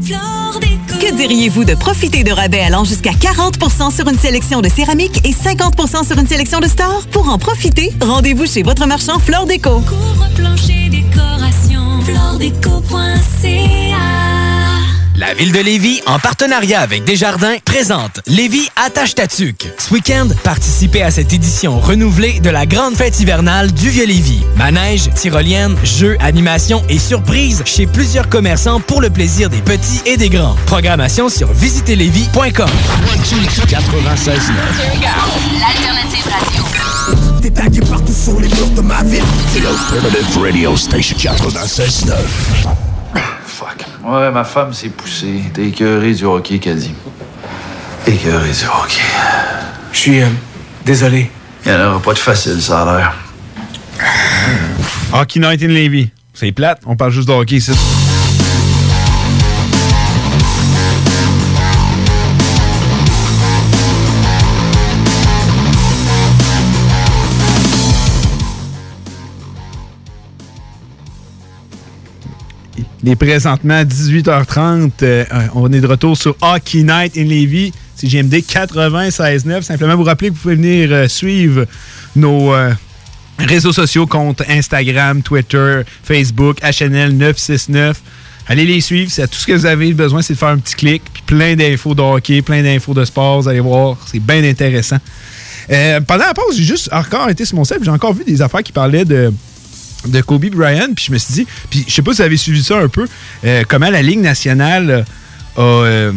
Que 0.00 1.14
diriez-vous 1.14 1.64
de 1.64 1.74
profiter 1.74 2.24
de 2.24 2.32
rabais 2.32 2.60
allant 2.60 2.84
jusqu'à 2.84 3.10
40% 3.10 3.94
sur 3.94 4.08
une 4.08 4.18
sélection 4.18 4.60
de 4.60 4.68
céramique 4.68 5.26
et 5.26 5.32
50% 5.32 6.06
sur 6.06 6.18
une 6.18 6.26
sélection 6.26 6.60
de 6.60 6.68
stores? 6.68 7.06
Pour 7.10 7.28
en 7.28 7.38
profiter, 7.38 7.92
rendez-vous 8.00 8.46
chez 8.46 8.62
votre 8.62 8.86
marchand 8.86 9.18
Fleur 9.18 9.46
Déco. 9.46 9.82
Plancher 10.34 10.88
décoration. 10.88 12.00
Floredeco.ca 12.04 13.50
La 15.20 15.34
ville 15.34 15.52
de 15.52 15.58
Lévis, 15.58 16.00
en 16.06 16.18
partenariat 16.18 16.80
avec 16.80 17.04
Desjardins, 17.04 17.56
présente 17.66 18.20
Lévis 18.26 18.70
Attache 18.82 19.14
ta 19.14 19.26
tuque. 19.26 19.68
Ce 19.76 19.92
week-end, 19.92 20.28
participez 20.44 21.02
à 21.02 21.10
cette 21.10 21.34
édition 21.34 21.78
renouvelée 21.78 22.40
de 22.40 22.48
la 22.48 22.64
grande 22.64 22.96
fête 22.96 23.20
hivernale 23.20 23.70
du 23.70 23.90
Vieux-Lévis. 23.90 24.40
Manège, 24.56 25.10
tyrolienne, 25.14 25.76
jeux, 25.84 26.16
animations 26.20 26.82
et 26.88 26.98
surprises 26.98 27.62
chez 27.66 27.86
plusieurs 27.86 28.30
commerçants 28.30 28.80
pour 28.80 29.02
le 29.02 29.10
plaisir 29.10 29.50
des 29.50 29.60
petits 29.60 30.00
et 30.06 30.16
des 30.16 30.30
grands. 30.30 30.56
Programmation 30.64 31.28
sur 31.28 31.52
visitezlévis.com. 31.52 32.70
96 33.68 34.52
L'alternative 35.60 36.32
radio. 36.32 36.64
T'es 37.42 37.50
tagué 37.50 37.80
partout 37.80 38.14
sur 38.14 38.40
les 38.40 38.48
murs 38.48 38.70
de 38.74 38.80
ma 38.80 39.02
ville. 39.02 39.22
C'est 39.52 39.60
l'Alternative 39.60 40.38
Radio 40.40 40.76
Station 40.78 41.18
96.9. 41.18 42.99
Fuck. 43.60 43.84
Ouais, 44.02 44.30
ma 44.30 44.42
femme 44.42 44.72
s'est 44.72 44.88
poussée. 44.88 45.42
T'es 45.52 45.66
écœuré 45.66 46.14
du 46.14 46.24
hockey, 46.24 46.58
qu'elle 46.58 46.78
dit. 46.78 46.94
Écœuré 48.06 48.48
du 48.48 48.64
hockey. 48.64 49.02
Je 49.92 49.98
suis 49.98 50.22
euh, 50.22 50.28
désolé. 50.86 51.30
Il 51.66 51.70
n'y 51.70 51.76
en 51.76 51.90
aura 51.90 52.00
pas 52.00 52.14
de 52.14 52.18
facile, 52.18 52.58
ça 52.62 52.80
a 52.80 52.96
l'air. 52.96 53.14
Hockey 55.12 55.40
Night 55.40 55.62
in 55.62 55.68
Levy. 55.68 56.10
C'est 56.32 56.52
plate, 56.52 56.80
on 56.86 56.96
parle 56.96 57.10
juste 57.10 57.28
de 57.28 57.34
hockey 57.34 57.56
ici. 57.56 57.72
Il 73.02 73.08
est 73.08 73.16
présentement 73.16 73.82
18h30. 73.82 74.90
euh, 75.02 75.24
on 75.54 75.72
est 75.72 75.80
de 75.80 75.86
retour 75.86 76.18
sur 76.18 76.36
Hockey 76.42 76.82
Night 76.82 77.16
in 77.16 77.24
Levy. 77.24 77.72
C'est 77.96 78.06
GMD 78.06 78.34
96.9. 78.34 79.62
Simplement 79.62 79.96
vous 79.96 80.04
rappeler 80.04 80.28
que 80.28 80.34
vous 80.34 80.40
pouvez 80.40 80.56
venir 80.56 80.90
euh, 80.92 81.08
suivre 81.08 81.64
nos 82.14 82.52
euh, 82.52 82.72
réseaux 83.38 83.72
sociaux, 83.72 84.06
compte 84.06 84.42
Instagram, 84.50 85.22
Twitter, 85.22 85.80
Facebook, 86.02 86.58
HNL 86.60 87.12
969. 87.16 88.02
Allez 88.48 88.66
les 88.66 88.82
suivre. 88.82 89.10
C'est 89.10 89.26
tout 89.28 89.38
ce 89.38 89.46
que 89.46 89.52
vous 89.54 89.64
avez 89.64 89.94
besoin, 89.94 90.20
c'est 90.20 90.34
de 90.34 90.38
faire 90.38 90.48
un 90.48 90.58
petit 90.58 90.74
clic. 90.74 91.02
Puis 91.10 91.22
plein 91.24 91.56
d'infos 91.56 91.94
de 91.94 92.02
hockey, 92.02 92.42
plein 92.42 92.62
d'infos 92.62 92.92
de 92.92 93.06
sport. 93.06 93.40
Vous 93.40 93.48
allez 93.48 93.60
voir, 93.60 93.96
c'est 94.06 94.20
bien 94.20 94.44
intéressant. 94.44 94.98
Pendant 96.06 96.24
la 96.26 96.34
pause, 96.34 96.56
j'ai 96.56 96.64
juste 96.64 96.90
encore 96.92 97.30
été 97.30 97.46
sur 97.46 97.56
mon 97.56 97.64
site. 97.64 97.78
J'ai 97.82 97.90
encore 97.90 98.12
vu 98.12 98.24
des 98.24 98.42
affaires 98.42 98.62
qui 98.62 98.72
parlaient 98.72 99.04
de 99.04 99.32
de 100.06 100.20
Kobe 100.22 100.46
Bryant, 100.46 100.88
puis 100.94 101.06
je 101.08 101.12
me 101.12 101.18
suis 101.18 101.34
dit, 101.34 101.46
puis 101.70 101.84
je 101.86 101.92
sais 101.92 102.02
pas 102.02 102.12
si 102.12 102.18
vous 102.18 102.22
avez 102.26 102.36
suivi 102.36 102.62
ça 102.62 102.78
un 102.78 102.88
peu, 102.88 103.06
euh, 103.44 103.62
comment 103.68 103.90
la 103.90 104.02
Ligue 104.02 104.20
nationale 104.20 105.04
euh, 105.58 105.82
a... 105.82 105.84
euh, 105.86 106.12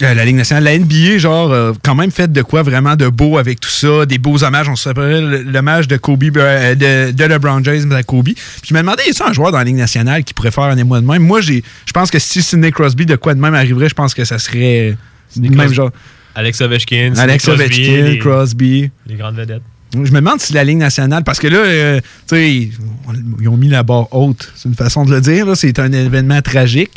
la 0.00 0.24
Ligue 0.24 0.36
nationale, 0.36 0.62
la 0.62 0.78
NBA, 0.78 1.18
genre, 1.18 1.50
euh, 1.52 1.72
quand 1.82 1.96
même 1.96 2.12
fait 2.12 2.30
de 2.32 2.42
quoi 2.42 2.62
vraiment 2.62 2.94
de 2.94 3.08
beau 3.08 3.36
avec 3.36 3.58
tout 3.58 3.68
ça, 3.68 4.06
des 4.06 4.18
beaux 4.18 4.44
hommages. 4.44 4.68
On 4.68 4.76
se 4.76 4.88
rappelle 4.88 5.42
l'hommage 5.50 5.88
de 5.88 5.96
Kobe, 5.96 6.22
euh, 6.36 6.74
de, 6.76 7.10
de 7.10 7.24
LeBron 7.24 7.64
James 7.64 7.90
à 7.92 8.04
Kobe. 8.04 8.26
Puis 8.26 8.36
je 8.68 8.74
me 8.74 8.78
demandais, 8.78 9.02
y 9.08 9.22
a 9.22 9.26
un 9.28 9.32
joueur 9.32 9.50
dans 9.50 9.58
la 9.58 9.64
Ligue 9.64 9.74
nationale 9.74 10.22
qui 10.22 10.34
pourrait 10.34 10.52
faire 10.52 10.64
un 10.64 10.76
émoi 10.76 11.00
de 11.00 11.06
même? 11.06 11.22
Moi, 11.22 11.40
j'ai, 11.40 11.64
je 11.84 11.92
pense 11.92 12.12
que 12.12 12.20
si 12.20 12.42
Sidney 12.42 12.70
Crosby 12.70 13.06
de 13.06 13.16
quoi 13.16 13.34
de 13.34 13.40
même 13.40 13.54
arriverait, 13.56 13.88
je 13.88 13.94
pense 13.94 14.14
que 14.14 14.24
ça 14.24 14.38
serait 14.38 14.96
le 15.36 15.42
même 15.42 15.56
Crosby. 15.56 15.74
genre. 15.74 15.90
Alex 16.36 16.60
Ovechkin. 16.60 17.14
Alex 17.16 17.42
Sidney 17.44 17.56
Ovechkin, 17.64 18.02
les- 18.04 18.18
Crosby. 18.18 18.90
Les 19.08 19.14
grandes 19.16 19.34
vedettes. 19.36 19.62
Je 19.92 19.98
me 19.98 20.20
demande 20.20 20.40
si 20.40 20.52
la 20.52 20.64
Ligue 20.64 20.78
nationale, 20.78 21.24
parce 21.24 21.38
que 21.38 21.46
là, 21.48 21.58
euh, 21.58 22.00
tu 22.28 22.36
sais, 22.36 22.52
ils- 23.40 23.48
ont 23.48 23.56
mis 23.56 23.68
la 23.68 23.82
barre 23.82 24.12
haute. 24.14 24.52
C'est 24.54 24.68
une 24.68 24.74
façon 24.74 25.04
de 25.04 25.10
le 25.10 25.20
dire. 25.20 25.46
C'est 25.56 25.78
un 25.78 25.90
événement 25.92 26.42
tragique. 26.42 26.90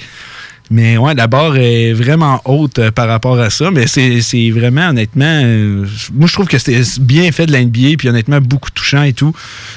Mais 0.69 0.97
ouais, 0.97 1.13
la 1.13 1.27
barre 1.27 1.57
est 1.57 1.91
vraiment 1.91 2.41
haute 2.45 2.79
euh, 2.79 2.91
par 2.91 3.07
rapport 3.07 3.37
à 3.39 3.49
ça. 3.49 3.71
Mais 3.71 3.87
c'est 3.87 4.49
vraiment, 4.51 4.89
honnêtement, 4.89 5.41
euh, 5.43 5.85
moi, 6.13 6.27
je 6.27 6.33
trouve 6.33 6.47
que 6.47 6.57
c'était 6.57 6.81
bien 7.01 7.29
fait 7.33 7.45
de 7.45 7.51
la 7.51 7.61
NBA, 7.61 7.97
puis 7.97 8.07
honnêtement, 8.07 8.39
beaucoup 8.39 8.71
touchant 8.71 9.03
et 9.03 9.11
tout. 9.13 9.33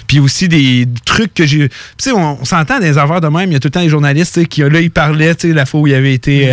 Puis 0.07 0.21
aussi 0.21 0.49
des 0.49 0.87
trucs 1.05 1.35
que 1.35 1.47
j'ai. 1.47 1.69
Tu 1.69 1.75
sais, 1.99 2.13
on, 2.13 2.45
s'entend 2.45 2.79
des 2.79 2.97
affaires 2.99 3.21
de 3.21 3.29
même. 3.29 3.51
Il 3.51 3.55
y 3.55 3.57
a 3.57 3.61
tout 3.61 3.69
le 3.69 3.73
temps 3.73 3.83
des 3.83 3.89
journalistes 3.89 4.47
qui, 4.47 4.61
là, 4.63 4.81
ils 4.81 4.91
parlaient, 4.91 5.35
tu 5.35 5.49
sais, 5.49 5.55
la 5.55 5.67
fois 5.67 5.81
où 5.81 5.87
il 5.87 5.95
avait 5.95 6.15
été. 6.15 6.53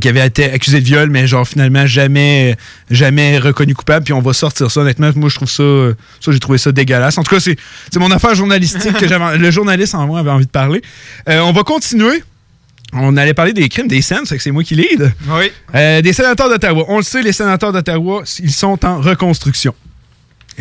Qui 0.00 0.08
avait 0.08 0.26
été 0.26 0.50
accusé 0.50 0.80
de 0.80 0.84
viol, 0.84 1.10
mais 1.10 1.26
genre 1.26 1.46
finalement 1.46 1.86
jamais, 1.86 2.56
jamais 2.90 3.38
reconnu 3.38 3.74
coupable, 3.74 4.04
puis 4.04 4.12
on 4.12 4.20
va 4.20 4.32
sortir 4.32 4.70
ça. 4.70 4.80
Honnêtement, 4.80 5.10
moi 5.14 5.28
je 5.28 5.36
trouve 5.36 5.50
ça, 5.50 5.62
ça 6.20 6.32
j'ai 6.32 6.40
trouvé 6.40 6.58
ça 6.58 6.72
dégueulasse. 6.72 7.18
En 7.18 7.22
tout 7.22 7.34
cas, 7.34 7.40
c'est 7.40 7.98
mon 7.98 8.10
affaire 8.10 8.34
journalistique 8.34 8.94
que 8.94 9.08
j'avais, 9.08 9.38
le 9.38 9.50
journaliste 9.50 9.94
en 9.94 10.06
moi 10.06 10.20
avait 10.20 10.30
envie 10.30 10.46
de 10.46 10.50
parler. 10.50 10.82
Euh, 11.28 11.40
on 11.40 11.52
va 11.52 11.62
continuer. 11.62 12.22
On 12.92 13.16
allait 13.16 13.34
parler 13.34 13.52
des 13.52 13.68
crimes, 13.68 13.88
des 13.88 14.00
scènes, 14.00 14.24
c'est 14.24 14.36
que 14.36 14.42
c'est 14.42 14.52
moi 14.52 14.62
qui 14.62 14.74
lead. 14.74 15.12
Oui. 15.28 15.50
Euh, 15.74 16.00
des 16.00 16.12
sénateurs 16.12 16.48
d'Ottawa. 16.48 16.84
On 16.88 16.98
le 16.98 17.02
sait, 17.02 17.22
les 17.22 17.32
sénateurs 17.32 17.72
d'Ottawa, 17.72 18.22
ils 18.38 18.52
sont 18.52 18.84
en 18.84 19.00
reconstruction. 19.00 19.74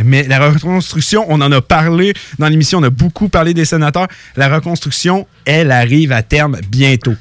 Mais 0.04 0.24
la 0.24 0.50
reconstruction, 0.50 1.26
on 1.30 1.40
en 1.42 1.52
a 1.52 1.62
parlé 1.62 2.14
dans 2.40 2.50
l'émission, 2.50 2.80
on 2.80 2.84
a 2.84 2.90
beaucoup 2.90 3.30
parlé 3.30 3.54
des 3.54 3.64
sénateurs. 3.64 4.08
La 4.36 4.54
reconstruction, 4.54 5.26
elle 5.46 5.72
arrive 5.72 6.12
à 6.12 6.22
terme 6.22 6.58
bientôt. 6.70 7.16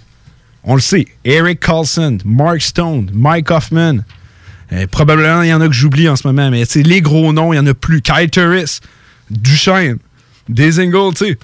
On 0.65 0.75
le 0.75 0.81
sait. 0.81 1.07
Eric 1.25 1.61
Carlson, 1.61 2.19
Mark 2.25 2.61
Stone, 2.63 3.11
Mike 3.13 3.51
Hoffman. 3.51 3.99
Euh, 4.73 4.87
probablement, 4.87 5.43
il 5.43 5.49
y 5.49 5.55
en 5.55 5.61
a 5.61 5.67
que 5.69 5.75
j'oublie 5.75 6.09
en 6.09 6.17
ce 6.17 6.27
moment, 6.27 6.51
mais 6.51 6.65
les 6.75 7.01
gros 7.03 7.33
noms, 7.33 7.53
il 7.53 7.57
y 7.57 7.59
en 7.59 7.67
a 7.67 7.75
plus. 7.75 8.01
Kyle 8.01 8.31
Turris, 8.31 8.81
Duchesne, 9.31 9.99
Desingle, 10.49 11.15
tu 11.15 11.27
sais. 11.27 11.39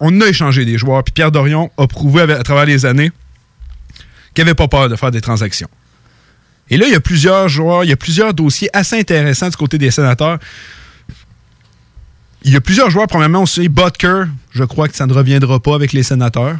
On 0.00 0.20
a 0.20 0.26
échangé 0.26 0.64
des 0.64 0.76
joueurs, 0.78 1.04
puis 1.04 1.12
Pierre 1.12 1.30
Dorion 1.32 1.70
a 1.78 1.86
prouvé 1.86 2.22
avec- 2.22 2.38
à 2.38 2.42
travers 2.42 2.66
les 2.66 2.84
années 2.86 3.10
qu'il 4.34 4.44
n'avait 4.44 4.54
pas 4.54 4.68
peur 4.68 4.88
de 4.88 4.96
faire 4.96 5.10
des 5.10 5.20
transactions. 5.20 5.68
Et 6.68 6.76
là, 6.76 6.86
il 6.86 6.92
y 6.92 6.96
a 6.96 7.00
plusieurs 7.00 7.48
joueurs, 7.48 7.84
il 7.84 7.90
y 7.90 7.92
a 7.92 7.96
plusieurs 7.96 8.34
dossiers 8.34 8.68
assez 8.72 8.98
intéressants 8.98 9.48
du 9.48 9.56
côté 9.56 9.78
des 9.78 9.90
sénateurs. 9.90 10.38
Il 12.42 12.52
y 12.52 12.56
a 12.56 12.60
plusieurs 12.60 12.90
joueurs, 12.90 13.06
premièrement, 13.06 13.42
on 13.42 13.46
sait 13.46 13.68
Butker, 13.68 14.24
je 14.50 14.64
crois 14.64 14.88
que 14.88 14.96
ça 14.96 15.06
ne 15.06 15.12
reviendra 15.12 15.60
pas 15.60 15.74
avec 15.74 15.92
les 15.92 16.02
sénateurs. 16.02 16.58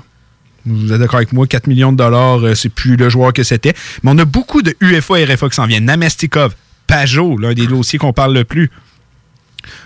Vous 0.66 0.92
êtes 0.92 0.98
d'accord 0.98 1.18
avec 1.18 1.32
moi, 1.32 1.46
4 1.46 1.68
millions 1.68 1.92
de 1.92 1.96
dollars, 1.96 2.44
euh, 2.44 2.54
c'est 2.54 2.68
plus 2.68 2.96
le 2.96 3.08
joueur 3.08 3.32
que 3.32 3.44
c'était. 3.44 3.72
Mais 4.02 4.10
on 4.12 4.18
a 4.18 4.24
beaucoup 4.24 4.62
de 4.62 4.74
UFA 4.80 5.20
et 5.20 5.24
RFA 5.24 5.48
qui 5.48 5.54
s'en 5.54 5.66
viennent. 5.66 5.84
Namestikov, 5.84 6.54
Pajot, 6.86 7.38
l'un 7.38 7.54
des 7.54 7.66
dossiers 7.66 7.98
qu'on 7.98 8.12
parle 8.12 8.34
le 8.34 8.44
plus. 8.44 8.70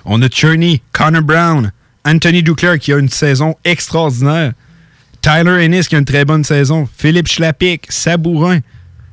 On 0.04 0.20
a 0.22 0.28
Cherney, 0.28 0.80
Connor 0.92 1.22
Brown, 1.22 1.72
Anthony 2.04 2.42
Duclair 2.42 2.78
qui 2.78 2.92
a 2.92 2.98
une 2.98 3.08
saison 3.08 3.56
extraordinaire. 3.64 4.52
Tyler 5.20 5.64
Ennis 5.64 5.86
qui 5.86 5.96
a 5.96 5.98
une 5.98 6.04
très 6.04 6.24
bonne 6.24 6.44
saison. 6.44 6.88
Philippe 6.96 7.28
Schlappick, 7.28 7.90
Sabourin, 7.90 8.60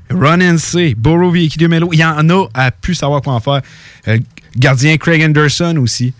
Ron 0.10 0.38
NC, 0.38 0.96
Borovic 0.96 1.58
de 1.58 1.68
Melo. 1.68 1.90
Il 1.92 2.00
y 2.00 2.06
en 2.06 2.30
a 2.30 2.48
à 2.54 2.72
plus 2.72 2.96
savoir 2.96 3.22
quoi 3.22 3.34
en 3.34 3.40
faire. 3.42 3.62
Euh, 4.08 4.18
gardien 4.56 4.98
Craig 4.98 5.22
Anderson 5.22 5.78
aussi. 5.82 6.14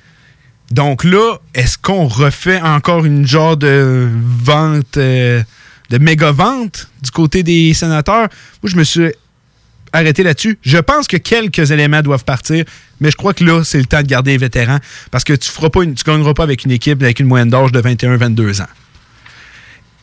Donc 0.72 1.04
là, 1.04 1.38
est-ce 1.54 1.78
qu'on 1.78 2.08
refait 2.08 2.62
encore 2.62 3.06
une 3.06 3.26
genre 3.26 3.56
de 3.56 4.10
vente, 4.44 4.98
euh, 4.98 5.42
de 5.90 5.98
méga 5.98 6.32
vente 6.32 6.90
du 7.02 7.12
côté 7.12 7.44
des 7.44 7.74
sénateurs? 7.74 8.28
Moi, 8.62 8.70
je 8.70 8.76
me 8.76 8.84
suis 8.84 9.12
arrêté 9.94 10.24
là-dessus. 10.24 10.60
Je 10.62 10.78
pense 10.78 11.08
que 11.08 11.18
quelques 11.18 11.72
éléments 11.72 12.02
doivent 12.02 12.26
partir, 12.26 12.66
mais 13.00 13.12
je 13.12 13.16
crois 13.16 13.34
que 13.34 13.44
là, 13.44 13.64
c'est 13.64 13.80
le 13.80 13.86
temps 13.86 14.02
de 14.02 14.08
garder 14.08 14.32
les 14.32 14.38
vétérans 14.38 14.80
parce 15.10 15.24
que 15.24 15.34
tu 15.34 15.50
ne 15.62 15.94
tu 15.94 16.04
gagneras 16.04 16.34
pas 16.34 16.44
avec 16.44 16.66
une 16.66 16.72
équipe 16.72 17.02
avec 17.02 17.20
une 17.20 17.28
moyenne 17.28 17.50
d'âge 17.50 17.72
de 17.72 17.82
21-22 17.82 18.62
ans. 18.62 18.68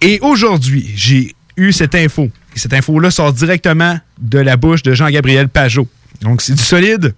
Et 0.00 0.18
aujourd'hui, 0.20 0.90
j'ai 0.94 1.34
eu 1.56 1.72
cette 1.72 1.94
info. 1.94 2.30
Et 2.54 2.58
cette 2.58 2.72
info-là 2.72 3.10
sort 3.10 3.32
directement 3.32 3.98
de 4.18 4.38
la 4.38 4.56
bouche 4.56 4.82
de 4.82 4.94
Jean-Gabriel 4.94 5.48
Pajot. 5.48 5.88
Donc, 6.20 6.42
c'est 6.42 6.54
du 6.54 6.62
solide. 6.62 7.14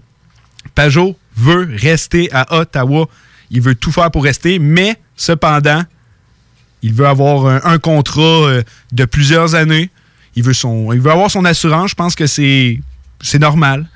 Pajot 0.75 1.17
veut 1.37 1.69
rester 1.77 2.29
à 2.33 2.59
Ottawa. 2.59 3.09
Il 3.51 3.61
veut 3.61 3.75
tout 3.75 3.93
faire 3.93 4.11
pour 4.11 4.25
rester, 4.25 4.59
mais 4.59 4.97
cependant, 5.17 5.83
il 6.83 6.93
veut 6.93 7.07
avoir 7.07 7.67
un, 7.67 7.79
contrat 7.79 8.23
euh, 8.23 8.63
de 8.93 9.05
plusieurs 9.05 9.55
années. 9.55 9.91
Il 10.35 10.43
veut, 10.43 10.53
avoir 11.11 11.31
son 11.31 11.45
assurance. 11.45 11.91
Je 11.91 11.95
pense 11.95 12.15
que 12.15 12.27
c'est 12.27 12.81
c'est 13.23 13.39
normal. 13.39 13.87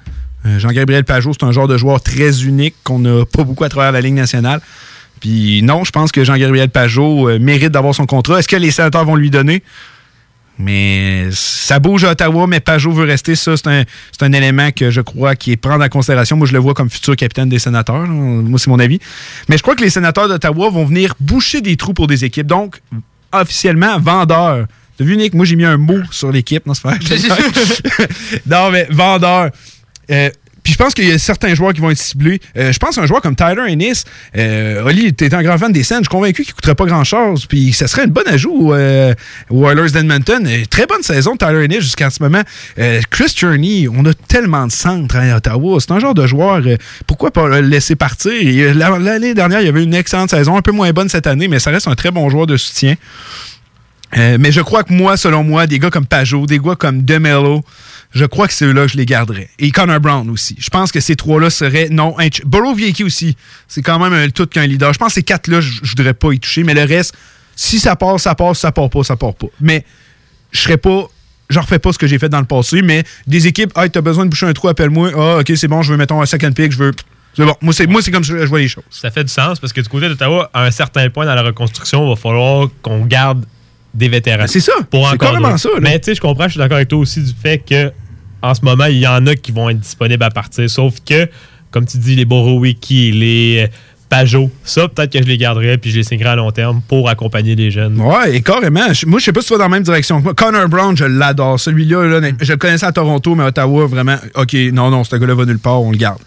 Euh, 0.46 0.58
Jean-Gabriel 0.58 1.04
Pajot, 1.04 1.32
c'est 1.34 1.44
un 1.44 1.52
genre 1.52 1.68
de 1.68 1.76
joueur 1.76 2.00
très 2.00 2.42
unique 2.42 2.74
qu'on 2.82 2.98
n'a 2.98 3.26
pas 3.26 3.44
beaucoup 3.44 3.64
à 3.64 3.68
travers 3.68 3.92
la 3.92 4.00
Ligue 4.00 4.14
nationale. 4.14 4.60
Puis 5.20 5.62
non, 5.62 5.84
je 5.84 5.90
pense 5.90 6.12
que 6.12 6.24
Jean-Gabriel 6.24 6.70
Pajot 6.70 7.28
euh, 7.28 7.38
mérite 7.38 7.70
d'avoir 7.70 7.94
son 7.94 8.06
contrat. 8.06 8.38
Est-ce 8.38 8.48
que 8.48 8.56
les 8.56 8.70
sénateurs 8.70 9.04
vont 9.04 9.16
lui 9.16 9.30
donner? 9.30 9.62
Mais 10.60 11.28
ça 11.32 11.78
bouge 11.78 12.04
à 12.04 12.10
Ottawa, 12.10 12.46
mais 12.46 12.60
Pajot 12.60 12.92
veut 12.92 13.04
rester. 13.04 13.34
Ça, 13.34 13.56
c'est 13.56 13.66
un, 13.66 13.84
c'est 14.12 14.24
un 14.24 14.32
élément 14.32 14.70
que 14.72 14.90
je 14.90 15.00
crois 15.00 15.34
qui 15.34 15.52
est 15.52 15.56
prendre 15.56 15.84
en 15.84 15.88
considération. 15.88 16.36
Moi, 16.36 16.46
je 16.46 16.52
le 16.52 16.58
vois 16.58 16.74
comme 16.74 16.90
futur 16.90 17.16
capitaine 17.16 17.48
des 17.48 17.58
sénateurs. 17.58 18.06
Moi, 18.06 18.58
c'est 18.58 18.68
mon 18.68 18.78
avis. 18.78 19.00
Mais 19.48 19.56
je 19.56 19.62
crois 19.62 19.74
que 19.74 19.82
les 19.82 19.90
sénateurs 19.90 20.28
d'Ottawa 20.28 20.68
vont 20.70 20.84
venir 20.84 21.14
boucher 21.18 21.60
des 21.60 21.76
trous 21.76 21.94
pour 21.94 22.06
des 22.06 22.24
équipes. 22.24 22.46
Donc, 22.46 22.80
officiellement, 23.32 23.98
vendeur. 23.98 24.66
T'as 24.98 25.04
vu, 25.04 25.16
Nick? 25.16 25.32
Moi, 25.34 25.46
j'ai 25.46 25.56
mis 25.56 25.64
un 25.64 25.78
mot 25.78 26.00
sur 26.10 26.30
l'équipe. 26.30 26.66
Non, 26.66 26.74
c'est 26.74 26.86
non, 28.46 28.70
mais 28.70 28.86
vendeur. 28.90 29.50
Euh, 30.10 30.28
puis 30.62 30.72
je 30.72 30.78
pense 30.78 30.94
qu'il 30.94 31.08
y 31.08 31.12
a 31.12 31.18
certains 31.18 31.54
joueurs 31.54 31.72
qui 31.72 31.80
vont 31.80 31.90
être 31.90 31.98
ciblés. 31.98 32.40
Euh, 32.56 32.72
je 32.72 32.78
pense 32.78 32.98
à 32.98 33.02
un 33.02 33.06
joueur 33.06 33.20
comme 33.20 33.36
Tyler 33.36 33.64
Ennis. 33.68 34.04
Euh, 34.36 34.84
Oli, 34.84 35.12
tu 35.14 35.24
es 35.24 35.34
un 35.34 35.42
grand 35.42 35.58
fan 35.58 35.72
des 35.72 35.82
scènes. 35.82 35.98
Je 35.98 36.04
suis 36.04 36.08
convaincu 36.08 36.42
qu'il 36.42 36.52
ne 36.52 36.56
coûterait 36.56 36.74
pas 36.74 36.86
grand-chose. 36.86 37.46
Puis 37.46 37.72
ça 37.72 37.86
serait 37.86 38.04
une 38.04 38.10
bonne 38.10 38.28
ajout 38.28 38.72
euh, 38.72 39.14
aux 39.48 39.68
Oilers 39.68 39.90
d'Edmonton. 39.90 40.48
Très 40.70 40.86
bonne 40.86 41.02
saison 41.02 41.36
Tyler 41.36 41.64
Ennis 41.64 41.80
jusqu'à 41.80 42.10
ce 42.10 42.22
moment. 42.22 42.42
Euh, 42.78 43.00
Chris 43.10 43.32
Cherney, 43.34 43.88
on 43.88 44.04
a 44.06 44.14
tellement 44.14 44.66
de 44.66 44.72
centres 44.72 45.16
à 45.16 45.36
Ottawa. 45.36 45.78
C'est 45.80 45.92
un 45.92 45.98
genre 45.98 46.14
de 46.14 46.26
joueur. 46.26 46.60
euh, 46.66 46.76
pourquoi 47.06 47.30
pas 47.30 47.48
le 47.48 47.60
laisser 47.60 47.96
partir? 47.96 48.30
L'année 48.74 49.34
dernière, 49.34 49.60
il 49.60 49.66
y 49.66 49.68
avait 49.68 49.84
une 49.84 49.94
excellente 49.94 50.30
saison. 50.30 50.56
Un 50.56 50.62
peu 50.62 50.72
moins 50.72 50.90
bonne 50.92 51.08
cette 51.08 51.26
année, 51.26 51.48
mais 51.48 51.58
ça 51.58 51.70
reste 51.70 51.88
un 51.88 51.94
très 51.94 52.10
bon 52.10 52.28
joueur 52.30 52.46
de 52.46 52.56
soutien. 52.56 52.94
Euh, 54.16 54.38
mais 54.40 54.50
je 54.50 54.60
crois 54.60 54.82
que 54.82 54.92
moi, 54.92 55.16
selon 55.16 55.44
moi, 55.44 55.66
des 55.66 55.78
gars 55.78 55.90
comme 55.90 56.06
Pajot, 56.06 56.46
des 56.46 56.58
gars 56.58 56.74
comme 56.74 57.02
DeMello, 57.02 57.62
je 58.12 58.24
crois 58.24 58.48
que 58.48 58.52
c'est 58.52 58.64
eux-là 58.64 58.86
que 58.86 58.92
je 58.92 58.96
les 58.96 59.06
garderais. 59.06 59.50
Et 59.58 59.70
Connor 59.70 60.00
Brown 60.00 60.28
aussi. 60.30 60.56
Je 60.58 60.68
pense 60.68 60.90
que 60.90 61.00
ces 61.00 61.14
trois-là 61.14 61.48
seraient 61.48 61.88
non. 61.90 62.16
Borowiecki 62.44 63.04
aussi. 63.04 63.36
C'est 63.68 63.82
quand 63.82 63.98
même 63.98 64.12
un, 64.12 64.28
tout 64.30 64.46
qu'un 64.46 64.66
leader. 64.66 64.92
Je 64.92 64.98
pense 64.98 65.08
que 65.08 65.14
ces 65.14 65.22
quatre-là, 65.22 65.60
je, 65.60 65.80
voudrais 65.82 66.14
pas 66.14 66.32
y 66.32 66.40
toucher. 66.40 66.64
Mais 66.64 66.74
le 66.74 66.84
reste, 66.84 67.14
si 67.54 67.78
ça 67.78 67.94
passe, 67.94 68.22
ça 68.22 68.34
passe. 68.34 68.58
Ça 68.58 68.72
part 68.72 68.90
pas, 68.90 69.04
ça 69.04 69.16
part 69.16 69.34
pas. 69.34 69.46
Mais 69.60 69.84
je 70.50 70.60
serais 70.60 70.76
pas. 70.76 71.06
Je 71.48 71.58
refais 71.58 71.80
pas 71.80 71.92
ce 71.92 71.98
que 71.98 72.06
j'ai 72.06 72.18
fait 72.18 72.28
dans 72.28 72.38
le 72.38 72.46
passé, 72.46 72.80
mais 72.80 73.02
des 73.26 73.48
équipes, 73.48 73.72
hey, 73.76 73.90
t'as 73.90 74.02
besoin 74.02 74.24
de 74.24 74.30
boucher 74.30 74.46
un 74.46 74.52
trou, 74.52 74.68
appelle-moi. 74.68 75.10
Ah, 75.16 75.38
ok, 75.40 75.50
c'est 75.56 75.66
bon, 75.66 75.82
je 75.82 75.90
veux, 75.90 75.98
mettons, 75.98 76.22
un 76.22 76.26
second 76.26 76.52
pick, 76.52 76.70
je 76.70 76.78
veux. 76.78 76.92
C'est 77.34 77.44
bon. 77.44 77.56
Moi, 77.60 77.74
c'est, 77.74 77.88
moi, 77.88 78.02
c'est 78.02 78.12
comme 78.12 78.22
ça 78.22 78.34
que 78.34 78.40
je 78.40 78.46
vois 78.46 78.60
les 78.60 78.68
choses. 78.68 78.84
Ça 78.88 79.10
fait 79.10 79.24
du 79.24 79.32
sens 79.32 79.58
parce 79.58 79.72
que 79.72 79.80
du 79.80 79.88
côté 79.88 80.08
d'Ottawa, 80.08 80.48
à 80.54 80.64
un 80.64 80.70
certain 80.70 81.08
point 81.10 81.26
dans 81.26 81.34
la 81.34 81.42
reconstruction, 81.42 82.06
il 82.06 82.10
va 82.10 82.16
falloir 82.16 82.68
qu'on 82.82 83.04
garde 83.04 83.44
des 83.94 84.08
vétérans. 84.08 84.42
Ben, 84.42 84.46
c'est 84.46 84.60
ça. 84.60 84.72
Pour 84.90 85.06
C'est 85.08 85.14
encore 85.14 85.32
carrément 85.32 85.56
ça, 85.56 85.68
là. 85.68 85.80
Mais 85.80 85.98
tu 85.98 86.06
sais, 86.06 86.14
je 86.14 86.20
comprends, 86.20 86.44
je 86.44 86.50
suis 86.50 86.58
d'accord 86.58 86.76
avec 86.76 86.88
toi 86.88 86.98
aussi 86.98 87.22
du 87.22 87.32
fait 87.32 87.58
que 87.58 87.92
en 88.42 88.54
ce 88.54 88.64
moment, 88.64 88.86
il 88.86 88.98
y 88.98 89.06
en 89.06 89.26
a 89.26 89.34
qui 89.34 89.52
vont 89.52 89.68
être 89.68 89.80
disponibles 89.80 90.22
à 90.22 90.30
partir. 90.30 90.68
Sauf 90.70 90.94
que, 91.06 91.28
comme 91.70 91.84
tu 91.86 91.98
dis, 91.98 92.16
les 92.16 92.24
Borowiki, 92.24 93.12
les 93.12 93.64
euh, 93.64 93.68
Pajot, 94.08 94.50
ça, 94.64 94.88
peut-être 94.88 95.12
que 95.12 95.22
je 95.22 95.28
les 95.28 95.36
garderais 95.38 95.78
puis 95.78 95.90
je 95.90 95.98
les 95.98 96.02
signerais 96.02 96.30
à 96.30 96.36
long 96.36 96.50
terme 96.50 96.80
pour 96.88 97.08
accompagner 97.08 97.54
les 97.54 97.70
jeunes. 97.70 98.00
Ouais, 98.00 98.36
et 98.36 98.40
carrément. 98.40 98.86
Moi, 99.06 99.18
je 99.18 99.24
sais 99.24 99.32
pas 99.32 99.40
si 99.40 99.48
tu 99.48 99.52
vas 99.52 99.58
dans 99.58 99.64
la 99.64 99.68
même 99.68 99.82
direction 99.82 100.18
que 100.18 100.24
moi. 100.24 100.34
Connor 100.34 100.68
Brown, 100.68 100.96
je 100.96 101.04
l'adore. 101.04 101.60
Celui-là, 101.60 102.20
là, 102.20 102.28
je 102.40 102.52
le 102.52 102.58
connaissais 102.58 102.86
à 102.86 102.92
Toronto, 102.92 103.34
mais 103.34 103.44
à 103.44 103.48
Ottawa, 103.48 103.86
vraiment, 103.86 104.16
OK, 104.34 104.54
non, 104.72 104.90
non, 104.90 105.04
ce 105.04 105.16
gars-là 105.16 105.34
va 105.34 105.44
nulle 105.44 105.58
part, 105.58 105.82
on 105.82 105.92
le 105.92 105.98
garde. 105.98 106.20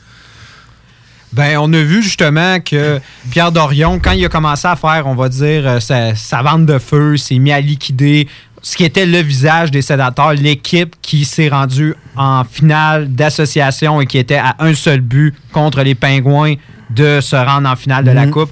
Ben, 1.34 1.58
on 1.60 1.72
a 1.74 1.82
vu 1.82 2.04
justement 2.04 2.60
que 2.60 3.00
Pierre 3.32 3.52
Dorion, 3.52 4.00
quand 4.00 4.12
il 4.12 4.24
a 4.26 4.30
commencé 4.30 4.68
à 4.68 4.76
faire, 4.76 5.04
on 5.08 5.16
va 5.16 5.30
dire, 5.30 5.68
euh, 5.68 5.80
sa, 5.80 6.14
sa 6.16 6.42
vente 6.44 6.66
de 6.66 6.78
feu, 6.78 7.18
s'est 7.18 7.40
mis 7.40 7.52
à 7.52 7.60
liquider 7.60 8.28
ce 8.62 8.78
qui 8.78 8.86
était 8.86 9.06
le 9.06 9.20
visage 9.20 9.72
des 9.72 9.82
sénateurs, 9.82 10.34
l'équipe 10.34 10.96
qui 11.02 11.26
s'est 11.26 11.50
rendue 11.50 11.96
en 12.16 12.44
finale 12.46 13.14
d'association 13.14 14.00
et 14.00 14.06
qui 14.06 14.18
était 14.18 14.38
à 14.38 14.56
un 14.60 14.74
seul 14.74 15.02
but 15.02 15.34
contre 15.52 15.82
les 15.82 15.96
Pingouins 15.96 16.54
de 16.90 17.20
se 17.20 17.36
rendre 17.36 17.68
en 17.68 17.76
finale 17.76 18.06
de 18.06 18.12
la 18.12 18.26
Mhm. 18.26 18.32
Coupe. 18.32 18.52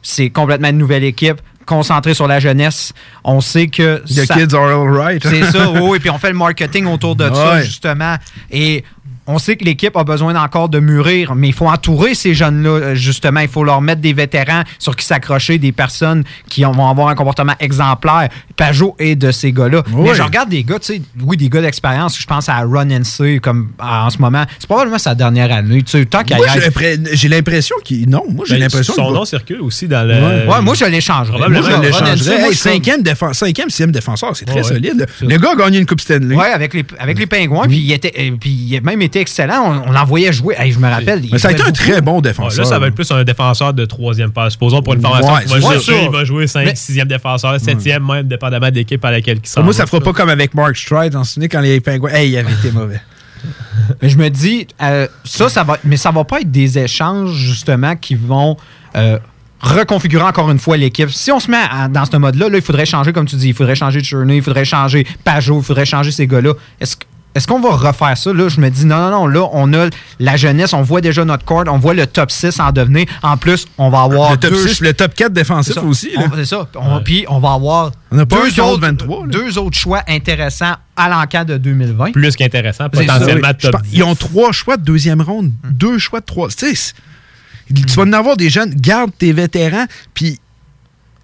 C'est 0.00 0.30
complètement 0.30 0.68
une 0.68 0.78
nouvelle 0.78 1.04
équipe 1.04 1.40
concentrée 1.66 2.14
sur 2.14 2.26
la 2.26 2.40
jeunesse. 2.40 2.92
On 3.24 3.40
sait 3.40 3.68
que... 3.68 4.02
The 4.06 4.24
ça- 4.26 4.34
kids 4.34 4.54
are 4.54 4.64
all 4.80 4.88
right. 4.90 5.22
c'est 5.22 5.44
ça, 5.44 5.70
oui, 5.74 5.80
oui. 5.82 5.98
Puis 6.00 6.10
on 6.10 6.18
fait 6.18 6.30
le 6.30 6.36
marketing 6.38 6.86
autour 6.86 7.14
de 7.14 7.28
ça, 7.32 7.62
justement. 7.62 8.16
Et 8.50 8.84
on 9.26 9.38
sait 9.38 9.56
que 9.56 9.64
l'équipe 9.64 9.96
a 9.96 10.04
besoin 10.04 10.34
encore 10.42 10.68
de 10.68 10.80
mûrir, 10.80 11.34
mais 11.34 11.48
il 11.48 11.54
faut 11.54 11.68
entourer 11.68 12.14
ces 12.14 12.34
jeunes-là, 12.34 12.70
euh, 12.70 12.94
justement. 12.94 13.40
Il 13.40 13.48
faut 13.48 13.62
leur 13.64 13.80
mettre 13.80 14.00
des 14.00 14.12
vétérans 14.12 14.62
sur 14.78 14.96
qui 14.96 15.04
s'accrocher, 15.06 15.58
des 15.58 15.72
personnes 15.72 16.24
qui 16.48 16.64
ont- 16.66 16.72
vont 16.72 16.88
avoir 16.88 17.08
un 17.08 17.14
comportement 17.14 17.54
exemplaire. 17.60 18.28
Pajot 18.56 18.96
est 18.98 19.14
de 19.16 19.30
ces 19.30 19.52
gars-là. 19.52 19.82
Mais 19.88 20.10
Ouais. 20.10 20.14
je 20.14 20.22
regarde 20.22 20.48
des 20.48 20.64
gars, 20.64 20.78
tu 20.78 20.94
sais, 20.94 21.02
oui, 21.22 21.36
des 21.36 21.48
gars 21.48 21.60
d'expérience. 21.60 22.18
Je 22.20 22.26
pense 22.26 22.48
à 22.48 22.58
Ron 22.62 22.88
NC, 22.90 23.38
comme 23.40 23.70
en 23.78 24.10
ce 24.10 24.18
moment. 24.18 24.44
C'est 24.58 24.66
probablement 24.66 24.98
sa 24.98 25.14
dernière 25.14 25.52
année. 25.52 25.82
Tu 25.82 25.90
sais, 25.98 26.04
tant 26.06 26.22
j'ai 27.12 27.28
l'impression 27.28 27.76
qu'il. 27.84 28.08
Non, 28.08 28.22
moi, 28.28 28.44
j'ai 28.48 28.54
Ben, 28.54 28.60
l'impression 28.62 28.94
son 28.94 29.10
nom 29.12 29.24
circule 29.24 29.60
aussi 29.60 29.86
dans 29.88 30.06
le. 30.06 30.14
Ouais. 30.14 30.46
Ouais, 30.52 30.62
moi, 30.62 30.74
je 30.74 30.84
l'échangerais. 30.84 31.38
Moi, 31.38 31.48
Probablement. 31.48 31.76
je 31.78 31.82
l'échangerais. 31.82 32.38
Moi, 32.38 32.48
Hey, 32.48 32.54
je 32.54 32.58
trouve- 32.60 32.72
cinquième, 32.72 33.02
défense, 33.02 33.38
cinquième, 33.38 33.70
sixième 33.70 33.92
défenseur, 33.92 34.36
c'est 34.36 34.44
très 34.44 34.56
Ouais, 34.56 34.62
solide. 34.62 35.06
Le 35.20 35.36
gars 35.38 35.52
a 35.52 35.56
gagné 35.56 35.78
une 35.78 35.86
Coupe 35.86 36.00
Stanley. 36.00 36.34
Oui, 36.36 36.44
avec 36.52 36.74
les, 36.74 36.84
avec 36.98 37.18
les 37.18 37.26
Pingouins, 37.26 37.66
puis 37.68 37.78
il, 37.78 37.92
était, 37.92 38.12
euh, 38.18 38.36
puis 38.40 38.50
il 38.50 38.76
a 38.76 38.80
même 38.80 39.02
été 39.02 39.11
excellent. 39.20 39.82
On, 39.84 39.88
on 39.88 39.92
l'envoyait 39.92 40.32
jouer. 40.32 40.54
Hey, 40.58 40.72
je 40.72 40.78
me 40.78 40.88
rappelle. 40.88 41.24
il 41.24 41.32
Mais 41.32 41.38
ça 41.38 41.48
a 41.48 41.52
été 41.52 41.62
un 41.62 41.66
beaucoup. 41.66 41.76
très 41.78 42.00
bon 42.00 42.16
Ouais, 42.16 42.22
défenseur. 42.22 42.64
là, 42.64 42.70
ça 42.70 42.78
va 42.78 42.86
être 42.88 42.94
plus 42.94 43.10
un 43.10 43.24
défenseur 43.24 43.72
de 43.74 43.84
troisième 43.84 44.30
passe. 44.32 44.52
Supposons 44.52 44.82
pour 44.82 44.94
une 44.94 45.00
formation, 45.00 45.32
Ouais, 45.32 45.40
il, 45.44 45.48
va 45.48 45.54
c'est 45.56 45.60
jouer, 45.60 45.80
ça. 45.80 46.02
il 46.02 46.10
va 46.10 46.24
jouer 46.24 46.46
5, 46.46 46.64
Mais- 46.64 46.74
6e 46.74 47.06
défenseur, 47.06 47.56
7e 47.56 48.00
même, 48.00 48.26
dépendamment 48.28 48.70
de 48.70 48.74
l'équipe 48.76 49.04
à 49.04 49.10
laquelle 49.10 49.38
il 49.42 49.48
s'en 49.48 49.62
Moi, 49.62 49.72
ça 49.72 49.86
fera 49.86 50.00
pas 50.00 50.12
comme 50.12 50.28
avec 50.30 50.54
Mark 50.54 50.76
Stride. 50.76 51.14
En 51.16 51.24
souvenez 51.24 51.48
quand 51.48 51.60
les 51.60 51.80
Pingouins. 51.80 52.10
Hey, 52.10 52.30
il 52.30 52.38
avait 52.38 52.52
été 52.52 52.70
mauvais. 52.70 53.00
Mais 54.02 54.08
je 54.08 54.16
me 54.16 54.28
dis, 54.30 54.66
euh, 54.80 55.08
ça, 55.24 55.48
ça 55.48 55.64
va, 55.64 55.76
mais 55.82 55.96
ça 55.96 56.12
va 56.12 56.22
pas 56.24 56.40
être 56.40 56.50
des 56.50 56.78
échanges, 56.78 57.32
justement, 57.34 57.96
qui 57.96 58.14
vont 58.14 58.56
euh, 58.94 59.18
reconfigurer 59.60 60.22
encore 60.24 60.50
une 60.50 60.58
fois 60.60 60.76
l'équipe. 60.76 61.10
Si 61.10 61.30
on 61.32 61.40
se 61.40 61.50
met 61.50 61.56
à- 61.70 61.88
dans 61.88 62.04
ce 62.04 62.16
mode-là, 62.16 62.48
là, 62.48 62.56
il 62.58 62.62
faudrait 62.62 62.86
changer, 62.86 63.12
comme 63.12 63.26
tu 63.26 63.34
dis, 63.36 63.48
il 63.48 63.54
faudrait 63.54 63.74
changer 63.74 64.00
de 64.00 64.04
Cherney, 64.04 64.36
il 64.36 64.42
faudrait 64.42 64.64
changer 64.64 65.06
Pajot, 65.24 65.58
il 65.58 65.64
faudrait 65.64 65.84
changer 65.86 66.10
ces 66.12 66.26
gars-là. 66.26 66.52
Est-ce 66.80 66.96
que- 66.96 67.04
est-ce 67.34 67.46
qu'on 67.46 67.60
va 67.60 67.70
refaire 67.70 68.16
ça? 68.16 68.32
Là, 68.32 68.48
je 68.48 68.60
me 68.60 68.68
dis, 68.68 68.84
non, 68.84 68.96
non, 68.98 69.10
non, 69.10 69.26
là, 69.26 69.48
on 69.52 69.72
a 69.72 69.88
la 70.18 70.36
jeunesse, 70.36 70.72
on 70.74 70.82
voit 70.82 71.00
déjà 71.00 71.24
notre 71.24 71.44
corps, 71.44 71.64
on 71.68 71.78
voit 71.78 71.94
le 71.94 72.06
top 72.06 72.30
6 72.30 72.60
en 72.60 72.72
devenir. 72.72 73.06
En 73.22 73.36
plus, 73.36 73.66
on 73.78 73.88
va 73.90 74.02
avoir 74.02 74.32
Le 74.32 74.36
top, 74.38 74.50
deux... 74.52 74.68
6, 74.68 74.80
le 74.80 74.92
top 74.92 75.14
4 75.14 75.32
défensif 75.32 75.74
ça. 75.74 75.82
aussi. 75.82 76.10
là. 76.14 76.24
On- 76.30 76.36
C'est 76.36 76.44
ça. 76.44 76.68
On- 76.76 77.00
Puis 77.00 77.24
on 77.28 77.38
va 77.38 77.52
avoir 77.54 77.92
On 78.10 78.16
n'a 78.16 78.26
pas 78.26 78.36
un 78.36 78.48
deux, 78.48 78.60
autres, 78.60 78.76
de 78.76 78.86
23, 78.86 79.20
là. 79.26 79.32
deux 79.32 79.58
autres 79.58 79.78
choix 79.78 80.02
intéressants 80.08 80.74
à 80.96 81.08
l'encan 81.08 81.44
de 81.44 81.56
2020. 81.56 82.12
Plus 82.12 82.36
qu'intéressant, 82.36 82.84
ça, 82.84 82.90
potentiellement 82.90 83.48
Oui, 83.48 83.56
top 83.58 83.72
pense- 83.72 83.82
10. 83.82 83.96
Ils 83.96 84.02
ont 84.02 84.14
trois 84.14 84.52
choix 84.52 84.76
de 84.76 84.82
deuxième 84.84 85.22
ronde, 85.22 85.50
deux 85.70 85.98
choix 85.98 86.20
de 86.20 86.26
trois. 86.26 86.48
Tu 86.48 86.74
sais, 86.76 86.92
tu 87.74 87.82
vas 87.94 88.02
en 88.02 88.12
avoir 88.12 88.36
des 88.36 88.50
jeunes, 88.50 88.74
garde 88.74 89.10
tes 89.16 89.32
vétérans. 89.32 89.86
Puis 90.12 90.38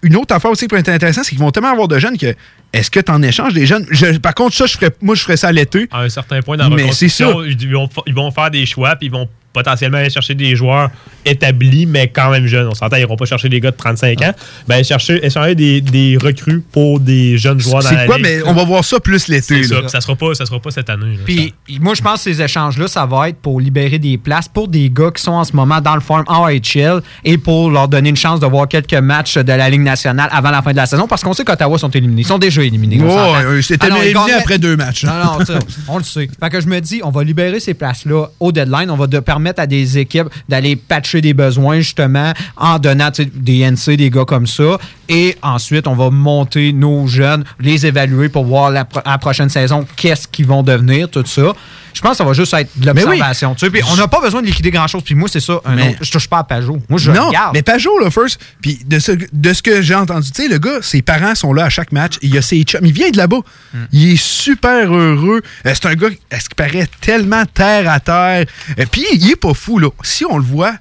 une 0.02 0.16
autre 0.16 0.34
affaire 0.34 0.50
aussi 0.50 0.64
qui 0.64 0.68
peut 0.68 0.76
être 0.76 0.88
intéressante, 0.88 1.24
c'est 1.24 1.30
qu'ils 1.30 1.38
vont 1.38 1.50
tellement 1.50 1.70
avoir 1.72 1.88
de 1.88 1.98
jeunes 1.98 2.16
que 2.18 2.34
est-ce 2.72 2.90
que 2.90 3.00
tu 3.00 3.10
en 3.10 3.22
échanges 3.22 3.54
des 3.54 3.66
jeunes? 3.66 3.86
Je- 3.90 4.18
par 4.18 4.34
contre, 4.34 4.54
ça, 4.54 4.66
je 4.66 4.74
ferais, 4.74 4.90
moi, 5.00 5.14
je 5.14 5.22
ferais 5.22 5.36
ça 5.36 5.48
à 5.48 5.52
l'été. 5.52 5.88
À 5.90 6.00
un 6.02 6.08
certain 6.08 6.40
point 6.42 6.56
dans 6.56 6.68
la 6.68 6.76
Mais 6.76 6.92
c'est 6.92 7.06
reconstruction, 7.22 7.42
ils 7.44 7.72
vont, 7.72 7.88
ils 8.06 8.14
vont 8.14 8.30
faire 8.30 8.50
des 8.50 8.66
choix, 8.66 8.94
puis 8.96 9.06
ils 9.06 9.12
vont 9.12 9.28
potentiellement 9.58 9.98
aller 9.98 10.10
chercher 10.10 10.34
des 10.34 10.54
joueurs 10.56 10.90
établis, 11.24 11.86
mais 11.86 12.08
quand 12.08 12.30
même 12.30 12.46
jeunes. 12.46 12.68
On 12.68 12.74
s'entend, 12.74 12.96
ils 12.96 13.00
n'iront 13.00 13.16
pas 13.16 13.24
chercher 13.26 13.48
des 13.48 13.60
gars 13.60 13.70
de 13.70 13.76
35 13.76 14.22
ans. 14.22 14.32
Ben, 14.66 14.76
aller 14.76 14.84
chercher, 14.84 15.24
échanger 15.24 15.54
des, 15.54 15.80
des 15.80 16.16
recrues 16.20 16.60
pour 16.72 17.00
des 17.00 17.36
jeunes 17.38 17.60
joueurs 17.60 17.82
dans 17.82 17.90
la 17.90 18.00
C'est 18.00 18.06
quoi, 18.06 18.16
ligue. 18.16 18.26
mais 18.26 18.42
on 18.46 18.52
va 18.54 18.64
voir 18.64 18.84
ça 18.84 19.00
plus 19.00 19.28
l'été. 19.28 19.62
C'est 19.62 19.64
ça, 19.64 19.88
ça 19.88 20.00
sera 20.00 20.14
pas, 20.16 20.34
ça 20.34 20.46
sera 20.46 20.60
pas 20.60 20.70
cette 20.70 20.88
année. 20.90 21.16
là. 21.16 21.22
Puis 21.24 21.52
moi, 21.80 21.94
je 21.94 22.02
pense 22.02 22.24
que 22.24 22.32
ces 22.32 22.40
échanges-là, 22.42 22.88
ça 22.88 23.04
va 23.06 23.28
être 23.28 23.38
pour 23.38 23.60
libérer 23.60 23.98
des 23.98 24.16
places 24.18 24.48
pour 24.48 24.68
des 24.68 24.88
gars 24.90 25.10
qui 25.14 25.22
sont 25.22 25.32
en 25.32 25.44
ce 25.44 25.54
moment 25.54 25.80
dans 25.80 25.94
le 25.94 26.00
farm 26.00 26.24
AHL 26.28 27.02
et 27.24 27.36
pour 27.38 27.70
leur 27.70 27.88
donner 27.88 28.10
une 28.10 28.16
chance 28.16 28.40
de 28.40 28.46
voir 28.46 28.68
quelques 28.68 28.94
matchs 28.94 29.36
de 29.38 29.52
la 29.52 29.68
Ligue 29.68 29.82
nationale 29.82 30.28
avant 30.32 30.50
la 30.50 30.62
fin 30.62 30.70
de 30.72 30.76
la 30.76 30.86
saison 30.86 31.06
parce 31.06 31.22
qu'on 31.22 31.32
sait 31.32 31.44
qu'Ottawa 31.44 31.78
sont 31.78 31.90
éliminés. 31.90 32.22
Ils 32.22 32.26
sont 32.26 32.38
déjà 32.38 32.62
éliminés. 32.62 33.00
Alors, 33.00 33.36
ils 33.52 33.58
éliminé 33.58 34.12
gagnaient- 34.12 34.32
après 34.34 34.58
deux 34.58 34.76
matchs. 34.76 35.04
Non, 35.04 35.12
non, 35.38 35.44
ça, 35.44 35.58
on 35.88 35.98
le 35.98 36.04
sait. 36.04 36.28
Fait 36.40 36.50
que 36.50 36.60
je 36.60 36.66
me 36.66 36.80
dis, 36.80 37.00
on 37.02 37.10
va 37.10 37.24
libérer 37.24 37.60
ces 37.60 37.74
places-là 37.74 38.26
au 38.40 38.52
deadline. 38.52 38.90
On 38.90 38.96
va 38.96 39.06
de 39.06 39.18
permettre 39.20 39.47
à 39.56 39.66
des 39.66 39.98
équipes 39.98 40.28
d'aller 40.48 40.76
patcher 40.76 41.20
des 41.20 41.34
besoins, 41.34 41.78
justement, 41.78 42.32
en 42.56 42.78
donnant 42.78 43.10
des 43.34 43.60
NC, 43.60 43.96
des 43.96 44.10
gars 44.10 44.24
comme 44.24 44.46
ça. 44.46 44.78
Et 45.08 45.36
ensuite, 45.42 45.86
on 45.86 45.94
va 45.94 46.10
monter 46.10 46.72
nos 46.72 47.06
jeunes, 47.06 47.44
les 47.60 47.86
évaluer 47.86 48.28
pour 48.28 48.44
voir 48.44 48.70
la 48.70 48.84
prochaine 48.84 49.48
saison, 49.48 49.86
qu'est-ce 49.96 50.28
qu'ils 50.28 50.46
vont 50.46 50.62
devenir, 50.62 51.08
tout 51.10 51.24
ça. 51.26 51.52
Je 51.98 52.02
pense 52.02 52.12
que 52.12 52.16
ça 52.18 52.24
va 52.24 52.32
juste 52.32 52.54
être 52.54 52.70
de 52.76 52.88
oui. 52.90 52.94
l'observation. 53.02 53.54
tu 53.54 53.66
sais. 53.66 53.70
Puis 53.70 53.82
on 53.92 53.96
n'a 53.96 54.06
pas 54.06 54.20
besoin 54.20 54.40
de 54.40 54.46
liquider 54.46 54.70
grand-chose. 54.70 55.02
Puis 55.04 55.16
moi, 55.16 55.28
c'est 55.30 55.40
ça. 55.40 55.60
un 55.64 55.74
Mais- 55.74 55.88
autre- 55.90 55.98
je 56.02 56.12
touche 56.12 56.28
pas 56.28 56.38
à 56.38 56.44
Pajot. 56.44 56.78
Moi, 56.88 56.98
je 57.00 57.10
non, 57.10 57.26
regarde. 57.28 57.54
mais 57.54 57.62
Pajot, 57.62 57.98
là, 57.98 58.08
first, 58.10 58.40
puis 58.62 58.78
de 58.86 58.98
ce, 59.00 59.12
de 59.32 59.52
ce 59.52 59.62
que 59.62 59.82
j'ai 59.82 59.96
entendu, 59.96 60.30
tu 60.30 60.42
sais, 60.42 60.48
le 60.48 60.58
gars, 60.58 60.78
ses 60.80 61.02
parents 61.02 61.34
sont 61.34 61.52
là 61.52 61.64
à 61.64 61.68
chaque 61.68 61.90
match, 61.90 62.14
il 62.22 62.32
y 62.32 62.38
a 62.38 62.42
ses 62.42 62.62
chums, 62.62 62.84
il 62.86 62.92
vient 62.92 63.10
de 63.10 63.16
là-bas. 63.16 63.40
Hmm. 63.74 63.78
Il 63.92 64.12
est 64.12 64.22
super 64.22 64.92
heureux. 64.92 65.42
Euh, 65.66 65.70
c'est 65.74 65.86
un 65.86 65.94
gars, 65.94 66.08
est-ce 66.30 66.48
qu'il 66.48 66.54
paraît 66.54 66.86
tellement 67.00 67.44
terre 67.46 67.90
à 67.90 67.98
terre? 67.98 68.46
Euh, 68.78 68.84
puis 68.90 69.04
il 69.12 69.28
est 69.30 69.36
pas 69.36 69.54
fou, 69.54 69.80
là. 69.80 69.88
Si 70.04 70.24
on 70.24 70.38
le 70.38 70.44
voit, 70.44 70.74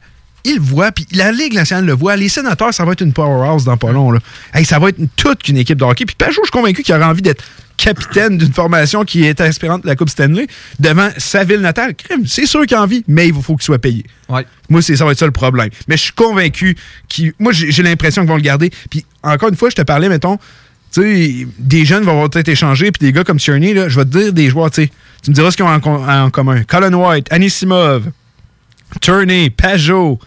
il 0.46 0.56
le 0.58 0.62
voit, 0.62 0.92
puis 0.92 1.06
la 1.12 1.32
Ligue 1.32 1.54
nationale 1.56 1.86
le 1.86 1.94
voit. 1.94 2.16
Les 2.16 2.30
sénateurs, 2.30 2.74
ça 2.74 2.86
va 2.86 2.92
être 2.94 3.02
une 3.02 3.12
powerhouse 3.14 3.66
dans 3.66 3.76
pas 3.78 3.92
long, 3.92 4.12
là. 4.12 4.20
Hey, 4.54 4.64
ça 4.66 4.78
va 4.80 4.90
être 4.90 5.00
une- 5.00 5.10
toute 5.10 5.48
une 5.50 5.58
équipe 5.58 5.78
de 5.80 5.84
hockey. 5.84 6.06
Puis 6.06 6.16
Pajot, 6.16 6.42
je 6.44 6.48
suis 6.48 6.52
convaincu 6.52 6.84
qu'il 6.84 6.94
aurait 6.96 7.04
envie 7.06 7.22
d'être 7.24 7.44
capitaine 7.78 8.38
d'une 8.38 8.52
formation 8.52 9.04
qui 9.06 9.24
est 9.26 9.40
aspirante 9.40 9.84
de 9.84 9.88
la 9.88 9.96
Coupe 9.96 10.10
Stanley 10.10 10.48
devant 10.80 11.10
sa 11.18 11.44
ville 11.44 11.62
natale. 11.62 11.94
Crime, 11.96 12.26
C'est 12.28 12.46
sûr 12.48 12.66
qu'il 12.66 12.76
a 12.76 12.82
envie, 12.82 13.04
mais 13.08 13.28
il 13.28 13.34
faut 13.34 13.56
qu'il 13.56 13.64
soit 13.66 13.80
payé. 13.80 14.04
Moi, 14.70 14.82
c'est 14.82 14.96
ça 14.98 15.06
va 15.06 15.12
être 15.12 15.20
ça 15.20 15.26
le 15.26 15.32
problème. 15.32 15.70
Mais 15.88 15.96
je 15.96 16.02
suis 16.04 16.14
convaincu 16.14 16.76
qu'il. 17.08 17.34
Moi, 17.40 17.54
j'ai 17.54 17.84
l'impression 17.84 18.24
qu'ils 18.24 18.30
vont 18.30 18.36
le 18.36 18.42
garder. 18.42 18.72
Puis 18.90 19.06
encore 19.24 19.50
une 19.50 19.56
fois, 19.56 19.70
je 19.70 19.76
te 19.76 19.82
parlais, 19.84 20.10
mettons, 20.10 20.38
tu 20.92 21.02
sais, 21.02 21.48
des 21.60 21.86
jeunes 21.86 22.04
vont 22.04 22.28
peut-être 22.28 22.48
échangé, 22.50 22.92
puis 22.92 23.06
des 23.06 23.14
gars 23.14 23.24
comme 23.24 23.38
Tierney, 23.38 23.74
là, 23.74 23.88
je 23.90 24.00
vais 24.00 24.06
te 24.06 24.18
dire 24.18 24.34
des 24.34 24.50
joueurs, 24.50 24.72
tu 24.72 24.84
sais. 24.84 24.92
Tu 25.24 25.30
me 25.32 25.36
diras 25.36 25.52
ce 25.52 25.56
qu'ils 25.58 25.66
ont 25.66 25.70
en, 25.70 25.80
com- 25.80 26.06
en 26.08 26.30
commun. 26.30 26.64
Colin 26.64 26.94
White, 26.94 27.32
Anisimov, 27.32 28.04
Turney, 29.02 29.50
Pajot, 29.50 30.20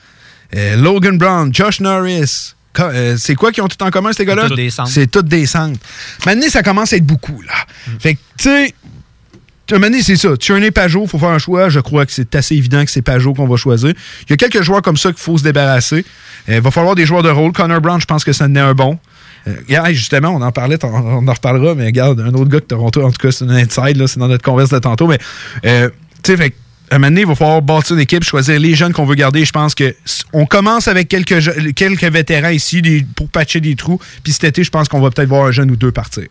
euh, 0.54 0.76
Logan 0.76 1.16
Brown, 1.18 1.52
Josh 1.54 1.80
Norris. 1.80 2.54
Euh, 2.78 3.16
c'est 3.18 3.34
quoi 3.34 3.50
qu'ils 3.52 3.62
ont 3.62 3.68
tout 3.68 3.82
en 3.82 3.90
commun, 3.90 4.12
ces 4.12 4.24
gars-là? 4.24 4.48
C'est 4.86 5.10
toutes 5.10 5.26
des 5.26 5.46
centres. 5.46 5.78
Maintenant, 6.24 6.48
ça 6.48 6.62
commence 6.62 6.92
à 6.92 6.96
être 6.96 7.06
beaucoup, 7.06 7.40
là. 7.42 7.52
Mm. 7.86 7.90
Fait 7.98 8.14
que, 8.14 8.20
tu 8.38 8.44
sais, 8.44 8.74
un 9.72 10.02
c'est 10.02 10.16
ça. 10.16 10.36
Tierney, 10.36 10.70
Pajot, 10.70 11.04
il 11.04 11.08
faut 11.08 11.18
faire 11.18 11.28
un 11.30 11.38
choix. 11.38 11.68
Je 11.68 11.80
crois 11.80 12.06
que 12.06 12.12
c'est 12.12 12.34
assez 12.34 12.54
évident 12.54 12.84
que 12.84 12.90
c'est 12.90 13.02
Pajot 13.02 13.34
qu'on 13.34 13.46
va 13.46 13.56
choisir. 13.56 13.90
Il 14.22 14.30
y 14.30 14.32
a 14.32 14.36
quelques 14.36 14.62
joueurs 14.62 14.82
comme 14.82 14.96
ça 14.96 15.10
qu'il 15.10 15.20
faut 15.20 15.38
se 15.38 15.42
débarrasser. 15.42 16.04
Euh, 16.48 16.56
Il 16.56 16.60
va 16.60 16.70
falloir 16.70 16.94
des 16.94 17.06
joueurs 17.06 17.22
de 17.22 17.30
rôle. 17.30 17.52
Connor 17.52 17.80
Brown, 17.80 18.00
je 18.00 18.06
pense 18.06 18.24
que 18.24 18.32
ça 18.32 18.46
en 18.46 18.54
est 18.54 18.60
un 18.60 18.74
bon. 18.74 18.98
Euh, 19.46 19.92
justement, 19.92 20.30
on 20.30 20.42
en 20.42 20.52
parlait, 20.52 20.78
on, 20.84 21.26
en 21.26 21.32
reparlera, 21.32 21.74
mais 21.74 21.86
regarde, 21.86 22.20
un 22.20 22.34
autre 22.34 22.50
gars 22.50 22.60
de 22.60 22.64
Toronto, 22.64 23.02
en 23.02 23.10
tout 23.10 23.26
cas, 23.26 23.32
c'est 23.32 23.44
un 23.44 23.50
inside, 23.50 23.96
là, 23.96 24.06
c'est 24.06 24.18
dans 24.18 24.28
notre 24.28 24.44
converse 24.44 24.70
de 24.70 24.78
tantôt, 24.78 25.06
mais 25.06 25.18
euh, 25.64 25.88
tu 26.22 26.32
sais, 26.32 26.36
fait 26.36 26.50
que, 26.50 26.56
un 26.96 26.98
moment 26.98 27.08
donné, 27.10 27.20
il 27.22 27.26
va 27.26 27.34
falloir 27.34 27.62
bâtir 27.62 27.94
une 27.94 28.02
équipe, 28.02 28.24
choisir 28.24 28.58
les 28.58 28.74
jeunes 28.74 28.92
qu'on 28.92 29.04
veut 29.06 29.14
garder. 29.14 29.44
Je 29.44 29.52
pense 29.52 29.74
que 29.74 29.94
on 30.32 30.44
commence 30.46 30.88
avec 30.88 31.08
quelques, 31.08 31.74
quelques 31.74 32.04
vétérans 32.04 32.48
ici 32.50 32.82
des- 32.82 33.06
pour 33.16 33.28
patcher 33.28 33.60
des 33.60 33.76
trous. 33.76 34.00
Puis 34.22 34.32
cet 34.32 34.44
été, 34.44 34.64
je 34.64 34.70
pense 34.70 34.88
qu'on 34.88 35.00
va 35.00 35.10
peut-être 35.10 35.28
voir 35.28 35.46
un 35.46 35.52
jeune 35.52 35.70
ou 35.70 35.76
deux 35.76 35.92
partir. 35.92 36.24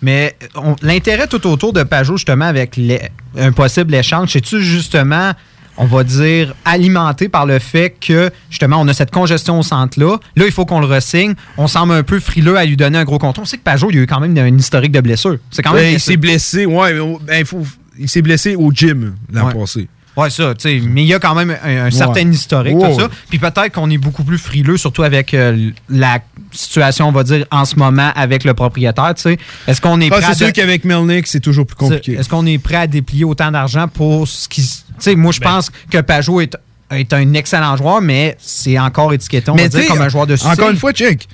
Mais 0.00 0.34
l'intérêt 0.82 1.28
tout 1.28 1.46
autour 1.46 1.72
de 1.72 1.84
Pajot, 1.84 2.16
justement, 2.16 2.46
avec 2.46 2.76
les- 2.76 3.00
un 3.38 3.52
possible 3.52 3.94
échange, 3.94 4.30
c'est-tu 4.32 4.60
justement, 4.60 5.30
on 5.76 5.84
va 5.84 6.02
dire, 6.02 6.54
alimenté 6.64 7.28
par 7.28 7.46
le 7.46 7.60
fait 7.60 7.94
que, 8.00 8.30
justement, 8.50 8.78
on 8.80 8.88
a 8.88 8.94
cette 8.94 9.12
congestion 9.12 9.60
au 9.60 9.62
centre-là. 9.62 10.18
Là, 10.34 10.44
il 10.46 10.50
faut 10.50 10.66
qu'on 10.66 10.80
le 10.80 10.86
ressigne. 10.86 11.34
On 11.56 11.68
semble 11.68 11.92
un 11.92 12.02
peu 12.02 12.18
frileux 12.18 12.56
à 12.56 12.64
lui 12.64 12.76
donner 12.76 12.98
un 12.98 13.04
gros 13.04 13.18
contrat. 13.18 13.42
On 13.42 13.46
sait 13.46 13.58
que 13.58 13.62
Pajot, 13.62 13.90
il 13.92 13.98
a 13.98 14.02
eu 14.02 14.06
quand 14.08 14.18
même 14.18 14.36
un 14.36 14.58
historique 14.58 14.90
de 14.92 15.00
blessure. 15.00 15.38
C'est 15.52 15.62
quand 15.62 15.72
même. 15.72 15.84
Ouais, 15.84 15.92
il 15.92 16.00
s'est 16.00 16.16
blessé, 16.16 16.66
ouais, 16.66 16.92
ben, 16.94 17.38
il 17.38 17.46
faut- 17.46 17.64
il 18.02 18.08
s'est 18.08 18.22
blessé 18.22 18.54
au 18.56 18.70
gym 18.72 19.14
l'an 19.32 19.46
Ouais. 19.46 19.54
passé. 19.54 19.88
Ouais, 20.14 20.28
ça, 20.28 20.54
tu 20.54 20.68
sais, 20.68 20.82
mais 20.86 21.04
il 21.04 21.06
y 21.08 21.14
a 21.14 21.18
quand 21.18 21.34
même 21.34 21.56
un, 21.64 21.68
un 21.78 21.84
Ouais. 21.84 21.90
certain 21.90 22.30
historique, 22.30 22.76
Ouais, 22.76 22.92
tout 22.92 23.00
ça. 23.00 23.08
Puis 23.30 23.38
peut-être 23.38 23.70
qu'on 23.72 23.88
est 23.88 23.96
beaucoup 23.96 24.24
plus 24.24 24.36
frileux, 24.36 24.76
surtout 24.76 25.04
avec 25.04 25.32
euh, 25.32 25.70
la 25.88 26.18
situation, 26.50 27.08
on 27.08 27.12
va 27.12 27.24
dire, 27.24 27.46
en 27.50 27.64
ce 27.64 27.76
moment 27.76 28.12
avec 28.14 28.44
le 28.44 28.52
propriétaire, 28.52 29.14
tu 29.14 29.22
sais. 29.22 29.38
Est-ce 29.66 29.80
qu'on 29.80 29.98
est 30.02 30.08
Ah, 30.12 30.16
prêt 30.16 30.24
à 30.24 30.34
c'est 30.34 30.44
sûr 30.44 30.52
qu'avec 30.52 30.84
Melnick, 30.84 31.26
c'est 31.26 31.40
toujours 31.40 31.64
plus 31.66 31.76
compliqué. 31.76 32.12
Est-ce 32.12 32.28
qu'on 32.28 32.44
est 32.44 32.58
prêt 32.58 32.76
à 32.76 32.86
déplier 32.86 33.24
autant 33.24 33.50
d'argent 33.50 33.88
pour 33.88 34.28
ce 34.28 34.48
qui. 34.50 34.60
Tu 34.60 34.82
sais, 34.98 35.14
moi, 35.16 35.32
je 35.32 35.40
Ben. 35.40 35.48
pense 35.48 35.70
que 35.90 35.98
Pajot 36.02 36.42
est, 36.42 36.58
est 36.90 37.10
un 37.14 37.32
excellent 37.32 37.74
joueur, 37.78 38.02
mais 38.02 38.36
c'est 38.38 38.78
encore 38.78 39.14
étiqueté, 39.14 39.50
on 39.50 39.54
va 39.56 39.66
dire, 39.66 39.86
comme 39.86 40.02
un 40.02 40.10
joueur 40.10 40.26
de 40.26 40.34
Encore 40.34 40.52
style. 40.52 40.64
une 40.72 40.76
fois, 40.76 40.92
check. 40.92 41.26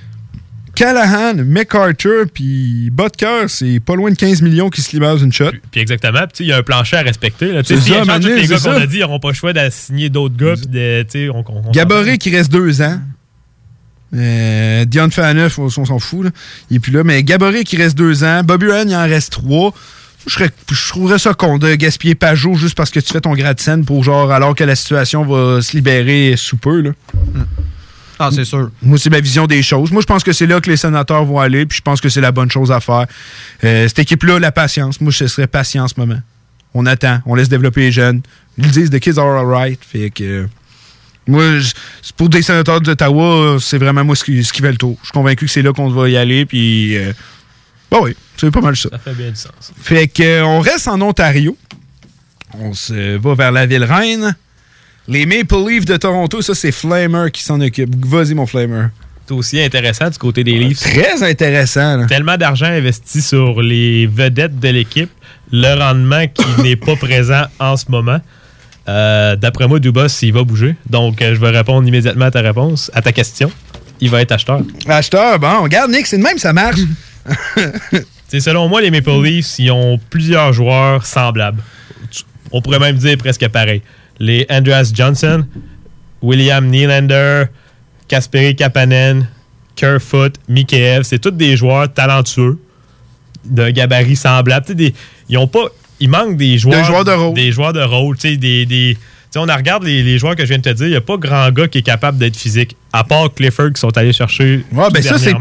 Callahan, 0.78 1.34
McArthur, 1.44 2.26
puis 2.32 2.88
Butker, 2.92 3.46
c'est 3.48 3.80
pas 3.80 3.96
loin 3.96 4.10
de 4.12 4.16
15 4.16 4.42
millions 4.42 4.70
qui 4.70 4.80
se 4.80 4.92
libèrent 4.92 5.16
d'une 5.16 5.32
shot. 5.32 5.50
Puis 5.72 5.80
exactement, 5.80 6.20
puis 6.20 6.28
sais, 6.34 6.44
il 6.44 6.46
y 6.48 6.52
a 6.52 6.58
un 6.58 6.62
plancher 6.62 6.96
à 6.98 7.02
respecter. 7.02 7.52
Là. 7.52 7.64
S'ils 7.64 7.82
ça, 7.82 8.02
échangent 8.02 8.20
tous 8.20 8.28
les 8.28 8.46
gars 8.46 8.58
qu'on 8.60 8.70
a 8.70 8.86
dit, 8.86 8.96
ils 8.98 9.00
n'auront 9.00 9.18
pas 9.18 9.28
le 9.30 9.34
choix 9.34 9.52
d'assigner 9.52 10.08
d'autres 10.08 10.36
gars. 10.36 10.54
Puis 10.54 10.66
de, 10.68 11.02
tu 11.02 11.10
sais, 11.10 11.28
on, 11.30 11.38
on, 11.48 11.62
on 11.66 11.70
Gaboré 11.72 12.16
qui 12.18 12.30
reste 12.34 12.52
deux 12.52 12.80
ans. 12.80 13.00
Euh, 14.14 14.84
Dion 14.84 15.10
Faneuf, 15.10 15.58
on, 15.58 15.64
on 15.66 15.84
s'en 15.84 15.98
fout. 15.98 16.26
Là. 16.26 16.30
Il 16.70 16.76
est 16.76 16.80
plus 16.80 16.92
là. 16.92 17.02
Mais 17.02 17.22
Gaboré 17.24 17.64
qui 17.64 17.76
reste 17.76 17.98
deux 17.98 18.22
ans. 18.22 18.42
Bobby 18.44 18.66
Ryan, 18.66 18.84
il 18.88 18.94
en 18.94 19.02
reste 19.02 19.32
trois. 19.32 19.74
Je, 20.28 20.34
serais- 20.34 20.50
je 20.70 20.88
trouverais 20.88 21.18
ça 21.18 21.34
con 21.34 21.58
de 21.58 21.74
gaspiller 21.74 22.14
Pajot 22.14 22.54
juste 22.54 22.76
parce 22.76 22.90
que 22.90 23.00
tu 23.00 23.12
fais 23.12 23.20
ton 23.20 23.34
gratte-scène 23.34 23.84
pour 23.84 24.04
genre 24.04 24.30
alors 24.30 24.54
que 24.54 24.62
la 24.64 24.76
situation 24.76 25.24
va 25.24 25.60
se 25.60 25.76
libérer 25.76 26.34
sous 26.36 26.56
peu. 26.56 26.80
Là. 26.82 26.90
Ah, 28.18 28.30
c'est 28.32 28.44
sûr. 28.44 28.70
Moi, 28.82 28.98
c'est 28.98 29.10
ma 29.10 29.20
vision 29.20 29.46
des 29.46 29.62
choses. 29.62 29.90
Moi, 29.92 30.00
je 30.02 30.06
pense 30.06 30.24
que 30.24 30.32
c'est 30.32 30.46
là 30.46 30.60
que 30.60 30.68
les 30.68 30.76
sénateurs 30.76 31.24
vont 31.24 31.38
aller, 31.38 31.66
puis 31.66 31.76
je 31.78 31.82
pense 31.82 32.00
que 32.00 32.08
c'est 32.08 32.20
la 32.20 32.32
bonne 32.32 32.50
chose 32.50 32.72
à 32.72 32.80
faire. 32.80 33.06
Euh, 33.64 33.86
cette 33.88 34.00
équipe-là, 34.00 34.38
la 34.38 34.50
patience. 34.52 35.00
Moi, 35.00 35.12
je 35.12 35.26
serais 35.26 35.46
patient 35.46 35.84
en 35.84 35.88
ce 35.88 35.94
moment. 35.96 36.20
On 36.74 36.84
attend, 36.86 37.20
on 37.26 37.34
laisse 37.34 37.48
développer 37.48 37.80
les 37.82 37.92
jeunes. 37.92 38.22
Ils 38.58 38.70
disent 38.70 38.90
The 38.90 38.98
kids 38.98 39.18
are 39.18 39.38
alright. 39.38 39.78
Fait 39.84 40.10
que. 40.10 40.24
euh, 40.24 40.46
moi, 41.26 41.44
pour 42.16 42.28
des 42.28 42.42
sénateurs 42.42 42.80
d'Ottawa, 42.80 43.58
c'est 43.60 43.78
vraiment 43.78 44.02
moi 44.04 44.16
ce 44.16 44.24
qui, 44.24 44.42
ce 44.42 44.52
qui 44.52 44.62
fait 44.62 44.70
le 44.72 44.78
tour. 44.78 44.96
Je 45.02 45.06
suis 45.06 45.12
convaincu 45.12 45.44
que 45.46 45.50
c'est 45.50 45.62
là 45.62 45.72
qu'on 45.72 45.88
va 45.90 46.08
y 46.08 46.16
aller, 46.16 46.44
puis. 46.46 46.96
euh, 46.96 47.12
bah 47.90 47.98
oui, 48.02 48.14
c'est 48.36 48.50
pas 48.50 48.60
mal 48.60 48.76
ça. 48.76 48.88
Ça 48.90 48.98
fait 48.98 49.14
bien 49.14 49.30
du 49.30 49.36
sens. 49.36 49.72
Fait 49.80 50.08
que, 50.08 50.42
on 50.42 50.60
reste 50.60 50.88
en 50.88 51.00
Ontario. 51.00 51.56
On 52.58 52.72
se 52.74 53.16
va 53.18 53.34
vers 53.34 53.52
la 53.52 53.66
ville 53.66 53.84
reine. 53.84 54.34
Les 55.08 55.24
Maple 55.24 55.56
Leafs 55.66 55.86
de 55.86 55.96
Toronto, 55.96 56.42
ça, 56.42 56.54
c'est 56.54 56.70
Flamer 56.70 57.30
qui 57.32 57.42
s'en 57.42 57.60
occupe. 57.62 57.94
Vas-y, 58.06 58.34
mon 58.34 58.46
Flamer. 58.46 58.88
C'est 59.26 59.34
aussi 59.34 59.60
intéressant 59.60 60.10
du 60.10 60.18
côté 60.18 60.44
des 60.44 60.52
Leafs. 60.58 60.80
Très 60.80 61.22
intéressant. 61.22 61.96
là. 61.96 62.06
Tellement 62.06 62.36
d'argent 62.36 62.66
investi 62.66 63.22
sur 63.22 63.62
les 63.62 64.06
vedettes 64.06 64.58
de 64.60 64.68
l'équipe, 64.68 65.10
le 65.50 65.78
rendement 65.78 66.26
qui 66.28 66.44
n'est 66.62 66.76
pas 66.76 66.94
présent 66.96 67.44
en 67.58 67.76
ce 67.78 67.86
moment. 67.90 68.20
Euh, 68.88 69.36
D'après 69.36 69.66
moi, 69.66 69.78
Dubas, 69.80 70.18
il 70.22 70.32
va 70.32 70.44
bouger. 70.44 70.76
Donc, 70.88 71.20
euh, 71.22 71.34
je 71.34 71.40
vais 71.40 71.50
répondre 71.50 71.86
immédiatement 71.88 72.26
à 72.26 72.30
ta 72.30 72.40
réponse, 72.42 72.90
à 72.94 73.00
ta 73.02 73.12
question. 73.12 73.50
Il 74.00 74.10
va 74.10 74.20
être 74.20 74.32
acheteur. 74.32 74.60
Acheteur, 74.86 75.38
bon, 75.38 75.62
regarde, 75.62 75.90
Nick, 75.90 76.06
c'est 76.06 76.18
de 76.18 76.22
même, 76.22 76.38
ça 76.38 76.52
marche. 76.52 76.80
Selon 78.28 78.68
moi, 78.68 78.80
les 78.82 78.90
Maple 78.90 79.22
Leafs, 79.22 79.58
ils 79.58 79.70
ont 79.70 79.98
plusieurs 80.10 80.52
joueurs 80.52 81.04
semblables. 81.04 81.62
On 82.52 82.62
pourrait 82.62 82.78
même 82.78 82.96
dire 82.96 83.16
presque 83.18 83.46
pareil. 83.48 83.82
Les 84.20 84.46
Andreas 84.50 84.90
Johnson, 84.94 85.46
William 86.22 86.66
Nylander, 86.66 87.44
Kasperi 88.08 88.56
Kapanen, 88.56 89.28
Kerfoot, 89.76 90.34
Mikheyev, 90.48 91.02
c'est 91.04 91.18
tous 91.20 91.30
des 91.30 91.56
joueurs 91.56 91.92
talentueux, 91.92 92.58
d'un 93.44 93.70
gabarit 93.70 94.16
semblable. 94.16 94.74
Des- 94.74 94.94
ils 95.28 95.38
ont 95.38 95.46
pas. 95.46 95.66
Il 96.00 96.10
manque 96.10 96.36
des 96.36 96.58
joueurs. 96.58 96.80
Des 96.80 96.84
joueurs 96.86 97.04
de 97.04 97.10
rôle. 97.12 97.34
Des 97.34 97.52
joueurs 97.52 97.72
de 97.72 97.80
rôle. 97.82 98.16
Des, 98.16 98.36
des, 98.66 98.96
on 99.36 99.42
regarde 99.42 99.84
les, 99.84 100.02
les 100.02 100.18
joueurs 100.18 100.34
que 100.36 100.42
je 100.44 100.48
viens 100.48 100.58
de 100.58 100.62
te 100.62 100.70
dire, 100.70 100.86
il 100.86 100.90
n'y 100.90 100.96
a 100.96 101.00
pas 101.00 101.16
grand 101.16 101.50
gars 101.50 101.68
qui 101.68 101.78
est 101.78 101.82
capable 101.82 102.18
d'être 102.18 102.36
physique, 102.36 102.76
à 102.92 103.04
part 103.04 103.32
Clifford 103.34 103.72
qui 103.74 103.80
sont 103.80 103.96
allés 103.96 104.12
chercher. 104.12 104.64
Ouais, 104.72 104.86
ben 104.92 105.02
ça, 105.02 105.18
c'est. 105.18 105.34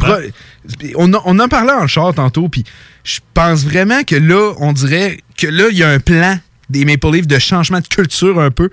On, 0.95 1.11
en- 1.13 1.21
on 1.25 1.39
en 1.39 1.47
parlait 1.47 1.71
en 1.73 1.87
char 1.87 2.13
tantôt, 2.13 2.49
puis 2.49 2.63
je 3.03 3.19
pense 3.33 3.63
vraiment 3.63 4.03
que 4.03 4.15
là, 4.15 4.53
on 4.59 4.73
dirait 4.73 5.17
que 5.37 5.47
là, 5.47 5.65
il 5.71 5.77
y 5.77 5.83
a 5.83 5.89
un 5.89 5.99
plan 5.99 6.37
des 6.69 6.85
Maple 6.85 7.11
Leafs 7.11 7.27
de 7.27 7.39
changement 7.39 7.79
de 7.79 7.87
culture 7.87 8.39
un 8.39 8.51
peu 8.51 8.69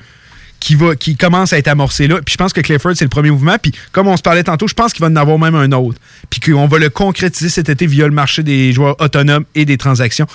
qui, 0.61 0.75
va, 0.77 0.97
qui 0.97 1.17
commence 1.17 1.53
à 1.53 1.59
être 1.59 1.69
amorcé 1.69 2.07
là. 2.07 2.21
Puis 2.25 2.33
je 2.33 2.37
pense 2.39 2.53
que 2.53 2.61
Clifford, 2.61 2.93
c'est 2.97 3.05
le 3.05 3.11
premier 3.11 3.31
mouvement. 3.31 3.57
Puis 3.61 3.73
comme 3.93 4.09
on 4.09 4.17
se 4.17 4.23
parlait 4.23 4.45
tantôt, 4.45 4.67
je 4.67 4.75
pense 4.75 4.93
qu'il 4.93 5.03
va 5.03 5.09
en 5.09 5.17
avoir 5.17 5.39
même 5.39 5.55
un 5.55 5.71
autre. 5.73 6.01
Puis 6.31 6.41
qu'on 6.41 6.67
va 6.67 6.79
le 6.79 6.89
concrétiser 6.89 7.51
cet 7.51 7.69
été 7.69 7.87
via 7.87 8.07
le 8.07 8.15
marché 8.15 8.43
des 8.43 8.73
joueurs 8.73 8.97
autonomes 9.01 9.45
et 9.55 9.65
des 9.67 9.77
transactions. 9.77 10.27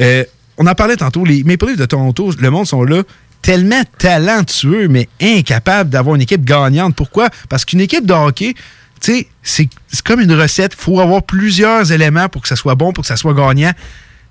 Euh, 0.00 0.24
on 0.58 0.66
en 0.66 0.74
parlait 0.74 0.96
tantôt, 0.96 1.24
les 1.24 1.44
Maple 1.44 1.66
Leafs 1.66 1.78
de 1.78 1.86
Toronto, 1.86 2.32
le 2.38 2.50
monde 2.50 2.66
sont 2.66 2.82
là. 2.82 3.02
tellement 3.40 3.82
talentueux, 3.98 4.88
mais 4.88 5.08
incapable 5.20 5.90
d'avoir 5.90 6.16
une 6.16 6.22
équipe 6.22 6.44
gagnante. 6.44 6.94
Pourquoi? 6.94 7.28
Parce 7.48 7.64
qu'une 7.64 7.80
équipe 7.80 8.06
de 8.06 8.12
hockey, 8.12 8.54
tu 9.00 9.12
sais, 9.12 9.28
c'est 9.42 9.68
comme 10.04 10.20
une 10.20 10.32
recette. 10.32 10.74
Il 10.78 10.82
faut 10.82 11.00
avoir 11.00 11.24
plusieurs 11.24 11.90
éléments 11.90 12.28
pour 12.28 12.42
que 12.42 12.48
ça 12.48 12.56
soit 12.56 12.76
bon, 12.76 12.92
pour 12.92 13.02
que 13.02 13.08
ça 13.08 13.16
soit 13.16 13.34
gagnant. 13.34 13.72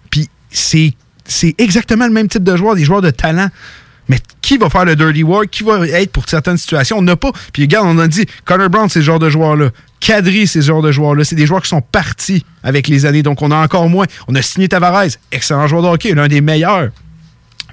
Puis 0.10 0.30
c'est 0.50 0.94
c'est 1.32 1.56
exactement 1.58 2.06
le 2.06 2.12
même 2.12 2.28
type 2.28 2.44
de 2.44 2.56
joueur, 2.56 2.76
des 2.76 2.84
joueurs 2.84 3.02
de 3.02 3.10
talent. 3.10 3.48
Mais 4.10 4.20
qui 4.42 4.58
va 4.58 4.70
faire 4.70 4.84
le 4.86 4.96
dirty 4.96 5.24
work? 5.24 5.50
Qui 5.50 5.64
va 5.64 5.88
être 5.88 6.12
pour 6.12 6.28
certaines 6.28 6.58
situations? 6.58 6.98
On 6.98 7.02
n'a 7.02 7.16
pas. 7.16 7.32
Puis 7.54 7.64
regarde, 7.64 7.88
on 7.88 7.98
a 8.00 8.08
dit, 8.08 8.26
Connor 8.46 8.70
Brown, 8.70 8.90
c'est 8.90 9.00
ce 9.00 9.06
genre 9.06 9.20
de 9.20 9.30
joueur-là. 9.30 9.70
Kadri, 10.02 10.48
c'est 10.48 10.62
ce 10.62 10.68
genre 10.68 10.82
de 10.82 10.92
joueur-là. 10.92 11.24
C'est 11.24 11.36
des 11.36 11.46
joueurs 11.46 11.62
qui 11.62 11.70
sont 11.70 11.82
partis 11.82 12.44
avec 12.64 12.88
les 12.88 13.06
années. 13.06 13.24
Donc, 13.24 13.42
on 13.42 13.52
a 13.52 13.56
encore 13.56 13.88
moins. 13.88 14.06
On 14.28 14.36
a 14.36 14.42
signé 14.42 14.68
Tavares, 14.68 15.06
excellent 15.32 15.68
joueur 15.68 15.84
de 15.84 15.88
hockey, 15.88 16.14
l'un 16.14 16.28
des 16.28 16.42
meilleurs. 16.42 16.90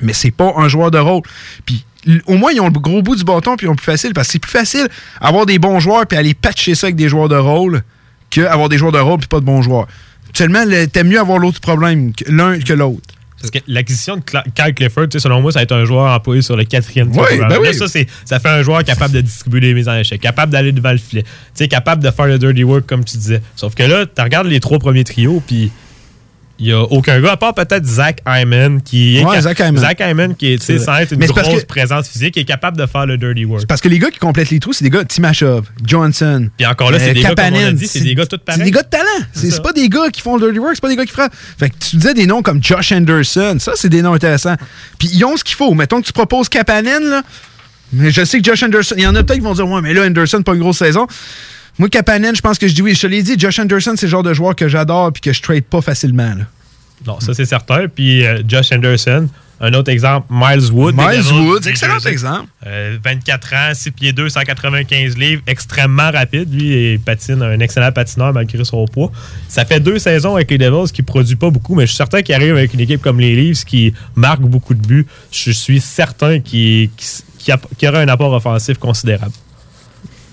Mais 0.00 0.12
c'est 0.12 0.30
pas 0.30 0.52
un 0.56 0.68
joueur 0.68 0.90
de 0.90 0.98
rôle. 0.98 1.22
Puis 1.66 1.84
au 2.26 2.34
moins, 2.36 2.52
ils 2.52 2.60
ont 2.60 2.66
le 2.68 2.78
gros 2.78 3.02
bout 3.02 3.16
du 3.16 3.24
bâton, 3.24 3.56
puis 3.56 3.66
ils 3.66 3.70
ont 3.70 3.74
plus 3.74 3.84
facile. 3.86 4.12
Parce 4.12 4.28
que 4.28 4.32
c'est 4.34 4.38
plus 4.38 4.50
facile 4.52 4.86
avoir 5.20 5.44
des 5.46 5.58
bons 5.58 5.80
joueurs, 5.80 6.06
puis 6.06 6.16
aller 6.16 6.34
patcher 6.34 6.74
ça 6.76 6.86
avec 6.86 6.96
des 6.96 7.08
joueurs 7.08 7.28
de 7.28 7.36
rôle, 7.36 7.82
qu'avoir 8.30 8.68
des 8.68 8.78
joueurs 8.78 8.92
de 8.92 8.98
rôle, 9.00 9.18
puis 9.18 9.26
pas 9.28 9.40
de 9.40 9.44
bons 9.46 9.62
joueurs. 9.62 9.88
Seulement, 10.34 10.64
le- 10.64 10.86
t'aimes 10.86 11.08
mieux 11.08 11.18
avoir 11.18 11.38
l'autre 11.38 11.60
problème, 11.60 12.12
que 12.14 12.30
l'un 12.30 12.60
que 12.60 12.74
l'autre. 12.74 13.07
Parce 13.40 13.50
que 13.50 13.58
l'acquisition 13.68 14.16
de 14.16 14.22
Kyle 14.22 14.74
Clifford, 14.74 15.04
tu 15.08 15.12
sais, 15.12 15.20
selon 15.20 15.40
moi, 15.40 15.52
ça 15.52 15.60
va 15.60 15.62
être 15.62 15.72
un 15.72 15.84
joueur 15.84 16.12
employé 16.12 16.42
sur 16.42 16.56
le 16.56 16.64
quatrième 16.64 17.08
Oui, 17.08 17.24
trio. 17.24 17.44
ben 17.48 17.58
oui. 17.60 17.72
ça, 17.72 17.88
fait 18.40 18.48
un 18.48 18.62
joueur 18.62 18.82
capable 18.82 19.14
de 19.14 19.20
distribuer 19.20 19.60
les 19.60 19.74
mises 19.74 19.88
en 19.88 19.94
échec, 19.96 20.20
capable 20.20 20.52
d'aller 20.52 20.72
devant 20.72 20.90
le 20.92 20.98
filet, 20.98 21.22
tu 21.22 21.28
sais, 21.54 21.68
capable 21.68 22.02
de 22.02 22.10
faire 22.10 22.26
le 22.26 22.38
dirty 22.38 22.64
work, 22.64 22.86
comme 22.86 23.04
tu 23.04 23.16
disais. 23.16 23.40
Sauf 23.54 23.74
que 23.74 23.84
là, 23.84 24.06
tu 24.06 24.20
regardes 24.22 24.48
les 24.48 24.58
trois 24.60 24.78
premiers 24.78 25.04
trios, 25.04 25.40
puis 25.46 25.70
il 26.58 26.66
n'y 26.66 26.72
a 26.72 26.80
aucun 26.82 27.20
gars, 27.20 27.32
à 27.32 27.36
part 27.36 27.54
peut-être 27.54 27.84
Zach 27.86 28.20
Hyman, 28.26 28.82
qui 28.82 29.18
est 29.18 29.24
Ouais, 29.24 29.40
Zach 29.40 29.58
Hyman. 29.60 29.78
Zach 29.78 30.00
Hyman, 30.00 30.34
qui 30.34 30.54
est, 30.54 30.64
vrai. 30.64 30.78
sans 30.78 30.96
être 30.96 31.12
une 31.12 31.20
Mais 31.20 31.26
grosse 31.26 31.46
que- 31.62 31.66
présence 31.66 32.08
physique, 32.08 32.34
qui 32.34 32.40
est 32.40 32.44
capable 32.44 32.76
de 32.76 32.86
faire 32.86 33.06
le 33.06 33.16
dirty 33.16 33.44
work. 33.44 33.66
Parce 33.66 33.80
que 33.80 33.88
les 33.88 33.98
gars 33.98 34.10
qui 34.10 34.18
complètent 34.18 34.50
les 34.50 34.58
trous, 34.60 34.72
c'est 34.72 34.82
des 34.84 34.90
gars 34.90 35.04
Timashov, 35.04 35.66
Johnson. 35.84 36.48
Puis 36.56 36.66
encore 36.66 36.90
là, 36.90 36.98
c'est 36.98 37.10
euh, 37.10 37.14
des 37.14 37.20
gars, 37.22 37.28
comme 37.34 37.38
on 37.38 37.48
a 37.48 37.50
Kapanen. 37.50 37.74
dit, 37.74 37.86
c'est 37.86 38.00
des 38.00 38.14
gars 38.14 38.26
tous 38.26 38.38
pareils. 38.38 38.58
C'est 38.60 38.64
des 38.64 38.70
gars 38.72 38.82
de 38.82 38.88
talent. 38.88 39.04
C'est 39.32 39.50
c'est 39.50 39.62
pas 39.62 39.72
des 39.72 39.88
gars 39.88 40.10
qui 40.12 40.20
font 40.20 40.36
le 40.36 40.42
dirty 40.46 40.58
work, 40.58 40.72
c'est 40.74 40.80
pas 40.80 40.88
des 40.88 40.96
gars 40.96 41.06
qui 41.06 41.12
frappent. 41.12 41.34
Fait 41.58 41.70
que 41.70 41.74
tu 41.78 41.96
disais 41.96 42.14
des 42.14 42.26
noms 42.26 42.42
comme 42.42 42.62
Josh 42.62 42.92
Anderson, 42.92 43.56
ça, 43.60 43.72
c'est 43.76 43.88
des 43.88 44.02
noms 44.02 44.14
intéressants. 44.14 44.56
Puis 44.98 45.08
ils 45.12 45.24
ont 45.24 45.36
ce 45.36 45.44
qu'il 45.44 45.54
faut. 45.56 45.74
Mettons 45.74 46.00
que 46.00 46.06
tu 46.06 46.12
proposes 46.12 46.48
Kapanen, 46.48 47.04
là. 47.04 47.22
Mais 47.92 48.10
je 48.10 48.22
sais 48.24 48.38
que 48.40 48.44
Josh 48.44 48.62
Anderson, 48.62 48.94
il 48.98 49.04
y 49.04 49.06
en 49.06 49.14
a 49.14 49.22
peut-être 49.22 49.38
qui 49.38 49.44
vont 49.44 49.54
dire, 49.54 49.66
ouais, 49.66 49.80
mais 49.80 49.94
là, 49.94 50.04
Anderson, 50.04 50.42
pas 50.42 50.52
une 50.54 50.60
grosse 50.60 50.78
saison. 50.78 51.06
Moi, 51.78 51.88
Kapanen, 51.88 52.34
je 52.34 52.40
pense 52.40 52.58
que 52.58 52.66
je 52.66 52.74
dis 52.74 52.82
oui. 52.82 52.94
Je 52.94 53.02
te 53.02 53.06
l'ai 53.06 53.22
dit, 53.22 53.38
Josh 53.38 53.58
Anderson, 53.58 53.94
c'est 53.96 54.06
le 54.06 54.10
genre 54.10 54.22
de 54.22 54.34
joueur 54.34 54.56
que 54.56 54.68
j'adore 54.68 55.12
puis 55.12 55.20
que 55.20 55.32
je 55.32 55.40
trade 55.40 55.64
pas 55.64 55.80
facilement. 55.80 56.34
là. 56.34 56.44
Non, 57.06 57.20
ça 57.20 57.34
c'est 57.34 57.44
certain. 57.44 57.86
Puis 57.88 58.26
euh, 58.26 58.42
Josh 58.46 58.72
Anderson, 58.72 59.28
un 59.60 59.72
autre 59.74 59.90
exemple, 59.90 60.26
Miles 60.30 60.70
Wood. 60.72 60.96
Miles 60.96 61.32
Wood, 61.32 61.66
excellent 61.66 61.98
exemple. 62.00 62.46
Euh, 62.66 62.98
24 63.04 63.54
ans, 63.54 63.70
6 63.74 63.90
pieds 63.92 64.12
2, 64.12 64.28
195 64.28 65.16
livres, 65.16 65.42
extrêmement 65.46 66.10
rapide. 66.10 66.52
Lui, 66.52 66.94
il 66.94 67.00
patine, 67.00 67.42
un 67.42 67.60
excellent 67.60 67.92
patineur 67.92 68.32
malgré 68.32 68.64
son 68.64 68.84
poids. 68.86 69.12
Ça 69.48 69.64
fait 69.64 69.80
deux 69.80 69.98
saisons 69.98 70.34
avec 70.34 70.50
les 70.50 70.58
Devils 70.58 70.92
qui 70.92 71.02
ne 71.02 71.06
produit 71.06 71.36
pas 71.36 71.50
beaucoup, 71.50 71.74
mais 71.74 71.86
je 71.86 71.88
suis 71.92 71.96
certain 71.96 72.22
qu'il 72.22 72.34
arrive 72.34 72.56
avec 72.56 72.74
une 72.74 72.80
équipe 72.80 73.00
comme 73.00 73.20
les 73.20 73.34
Leafs 73.34 73.64
qui 73.64 73.94
marque 74.14 74.40
beaucoup 74.40 74.74
de 74.74 74.84
buts. 74.84 75.06
Je 75.30 75.50
suis 75.52 75.80
certain 75.80 76.40
qu'il 76.40 76.90
y 77.46 77.88
aura 77.88 78.00
un 78.00 78.08
apport 78.08 78.32
offensif 78.32 78.78
considérable. 78.78 79.32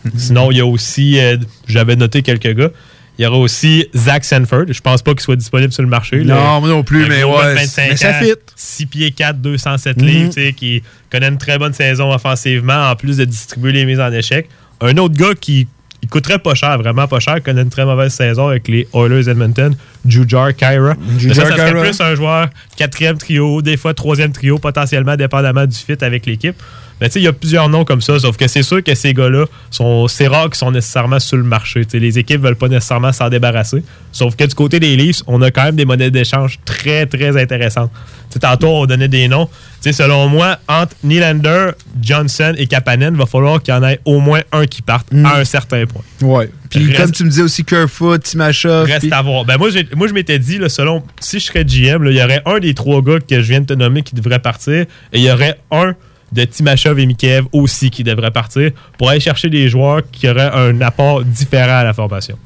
Sinon, 0.17 0.51
il 0.51 0.57
y 0.57 0.61
a 0.61 0.65
aussi, 0.65 1.19
euh, 1.19 1.37
j'avais 1.67 1.95
noté 1.95 2.21
quelques 2.21 2.53
gars. 2.55 2.69
Il 3.17 3.23
y 3.23 3.25
aura 3.25 3.37
aussi 3.37 3.87
Zach 3.95 4.25
Sanford. 4.25 4.65
Je 4.69 4.81
pense 4.81 5.01
pas 5.01 5.11
qu'il 5.11 5.21
soit 5.21 5.37
disponible 5.37 5.71
sur 5.71 5.83
le 5.83 5.87
marché. 5.89 6.17
Non, 6.25 6.35
là. 6.35 6.59
moi 6.59 6.67
non 6.67 6.83
plus, 6.83 7.07
mais 7.07 7.23
ouais, 7.23 7.53
25 7.55 7.89
mais 7.91 7.95
ça 7.97 8.09
ans, 8.09 8.13
fit. 8.21 8.33
6 8.57 8.85
pieds 8.87 9.11
4, 9.11 9.39
207 9.41 9.97
Mhm. 10.01 10.05
livres, 10.05 10.29
tu 10.33 10.41
sais, 10.43 10.53
qui 10.53 10.83
connaît 11.09 11.29
une 11.29 11.37
très 11.37 11.57
bonne 11.57 11.73
saison 11.73 12.11
offensivement, 12.13 12.89
en 12.91 12.95
plus 12.97 13.15
de 13.17 13.23
distribuer 13.25 13.71
les 13.71 13.85
mises 13.85 14.01
en 14.01 14.11
échec. 14.11 14.49
Un 14.81 14.97
autre 14.97 15.15
gars 15.15 15.33
qui 15.39 15.67
il 16.03 16.09
coûterait 16.09 16.37
pas 16.37 16.53
cher, 16.53 16.77
vraiment 16.77 17.07
pas 17.07 17.19
cher, 17.19 17.41
connaît 17.41 17.63
une 17.63 17.69
très 17.71 17.83
mauvaise 17.85 18.13
saison 18.13 18.49
avec 18.49 18.67
les 18.67 18.87
Oilers 18.93 19.27
Edmonton, 19.27 19.75
Jujar 20.05 20.53
Kyra. 20.55 20.93
Mais 21.23 21.33
ça, 21.33 21.45
ça 21.45 21.55
serait 21.55 21.71
Kyra. 21.71 21.81
plus 21.83 21.99
un 22.01 22.13
joueur 22.15 22.49
quatrième 22.77 23.17
trio, 23.17 23.63
des 23.63 23.75
fois 23.75 23.95
troisième 23.95 24.31
trio, 24.31 24.59
potentiellement 24.59 25.15
dépendamment 25.15 25.65
du 25.65 25.75
fit 25.75 25.97
avec 26.01 26.27
l'équipe. 26.27 26.55
Mais 27.01 27.07
tu 27.07 27.13
sais, 27.13 27.19
il 27.19 27.23
y 27.23 27.27
a 27.27 27.33
plusieurs 27.33 27.67
noms 27.67 27.83
comme 27.83 28.01
ça, 28.01 28.17
sauf 28.19 28.37
que 28.37 28.47
c'est 28.47 28.63
sûr 28.63 28.81
que 28.83 28.95
ces 28.95 29.13
gars-là, 29.13 29.45
sont, 29.69 30.07
c'est 30.07 30.27
rare 30.27 30.45
qu'ils 30.45 30.55
sont 30.55 30.71
nécessairement 30.71 31.19
sur 31.19 31.37
le 31.37 31.43
marché. 31.43 31.85
Tu 31.85 31.91
sais, 31.91 31.99
les 31.99 32.17
équipes 32.17 32.41
veulent 32.41 32.55
pas 32.55 32.69
nécessairement 32.69 33.11
s'en 33.11 33.29
débarrasser. 33.29 33.83
Sauf 34.11 34.35
que 34.35 34.45
du 34.45 34.55
côté 34.55 34.79
des 34.79 34.95
Leafs, 34.95 35.21
on 35.27 35.41
a 35.41 35.51
quand 35.51 35.63
même 35.65 35.75
des 35.75 35.85
monnaies 35.85 36.11
d'échange 36.11 36.59
très, 36.63 37.05
très 37.05 37.39
intéressantes. 37.41 37.91
Tu 38.29 38.33
sais, 38.33 38.39
tantôt, 38.39 38.67
on 38.69 38.85
donnait 38.85 39.09
des 39.09 39.27
noms. 39.27 39.47
Tu 39.81 39.91
sais, 39.91 39.93
selon 39.93 40.27
moi, 40.29 40.57
entre 40.69 40.95
Nylander, 41.03 41.71
Johnson 42.01 42.53
et 42.57 42.65
Kapanen, 42.67 43.13
il 43.13 43.17
va 43.19 43.25
falloir 43.25 43.61
qu'il 43.61 43.73
y 43.73 43.77
en 43.77 43.83
ait 43.83 43.99
au 44.05 44.19
moins 44.19 44.41
un 44.53 44.65
qui 44.65 44.81
parte 44.81 45.07
à 45.13 45.37
un 45.37 45.43
certain 45.45 45.85
point. 45.85 46.01
Ouais. 46.21 46.49
Puis 46.69 46.87
Reste- 46.87 46.97
comme 47.01 47.11
tu 47.11 47.23
me 47.25 47.29
disais 47.29 47.41
aussi, 47.41 47.63
Kerfoot, 47.63 48.23
Timashov. 48.23 48.85
Reste 48.87 49.11
à 49.11 49.21
voir. 49.21 49.45
Ben 49.45 49.57
moi, 49.57 49.69
moi, 49.95 50.07
je 50.07 50.13
m'étais 50.13 50.39
dit, 50.39 50.57
là, 50.57 50.69
selon 50.69 51.03
si 51.19 51.39
je 51.39 51.45
serais 51.45 51.65
GM, 51.65 52.05
il 52.07 52.15
y 52.15 52.23
aurait 52.23 52.41
un 52.45 52.59
des 52.59 52.73
trois 52.73 53.01
gars 53.01 53.19
que 53.19 53.41
je 53.41 53.47
viens 53.49 53.61
de 53.61 53.65
te 53.65 53.73
nommer 53.73 54.01
qui 54.01 54.15
devrait 54.15 54.39
partir, 54.39 54.73
et 54.73 54.87
il 55.13 55.21
y 55.21 55.31
aurait 55.31 55.59
un 55.71 55.93
de 56.31 56.43
Timashov 56.43 56.99
et 56.99 57.05
Mikheyev 57.05 57.45
aussi 57.53 57.89
qui 57.89 58.03
devrait 58.03 58.31
partir 58.31 58.71
pour 58.97 59.09
aller 59.09 59.19
chercher 59.19 59.49
des 59.49 59.69
joueurs 59.69 60.01
qui 60.11 60.27
auraient 60.29 60.51
un 60.53 60.81
apport 60.81 61.23
différent 61.23 61.77
à 61.79 61.83
la 61.83 61.93
formation. 61.93 62.37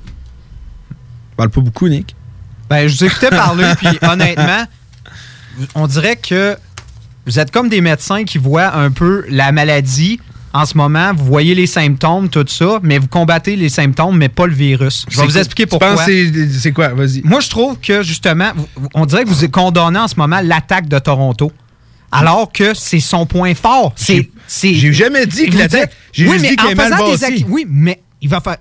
parle 1.38 1.50
pas 1.50 1.62
beaucoup, 1.62 1.88
Nick? 1.88 2.16
Ben, 2.70 2.88
je 2.88 2.96
vous 2.98 3.06
écoutais 3.06 3.30
parler, 3.30 3.66
puis 3.78 3.98
honnêtement, 4.08 4.64
on 5.76 5.88
dirait 5.88 6.16
que 6.18 6.56
vous 7.26 7.40
êtes 7.40 7.52
comme 7.52 7.70
des 7.70 7.82
médecins 7.82 8.24
qui 8.26 8.38
voient 8.38 8.76
un 8.76 8.92
peu 8.92 9.26
la 9.30 9.52
maladie 9.52 10.20
en 10.54 10.66
ce 10.66 10.78
moment. 10.78 11.14
Vous 11.14 11.26
voyez 11.26 11.54
les 11.56 11.68
symptômes, 11.68 12.30
tout 12.30 12.46
ça, 12.48 12.80
mais 12.84 12.98
vous 12.98 13.08
combattez 13.08 13.56
les 13.56 13.70
symptômes, 13.70 14.18
mais 14.18 14.30
pas 14.30 14.46
le 14.48 14.54
virus. 14.54 15.06
Je 15.10 15.18
vais 15.18 15.24
vous 15.26 15.32
quoi- 15.32 15.40
expliquer 15.42 15.64
tu 15.64 15.70
pourquoi. 15.70 15.96
c'est- 16.06 16.72
quoi? 16.74 16.90
Vas-y. 16.90 17.22
Moi, 17.24 17.40
je 17.40 17.50
trouve 17.50 17.80
que 17.80 18.04
justement, 18.04 18.52
on 18.94 19.06
dirait 19.06 19.24
que 19.26 19.30
vous 19.30 19.48
condamnez 19.50 20.00
en 20.00 20.08
ce 20.08 20.16
moment 20.16 20.40
l'attaque 20.44 20.88
de 20.88 20.98
Toronto. 21.00 21.52
Alors 22.12 22.52
que 22.52 22.74
c'est 22.74 23.00
son 23.00 23.26
point 23.26 23.54
fort. 23.56 23.94
C'est, 23.96 24.30
c'est, 24.48 24.74
j'ai 24.74 24.94
jamais 24.94 25.26
dit 25.26 25.50
que 25.50 25.58
l'attaque- 25.58 25.90
dites- 25.90 25.98
j'ai 26.12 26.26
oui, 26.26 26.32
juste 26.34 26.42
mais 26.44 26.50
dit 26.50 26.56
qu'elle 26.56 26.76
mal 26.76 26.92
faisant 26.94 27.06
des 27.06 27.12
bâtie. 27.18 27.26
acquis- 27.26 27.46
Oui, 27.50 27.66
mais 27.70 28.02
il 28.22 28.30
va 28.30 28.42
faire. 28.42 28.58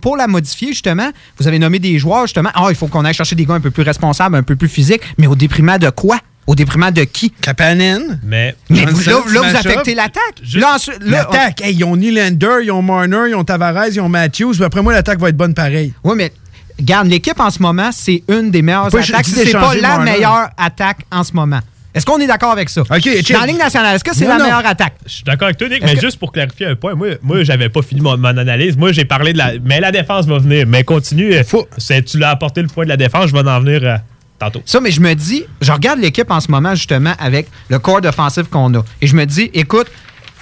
Pour 0.00 0.16
la 0.16 0.26
modifier, 0.26 0.68
justement, 0.68 1.10
vous 1.38 1.46
avez 1.46 1.58
nommé 1.58 1.78
des 1.78 1.98
joueurs, 1.98 2.22
justement. 2.26 2.50
Ah, 2.54 2.66
il 2.70 2.74
faut 2.76 2.86
qu'on 2.88 3.04
aille 3.04 3.14
chercher 3.14 3.36
des 3.36 3.44
gars 3.44 3.54
un 3.54 3.60
peu 3.60 3.70
plus 3.70 3.82
responsables, 3.82 4.36
un 4.36 4.42
peu 4.42 4.56
plus 4.56 4.68
physiques. 4.68 5.02
Mais 5.18 5.26
au 5.26 5.34
déprimant 5.34 5.78
de 5.78 5.90
quoi? 5.90 6.18
Au 6.46 6.54
déprimant 6.54 6.90
de 6.90 7.04
qui? 7.04 7.30
Kapanen. 7.30 8.20
Mais, 8.24 8.56
Mais 8.70 8.86
vous- 8.86 9.00
là, 9.10 9.16
vous 9.26 9.36
affectez 9.38 9.94
l'attaque. 9.94 10.40
Là, 10.54 10.76
ensuite- 10.76 10.96
là, 11.02 11.18
L'attaque, 11.18 11.60
hey, 11.60 11.74
ils 11.76 11.84
ont 11.84 11.94
Nylander, 11.94 12.60
ils 12.64 12.70
ont 12.72 12.80
Marner, 12.80 13.28
ils 13.28 13.34
ont 13.34 13.44
Tavares, 13.44 13.88
ils 13.88 14.00
ont 14.00 14.08
Matthews. 14.08 14.54
mais 14.58 14.64
Après 14.64 14.80
moi, 14.82 14.94
l'attaque 14.94 15.20
va 15.20 15.28
être 15.28 15.36
bonne 15.36 15.52
pareil. 15.52 15.92
Oui, 16.04 16.14
mais 16.16 16.32
regarde, 16.78 17.06
l'équipe 17.08 17.38
en 17.38 17.50
ce 17.50 17.60
moment, 17.60 17.90
c'est 17.92 18.22
une 18.28 18.50
des 18.50 18.62
meilleures 18.62 18.88
Pas 18.88 19.00
attaques. 19.00 19.26
si 19.26 19.32
C'est 19.32 19.52
pas 19.52 19.74
la 19.74 19.88
Marner. 19.98 20.12
meilleure 20.12 20.48
attaque 20.56 21.00
en 21.12 21.22
ce 21.22 21.34
moment. 21.34 21.60
Est-ce 21.98 22.06
qu'on 22.06 22.18
est 22.18 22.26
d'accord 22.26 22.52
avec 22.52 22.68
ça? 22.70 22.80
OK, 22.82 23.00
check. 23.00 23.32
Dans 23.32 23.40
la 23.40 23.46
Ligue 23.46 23.58
nationale, 23.58 23.96
est-ce 23.96 24.04
que 24.04 24.14
c'est 24.14 24.26
la 24.26 24.38
non. 24.38 24.44
meilleure 24.44 24.64
attaque? 24.66 24.94
Je 25.04 25.12
suis 25.12 25.24
d'accord 25.24 25.46
avec 25.46 25.58
toi, 25.58 25.68
Nick, 25.68 25.82
mais 25.84 25.94
que- 25.94 26.00
juste 26.00 26.18
pour 26.18 26.32
clarifier 26.32 26.66
un 26.66 26.76
point, 26.76 26.94
moi, 26.94 27.08
moi 27.22 27.42
j'avais 27.44 27.68
pas 27.68 27.82
fini 27.82 28.00
mon, 28.00 28.16
mon 28.16 28.36
analyse. 28.36 28.76
Moi, 28.76 28.92
j'ai 28.92 29.04
parlé 29.04 29.32
de 29.32 29.38
la. 29.38 29.52
Mais 29.64 29.80
la 29.80 29.90
défense 29.92 30.26
va 30.26 30.38
venir. 30.38 30.64
Mais 30.66 30.84
continue. 30.84 31.34
C'est- 31.76 32.02
Tu 32.04 32.18
l'as 32.18 32.30
apporté 32.30 32.62
le 32.62 32.68
point 32.68 32.84
de 32.84 32.88
la 32.88 32.96
défense, 32.96 33.26
je 33.28 33.32
vais 33.34 33.40
en 33.48 33.60
venir 33.60 33.80
euh, 33.84 33.96
tantôt. 34.38 34.62
Ça, 34.64 34.80
mais 34.80 34.90
je 34.92 35.00
me 35.00 35.12
dis, 35.14 35.44
je 35.60 35.70
regarde 35.72 35.98
l'équipe 35.98 36.30
en 36.30 36.40
ce 36.40 36.50
moment, 36.50 36.74
justement, 36.74 37.12
avec 37.18 37.48
le 37.68 37.78
corps 37.78 38.00
offensif 38.04 38.44
qu'on 38.48 38.72
a. 38.74 38.82
Et 39.02 39.06
je 39.06 39.14
me 39.16 39.26
dis, 39.26 39.50
écoute, 39.52 39.88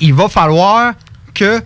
il 0.01 0.13
va 0.15 0.29
falloir 0.29 0.93
que 1.35 1.61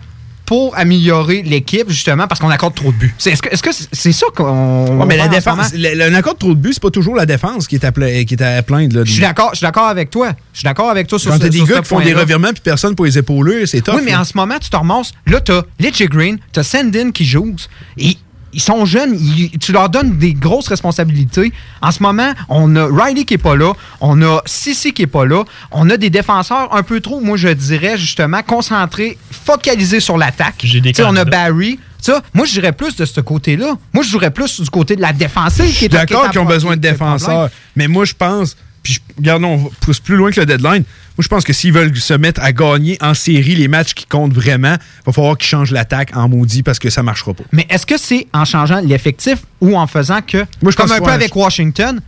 pour 0.51 0.77
améliorer 0.77 1.43
l'équipe, 1.43 1.87
justement, 1.89 2.27
parce 2.27 2.41
qu'on 2.41 2.49
accorde 2.49 2.75
trop 2.75 2.91
de 2.91 2.97
buts. 2.97 3.15
C'est- 3.17 3.31
Est-ce 3.31 3.41
que 3.41 3.47
est-ce 3.53 3.63
que 3.63 3.69
c'est 3.93 4.11
ça 4.11 4.25
qu'on. 4.35 4.97
Ouais, 4.99 5.05
mais 5.05 5.15
la 5.15 5.29
défense, 5.29 5.71
un 5.73 6.13
accord 6.13 6.33
de 6.33 6.39
trop 6.39 6.49
de 6.53 6.59
buts, 6.59 6.71
c'est 6.73 6.81
pas 6.81 6.89
toujours 6.89 7.15
la 7.15 7.25
défense 7.25 7.69
qui 7.69 7.75
est 7.75 7.85
à, 7.85 7.93
pla- 7.93 8.25
qui 8.25 8.33
est 8.33 8.41
à 8.41 8.61
plaindre. 8.61 8.97
là. 8.97 9.03
Je 9.05 9.11
suis 9.13 9.21
d'accord, 9.21 9.51
je 9.53 9.59
suis 9.59 9.63
d'accord 9.63 9.87
avec 9.87 10.09
toi. 10.09 10.31
Je 10.51 10.59
suis 10.59 10.65
d'accord 10.65 10.89
avec 10.89 11.07
toi 11.07 11.17
sur 11.19 11.31
Quand 11.31 11.37
ce 11.37 11.43
t'as 11.43 11.47
des 11.47 11.57
sur 11.59 11.67
gars 11.67 11.79
qui 11.79 11.85
font 11.87 12.01
des 12.01 12.13
revirements 12.13 12.49
puis 12.51 12.61
personne 12.61 12.95
pour 12.95 13.05
les 13.05 13.17
épauler, 13.17 13.65
c'est 13.65 13.79
tough. 13.79 13.95
Oui, 13.95 14.01
mais 14.03 14.11
là. 14.11 14.19
en 14.19 14.23
ce 14.25 14.33
moment, 14.35 14.55
tu 14.59 14.69
te 14.69 14.75
ramasses. 14.75 15.13
Là, 15.25 15.39
t'as 15.39 15.61
Litchi 15.79 16.07
Green, 16.07 16.37
t'as 16.51 16.63
Sandin 16.63 17.11
qui 17.11 17.23
joue. 17.23 17.55
Et 17.97 18.17
ils 18.53 18.61
sont 18.61 18.85
jeunes, 18.85 19.15
ils- 19.19 19.57
tu 19.59 19.71
leur 19.71 19.89
donnes 19.89 20.17
des 20.17 20.33
grosses 20.33 20.67
responsabilités. 20.67 21.51
En 21.81 21.91
ce 21.91 22.01
moment, 22.03 22.31
on 22.49 22.75
a 22.75 22.85
Riley 22.85 23.23
qui 23.25 23.35
est 23.35 23.37
pas 23.37 23.55
là, 23.55 23.73
on 23.99 24.21
a 24.21 24.41
Sissi 24.45 24.93
qui 24.93 25.03
est 25.03 25.07
pas 25.07 25.25
là, 25.25 25.43
on 25.71 25.89
a 25.89 25.97
des 25.97 26.09
défenseurs 26.09 26.73
un 26.75 26.83
peu 26.83 26.99
trop, 27.01 27.19
moi 27.21 27.37
je 27.37 27.47
dirais 27.49 27.97
justement, 27.97 28.41
concentrés, 28.43 29.17
focalisés 29.45 29.99
sur 29.99 30.17
l'attaque. 30.17 30.61
J'ai 30.63 30.81
des 30.81 30.91
Tu 30.93 31.01
sais, 31.01 31.07
On 31.07 31.15
a. 31.15 31.25
Barry. 31.25 31.79
Ça, 32.03 32.21
moi, 32.33 32.45
je 32.47 32.53
dirais 32.53 32.71
plus 32.71 32.95
de 32.95 33.05
ce 33.05 33.21
côté-là. 33.21 33.75
Moi, 33.93 34.03
je 34.03 34.09
jouerais 34.09 34.31
plus 34.31 34.59
du 34.59 34.67
côté 34.71 34.95
de 34.95 35.01
la 35.01 35.13
défensive. 35.13 35.65
Je 35.65 35.69
suis 35.71 35.87
d'accord 35.87 36.31
qu'ils 36.31 36.39
ont 36.39 36.45
besoin 36.45 36.75
de 36.75 36.81
défenseurs, 36.81 37.49
mais 37.75 37.87
moi 37.87 38.05
je 38.05 38.13
pense, 38.15 38.57
puis 38.81 38.97
regarde, 39.17 39.43
on 39.43 39.69
pousse 39.81 39.99
plus 39.99 40.15
loin 40.15 40.31
que 40.31 40.39
le 40.39 40.47
deadline. 40.47 40.83
Moi 41.17 41.23
je 41.23 41.27
pense 41.27 41.43
que 41.43 41.53
s'ils 41.53 41.73
veulent 41.73 41.95
se 41.95 42.13
mettre 42.13 42.41
à 42.41 42.51
gagner 42.53 42.97
en 43.01 43.13
série 43.13 43.55
les 43.55 43.67
matchs 43.67 43.93
qui 43.93 44.05
comptent 44.05 44.33
vraiment, 44.33 44.75
il 44.75 45.05
va 45.05 45.11
falloir 45.11 45.37
qu'ils 45.37 45.47
changent 45.49 45.71
l'attaque 45.71 46.15
en 46.15 46.29
maudit 46.29 46.63
parce 46.63 46.79
que 46.79 46.89
ça 46.89 47.03
marchera 47.03 47.33
pas. 47.33 47.43
Mais 47.51 47.65
est-ce 47.69 47.85
que 47.85 47.97
c'est 47.97 48.27
en 48.33 48.45
changeant 48.45 48.79
l'effectif 48.79 49.39
ou 49.59 49.77
en 49.77 49.87
faisant 49.87 50.21
que, 50.21 50.37
Moi, 50.61 50.71
je 50.71 50.77
comme 50.77 50.87
pense 50.87 50.97
un 50.97 51.01
peu 51.01 51.11
avec 51.11 51.35
Washington, 51.35 51.99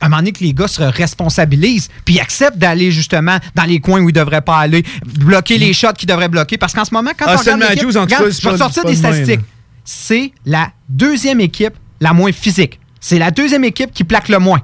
à 0.00 0.06
un 0.06 0.08
moment 0.08 0.18
donné 0.20 0.32
que 0.32 0.44
les 0.44 0.54
gars 0.54 0.68
se 0.68 0.82
responsabilisent, 0.82 1.88
puis 2.04 2.20
acceptent 2.20 2.58
d'aller 2.58 2.90
justement 2.90 3.38
dans 3.54 3.64
les 3.64 3.80
coins 3.80 4.00
où 4.00 4.08
ils 4.08 4.12
devraient 4.12 4.42
pas 4.42 4.58
aller, 4.58 4.84
bloquer 5.18 5.58
les 5.58 5.72
shots 5.72 5.94
qu'ils 5.96 6.08
devraient 6.08 6.28
bloquer. 6.28 6.58
Parce 6.58 6.72
qu'en 6.72 6.84
ce 6.84 6.94
moment, 6.94 7.10
quand 7.18 7.26
Ah, 7.28 7.34
on 7.36 7.40
regarde 7.40 7.60
Matthews, 7.60 7.96
en 7.96 8.02
regarde, 8.02 8.24
cas, 8.24 8.30
je 8.30 8.48
vais 8.50 8.58
sortir 8.58 8.84
des 8.84 8.92
de 8.92 8.96
statistiques. 8.96 9.40
C'est 9.84 10.32
la 10.44 10.70
deuxième 10.88 11.40
équipe 11.40 11.74
la 12.00 12.12
moins 12.12 12.32
physique. 12.32 12.78
C'est 13.00 13.18
la 13.18 13.30
deuxième 13.30 13.64
équipe 13.64 13.92
qui 13.92 14.04
plaque 14.04 14.28
le 14.28 14.38
moins. 14.38 14.62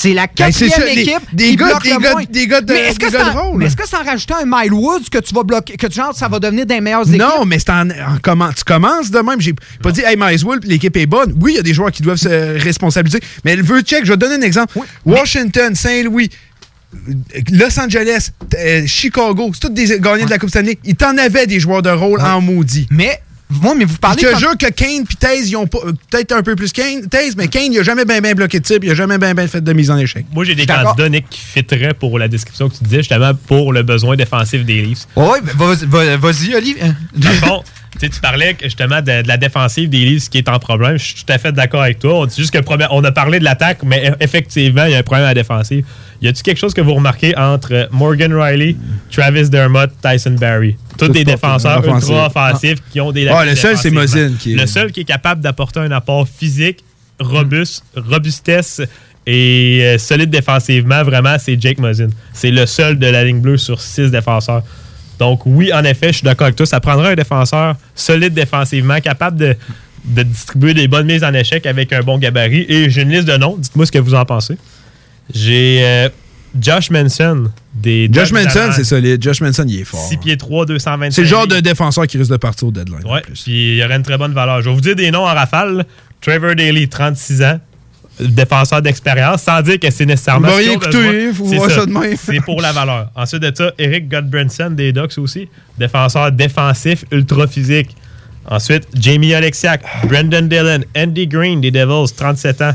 C'est 0.00 0.14
la 0.14 0.26
Ben, 0.28 0.32
quatrième 0.52 0.94
des- 0.94 1.00
équipe 1.00 1.22
des 1.32 1.44
qui 1.48 1.56
gars- 1.56 1.66
bloque 1.70 1.82
des 1.82 1.90
le 1.90 1.98
gars- 1.98 2.12
moins. 2.12 2.22
des 2.30 2.46
gars 2.46 2.60
de- 2.60 2.72
mais 2.72 2.78
est-ce 2.82 2.98
que 3.00 3.56
mais 3.56 3.66
est-ce 3.66 3.74
que 3.76 3.82
c'est 3.84 3.96
en 3.96 4.04
rajoutant 4.04 4.36
un 4.40 4.44
Mile 4.46 4.72
Woods 4.72 5.08
que 5.10 5.18
tu 5.18 5.34
vas 5.34 5.42
bloquer, 5.42 5.76
que 5.76 5.90
genre 5.90 6.14
ça 6.14 6.28
va 6.28 6.38
devenir 6.38 6.66
des 6.66 6.80
meilleures 6.80 7.08
équipes? 7.08 7.20
Non, 7.20 7.44
mais 7.44 7.58
c'est 7.58 7.70
en, 7.70 7.90
en 7.90 8.18
comment 8.22 8.50
tu 8.52 8.62
commences 8.62 9.10
de 9.10 9.18
même. 9.18 9.40
J'ai 9.40 9.54
pas 9.82 9.90
dit, 9.90 10.02
hey, 10.06 10.16
Miles 10.16 10.44
Wolf, 10.44 10.60
l'équipe 10.66 10.96
est 10.96 11.06
bonne. 11.06 11.34
Oui, 11.40 11.54
il 11.54 11.56
y 11.56 11.58
a 11.58 11.62
des 11.62 11.74
joueurs 11.74 11.90
qui 11.90 12.02
doivent 12.02 12.16
se 12.16 12.28
responsabiliser. 12.62 13.18
Mais 13.44 13.52
elle 13.54 13.62
veut 13.62 13.80
check. 13.80 14.04
Je 14.04 14.10
vais 14.12 14.16
te 14.16 14.20
donner 14.20 14.36
un 14.36 14.46
exemple. 14.46 14.78
Washington, 15.04 15.74
Saint-Louis, 15.74 16.30
Los 17.52 17.78
Angeles, 17.80 18.30
euh, 18.56 18.86
Chicago, 18.86 19.50
c'est 19.52 19.60
tous 19.60 19.68
des 19.70 19.98
gagnants 20.00 20.24
de 20.24 20.30
la 20.30 20.38
Coupe 20.38 20.50
Stanley. 20.50 20.78
Ils 20.84 20.94
t'en 20.96 21.16
avaient 21.18 21.46
des 21.46 21.60
joueurs 21.60 21.82
de 21.82 21.90
rôle 21.90 22.20
en 22.20 22.40
maudit. 22.40 22.86
Mais, 22.90 23.20
moi, 23.50 23.74
mais 23.74 23.84
vous 23.84 23.96
parlez 23.96 24.22
Je 24.22 24.28
te 24.28 24.38
jure 24.38 24.56
que 24.58 24.68
Kane 24.70 25.04
puis 25.06 25.16
Taze, 25.16 25.48
ils 25.50 25.56
ont 25.56 25.66
pas. 25.66 25.78
euh, 25.86 25.92
Peut-être 26.10 26.32
un 26.32 26.42
peu 26.42 26.54
plus 26.54 26.72
Kane, 26.72 27.08
Taze, 27.08 27.34
mais 27.36 27.48
Kane, 27.48 27.72
il 27.72 27.78
a 27.78 27.82
jamais 27.82 28.04
bien 28.04 28.20
bloqué 28.34 28.60
de 28.60 28.64
type, 28.64 28.84
il 28.84 28.90
a 28.90 28.94
jamais 28.94 29.16
bien 29.18 29.34
fait 29.48 29.60
de 29.62 29.72
mise 29.72 29.90
en 29.90 29.96
échec. 29.96 30.26
Moi, 30.34 30.44
j'ai 30.44 30.54
des 30.54 30.66
candidats, 30.84 31.08
Nick, 31.08 31.28
qui 31.30 31.40
fitteraient 31.40 31.94
pour 31.94 32.18
la 32.18 32.28
description 32.28 32.68
que 32.68 32.76
tu 32.76 32.84
disais, 32.84 32.98
justement, 32.98 33.32
pour 33.46 33.72
le 33.72 33.82
besoin 33.82 34.16
défensif 34.16 34.64
des 34.64 34.82
Leafs. 34.82 35.06
Oui, 35.16 35.38
vas-y, 35.56 35.86
va- 35.86 36.16
vas-y, 36.18 36.54
Olivier. 36.54 36.76
Tu 37.20 37.28
sais, 38.00 38.08
tu 38.08 38.20
parlais 38.20 38.56
justement 38.62 39.00
de, 39.00 39.22
de 39.22 39.28
la 39.28 39.36
défensive 39.36 39.88
des 39.88 39.98
Leafs 40.04 40.28
qui 40.28 40.38
est 40.38 40.48
en 40.48 40.58
problème. 40.58 40.96
Je 40.98 41.04
suis 41.04 41.14
tout 41.24 41.32
à 41.32 41.38
fait 41.38 41.52
d'accord 41.52 41.82
avec 41.82 41.98
toi. 41.98 42.20
On 42.20 42.26
dit 42.26 42.36
juste 42.36 42.52
que 42.52 42.58
premier- 42.58 42.86
on 42.90 43.02
a 43.04 43.12
parlé 43.12 43.38
de 43.38 43.44
l'attaque, 43.44 43.78
mais 43.84 44.10
e- 44.10 44.14
effectivement, 44.20 44.84
il 44.84 44.92
y 44.92 44.94
a 44.94 44.98
un 44.98 45.02
problème 45.02 45.24
à 45.24 45.28
la 45.30 45.34
défensive. 45.34 45.84
Y 46.22 46.28
a-tu 46.28 46.42
quelque 46.42 46.58
chose 46.58 46.74
que 46.74 46.80
vous 46.80 46.94
remarquez 46.94 47.36
entre 47.36 47.88
Morgan 47.92 48.32
Riley, 48.34 48.76
Travis 49.10 49.48
Dermott, 49.50 49.90
Tyson 50.02 50.36
Barry? 50.38 50.76
Tous 50.98 51.08
des 51.08 51.24
défenseurs 51.24 51.84
ultra 51.84 52.26
offensifs 52.26 52.78
qui 52.90 53.00
ont 53.00 53.12
des 53.12 53.28
Ah, 53.28 53.44
lacunes 53.44 53.50
le 53.50 53.56
seul, 53.56 53.76
c'est. 53.76 53.90
Mosin 53.90 54.32
qui 54.38 54.52
est- 54.52 54.56
Le 54.56 54.66
seul 54.66 54.90
qui 54.92 55.00
est 55.00 55.04
capable 55.04 55.40
d'apporter 55.40 55.80
un 55.80 55.90
apport 55.92 56.26
physique, 56.28 56.84
robuste, 57.20 57.84
robustesse 57.96 58.80
et 59.26 59.80
euh, 59.82 59.98
solide 59.98 60.30
défensivement, 60.30 61.02
vraiment, 61.04 61.36
c'est 61.38 61.60
Jake 61.60 61.78
Mosin. 61.78 62.08
C'est 62.32 62.50
le 62.50 62.64
seul 62.66 62.98
de 62.98 63.06
la 63.06 63.24
ligne 63.24 63.40
bleue 63.40 63.56
sur 63.58 63.80
six 63.80 64.10
défenseurs. 64.10 64.62
Donc, 65.18 65.40
oui, 65.46 65.72
en 65.72 65.84
effet, 65.84 66.08
je 66.08 66.18
suis 66.18 66.24
d'accord 66.24 66.46
avec 66.46 66.56
toi. 66.56 66.66
Ça 66.66 66.80
prendra 66.80 67.10
un 67.10 67.14
défenseur 67.14 67.76
solide 67.94 68.34
défensivement, 68.34 69.00
capable 69.00 69.36
de, 69.36 69.56
de 70.04 70.22
distribuer 70.22 70.74
des 70.74 70.88
bonnes 70.88 71.06
mises 71.06 71.24
en 71.24 71.34
échec 71.34 71.66
avec 71.66 71.92
un 71.92 72.00
bon 72.00 72.18
gabarit. 72.18 72.66
Et 72.68 72.88
j'ai 72.90 73.02
une 73.02 73.10
liste 73.10 73.26
de 73.26 73.36
noms. 73.36 73.56
Dites-moi 73.58 73.86
ce 73.86 73.92
que 73.92 73.98
vous 73.98 74.14
en 74.14 74.24
pensez. 74.24 74.56
J'ai 75.34 75.80
euh, 75.82 76.08
Josh 76.58 76.90
Manson 76.90 77.50
des 77.74 78.08
Josh 78.10 78.32
Manson, 78.32 78.70
c'est 78.74 78.84
solide. 78.84 79.22
Josh 79.22 79.40
Manson, 79.40 79.64
il 79.68 79.80
est 79.80 79.84
fort. 79.84 80.00
6 80.00 80.16
pieds 80.16 80.36
3, 80.36 80.66
225 80.66 81.12
C'est 81.12 81.22
le 81.22 81.28
genre 81.28 81.46
de 81.46 81.60
défenseur 81.60 82.06
qui 82.06 82.18
risque 82.18 82.30
de 82.30 82.36
partir 82.36 82.68
au 82.68 82.70
deadline. 82.70 83.04
Ouais, 83.04 83.22
puis 83.22 83.34
il 83.46 83.76
y 83.76 83.84
aurait 83.84 83.96
une 83.96 84.02
très 84.02 84.18
bonne 84.18 84.32
valeur. 84.32 84.62
Je 84.62 84.68
vais 84.68 84.74
vous 84.74 84.80
dire 84.80 84.96
des 84.96 85.10
noms 85.10 85.26
en 85.26 85.34
rafale. 85.34 85.84
Trevor 86.20 86.56
Daly, 86.56 86.88
36 86.88 87.42
ans, 87.42 87.60
défenseur 88.20 88.82
d'expérience, 88.82 89.42
sans 89.42 89.60
dire 89.62 89.78
que 89.78 89.90
c'est 89.90 90.06
nécessairement. 90.06 90.48
Vous 90.48 90.60
écouté, 90.60 91.30
C'est 91.32 91.56
voir 91.56 91.70
ça 91.70 91.86
de 91.86 91.92
même. 91.92 92.16
C'est 92.16 92.40
pour 92.40 92.60
la 92.60 92.72
valeur. 92.72 93.10
Ensuite 93.14 93.42
de 93.42 93.52
ça, 93.54 93.72
Eric 93.78 94.08
Godbranson 94.08 94.70
des 94.70 94.92
Ducks 94.92 95.18
aussi, 95.18 95.48
défenseur 95.78 96.32
défensif 96.32 97.04
ultra 97.10 97.46
physique. 97.46 97.96
Ensuite, 98.50 98.88
Jamie 98.94 99.34
Alexiak, 99.34 99.82
Brendan 100.04 100.48
Dillon, 100.48 100.80
Andy 100.96 101.26
Green 101.26 101.60
des 101.60 101.70
Devils, 101.70 102.14
37 102.16 102.62
ans. 102.62 102.74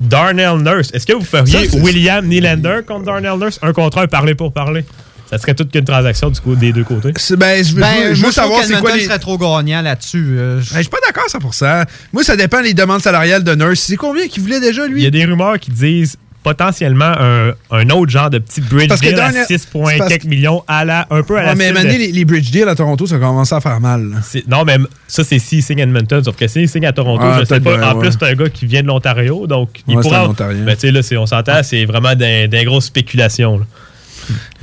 Darnell 0.00 0.58
Nurse. 0.58 0.90
Est-ce 0.94 1.06
que 1.06 1.12
vous 1.12 1.24
feriez 1.24 1.68
Ça, 1.68 1.76
William 1.78 2.24
Nylander 2.26 2.80
contre 2.86 3.04
Darnell 3.06 3.38
Nurse? 3.38 3.58
Un 3.62 3.72
contre 3.72 3.98
un, 3.98 4.06
parler 4.06 4.34
pour 4.34 4.52
parler. 4.52 4.84
Ça 5.30 5.36
serait 5.38 5.54
toute 5.54 5.70
qu'une 5.70 5.84
transaction 5.84 6.30
du 6.30 6.40
coup, 6.40 6.54
des 6.54 6.72
deux 6.72 6.84
côtés. 6.84 7.12
Ben, 7.12 7.14
je 7.14 7.34
veux, 7.34 7.36
Ben, 7.36 7.62
je 7.64 7.74
veux- 7.74 7.74
je 7.74 7.74
veux 7.74 7.82
moi, 7.82 8.14
je 8.14 8.22
trouve 8.22 8.32
savoir 8.32 8.64
c'est 8.64 8.80
quoi 8.80 8.96
les. 8.96 9.04
serait 9.04 9.18
trop 9.18 9.36
gagnant 9.36 9.82
là-dessus. 9.82 10.36
euh, 10.38 10.60
je- 10.60 10.70
Ben, 10.70 10.76
je 10.76 10.80
suis 10.82 10.90
pas 10.90 10.98
d'accord 11.06 11.24
à 11.26 11.28
100%. 11.28 11.84
Moi, 12.12 12.24
ça 12.24 12.36
dépend 12.36 12.62
des 12.62 12.72
demandes 12.74 13.02
salariales 13.02 13.44
de 13.44 13.54
Nurse. 13.54 13.80
C'est 13.80 13.96
combien 13.96 14.26
qu'il 14.26 14.42
voulait 14.42 14.60
déjà, 14.60 14.86
lui? 14.86 15.00
Il 15.02 15.04
y 15.04 15.06
a 15.06 15.10
des 15.10 15.24
rumeurs 15.26 15.58
qui 15.58 15.70
disent 15.70 16.16
potentiellement 16.42 17.12
un, 17.20 17.50
un 17.70 17.90
autre 17.90 18.10
genre 18.10 18.30
de 18.30 18.38
petit 18.38 18.62
bridge 18.62 18.88
Parce 18.88 19.00
que 19.00 19.06
deal 19.08 19.16
à 19.16 19.24
Darnell- 19.32 19.44
6 19.46 19.66
points 19.66 19.92
c'est 19.92 19.98
parce- 19.98 20.10
quelques 20.12 20.24
millions 20.24 20.62
à 20.66 20.84
la, 20.86 21.06
un 21.10 21.22
peu 21.22 21.36
à 21.36 21.42
la 21.42 21.54
mais 21.54 21.72
maintenant, 21.72 21.92
de- 21.92 21.98
les, 21.98 22.12
les 22.12 22.24
bridge 22.24 22.50
deals 22.50 22.68
à 22.68 22.74
Toronto, 22.74 23.06
ça 23.06 23.18
commence 23.18 23.52
à 23.52 23.60
faire 23.60 23.80
mal. 23.80 24.22
Non, 24.46 24.64
mais 24.64 24.78
ça, 25.08 25.24
c'est 25.24 25.38
s'il 25.40 25.62
signe 25.62 25.80
Edmonton. 25.80 26.24
Sauf 26.24 26.36
que 26.36 26.46
s'il 26.48 26.68
signe 26.68 26.86
à 26.86 26.92
Toronto, 26.92 27.22
Ah, 27.26 27.36
je 27.40 27.44
sais 27.44 27.60
pas. 27.60 27.76
bien, 27.76 27.82
en 27.90 27.94
ouais. 27.96 28.00
plus, 28.08 28.12
c'est 28.18 28.22
un 28.26 28.34
gars 28.34 28.48
qui 28.48 28.64
vient 28.64 28.80
de 28.82 28.86
l'Ontario. 28.86 29.46
Donc, 29.46 29.80
il 29.86 29.96
Ouais, 29.96 30.02
pourra. 30.02 30.26
Ben, 30.28 30.74
tu 30.74 30.80
sais, 30.80 30.90
là, 30.90 31.02
c'est- 31.02 31.18
on 31.18 31.26
s'entend, 31.26 31.62
c'est 31.62 31.84
vraiment 31.84 32.14
des, 32.14 32.48
des 32.48 32.64
grosses 32.64 32.86
spéculations. 32.86 33.60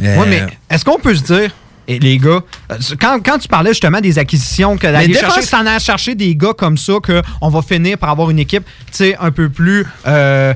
Euh, 0.03 0.17
Ouais, 0.19 0.25
mais 0.27 0.43
est-ce 0.69 0.85
qu'on 0.85 0.99
peut 0.99 1.15
se 1.15 1.23
dire, 1.23 1.51
et 1.87 1.99
les 1.99 2.17
gars, 2.17 2.41
euh, 2.71 2.77
quand, 2.99 3.19
quand 3.23 3.37
tu 3.37 3.47
parlais 3.47 3.71
justement 3.71 4.01
des 4.01 4.17
acquisitions, 4.17 4.75
que 4.77 4.87
d'aller 4.87 5.13
chercher, 5.13 5.41
s'en 5.41 5.79
chercher 5.79 6.15
des 6.15 6.35
gars 6.35 6.53
comme 6.57 6.77
ça, 6.77 6.93
qu'on 7.03 7.49
va 7.49 7.61
finir 7.61 7.97
par 7.97 8.09
avoir 8.09 8.29
une 8.29 8.39
équipe, 8.39 8.65
tu 8.87 8.91
sais, 8.91 9.15
un 9.19 9.31
peu 9.31 9.49
plus 9.49 9.85
euh, 10.07 10.53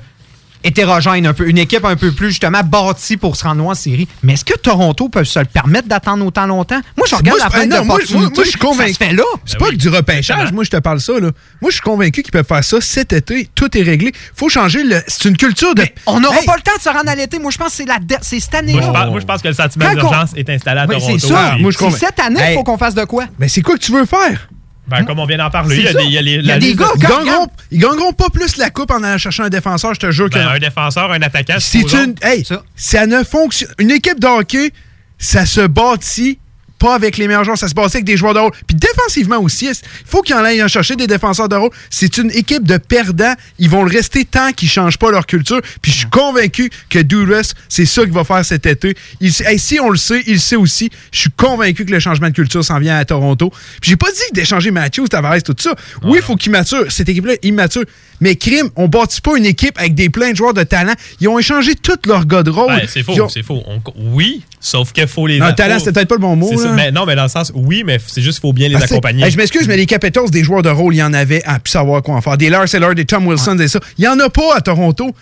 hétérogène, 0.63 1.25
un 1.25 1.33
peu, 1.33 1.47
une 1.49 1.57
équipe 1.57 1.85
un 1.85 1.95
peu 1.95 2.11
plus 2.11 2.29
justement 2.29 2.61
bâtie 2.63 3.17
pour 3.17 3.35
se 3.35 3.43
rendre 3.43 3.57
loin 3.61 3.71
en 3.71 3.75
série. 3.75 4.07
Mais 4.23 4.33
est-ce 4.33 4.45
que 4.45 4.57
Toronto 4.57 5.09
peut 5.09 5.23
se 5.23 5.39
le 5.39 5.45
permettre 5.45 5.87
d'attendre 5.87 6.25
autant 6.25 6.45
longtemps? 6.45 6.79
Moi, 6.97 7.07
je 7.09 7.15
regarde 7.15 7.39
Moi, 7.39 7.49
la 7.49 7.57
moi, 7.57 7.65
moi, 7.67 7.97
d'opportunité. 7.97 8.35
moi, 8.35 8.43
je 8.43 8.49
suis 8.49 8.59
convaincu. 8.59 8.93
Ça 8.93 8.99
se 8.99 9.03
fait 9.09 9.13
là. 9.13 9.23
C'est 9.45 9.57
pas 9.59 9.69
que 9.69 9.75
du 9.75 9.89
repêchage, 9.89 10.51
moi, 10.51 10.63
je 10.63 10.69
te 10.69 10.77
parle 10.77 10.99
ça. 10.99 11.13
Là. 11.13 11.29
Moi, 11.61 11.69
je 11.69 11.73
suis 11.75 11.81
convaincu 11.81 12.21
qu'ils 12.23 12.31
peuvent 12.31 12.45
faire 12.47 12.63
ça 12.63 12.81
cet 12.81 13.13
été. 13.13 13.49
Tout 13.55 13.77
est 13.77 13.81
réglé. 13.83 14.11
faut 14.35 14.49
changer 14.49 14.83
le. 14.83 15.01
C'est 15.07 15.29
une 15.29 15.37
culture 15.37 15.73
de. 15.75 15.83
On 16.05 16.19
n'aura 16.19 16.39
Hey! 16.39 16.45
pas 16.45 16.55
le 16.55 16.61
temps 16.61 16.75
de 16.77 16.81
se 16.81 16.89
rendre 16.89 17.09
à 17.09 17.15
l'été. 17.15 17.39
Moi, 17.39 17.51
je 17.51 17.57
pense 17.57 17.69
que 17.69 17.73
c'est 17.75 17.85
la 17.85 17.99
de- 17.99 18.15
c'est 18.21 18.39
cette 18.39 18.55
année-là. 18.55 19.07
moi, 19.09 19.19
je 19.19 19.25
pense 19.25 19.41
que 19.41 19.47
le 19.47 19.53
sentiment 19.53 19.91
d'urgence 19.93 20.31
est 20.35 20.49
installé 20.49 20.81
à 20.81 20.87
Toronto. 20.87 21.17
c'est 21.19 21.27
ça. 21.27 21.55
Moi, 21.59 21.71
je 21.71 21.77
cette 21.97 22.19
année 22.19 22.35
qu'il 22.35 22.43
Hey. 22.45 22.55
faut 22.55 22.63
qu'on 22.63 22.77
fasse 22.77 22.95
de 22.95 23.05
quoi? 23.05 23.25
Mais 23.39 23.47
c'est 23.47 23.61
quoi 23.61 23.75
que 23.75 23.81
tu 23.83 23.91
veux 23.91 24.05
faire? 24.05 24.49
Ben, 24.89 25.05
comme 25.05 25.19
on 25.19 25.25
vient 25.25 25.37
d'en 25.37 25.49
parler, 25.49 25.77
il 25.77 25.83
y 25.83 25.87
a 25.87 25.93
des, 25.93 25.99
ça. 25.99 26.03
il 26.03 26.11
y 26.11 26.17
a 26.17 26.21
les- 26.21 26.31
Il 26.35 26.45
y 26.45 26.51
a 26.51 26.55
la 26.55 26.59
des 26.59 26.65
liste 26.67 26.79
gars, 26.79 26.87
de- 26.95 26.99
Ils 26.99 27.07
gagneront, 27.07 27.47
ils 27.71 27.79
gagneront 27.79 28.13
pas 28.13 28.29
plus 28.29 28.57
la 28.57 28.69
coupe 28.69 28.91
en 28.91 29.03
allant 29.03 29.17
chercher 29.17 29.43
un 29.43 29.49
défenseur, 29.49 29.93
je 29.93 29.99
te 29.99 30.11
jure 30.11 30.29
que 30.29 30.35
ben, 30.35 30.45
non. 30.45 30.49
un 30.51 30.59
défenseur, 30.59 31.11
un 31.11 31.21
attaquant. 31.21 31.55
C'est 31.59 31.79
une. 31.93 32.15
Hey, 32.21 32.43
Ça. 32.45 32.63
ça 32.75 33.05
ne 33.05 33.23
fonctionne. 33.23 33.71
Une 33.79 33.91
équipe 33.91 34.19
de 34.19 34.27
hockey, 34.27 34.71
ça 35.17 35.45
se 35.45 35.61
bâtit 35.61 36.39
pas 36.79 36.95
avec 36.95 37.17
les 37.17 37.27
meilleurs 37.27 37.43
joueurs, 37.43 37.57
ça 37.57 37.67
se 37.67 37.73
bâtit 37.73 37.97
avec 37.97 38.05
des 38.05 38.17
joueurs 38.17 38.33
de 38.33 38.39
rôle. 38.39 38.51
Puis 38.67 38.75
défensivement 38.75 39.37
aussi, 39.39 39.65
il 39.67 39.73
faut 40.05 40.21
qu'ils 40.21 40.35
en 40.35 40.43
aillent 40.43 40.63
en 40.63 40.67
chercher 40.67 40.95
des 40.95 41.07
défenseurs 41.07 41.49
de 41.49 41.55
rôle. 41.55 41.69
C'est 41.89 42.17
une 42.17 42.31
équipe 42.31 42.63
de 42.63 42.77
perdants. 42.77 43.33
Ils 43.59 43.69
vont 43.69 43.83
le 43.83 43.91
rester 43.91 44.25
tant 44.25 44.51
qu'ils 44.53 44.69
changent 44.69 44.97
pas 44.97 45.11
leur 45.11 45.25
culture. 45.27 45.61
Puis 45.81 45.91
je 45.91 45.97
suis 45.99 46.09
convaincu 46.09 46.71
que 46.89 46.99
Duras, 46.99 47.53
c'est 47.67 47.85
ça 47.85 48.03
qu'il 48.03 48.13
va 48.13 48.23
faire 48.23 48.43
cet 48.45 48.65
été. 48.65 48.95
Il, 49.19 49.31
hey, 49.45 49.59
si 49.59 49.79
on 49.79 49.89
le 49.89 49.97
sait, 49.97 50.23
il 50.25 50.33
le 50.33 50.39
sait 50.39 50.55
aussi. 50.55 50.89
Je 51.11 51.19
suis 51.19 51.31
convaincu 51.31 51.85
que 51.85 51.91
le 51.91 51.99
changement 51.99 52.29
de 52.29 52.33
culture 52.33 52.63
s'en 52.63 52.79
vient 52.79 52.97
à 52.97 53.05
Toronto. 53.05 53.51
Puis 53.81 53.91
j'ai 53.91 53.97
pas 53.97 54.11
dit 54.11 54.33
d'échanger 54.33 54.71
Matthews, 54.71 55.07
Tavares, 55.07 55.43
tout 55.43 55.55
ça. 55.59 55.75
Oui, 56.03 56.19
il 56.19 56.23
faut 56.23 56.35
qu'il 56.35 56.51
mature. 56.51 56.91
Cette 56.91 57.09
équipe-là 57.09 57.33
immature. 57.43 57.83
Mais 58.21 58.35
crime, 58.35 58.69
on 58.75 58.87
bâtit 58.87 59.21
pas 59.21 59.37
une 59.37 59.45
équipe 59.45 59.77
avec 59.77 59.95
des 59.95 60.09
plein 60.09 60.31
de 60.31 60.35
joueurs 60.35 60.53
de 60.53 60.63
talent. 60.63 60.93
Ils 61.21 61.27
ont 61.29 61.39
échangé 61.39 61.75
tous 61.75 61.97
leurs 62.05 62.25
gars 62.25 62.43
de 62.43 62.49
rôle. 62.49 62.67
Ben, 62.75 62.85
c'est 62.87 63.01
faux, 63.03 63.13
ont- 63.21 63.29
c'est 63.29 63.43
faux. 63.43 63.63
On- 63.65 63.81
oui, 63.95 64.43
sauf 64.59 64.91
qu'il 64.91 65.07
faut 65.07 65.25
les. 65.27 65.39
Non, 65.39 65.53
talent, 65.53 65.79
c'était 65.79 65.91
peut-être 65.93 66.09
pas 66.09 66.15
le 66.15 66.21
bon 66.21 66.35
mot. 66.35 66.49
c'est 66.49 66.57
ça. 66.63 66.71
Mais 66.73 66.91
non, 66.91 67.05
mais 67.05 67.15
dans 67.15 67.23
le 67.23 67.29
sens, 67.29 67.51
oui, 67.55 67.83
mais 67.85 67.97
c'est 68.05 68.21
juste 68.21 68.39
qu'il 68.39 68.47
faut 68.49 68.53
bien 68.53 68.67
les 68.69 68.75
Ah, 68.75 68.79
c'est- 68.79 68.93
accompagner. 68.93 69.23
Hey, 69.25 69.31
je 69.31 69.37
m'excuse, 69.37 69.67
mais 69.67 69.77
les 69.77 69.85
Capitals, 69.85 70.29
des 70.29 70.43
joueurs 70.43 70.61
de 70.61 70.69
rôle, 70.69 70.93
il 70.93 70.97
y 70.97 71.03
en 71.03 71.13
avait 71.13 71.43
à 71.45 71.59
plus 71.59 71.71
savoir 71.71 72.01
quoi 72.03 72.15
en 72.15 72.21
faire. 72.21 72.37
Des 72.37 72.49
Lars 72.49 72.73
Eller, 72.73 72.93
des 72.95 73.05
Tom 73.05 73.25
Wilson, 73.27 73.57
et 73.59 73.67
ça. 73.67 73.79
Il 73.97 74.03
y 74.03 74.07
en 74.07 74.19
a 74.19 74.29
pas 74.29 74.55
à 74.55 74.61
Toronto. 74.61 75.15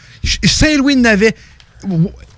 Saint-Louis 0.43 0.95
n'avait. 0.95 1.35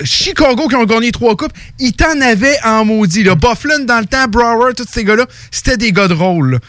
Chicago 0.03 0.67
qui 0.67 0.75
ont 0.75 0.83
gagné 0.85 1.11
trois 1.11 1.35
coupes, 1.35 1.53
ils 1.79 1.93
t'en 1.93 2.19
avaient 2.21 2.57
en 2.63 2.83
maudit. 2.85 3.23
Là. 3.23 3.35
Bufflin, 3.35 3.79
dans 3.85 3.99
le 3.99 4.05
temps, 4.05 4.27
Brower, 4.27 4.73
tous 4.75 4.85
ces 4.91 5.03
gars-là, 5.03 5.25
c'était 5.51 5.77
des 5.77 5.91
gars 5.91 6.07
de 6.07 6.13
rôle. 6.13 6.51
là. 6.53 6.59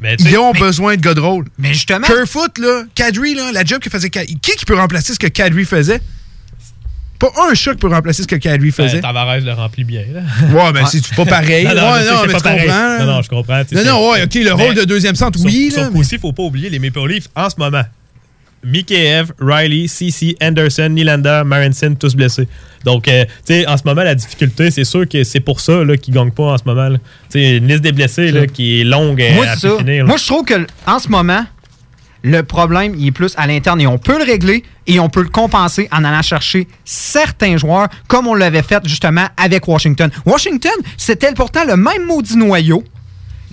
Mais 0.00 0.16
sais- 0.18 0.28
ils 0.30 0.38
ont 0.38 0.52
besoin 0.52 0.96
de 0.96 1.00
gars 1.00 1.14
de 1.14 1.20
rôle. 1.20 1.46
Mais 1.58 1.72
justement. 1.74 2.06
Kerfoot, 2.06 2.58
là, 2.58 2.84
Kadri, 2.94 3.34
là, 3.34 3.50
la 3.52 3.64
job 3.64 3.80
que 3.80 3.90
faisait 3.90 4.08
Kadri. 4.08 4.36
Qui 4.40 4.52
qui 4.52 4.64
peut 4.64 4.76
remplacer 4.76 5.14
ce 5.14 5.18
que 5.18 5.26
Kadri 5.26 5.64
faisait? 5.64 6.00
Pas 7.18 7.30
un 7.50 7.54
chat 7.54 7.72
qui 7.72 7.78
peut 7.78 7.88
remplacer 7.88 8.22
ce 8.22 8.28
que 8.28 8.36
Kadri 8.36 8.70
Ben, 8.70 8.72
faisait. 8.72 9.00
Tavares 9.00 9.40
le 9.40 9.52
remplit 9.52 9.84
bien. 9.84 10.02
Là. 10.12 10.20
Ouais, 10.52 10.72
ben 10.72 10.84
c'est 10.86 11.14
pas 11.14 11.24
pareil? 11.24 11.64
Non, 11.68 11.74
non, 11.74 11.92
ouais, 11.92 12.04
non, 12.04 12.20
mais 12.26 12.32
pas 12.32 12.38
tu 12.38 12.42
pareil. 12.44 12.66
comprends. 12.66 12.98
Non, 12.98 13.06
non, 13.06 13.22
je 13.22 13.28
comprends. 13.28 13.62
Non, 13.72 13.84
non, 13.84 14.10
ouais, 14.10 14.22
ok, 14.24 14.34
le 14.34 14.42
Mais- 14.44 14.50
rôle 14.50 14.74
de 14.74 14.84
deuxième 14.84 15.14
centre, 15.14 15.38
Sauf, 15.38 15.46
oui. 15.50 15.70
sauf 15.70 15.84
là, 15.84 15.90
qu'aussi, 15.92 16.14
il 16.16 16.20
faut 16.20 16.32
pas 16.32 16.42
oublier 16.42 16.68
les 16.70 16.78
Maple 16.78 17.06
Leafs 17.08 17.28
en 17.36 17.48
ce 17.48 17.54
moment. 17.58 17.82
Mikheyev, 18.64 19.32
Riley, 19.38 19.88
CC, 19.88 20.36
Anderson, 20.40 20.88
Nylander, 20.88 21.42
Marinson, 21.44 21.94
tous 22.00 22.14
blessés. 22.14 22.48
Donc, 22.82 23.06
euh, 23.08 23.24
tu 23.46 23.54
sais, 23.54 23.66
en 23.66 23.76
ce 23.76 23.82
moment, 23.84 24.02
la 24.02 24.14
difficulté, 24.14 24.70
c'est 24.70 24.84
sûr 24.84 25.06
que 25.06 25.22
c'est 25.22 25.40
pour 25.40 25.60
ça 25.60 25.84
là, 25.84 25.96
qu'ils 25.98 26.14
ne 26.14 26.18
gagnent 26.20 26.30
pas 26.32 26.44
en 26.44 26.58
ce 26.58 26.64
moment. 26.64 26.88
Tu 26.90 26.98
sais, 27.28 27.56
une 27.58 27.68
liste 27.68 27.82
des 27.82 27.92
blessés 27.92 28.32
là, 28.32 28.46
qui 28.46 28.80
est 28.80 28.84
longue 28.84 29.22
Moi, 29.34 29.46
à 29.46 29.56
ça. 29.56 29.76
finir. 29.78 30.04
là. 30.04 30.08
Moi, 30.08 30.16
je 30.16 30.26
trouve 30.26 30.44
que 30.46 30.66
en 30.86 30.98
ce 30.98 31.08
moment, 31.08 31.44
le 32.26 32.42
problème, 32.42 32.94
il 32.96 33.06
est 33.08 33.12
plus 33.12 33.34
à 33.36 33.46
l'interne 33.46 33.80
et 33.82 33.86
on 33.86 33.98
peut 33.98 34.16
le 34.18 34.24
régler 34.24 34.64
et 34.86 34.98
on 34.98 35.10
peut 35.10 35.20
le 35.22 35.28
compenser 35.28 35.88
en 35.92 36.04
allant 36.04 36.22
chercher 36.22 36.66
certains 36.84 37.58
joueurs 37.58 37.88
comme 38.08 38.26
on 38.26 38.34
l'avait 38.34 38.62
fait 38.62 38.80
justement 38.86 39.26
avec 39.36 39.68
Washington. 39.68 40.10
Washington, 40.24 40.72
c'était 40.96 41.32
pourtant 41.34 41.64
le 41.66 41.76
même 41.76 42.06
maudit 42.06 42.36
noyau 42.38 42.82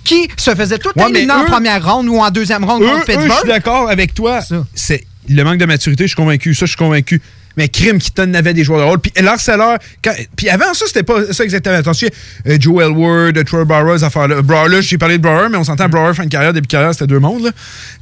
qui 0.04 0.26
se 0.38 0.54
faisait 0.54 0.78
tout 0.78 0.88
Ouais, 0.96 1.10
éliminer 1.10 1.32
en 1.34 1.44
première 1.44 1.84
ronde 1.86 2.08
ou 2.08 2.16
en 2.18 2.30
deuxième 2.30 2.64
ronde 2.64 2.82
contre 2.82 2.94
eux, 2.96 3.00
je 3.00 3.12
Pittsburgh. 3.12 3.38
suis 3.40 3.48
d'accord 3.48 3.90
avec 3.90 4.14
toi. 4.14 4.40
C'est 4.74 5.04
le 5.28 5.44
manque 5.44 5.58
de 5.58 5.66
maturité, 5.66 6.04
je 6.04 6.08
suis 6.08 6.16
convaincu. 6.16 6.54
Ça, 6.54 6.64
je 6.66 6.70
suis 6.70 6.76
convaincu. 6.78 7.20
Mais 7.58 7.68
crime 7.68 7.98
qui 7.98 8.10
t'en 8.10 8.32
avait 8.32 8.54
des 8.54 8.64
joueurs 8.64 8.80
de 8.80 8.84
rôle. 8.84 8.98
Puis 8.98 9.12
quand- 9.14 10.14
puis 10.34 10.48
avant 10.48 10.72
ça, 10.72 10.86
c'était 10.86 11.02
pas 11.02 11.30
ça 11.34 11.44
exactement. 11.44 11.76
Attention, 11.76 12.08
euh, 12.48 12.56
Joe 12.58 12.82
Elward, 12.82 13.44
Troy 13.44 13.66
Bauer, 13.66 13.98
ces 13.98 14.04
affaires-là. 14.04 14.40
Bauer, 14.40 14.68
là, 14.70 14.80
j'ai 14.80 14.96
parlé 14.96 15.18
de 15.18 15.22
Bauer, 15.22 15.50
mais 15.50 15.58
on 15.58 15.64
s'entend 15.64 15.88
Bauer, 15.90 16.14
fin 16.14 16.24
de 16.24 16.30
carrière, 16.30 16.54
début 16.54 16.66
de 16.66 16.72
carrière, 16.72 16.94
c'était 16.94 17.06
deux 17.06 17.18
mondes, 17.20 17.42
là. 17.44 17.50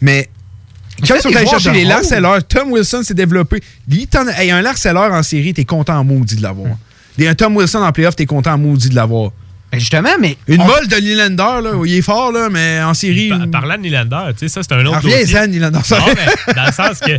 Mais 0.01 0.31
quand 1.07 1.15
ils 1.17 1.21
sont 1.21 1.37
allés 1.37 1.47
chercher 1.47 1.71
les 1.73 1.83
rôle. 1.85 1.93
harceleurs, 1.93 2.45
Tom 2.45 2.73
Wilson 2.73 3.03
s'est 3.03 3.15
développé. 3.15 3.61
Hey, 4.39 4.51
un 4.51 4.65
harceleur 4.65 5.13
en 5.13 5.23
série, 5.23 5.53
t'es 5.55 5.65
content 5.65 5.99
en 5.99 6.05
maudit 6.05 6.37
de 6.37 6.43
l'avoir. 6.43 6.71
Des- 7.19 7.29
Un 7.29 7.35
Tom 7.35 7.57
Wilson 7.57 7.79
en 7.83 7.93
playoff, 7.93 8.17
t'es 8.17 8.27
content 8.27 8.53
en 8.53 8.59
maudit 8.59 8.89
de 8.89 8.95
l'avoir. 8.95 9.31
justement, 9.73 10.11
mais. 10.21 10.37
Une 10.49 10.61
on- 10.63 10.67
molle 10.67 10.89
de 10.89 10.97
Nylander, 10.97 11.63
là, 11.63 11.71
il 11.85 11.95
est 11.95 12.03
fort, 12.03 12.33
là, 12.33 12.49
mais 12.51 12.81
en 12.83 12.95
série. 12.95 13.29
Par- 13.29 13.49
parlant 13.51 13.77
de 13.77 13.83
Nylander, 13.83 14.33
tu 14.33 14.39
sais, 14.41 14.49
ça, 14.49 14.63
c'est 14.63 14.73
un 14.75 14.85
autre 14.87 15.01
viens, 15.07 15.19
dossier. 15.21 15.35
ça, 15.35 15.47
Nylander, 15.47 15.79
ça. 15.85 15.99
Non, 15.99 16.07
mais 16.09 16.55
dans 16.55 16.65
le 16.67 16.73
sens 16.73 16.99
que, 16.99 17.13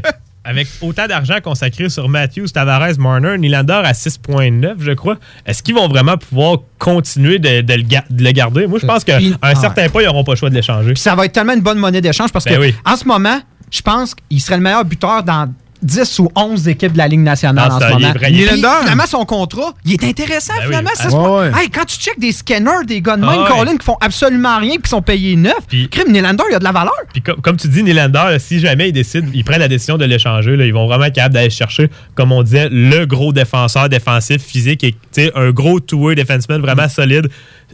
avec 0.43 0.67
autant 0.81 1.07
d'argent 1.07 1.35
consacré 1.41 1.87
sur 1.89 2.09
Matthews, 2.09 2.47
Tavares, 2.47 2.97
Marner, 2.97 3.37
Nylander 3.37 3.81
à 3.85 3.93
6,9, 3.93 4.77
je 4.79 4.91
crois, 4.91 5.17
est-ce 5.45 5.61
qu'ils 5.63 5.75
vont 5.75 5.87
vraiment 5.87 6.17
pouvoir 6.17 6.57
continuer 6.79 7.37
de, 7.39 7.61
de 7.61 7.73
le, 7.73 7.83
ga- 7.83 8.03
de 8.09 8.23
le 8.23 8.31
garder? 8.31 8.67
Moi, 8.67 8.79
je 8.81 8.85
pense 8.87 9.03
qu'à 9.05 9.17
un 9.17 9.31
ah. 9.41 9.55
certain 9.55 9.87
point, 9.87 10.01
ils 10.01 10.05
n'auront 10.07 10.23
pas 10.25 10.31
le 10.33 10.37
choix 10.37 10.49
de 10.49 10.55
l'échanger. 10.55 10.93
Ça 10.95 11.15
va 11.15 11.25
être 11.25 11.31
tellement 11.33 11.53
une 11.53 11.61
bonne 11.61 11.77
monnaie 11.77 12.01
d'échange 12.01 12.31
parce 12.33 12.43
Ben 12.45 12.55
que 12.55 12.59
oui. 12.59 12.75
en 12.85 12.97
ce 12.97 13.05
moment, 13.05 13.39
je 13.71 13.81
pense 13.81 14.13
qu'il 14.15 14.39
serait 14.41 14.57
le 14.57 14.63
meilleur 14.63 14.85
buteur 14.85 15.23
dans 15.23 15.51
10 15.83 16.19
ou 16.19 16.29
11 16.35 16.67
équipes 16.67 16.93
de 16.93 16.99
la 16.99 17.07
Ligue 17.07 17.21
nationale 17.21 17.69
Ah, 17.71 17.75
en 17.75 17.79
ça, 17.79 17.87
ce 17.89 17.93
il 17.97 18.03
est 18.03 18.07
moment. 18.07 18.19
il 18.29 18.41
est 18.41 18.47
Puis, 18.49 18.55
finalement, 18.57 19.05
son 19.07 19.25
contrat, 19.25 19.73
il 19.83 19.93
est 19.93 20.03
intéressant 20.03 20.53
Ben 20.53 20.59
oui. 20.59 20.65
finalement. 20.67 20.89
ça 20.93 21.03
Ah, 21.05 21.09
se 21.09 21.15
ouais, 21.15 21.23
passe. 21.23 21.55
ouais. 21.55 21.63
Hey, 21.63 21.69
quand 21.71 21.85
tu 21.85 21.95
checkes 21.97 22.19
des 22.19 22.31
scanners, 22.31 22.85
des 22.85 23.01
gars 23.01 23.17
de 23.17 23.23
Ah, 23.25 23.31
même, 23.31 23.41
ouais. 23.41 23.47
Colin, 23.49 23.77
qui 23.77 23.83
font 23.85 23.97
absolument 23.99 24.59
rien 24.59 24.73
puis 24.73 24.81
qui 24.83 24.89
sont 24.91 25.01
payés 25.01 25.35
neuf, 25.35 25.57
crime, 25.89 26.11
Nylander, 26.11 26.43
il 26.51 26.55
a 26.55 26.59
de 26.59 26.63
la 26.63 26.71
valeur. 26.71 26.93
Puis 27.11 27.23
comme, 27.23 27.41
comme 27.41 27.57
tu 27.57 27.67
dis, 27.67 27.81
Nylander, 27.81 28.37
si 28.37 28.59
jamais 28.59 28.89
ils 28.89 28.93
décident, 28.93 29.27
ils 29.33 29.43
prennent 29.43 29.59
la 29.59 29.67
décision 29.67 29.97
de 29.97 30.05
l'échanger, 30.05 30.55
là, 30.55 30.67
ils 30.67 30.73
vont 30.73 30.85
vraiment 30.85 31.05
être 31.05 31.15
capables 31.15 31.33
d'aller 31.33 31.49
chercher, 31.49 31.89
comme 32.13 32.31
on 32.31 32.43
disait, 32.43 32.69
le 32.69 33.05
gros 33.05 33.33
défenseur 33.33 33.89
défensif 33.89 34.39
physique 34.43 34.83
et 34.83 34.91
tu 34.91 34.99
sais, 35.13 35.31
un 35.33 35.49
gros 35.49 35.79
two-way 35.79 36.13
defenseman 36.13 36.61
vraiment 36.61 36.89
solide. 36.89 37.27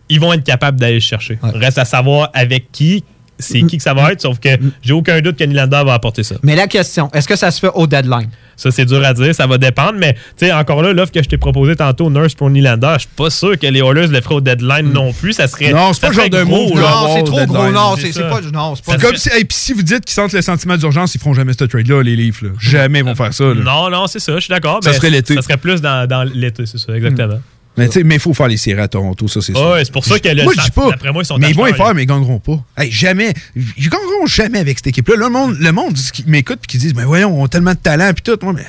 Ils 0.07 0.21
vont 0.21 0.31
être 0.31 0.45
capables 0.45 0.79
d'aller 0.79 0.93
le 0.93 0.99
chercher. 1.01 1.37
Reste 1.43 1.77
à 1.77 1.83
savoir 1.83 2.29
avec 2.33 2.71
qui, 2.71 3.03
c'est 3.39 3.61
qui 3.63 3.77
que 3.77 3.83
ça 3.83 3.93
va 3.93 4.11
être, 4.11 4.21
sauf 4.21 4.39
que 4.39 4.49
j'ai 4.81 4.93
aucun 4.93 5.19
doute 5.21 5.37
que 5.37 5.43
Nylander 5.43 5.83
va 5.85 5.93
apporter 5.93 6.23
ça. 6.23 6.35
Mais 6.43 6.55
la 6.55 6.67
question, 6.67 7.09
est-ce 7.13 7.27
que 7.27 7.35
ça 7.35 7.51
se 7.51 7.59
fait 7.59 7.71
au 7.73 7.87
deadline? 7.87 8.29
Ça, 8.55 8.71
c'est 8.71 8.85
dur 8.85 9.05
à 9.05 9.13
dire, 9.13 9.35
ça 9.35 9.45
va 9.45 9.59
dépendre, 9.59 9.93
mais 9.99 10.13
tu 10.35 10.47
sais, 10.47 10.51
encore 10.51 10.81
là, 10.81 10.91
l'offre 10.91 11.11
que 11.11 11.21
je 11.21 11.29
t'ai 11.29 11.37
proposée 11.37 11.75
tantôt, 11.75 12.09
Nurse 12.09 12.33
pour 12.33 12.49
Nylander, 12.49 12.93
je 12.95 12.99
suis 13.01 13.09
pas 13.15 13.29
sûr 13.29 13.57
que 13.59 13.67
les 13.67 13.81
Oilers 13.81 14.07
le 14.07 14.19
feraient 14.19 14.35
au 14.35 14.41
deadline 14.41 14.91
non 14.91 15.13
plus. 15.13 15.33
Ça 15.33 15.47
serait. 15.47 15.71
Non, 15.71 15.93
c'est 15.93 16.01
pas 16.01 16.09
le 16.09 16.13
genre 16.15 16.29
de 16.29 16.43
gros, 16.43 16.69
move. 16.69 16.75
là. 16.77 16.81
là, 16.81 16.87
avoir 16.89 17.11
au 17.11 17.23
deadline. 17.29 18.11
c'est 18.13 18.21
pas. 18.27 18.41
Non, 18.51 18.75
c'est 18.75 18.83
pas. 18.83 18.93
C'est 18.93 19.01
comme 19.01 19.15
si, 19.15 19.29
et 19.29 19.45
puis 19.45 19.57
si 19.57 19.73
vous 19.73 19.83
dites 19.83 20.05
qu'ils 20.05 20.15
sentent 20.15 20.33
le 20.33 20.41
sentiment 20.41 20.75
d'urgence, 20.75 21.13
ils 21.13 21.19
feront 21.19 21.35
jamais 21.35 21.53
ce 21.53 21.65
trade-là, 21.65 22.01
les 22.01 22.15
Leafs. 22.15 22.41
là. 22.41 22.49
Jamais 22.59 22.99
ils 22.99 23.05
vont 23.05 23.13
faire 23.13 23.33
ça. 23.33 23.43
là. 23.43 23.53
Non, 23.53 23.91
non, 23.91 24.07
c'est 24.07 24.19
ça, 24.19 24.33
je 24.35 24.39
suis 24.39 24.49
d'accord. 24.51 24.79
Ça 24.83 24.93
serait 24.93 25.11
l'été. 25.11 25.35
Ça 25.35 25.43
serait 25.43 25.57
plus 25.57 25.79
dans, 25.81 26.07
dans 26.07 26.23
l'été, 26.23 26.65
c'est 26.65 26.79
ça, 26.79 26.93
exactement. 26.95 27.39
Mais 27.77 28.15
il 28.15 28.19
faut 28.19 28.33
faire 28.33 28.47
les 28.47 28.57
séries 28.57 28.81
à 28.81 28.87
Toronto, 28.87 29.27
ça, 29.27 29.41
c'est 29.41 29.53
ça. 29.53 29.71
ouais, 29.71 29.85
c'est 29.85 29.91
pour 29.93 30.03
ça 30.05 30.19
que 30.19 30.27
le- 30.29 30.43
Moi, 30.43 30.53
je 30.57 30.63
dis 30.63 30.71
pas. 30.71 30.89
d'après 30.89 31.11
moi, 31.11 31.21
ils 31.21 31.25
sont 31.25 31.37
mais 31.37 31.49
ils 31.51 31.55
vont 31.55 31.67
y 31.67 31.73
faire, 31.73 31.93
mais 31.93 32.03
ils 32.03 32.07
gagneront 32.07 32.39
pas. 32.39 32.59
Hey, 32.77 32.91
jamais. 32.91 33.33
Ils 33.55 33.89
gagneront 33.89 34.25
jamais 34.25 34.59
avec 34.59 34.77
cette 34.79 34.87
équipe-là. 34.87 35.15
Là, 35.15 35.25
le 35.27 35.31
monde, 35.31 35.57
le 35.59 35.71
monde 35.71 35.95
m'écoute 36.25 36.59
et 36.63 36.67
qui 36.67 36.77
disent, 36.77 36.95
mais 36.95 37.03
voyons, 37.05 37.39
on 37.39 37.45
a 37.45 37.47
tellement 37.47 37.71
de 37.73 37.77
talent 37.77 38.11
puis 38.13 38.23
tout. 38.23 38.37
Moi, 38.43 38.53
mais 38.53 38.65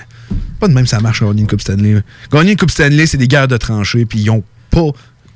pas 0.61 0.69
de 0.69 0.73
même 0.75 0.87
ça 0.87 1.01
marche 1.01 1.23
gagner 1.23 1.41
une 1.41 1.47
Coupe 1.47 1.61
Stanley. 1.61 2.03
Gagner 2.33 2.53
une 2.53 2.57
Coupe 2.59 2.71
Stanley, 2.71 3.07
c'est 3.07 3.17
des 3.17 3.29
guerres 3.29 3.49
de 3.49 3.57
tranchées, 3.57 4.05
puis 4.05 4.19
ils 4.21 4.31
ont 4.31 4.43
pas 4.71 4.89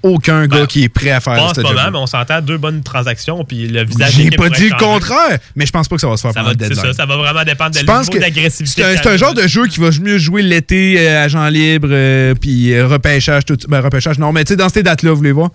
aucun 0.03 0.47
gars 0.47 0.67
qui 0.67 0.85
est 0.85 0.89
prêt 0.89 1.11
à 1.11 1.21
faire 1.21 1.35
Pas 1.35 1.63
moment, 1.63 1.69
job. 1.83 1.91
mais 1.93 1.99
on 1.99 2.07
s'entend 2.07 2.41
deux 2.41 2.59
bonnes 2.59 2.83
transactions, 2.83 3.45
puis 3.45 3.69
le 3.69 3.85
visage 3.85 4.13
J'ai 4.17 4.31
pas 4.31 4.49
dit 4.49 4.69
le 4.69 4.77
contraire, 4.77 5.39
mais 5.57 5.67
je 5.67 5.73
pense 5.73 5.89
pas 5.89 5.97
que 5.97 6.01
ça 6.01 6.09
va 6.09 6.17
se 6.17 6.23
faire 6.23 6.33
Ça 6.33 6.41
pendant 6.43 6.55
va, 6.59 6.69
le 6.69 6.75
ça, 6.75 6.93
ça 6.93 7.07
va 7.07 7.17
vraiment 7.17 7.45
dépendre 7.45 7.79
de 7.79 7.85
pense 7.85 8.09
niveau 8.09 8.21
d'agressivité. 8.21 8.83
c'est 8.97 9.07
un, 9.07 9.17
genre 9.17 9.35
de 9.35 9.47
jeu 9.47 9.67
qui 9.67 9.81
va 9.81 9.91
mieux 10.01 10.19
jouer 10.19 10.43
l'été, 10.43 10.97
euh, 10.99 11.25
agent 11.25 11.47
libre, 11.49 11.89
euh, 11.91 12.35
puis 12.35 12.73
euh, 12.73 12.87
repêchage, 12.87 13.45
tout 13.45 13.57
Ben, 13.69 13.81
repêchage, 13.81 14.19
non, 14.19 14.33
mais 14.33 14.45
tu 14.45 14.51
sais, 14.53 14.57
dans 14.57 14.69
ces 14.69 14.83
dates-là, 14.83 15.11
vous 15.11 15.17
voulez 15.17 15.33
voir. 15.33 15.51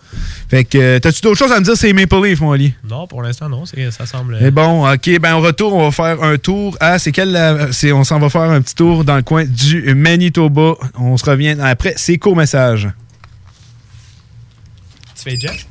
Fait 0.49 0.63
que, 0.63 0.97
t'as-tu 0.99 1.21
d'autres 1.21 1.37
choses 1.39 1.51
à 1.51 1.59
me 1.59 1.65
dire, 1.65 1.75
c'est 1.75 1.91
Maple 1.93 2.23
Leaf, 2.23 2.41
mon 2.41 2.51
Ali? 2.51 2.73
Non, 2.89 3.07
pour 3.07 3.21
l'instant, 3.21 3.49
non, 3.49 3.63
ça 3.65 4.05
semble. 4.05 4.37
Mais 4.41 4.51
bon, 4.51 4.89
ok, 4.91 5.19
ben 5.19 5.35
au 5.35 5.41
retour, 5.41 5.73
on 5.73 5.89
va 5.89 5.91
faire 5.91 6.23
un 6.23 6.37
tour 6.37 6.77
à. 6.79 6.99
C'est 6.99 7.11
quel. 7.11 7.31
la- 7.31 7.71
c'est- 7.71 7.91
on 7.91 8.03
s'en 8.03 8.19
va 8.19 8.29
faire 8.29 8.41
un 8.43 8.61
petit 8.61 8.75
tour 8.75 9.03
dans 9.03 9.15
le 9.15 9.21
coin 9.21 9.43
du 9.45 9.93
Manitoba. 9.95 10.73
On 10.97 11.17
se 11.17 11.25
revient 11.25 11.57
après. 11.61 11.93
C'est 11.97 12.17
court 12.17 12.35
message. 12.35 12.87
Tu 15.27 15.31
fais 15.31 15.39
jet? 15.39 15.65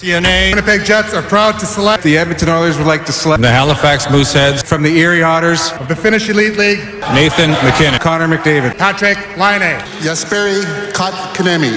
CNA. 0.00 0.50
Winnipeg 0.50 0.84
Jets 0.84 1.12
are 1.12 1.22
proud 1.22 1.58
to 1.58 1.66
select. 1.66 2.04
The 2.04 2.16
Edmonton 2.16 2.48
Oilers 2.48 2.78
would 2.78 2.86
like 2.86 3.04
to 3.06 3.12
select. 3.12 3.42
The 3.42 3.50
Halifax 3.50 4.06
Mooseheads. 4.06 4.64
From 4.64 4.82
the 4.82 4.96
Erie 4.96 5.22
Otters. 5.22 5.72
Of 5.80 5.88
the 5.88 5.96
Finnish 5.96 6.28
Elite 6.28 6.56
League. 6.56 6.78
Nathan 7.12 7.50
McKinnon. 7.64 7.98
Connor 7.98 8.28
McDavid. 8.28 8.78
Patrick 8.78 9.18
Laine. 9.36 9.80
Jesperi 10.02 10.62
Kotkaniemi. 10.92 11.72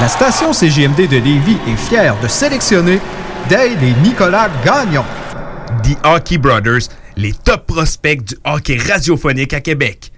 La 0.00 0.08
station 0.08 0.52
CGMD 0.52 1.08
de 1.08 1.16
Lévis 1.18 1.58
est 1.66 1.76
fière 1.76 2.18
de 2.20 2.28
sélectionner 2.28 3.00
Dale 3.48 3.82
et 3.82 3.92
Nicolas 4.02 4.48
Gagnon. 4.64 5.04
The 5.82 5.96
Hockey 6.04 6.38
Brothers, 6.38 6.88
les 7.16 7.32
top 7.32 7.66
prospects 7.66 8.24
du 8.24 8.36
hockey 8.44 8.78
radiophonique 8.78 9.52
à 9.52 9.60
Québec. 9.60 10.12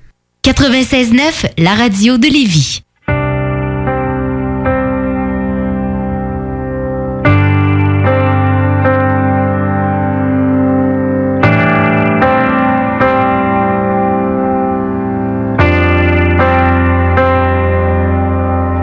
96.9, 0.44 1.52
la 1.58 1.74
radio 1.74 2.18
de 2.18 2.26
Lévis. 2.26 2.82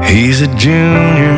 He's 0.10 0.41
a 0.41 0.47
junior, 0.55 1.38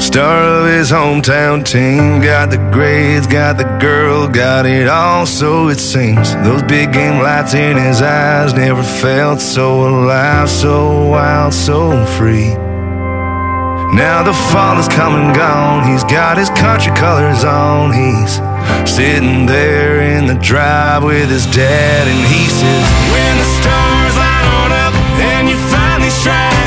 star 0.00 0.42
of 0.42 0.66
his 0.66 0.90
hometown 0.90 1.62
team. 1.62 2.22
Got 2.22 2.48
the 2.50 2.56
grades, 2.72 3.26
got 3.26 3.58
the 3.58 3.68
girl, 3.78 4.26
got 4.26 4.64
it 4.64 4.88
all, 4.88 5.26
so 5.26 5.68
it 5.68 5.78
seems. 5.78 6.34
Those 6.36 6.62
big 6.62 6.94
game 6.94 7.22
lights 7.22 7.52
in 7.52 7.76
his 7.76 8.00
eyes 8.00 8.54
never 8.54 8.82
felt 8.82 9.42
so 9.42 9.86
alive, 9.86 10.48
so 10.48 11.08
wild, 11.10 11.52
so 11.52 12.02
free. 12.16 12.54
Now 13.92 14.22
the 14.22 14.32
fall 14.32 14.78
is 14.78 14.88
come 14.88 15.16
and 15.16 15.36
gone. 15.36 15.86
He's 15.92 16.04
got 16.04 16.38
his 16.38 16.48
country 16.48 16.96
colors 16.96 17.44
on. 17.44 17.92
He's 17.92 18.40
sitting 18.90 19.44
there 19.44 20.00
in 20.00 20.26
the 20.26 20.38
drive 20.40 21.04
with 21.04 21.28
his 21.28 21.44
dad, 21.44 22.08
and 22.08 22.26
he 22.32 22.48
says, 22.48 22.84
When 23.12 23.36
the 23.36 23.48
stars 23.60 24.16
line 24.16 24.72
up 24.72 24.94
and 25.20 25.46
you 25.46 25.56
finally 25.68 26.08
strike 26.08 26.65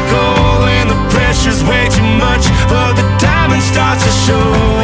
diamond 3.79 4.01
starts 4.01 4.03
to 4.03 4.11
show 4.11 4.78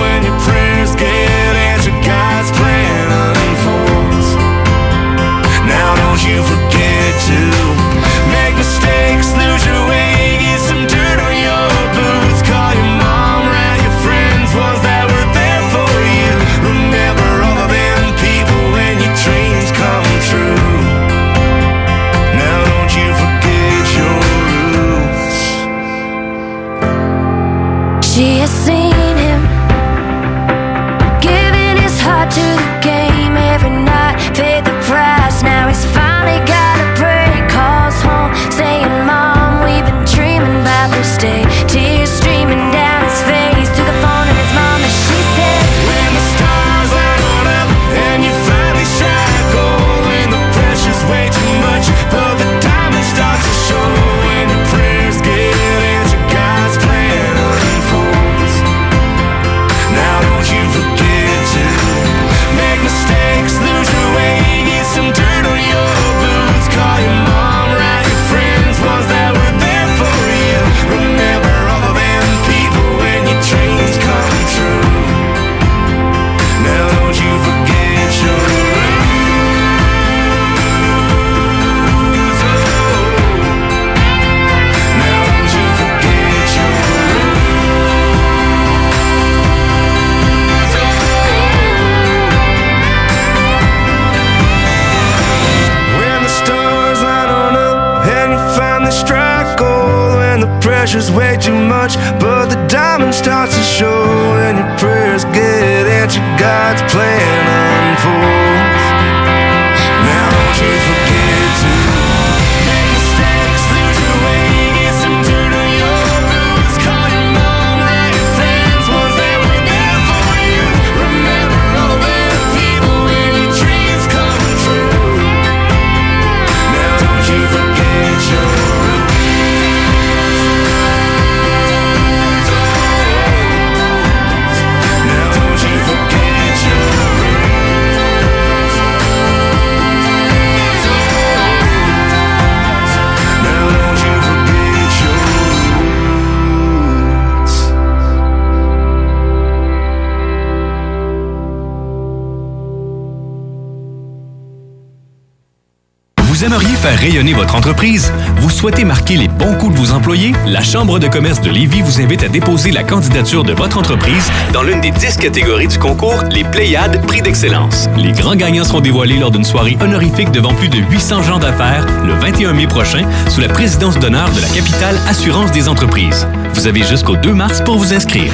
rayonner 157.06 157.34
votre 157.34 157.54
entreprise? 157.54 158.12
Vous 158.38 158.50
souhaitez 158.50 158.84
marquer 158.84 159.16
les 159.16 159.28
bons 159.28 159.54
coups 159.54 159.76
de 159.76 159.78
vos 159.80 159.92
employés? 159.92 160.34
La 160.48 160.64
Chambre 160.64 160.98
de 160.98 161.08
commerce 161.08 161.40
de 161.40 161.52
Lévis 161.52 161.84
vous 161.84 162.02
invite 162.02 162.24
à 162.24 162.30
déposer 162.30 162.72
la 162.72 162.84
candidature 162.84 163.44
de 163.44 163.54
votre 163.54 163.78
entreprise 163.78 164.32
dans 164.54 164.64
l'une 164.64 164.82
des 164.82 164.90
10 164.90 165.18
catégories 165.18 165.68
du 165.68 165.78
concours 165.78 166.24
Les 166.32 166.44
Pléiades 166.44 167.06
Prix 167.06 167.22
d'excellence. 167.22 167.88
Les 167.96 168.12
grands 168.12 168.36
gagnants 168.36 168.64
seront 168.64 168.80
dévoilés 168.80 169.20
lors 169.20 169.30
d'une 169.30 169.44
soirée 169.44 169.78
honorifique 169.82 170.32
devant 170.32 170.56
plus 170.56 170.70
de 170.70 170.80
800 170.80 171.22
gens 171.22 171.38
d'affaires 171.38 171.86
le 172.04 172.14
21 172.14 172.54
mai 172.54 172.66
prochain 172.66 173.08
sous 173.30 173.42
la 173.42 173.50
présidence 173.50 174.00
d'honneur 174.00 174.32
de 174.32 174.42
la 174.42 174.48
capitale 174.48 174.98
Assurance 175.08 175.52
des 175.52 175.70
entreprises. 175.70 176.28
Vous 176.56 176.66
avez 176.66 176.82
jusqu'au 176.82 177.18
2 177.18 177.36
mars 177.36 177.62
pour 177.64 177.78
vous 177.78 177.94
inscrire. 177.94 178.34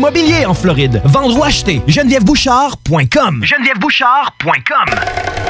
l'immobilier 0.00 0.46
en 0.46 0.54
Floride. 0.54 1.02
Vendre 1.04 1.36
ou 1.36 1.44
acheter, 1.44 1.82
genevièvebouchard.com. 1.86 3.44
genevièvebouchard.com. 3.44 5.49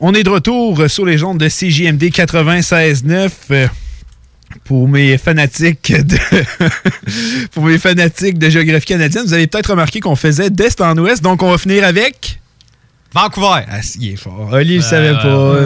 On 0.00 0.14
est 0.14 0.22
de 0.22 0.30
retour 0.30 0.88
sur 0.88 1.04
les 1.04 1.22
ondes 1.24 1.38
de 1.38 1.48
CJMD 1.48 2.04
96.9. 2.04 3.30
euh, 3.50 3.66
Pour 4.64 4.88
mes 4.88 5.18
fanatiques 5.18 5.92
de 5.92 6.16
pour 7.52 7.64
mes 7.64 7.78
fanatiques 7.78 8.38
de 8.38 8.48
géographie 8.48 8.86
canadienne, 8.86 9.24
vous 9.26 9.34
avez 9.34 9.46
peut-être 9.48 9.70
remarqué 9.70 9.98
qu'on 10.00 10.14
faisait 10.16 10.50
d'est 10.50 10.80
en 10.80 10.96
ouest, 10.98 11.22
donc 11.22 11.42
on 11.42 11.50
va 11.50 11.58
finir 11.58 11.84
avec 11.84 12.38
Vancouver. 13.14 13.64
Ah, 13.70 13.80
il 13.98 14.12
est 14.12 14.16
fort. 14.16 14.50
Oli, 14.52 14.74
il 14.74 14.76
le 14.76 14.82
savait 14.82 15.14
pas. 15.14 15.64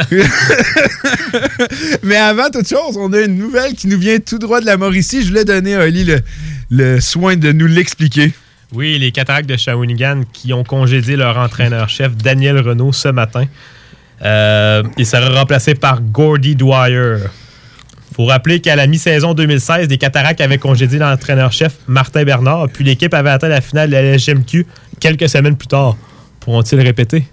Mais 2.02 2.16
avant 2.16 2.48
toute 2.50 2.66
chose, 2.68 2.96
on 2.96 3.12
a 3.12 3.20
une 3.20 3.36
nouvelle 3.36 3.74
qui 3.74 3.86
nous 3.86 3.98
vient 3.98 4.18
tout 4.18 4.38
droit 4.38 4.60
de 4.62 4.66
la 4.66 4.78
Mauricie. 4.78 5.22
Je 5.22 5.28
voulais 5.28 5.44
donner 5.44 5.74
à 5.74 5.80
Oli 5.84 6.04
le, 6.04 6.20
le 6.70 6.98
soin 7.00 7.36
de 7.36 7.52
nous 7.52 7.66
l'expliquer. 7.66 8.32
Oui, 8.72 8.98
les 8.98 9.10
Cataractes 9.10 9.48
de 9.48 9.56
Shawinigan 9.56 10.22
qui 10.32 10.52
ont 10.52 10.62
congédié 10.64 11.16
leur 11.16 11.36
entraîneur-chef 11.38 12.16
Daniel 12.16 12.60
Renault 12.60 12.92
ce 12.92 13.08
matin. 13.08 13.46
Euh, 14.22 14.82
il 14.96 15.06
sera 15.06 15.28
remplacé 15.30 15.74
par 15.74 16.00
Gordy 16.00 16.54
Dwyer. 16.54 17.16
faut 18.14 18.26
rappeler 18.26 18.60
qu'à 18.60 18.76
la 18.76 18.86
mi-saison 18.86 19.34
2016, 19.34 19.88
les 19.88 19.98
Cataractes 19.98 20.40
avaient 20.40 20.58
congédié 20.58 20.98
l'entraîneur-chef 20.98 21.74
Martin 21.88 22.24
Bernard, 22.24 22.68
puis 22.72 22.84
l'équipe 22.84 23.14
avait 23.14 23.30
atteint 23.30 23.48
la 23.48 23.60
finale 23.60 23.88
de 23.90 23.94
la 23.96 24.02
LGMQ 24.16 24.66
quelques 25.00 25.28
semaines 25.28 25.56
plus 25.56 25.68
tard. 25.68 25.96
Pourront-ils 26.40 26.80
répéter? 26.80 27.26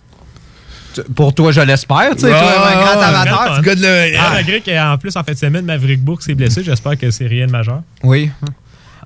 Pour 1.16 1.34
toi, 1.36 1.52
je 1.52 1.62
l'espère. 1.62 2.12
Tu 2.16 2.22
sais, 2.22 2.30
toi, 2.30 2.68
un 2.68 2.82
grand 2.82 3.02
amateur. 3.02 3.56
tu 3.58 3.62
gars 3.64 3.76
de 3.76 3.82
le- 3.82 4.18
Ah, 4.20 4.30
malgré 4.34 4.62
qu'en 4.62 4.98
plus, 4.98 5.16
en 5.16 5.24
fin 5.24 5.34
de 5.34 5.38
semaine, 5.38 5.66
Maverick 5.66 6.02
Bourg 6.04 6.22
s'est 6.24 6.34
blessé. 6.34 6.64
J'espère 6.64 6.98
que 6.98 7.12
c'est 7.12 7.28
rien 7.28 7.46
de 7.46 7.52
majeur. 7.52 7.82
Oui. 8.02 8.32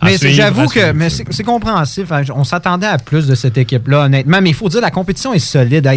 Mais 0.03 0.17
j'avoue 0.17 0.67
que 0.67 0.91
mais 0.93 1.09
c'est 1.09 1.43
compréhensif. 1.43 2.11
hein. 2.11 2.23
On 2.35 2.43
s'attendait 2.43 2.87
à 2.87 2.97
plus 2.97 3.27
de 3.27 3.35
cette 3.35 3.57
équipe-là, 3.57 4.05
honnêtement. 4.05 4.39
Mais 4.41 4.49
il 4.49 4.55
faut 4.55 4.69
dire 4.69 4.81
la 4.81 4.91
compétition 4.91 5.33
est 5.33 5.39
solide. 5.39 5.89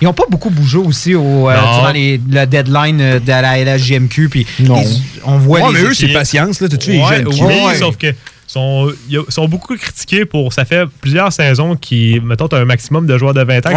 Ils 0.00 0.04
n'ont 0.04 0.12
pas 0.12 0.24
beaucoup 0.30 0.50
bougé 0.50 0.78
aussi 0.78 1.14
au, 1.14 1.48
euh, 1.50 1.54
durant 1.54 1.92
les- 1.92 2.20
le 2.28 2.46
deadline 2.46 3.00
euh, 3.00 3.20
de 3.20 3.28
la 3.28 3.58
LHJMQ. 3.58 4.28
Puis 4.28 4.46
Non. 4.60 4.80
ils- 4.82 5.02
on 5.24 5.38
voit 5.38 5.60
Ouais, 5.60 5.72
les 5.74 5.82
mais 5.82 5.88
eux, 5.90 5.94
c'est 5.94 6.08
patience, 6.08 6.60
là. 6.60 6.68
T'as-tu 6.68 6.92
les 6.92 6.98
Ouais, 7.00 7.16
jeunes 7.16 7.28
Ouais. 7.28 7.74
sauf 7.78 7.96
que 7.96 8.08
sont, 8.46 8.92
ils 9.08 9.18
sont 9.30 9.48
beaucoup 9.48 9.76
critiqués 9.76 10.24
pour. 10.24 10.52
Ça 10.52 10.64
fait 10.64 10.84
plusieurs 11.00 11.32
saisons 11.32 11.76
qui, 11.76 12.20
mettons, 12.24 12.46
tu 12.48 12.54
as 12.56 12.60
un 12.60 12.64
maximum 12.64 13.06
de 13.06 13.18
joueurs 13.18 13.34
de 13.34 13.42
20 13.42 13.66
ans 13.66 13.70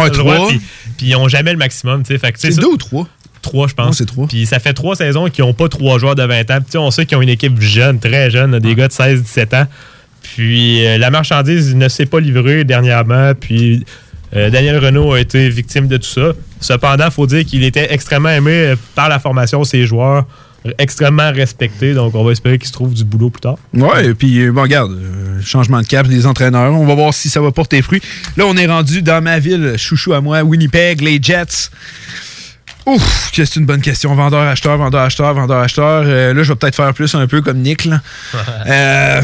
puis 0.48 0.60
puis 0.96 1.06
ils 1.08 1.12
n'ont 1.12 1.28
jamais 1.28 1.50
le 1.52 1.58
maximum. 1.58 2.02
tu 2.04 2.16
sais. 2.16 2.32
C'est 2.36 2.52
ça- 2.52 2.60
deux 2.60 2.68
ou 2.68 2.76
trois? 2.76 3.08
Trois, 3.48 3.68
je 3.68 3.74
pense. 3.74 3.98
C'est. 3.98 4.08
Puis 4.28 4.46
ça 4.46 4.58
fait 4.58 4.74
trois 4.74 4.94
saisons 4.96 5.28
qui 5.28 5.40
n'ont 5.40 5.54
pas 5.54 5.68
trois 5.68 5.98
joueurs 5.98 6.14
de 6.14 6.22
20 6.22 6.50
ans. 6.50 6.58
Puis, 6.66 6.78
on 6.78 6.90
sait 6.90 7.06
qu'ils 7.06 7.16
ont 7.16 7.22
une 7.22 7.28
équipe 7.28 7.60
jeune, 7.60 7.98
très 7.98 8.30
jeune, 8.30 8.58
des 8.58 8.74
gars 8.74 8.88
de 8.88 8.92
16-17 8.92 9.62
ans. 9.62 9.66
Puis 10.22 10.84
euh, 10.86 10.98
la 10.98 11.10
marchandise 11.10 11.74
ne 11.74 11.88
s'est 11.88 12.06
pas 12.06 12.20
livrée 12.20 12.64
dernièrement. 12.64 13.32
Puis 13.38 13.84
euh, 14.36 14.50
Daniel 14.50 14.78
Renault 14.78 15.12
a 15.12 15.20
été 15.20 15.48
victime 15.48 15.88
de 15.88 15.96
tout 15.96 16.08
ça. 16.08 16.32
Cependant, 16.60 17.06
il 17.06 17.10
faut 17.10 17.26
dire 17.26 17.44
qu'il 17.44 17.64
était 17.64 17.92
extrêmement 17.92 18.28
aimé 18.30 18.74
par 18.94 19.08
la 19.08 19.18
formation, 19.18 19.64
ses 19.64 19.86
joueurs, 19.86 20.26
extrêmement 20.78 21.30
respecté. 21.32 21.94
Donc 21.94 22.14
on 22.14 22.24
va 22.24 22.32
espérer 22.32 22.58
qu'il 22.58 22.68
se 22.68 22.72
trouve 22.72 22.92
du 22.92 23.04
boulot 23.04 23.30
plus 23.30 23.40
tard. 23.40 23.56
Ouais, 23.72 24.06
et 24.06 24.14
puis, 24.14 24.40
euh, 24.40 24.52
bon, 24.52 24.62
regarde, 24.62 24.92
euh, 24.92 25.40
changement 25.40 25.80
de 25.80 25.86
cap 25.86 26.06
des 26.06 26.26
entraîneurs. 26.26 26.74
On 26.74 26.86
va 26.86 26.94
voir 26.94 27.14
si 27.14 27.28
ça 27.30 27.40
va 27.40 27.50
porter 27.52 27.80
fruit. 27.82 28.02
Là, 28.36 28.44
on 28.46 28.56
est 28.56 28.66
rendu 28.66 29.02
dans 29.02 29.22
ma 29.22 29.38
ville, 29.38 29.74
chouchou 29.76 30.12
à 30.12 30.20
moi, 30.20 30.42
Winnipeg, 30.42 31.00
les 31.00 31.18
Jets. 31.22 31.70
Ouf, 32.88 33.30
que 33.32 33.44
c'est 33.44 33.56
une 33.60 33.66
bonne 33.66 33.82
question. 33.82 34.14
Vendeur, 34.14 34.40
acheteur, 34.40 34.78
vendeur, 34.78 35.02
acheteur, 35.02 35.34
vendeur, 35.34 35.58
acheteur. 35.58 36.04
Euh, 36.06 36.32
là, 36.32 36.42
je 36.42 36.52
vais 36.52 36.56
peut-être 36.56 36.74
faire 36.74 36.94
plus 36.94 37.14
un 37.14 37.26
peu 37.26 37.42
comme 37.42 37.58
Nick. 37.58 37.84
là. 37.84 38.00
Euh, 38.66 39.20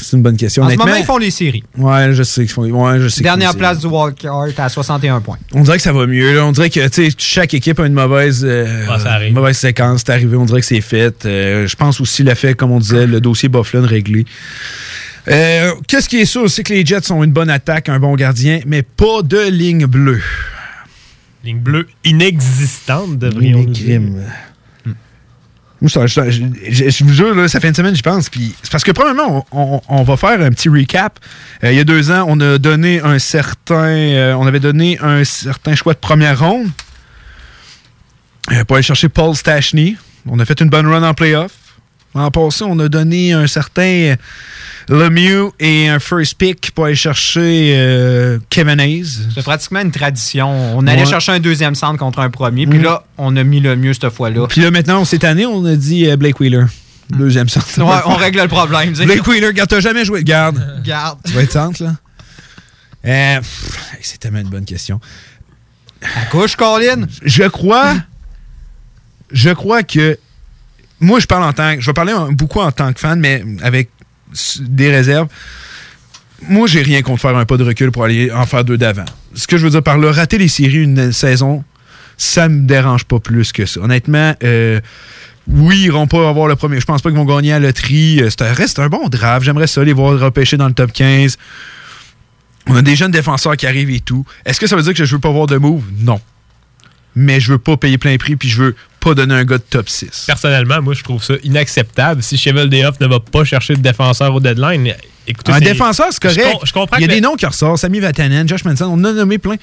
c'est 0.00 0.16
une 0.16 0.22
bonne 0.22 0.36
question. 0.36 0.62
En 0.62 0.70
ce 0.70 0.76
moment, 0.76 0.94
ils 0.94 1.04
font 1.04 1.18
les 1.18 1.32
séries. 1.32 1.64
Ouais, 1.76 2.12
je 2.12 2.22
sais 2.22 2.42
qu'ils 2.42 2.52
font. 2.52 2.62
Ouais, 2.62 3.00
je 3.00 3.08
sais 3.08 3.22
Dernière 3.22 3.56
place 3.56 3.80
du 3.80 3.86
wildcard 3.86 4.46
à 4.56 4.68
61 4.68 5.20
points. 5.20 5.38
On 5.52 5.62
dirait 5.62 5.78
que 5.78 5.82
ça 5.82 5.92
va 5.92 6.06
mieux. 6.06 6.36
Là. 6.36 6.44
On 6.44 6.52
dirait 6.52 6.70
que 6.70 6.86
tu 6.86 7.10
sais, 7.10 7.16
chaque 7.18 7.54
équipe 7.54 7.80
a 7.80 7.86
une 7.86 7.92
mauvaise, 7.92 8.44
euh, 8.44 8.86
Ouais, 8.86 9.30
mauvaise 9.32 9.56
séquence. 9.58 10.02
C'est 10.06 10.12
arrivé, 10.12 10.36
on 10.36 10.44
dirait 10.44 10.60
que 10.60 10.66
c'est 10.66 10.80
fait. 10.80 11.16
Je 11.24 11.74
pense 11.74 12.00
aussi 12.00 12.22
le 12.22 12.34
fait, 12.34 12.54
comme 12.54 12.70
on 12.70 12.78
disait, 12.78 13.06
le 13.06 13.20
dossier 13.20 13.48
Bufflin 13.48 13.84
réglé. 13.84 14.26
Qu'est-ce 15.26 16.08
qui 16.08 16.18
est 16.18 16.24
sûr, 16.24 16.48
c'est 16.48 16.62
que 16.62 16.72
les 16.72 16.86
Jets 16.86 17.10
ont 17.10 17.24
une 17.24 17.32
bonne 17.32 17.50
attaque, 17.50 17.88
un 17.88 17.98
bon 17.98 18.14
gardien, 18.14 18.60
mais 18.64 18.82
pas 18.82 19.22
de 19.24 19.48
ligne 19.48 19.86
bleue. 19.86 20.22
Ligne 21.46 21.60
bleue 21.60 21.88
inexistante, 22.04 23.18
devrions-nous 23.18 23.70
dire. 23.72 23.84
Crime. 24.00 24.22
Moi, 25.82 25.90
je, 25.94 26.06
je- 26.06 26.30
je- 26.30 26.72
je- 26.72 26.88
je 26.90 27.04
vous 27.04 27.12
jure, 27.12 27.34
là, 27.34 27.48
ça 27.48 27.60
fait 27.60 27.68
une 27.68 27.74
semaine, 27.74 27.94
je 27.94 28.02
pense. 28.02 28.30
Puis 28.30 28.54
c'est 28.62 28.72
parce 28.72 28.82
que, 28.82 28.92
premièrement, 28.92 29.46
on, 29.52 29.76
on- 29.76 29.82
on 30.00 30.02
va 30.04 30.16
faire 30.16 30.40
un 30.40 30.50
petit 30.50 30.68
recap. 30.70 31.18
Euh, 31.62 31.70
il 31.70 31.76
y 31.76 31.80
a 31.80 31.84
deux 31.84 32.10
ans, 32.10 32.24
on 32.28 32.40
a 32.40 32.56
donné 32.58 33.00
un 33.00 33.18
certain. 33.18 33.74
euh, 33.86 34.32
on 34.34 34.46
avait 34.46 34.58
donné 34.60 34.98
un 35.00 35.22
certain 35.24 35.74
choix 35.74 35.92
de 35.92 35.98
première 35.98 36.40
ronde 36.40 36.68
euh, 38.52 38.64
pour 38.64 38.76
aller 38.76 38.82
chercher 38.82 39.08
Paul 39.10 39.34
Stachny. 39.36 39.96
On 40.26 40.38
a 40.40 40.44
fait 40.44 40.60
une 40.60 40.70
bonne 40.70 40.86
run 40.86 41.02
en 41.02 41.14
playoff. 41.14 41.52
En 42.16 42.30
passant, 42.30 42.66
on 42.70 42.78
a 42.80 42.88
donné 42.88 43.32
un 43.32 43.46
certain 43.46 43.82
euh, 43.82 44.16
Lemieux 44.88 45.50
et 45.58 45.88
un 45.88 45.98
first 45.98 46.34
pick 46.38 46.70
pour 46.70 46.86
aller 46.86 46.94
chercher 46.94 47.74
euh, 47.76 48.38
Kevin 48.50 48.78
Hayes. 48.80 49.04
C'est 49.34 49.42
pratiquement 49.42 49.80
une 49.80 49.90
tradition. 49.90 50.48
On 50.78 50.86
allait 50.86 51.02
Ouais. 51.02 51.06
chercher 51.10 51.32
un 51.32 51.40
deuxième 51.40 51.74
centre 51.74 51.98
contre 51.98 52.20
un 52.20 52.30
premier. 52.30 52.66
Puis 52.66 52.78
Mhm. 52.78 52.84
là, 52.84 53.04
on 53.18 53.36
a 53.36 53.42
mis 53.44 53.60
le 53.60 53.76
mieux 53.76 53.92
cette 53.94 54.10
fois-là. 54.10 54.46
Puis 54.48 54.60
là, 54.60 54.70
maintenant, 54.70 55.04
cette 55.04 55.24
année, 55.24 55.44
on 55.46 55.64
a 55.64 55.74
dit 55.76 56.08
euh, 56.08 56.16
Blake 56.16 56.38
Wheeler. 56.40 56.64
Deuxième 57.10 57.48
centre. 57.48 57.66
Ouais, 57.82 58.00
on 58.06 58.14
règle 58.16 58.40
le 58.42 58.48
problème. 58.48 58.92
Blake 59.04 59.26
Wheeler, 59.26 59.52
garde, 59.52 59.68
t'as 59.68 59.80
jamais 59.80 60.04
joué. 60.04 60.24
Garde. 60.24 60.80
Garde. 60.84 61.18
Tu 61.26 61.32
vas 61.32 61.42
être 61.42 61.52
centre, 61.52 61.82
là? 61.82 61.94
Euh, 63.04 63.40
c'est 64.02 64.18
tellement 64.18 64.40
une 64.40 64.48
bonne 64.48 64.64
question. 64.64 65.00
À 66.02 66.24
couche, 66.26 66.56
Colin? 66.56 67.06
Je 67.24 67.44
crois. 67.44 67.94
Je 69.32 69.50
crois 69.50 69.82
que. 69.82 70.18
Moi, 71.00 71.20
je 71.20 71.26
parle 71.26 71.44
en 71.44 71.52
tant 71.52 71.74
que. 71.76 71.80
Je 71.80 71.86
vais 71.86 71.94
parler 71.94 72.14
beaucoup 72.30 72.60
en 72.60 72.72
tant 72.72 72.92
que 72.92 73.00
fan, 73.00 73.20
mais 73.20 73.44
avec 73.62 73.90
des 74.60 74.90
réserves. 74.90 75.28
Moi, 76.48 76.66
j'ai 76.66 76.82
rien 76.82 77.02
contre 77.02 77.22
faire 77.22 77.36
un 77.36 77.44
pas 77.44 77.56
de 77.56 77.64
recul 77.64 77.90
pour 77.90 78.04
aller 78.04 78.30
en 78.30 78.44
faire 78.46 78.64
deux 78.64 78.76
d'avant. 78.76 79.04
Ce 79.34 79.46
que 79.46 79.56
je 79.56 79.64
veux 79.64 79.70
dire 79.70 79.82
par 79.82 79.98
là, 79.98 80.12
rater 80.12 80.38
les 80.38 80.48
séries 80.48 80.82
une 80.82 81.12
saison, 81.12 81.64
ça 82.18 82.48
me 82.48 82.66
dérange 82.66 83.04
pas 83.04 83.20
plus 83.20 83.52
que 83.52 83.64
ça. 83.66 83.80
Honnêtement, 83.80 84.34
euh, 84.42 84.80
oui, 85.48 85.82
ils 85.84 85.92
vont 85.92 86.06
pas 86.06 86.28
avoir 86.28 86.48
le 86.48 86.56
premier. 86.56 86.80
Je 86.80 86.84
pense 86.86 87.00
pas 87.02 87.08
qu'ils 87.10 87.18
vont 87.18 87.24
gagner 87.24 87.52
à 87.52 87.58
la 87.58 87.68
loterie. 87.68 88.20
Euh, 88.20 88.28
C'est 88.30 88.42
un, 88.42 88.52
reste 88.52 88.78
un 88.78 88.88
bon 88.88 89.08
draft. 89.08 89.44
J'aimerais 89.44 89.66
ça 89.66 89.82
les 89.82 89.92
voir 89.92 90.18
repêcher 90.18 90.56
dans 90.56 90.68
le 90.68 90.74
top 90.74 90.92
15. 90.92 91.38
On 92.68 92.76
a 92.76 92.82
des 92.82 92.96
jeunes 92.96 93.12
défenseurs 93.12 93.56
qui 93.56 93.66
arrivent 93.66 93.90
et 93.90 94.00
tout. 94.00 94.26
Est-ce 94.44 94.58
que 94.60 94.66
ça 94.66 94.76
veut 94.76 94.82
dire 94.82 94.92
que 94.94 95.04
je 95.04 95.14
veux 95.14 95.20
pas 95.20 95.30
voir 95.30 95.46
de 95.46 95.56
move? 95.56 95.84
Non. 96.00 96.20
Mais 97.18 97.40
je 97.40 97.50
veux 97.52 97.58
pas 97.58 97.76
payer 97.78 97.96
plein 97.98 98.16
prix 98.18 98.36
puis 98.36 98.48
je 98.48 98.62
veux 98.62 98.76
pas 99.00 99.14
donner 99.14 99.34
un 99.34 99.44
gars 99.44 99.56
de 99.58 99.62
top 99.62 99.88
6. 99.88 100.24
Personnellement, 100.26 100.82
moi, 100.82 100.92
je 100.94 101.02
trouve 101.02 101.22
ça 101.22 101.34
inacceptable. 101.42 102.22
Si 102.22 102.36
Cheval 102.36 102.68
Off 102.86 103.00
ne 103.00 103.06
va 103.06 103.20
pas 103.20 103.44
chercher 103.44 103.74
de 103.74 103.80
défenseur 103.80 104.34
au 104.34 104.40
deadline, 104.40 104.92
écoutez. 105.26 105.52
Un 105.52 105.60
défenseur, 105.60 106.06
c'est 106.10 106.20
correct. 106.20 106.40
Je, 106.44 106.50
com- 106.52 106.60
je 106.64 106.72
comprends 106.72 106.96
Il 106.98 107.02
y 107.02 107.04
a 107.04 107.06
que 107.08 107.12
des 107.12 107.20
le- 107.20 107.26
noms 107.26 107.36
qui 107.36 107.46
ressortent. 107.46 107.78
Sami 107.78 108.00
Vatanen, 108.00 108.46
Josh 108.48 108.64
Manson, 108.64 108.84
on 108.86 108.94
en 108.94 109.04
a 109.04 109.12
nommé 109.12 109.38
plein. 109.38 109.56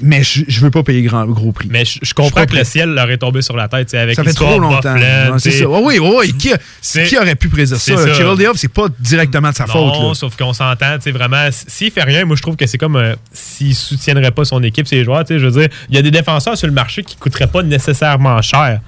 Mais 0.00 0.22
je, 0.22 0.44
je 0.46 0.60
veux 0.60 0.70
pas 0.70 0.84
payer 0.84 1.02
grand, 1.02 1.26
gros 1.26 1.50
prix. 1.50 1.68
Mais 1.70 1.84
je, 1.84 1.98
je 2.02 2.14
comprends 2.14 2.46
que 2.46 2.54
le 2.54 2.62
ciel 2.62 2.90
leur 2.90 3.10
est 3.10 3.18
tombé 3.18 3.42
sur 3.42 3.56
la 3.56 3.66
tête. 3.66 3.92
Avec 3.94 4.14
Ça 4.14 4.22
fait 4.22 4.32
trop 4.32 4.58
longtemps. 4.58 4.94
C'est 5.38 5.50
ça. 5.50 5.64
Oh 5.68 5.80
oui, 5.82 5.98
oui, 5.98 6.32
qui, 6.36 7.18
aurait 7.18 7.34
pu 7.34 7.48
prédire 7.48 7.76
ça? 7.76 7.96
ça. 7.96 8.14
Cheryl 8.14 8.36
Day 8.36 8.46
c'est 8.54 8.72
pas 8.72 8.86
directement 9.00 9.50
de 9.50 9.56
sa 9.56 9.66
faute. 9.66 9.94
Non, 9.94 10.14
sauf 10.14 10.36
qu'on 10.36 10.52
s'entend, 10.52 10.96
vraiment, 11.06 11.48
s'il 11.50 11.90
fait 11.90 12.02
rien, 12.02 12.24
moi, 12.24 12.36
je 12.36 12.42
trouve 12.42 12.56
que 12.56 12.66
c'est 12.66 12.78
comme 12.78 12.96
euh, 12.96 13.14
s'il 13.32 13.74
soutiendrait 13.74 14.30
pas 14.30 14.44
son 14.44 14.62
équipe, 14.62 14.86
ses 14.86 15.04
joueurs, 15.04 15.24
je 15.28 15.34
veux 15.34 15.50
dire, 15.50 15.68
il 15.88 15.96
y 15.96 15.98
a 15.98 16.02
des 16.02 16.10
défenseurs 16.10 16.56
sur 16.56 16.66
le 16.66 16.72
marché 16.72 17.02
qui 17.02 17.16
coûteraient 17.16 17.46
pas 17.46 17.62
nécessairement 17.62 18.40
cher. 18.42 18.80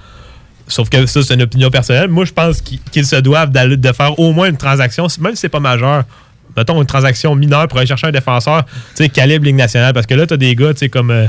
Sauf 0.67 0.89
que 0.89 1.05
ça, 1.05 1.21
c'est 1.21 1.33
une 1.33 1.41
opinion 1.41 1.69
personnelle. 1.69 2.07
Moi, 2.07 2.23
je 2.25 2.31
pense 2.31 2.61
qu'ils 2.61 3.05
se 3.05 3.17
doivent 3.17 3.51
de 3.51 3.91
faire 3.91 4.17
au 4.17 4.31
moins 4.31 4.49
une 4.49 4.57
transaction, 4.57 5.07
même 5.19 5.35
si 5.35 5.41
c'est 5.41 5.49
pas 5.49 5.59
majeur. 5.59 6.03
Mettons 6.57 6.79
une 6.81 6.87
transaction 6.87 7.35
mineure 7.35 7.67
pour 7.67 7.77
aller 7.77 7.87
chercher 7.87 8.07
un 8.07 8.11
défenseur, 8.11 8.65
tu 8.65 8.71
sais, 8.95 9.09
calibre 9.09 9.45
Ligue 9.45 9.55
nationale. 9.55 9.93
Parce 9.93 10.05
que 10.05 10.13
là, 10.13 10.27
tu 10.27 10.33
as 10.33 10.37
des 10.37 10.55
gars, 10.55 10.73
tu 10.73 10.79
sais, 10.79 10.89
comme. 10.89 11.11
euh, 11.11 11.27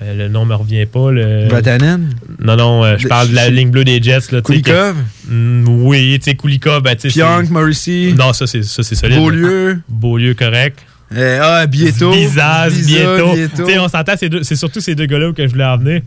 euh, 0.00 0.14
le 0.14 0.28
nom 0.28 0.44
me 0.44 0.54
revient 0.54 0.86
pas. 0.86 1.10
Le... 1.10 1.48
Vatanen? 1.48 2.10
Non, 2.40 2.54
non, 2.56 2.84
euh, 2.84 2.96
je 2.98 3.08
parle 3.08 3.30
de 3.30 3.34
la 3.34 3.50
ligne 3.50 3.70
bleue 3.70 3.84
des 3.84 4.00
Jets. 4.00 4.30
Là, 4.30 4.40
Kulikov? 4.42 4.94
que- 4.94 5.32
Mm, 5.32 5.64
oui, 5.68 6.18
tu 6.22 6.30
sais, 6.30 6.36
Kulikov, 6.36 6.82
ben. 6.82 6.94
Pionk, 6.96 7.50
Morrissey? 7.50 8.14
Non, 8.16 8.32
ça, 8.32 8.46
c'est 8.46 8.62
ça, 8.62 8.82
c'est 8.84 8.94
solide. 8.94 9.18
Beaulieu? 9.18 9.80
Beaulieu, 9.88 10.34
correct. 10.34 10.78
Euh, 11.14 11.40
ah, 11.42 11.66
Bieto. 11.66 12.12
Bizaz, 12.12 12.72
Biza, 12.74 12.98
Bieto. 13.16 13.34
Bieto. 13.34 13.64
Tu 13.66 13.72
sais, 13.72 13.78
on 13.78 13.88
s'entend, 13.88 14.12
c'est 14.16 14.28
deux- 14.28 14.42
c'est 14.44 14.56
surtout 14.56 14.80
ces 14.80 14.94
deux 14.94 15.06
gars-là 15.06 15.32
que 15.32 15.44
je 15.46 15.50
voulais 15.52 15.64
en 15.64 15.78
venir. 15.78 16.00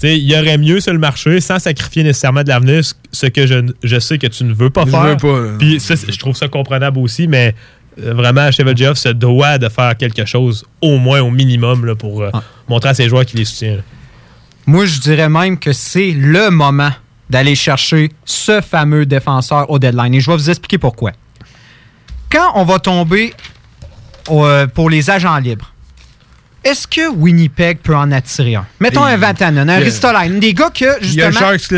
Tu 0.00 0.06
sais, 0.08 0.18
il 0.18 0.24
y 0.24 0.34
aurait 0.36 0.58
mieux 0.58 0.80
sur 0.80 0.92
le 0.92 0.98
marché 0.98 1.40
sans 1.40 1.58
sacrifier 1.58 2.02
nécessairement 2.02 2.42
de 2.42 2.48
l'avenir, 2.48 2.82
ce- 3.12 3.26
que 3.26 3.46
je, 3.46 3.56
je 3.84 3.98
sais 3.98 4.16
que 4.18 4.26
tu 4.26 4.44
ne 4.44 4.52
veux 4.54 4.70
pas 4.70 4.84
Je 4.86 4.90
faire. 4.90 5.02
veux 5.04 5.16
pas. 5.16 5.56
Puis 5.58 5.78
ça, 5.80 5.94
je 5.96 6.18
trouve 6.18 6.34
ça 6.36 6.48
comprenable 6.48 6.98
aussi, 6.98 7.26
mais 7.28 7.54
vraiment, 7.98 8.50
Cheval 8.50 8.76
Geoff 8.76 8.98
se 8.98 9.08
doit 9.10 9.58
de 9.58 9.68
faire 9.68 9.96
quelque 9.96 10.24
chose, 10.24 10.64
au 10.80 10.98
moins 10.98 11.20
au 11.20 11.30
minimum, 11.30 11.84
là, 11.86 11.94
pour 11.94 12.22
euh, 12.22 12.30
montrer 12.68 12.90
à 12.90 12.94
ses 12.94 13.08
joueurs 13.08 13.24
qu'il 13.26 13.38
les 13.38 13.44
soutient. 13.44 13.76
là. 13.76 13.82
Moi, 14.66 14.84
je 14.86 15.00
dirais 15.00 15.28
même 15.28 15.58
que 15.58 15.72
c'est 15.72 16.10
le 16.12 16.50
moment 16.50 16.90
d'aller 17.30 17.54
chercher 17.54 18.10
ce 18.24 18.60
fameux 18.60 19.06
défenseur 19.06 19.70
au 19.70 19.78
deadline. 19.78 20.14
Et 20.14 20.20
je 20.20 20.30
vais 20.30 20.36
vous 20.36 20.50
expliquer 20.50 20.78
pourquoi. 20.78 21.12
Quand 22.30 22.52
on 22.54 22.64
va 22.64 22.78
tomber 22.78 23.32
euh, 24.30 24.66
pour 24.66 24.90
les 24.90 25.08
agents 25.10 25.36
libres, 25.38 25.72
est-ce 26.64 26.86
que 26.86 27.08
Winnipeg 27.08 27.78
peut 27.78 27.96
en 27.96 28.12
attirer 28.12 28.56
un? 28.56 28.66
Mettons 28.80 29.06
Et- 29.06 29.12
un 29.12 29.16
Vatanen, 29.16 29.68
un 29.70 29.78
Ristolainen, 29.78 30.38
des 30.40 30.52
gars 30.52 30.70
que, 30.70 30.84
Il 31.02 31.14
y 31.14 31.22
a 31.22 31.30
justement... 31.30 31.48
Sharks. 31.56 31.72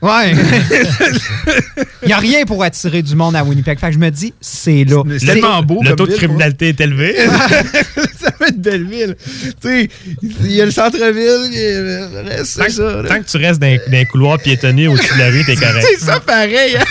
Ouais. 0.00 0.32
Il 2.02 2.06
n'y 2.06 2.12
a 2.12 2.18
rien 2.18 2.44
pour 2.44 2.62
attirer 2.62 3.02
du 3.02 3.16
monde 3.16 3.34
à 3.34 3.42
Winnipeg. 3.42 3.78
Fait 3.78 3.88
que 3.88 3.92
je 3.94 3.98
me 3.98 4.10
dis, 4.10 4.32
c'est 4.40 4.84
là. 4.84 5.02
C'est 5.18 5.26
tellement 5.26 5.62
beau. 5.62 5.80
Le 5.82 5.94
taux 5.96 6.04
de 6.06 6.10
ville, 6.12 6.18
criminalité 6.18 6.68
est 6.68 6.80
élevé. 6.80 7.16
ça 8.20 8.30
va 8.38 8.46
être 8.46 8.60
belle 8.60 8.84
ville. 8.88 9.16
Tu 9.60 9.68
sais, 9.68 9.88
il 10.22 10.52
y 10.52 10.60
a 10.60 10.64
le 10.66 10.70
centre-ville, 10.70 11.50
il 11.52 11.58
y 11.58 11.66
a 11.66 11.80
le 12.22 12.28
reste, 12.28 12.58
Tant, 12.58 12.64
c'est 12.64 12.70
ça. 12.70 13.02
là. 13.02 13.08
tant 13.08 13.20
que 13.22 13.28
tu 13.28 13.36
restes 13.38 13.60
dans, 13.60 13.76
dans 13.90 13.96
un 13.98 14.04
couloir 14.04 14.38
piétonné 14.38 14.86
au-dessus 14.88 15.14
de 15.14 15.18
la 15.18 15.30
rue, 15.30 15.44
t'es 15.44 15.56
correct. 15.56 15.86
C'est 15.90 16.04
ça 16.04 16.20
pareil. 16.20 16.76
hein. 16.76 16.84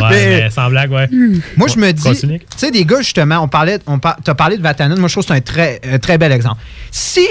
Ouais, 0.00 0.08
Mais- 0.10 0.40
mais 0.44 0.50
sans 0.50 0.70
blague, 0.70 0.90
ouais. 0.90 1.08
Moi, 1.56 1.68
je 1.68 1.76
me 1.78 1.92
dis, 1.92 2.02
tu 2.02 2.38
sais, 2.56 2.70
des 2.70 2.84
gars, 2.86 3.02
justement, 3.02 3.40
on 3.42 3.48
parlait, 3.48 3.78
on 3.86 3.98
par, 3.98 4.16
t'as 4.24 4.34
parlé 4.34 4.56
de 4.56 4.62
Vatanen. 4.62 4.98
Moi, 4.98 5.08
je 5.08 5.14
trouve 5.14 5.24
que 5.24 5.28
c'est 5.28 5.38
un 5.38 5.40
très, 5.42 5.80
un 5.92 5.98
très 5.98 6.16
bel 6.16 6.32
exemple. 6.32 6.62
Si. 6.90 7.26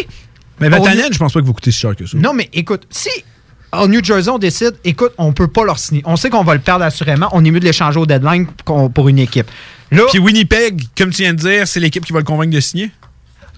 Mais 0.60 0.70
Vatanen, 0.70 1.12
je 1.12 1.18
pense 1.18 1.34
pas 1.34 1.42
que 1.42 1.46
vous 1.46 1.54
coûtez 1.54 1.72
si 1.72 1.80
cher 1.80 1.96
que 1.96 2.06
ça. 2.06 2.18
Non, 2.18 2.34
mais 2.34 2.48
écoute, 2.54 2.84
si 2.92 3.10
au 3.74 3.88
New 3.88 4.04
Jersey, 4.04 4.30
on 4.30 4.38
décide, 4.38 4.76
écoute, 4.84 5.12
on 5.18 5.34
peut 5.34 5.48
pas 5.48 5.64
leur 5.66 5.78
signer. 5.80 6.02
On 6.06 6.16
sait 6.16 6.30
qu'on 6.30 6.44
va 6.44 6.54
le 6.54 6.62
perdre 6.62 6.86
assurément. 6.86 7.30
On 7.32 7.44
est 7.44 7.52
mieux 7.52 7.60
de 7.60 7.66
l'échanger 7.66 8.00
au 8.00 8.06
deadline 8.06 8.48
pour 8.66 9.10
une 9.10 9.20
équipe. 9.20 9.50
Là, 9.92 10.04
Puis 10.10 10.20
Winnipeg, 10.20 10.84
comme 10.98 11.12
tu 11.12 11.22
viens 11.22 11.34
de 11.34 11.40
dire, 11.40 11.68
c'est 11.68 11.80
l'équipe 11.80 12.06
qui 12.06 12.14
va 12.14 12.20
le 12.20 12.26
convaincre 12.26 12.54
de 12.54 12.60
signer? 12.60 12.92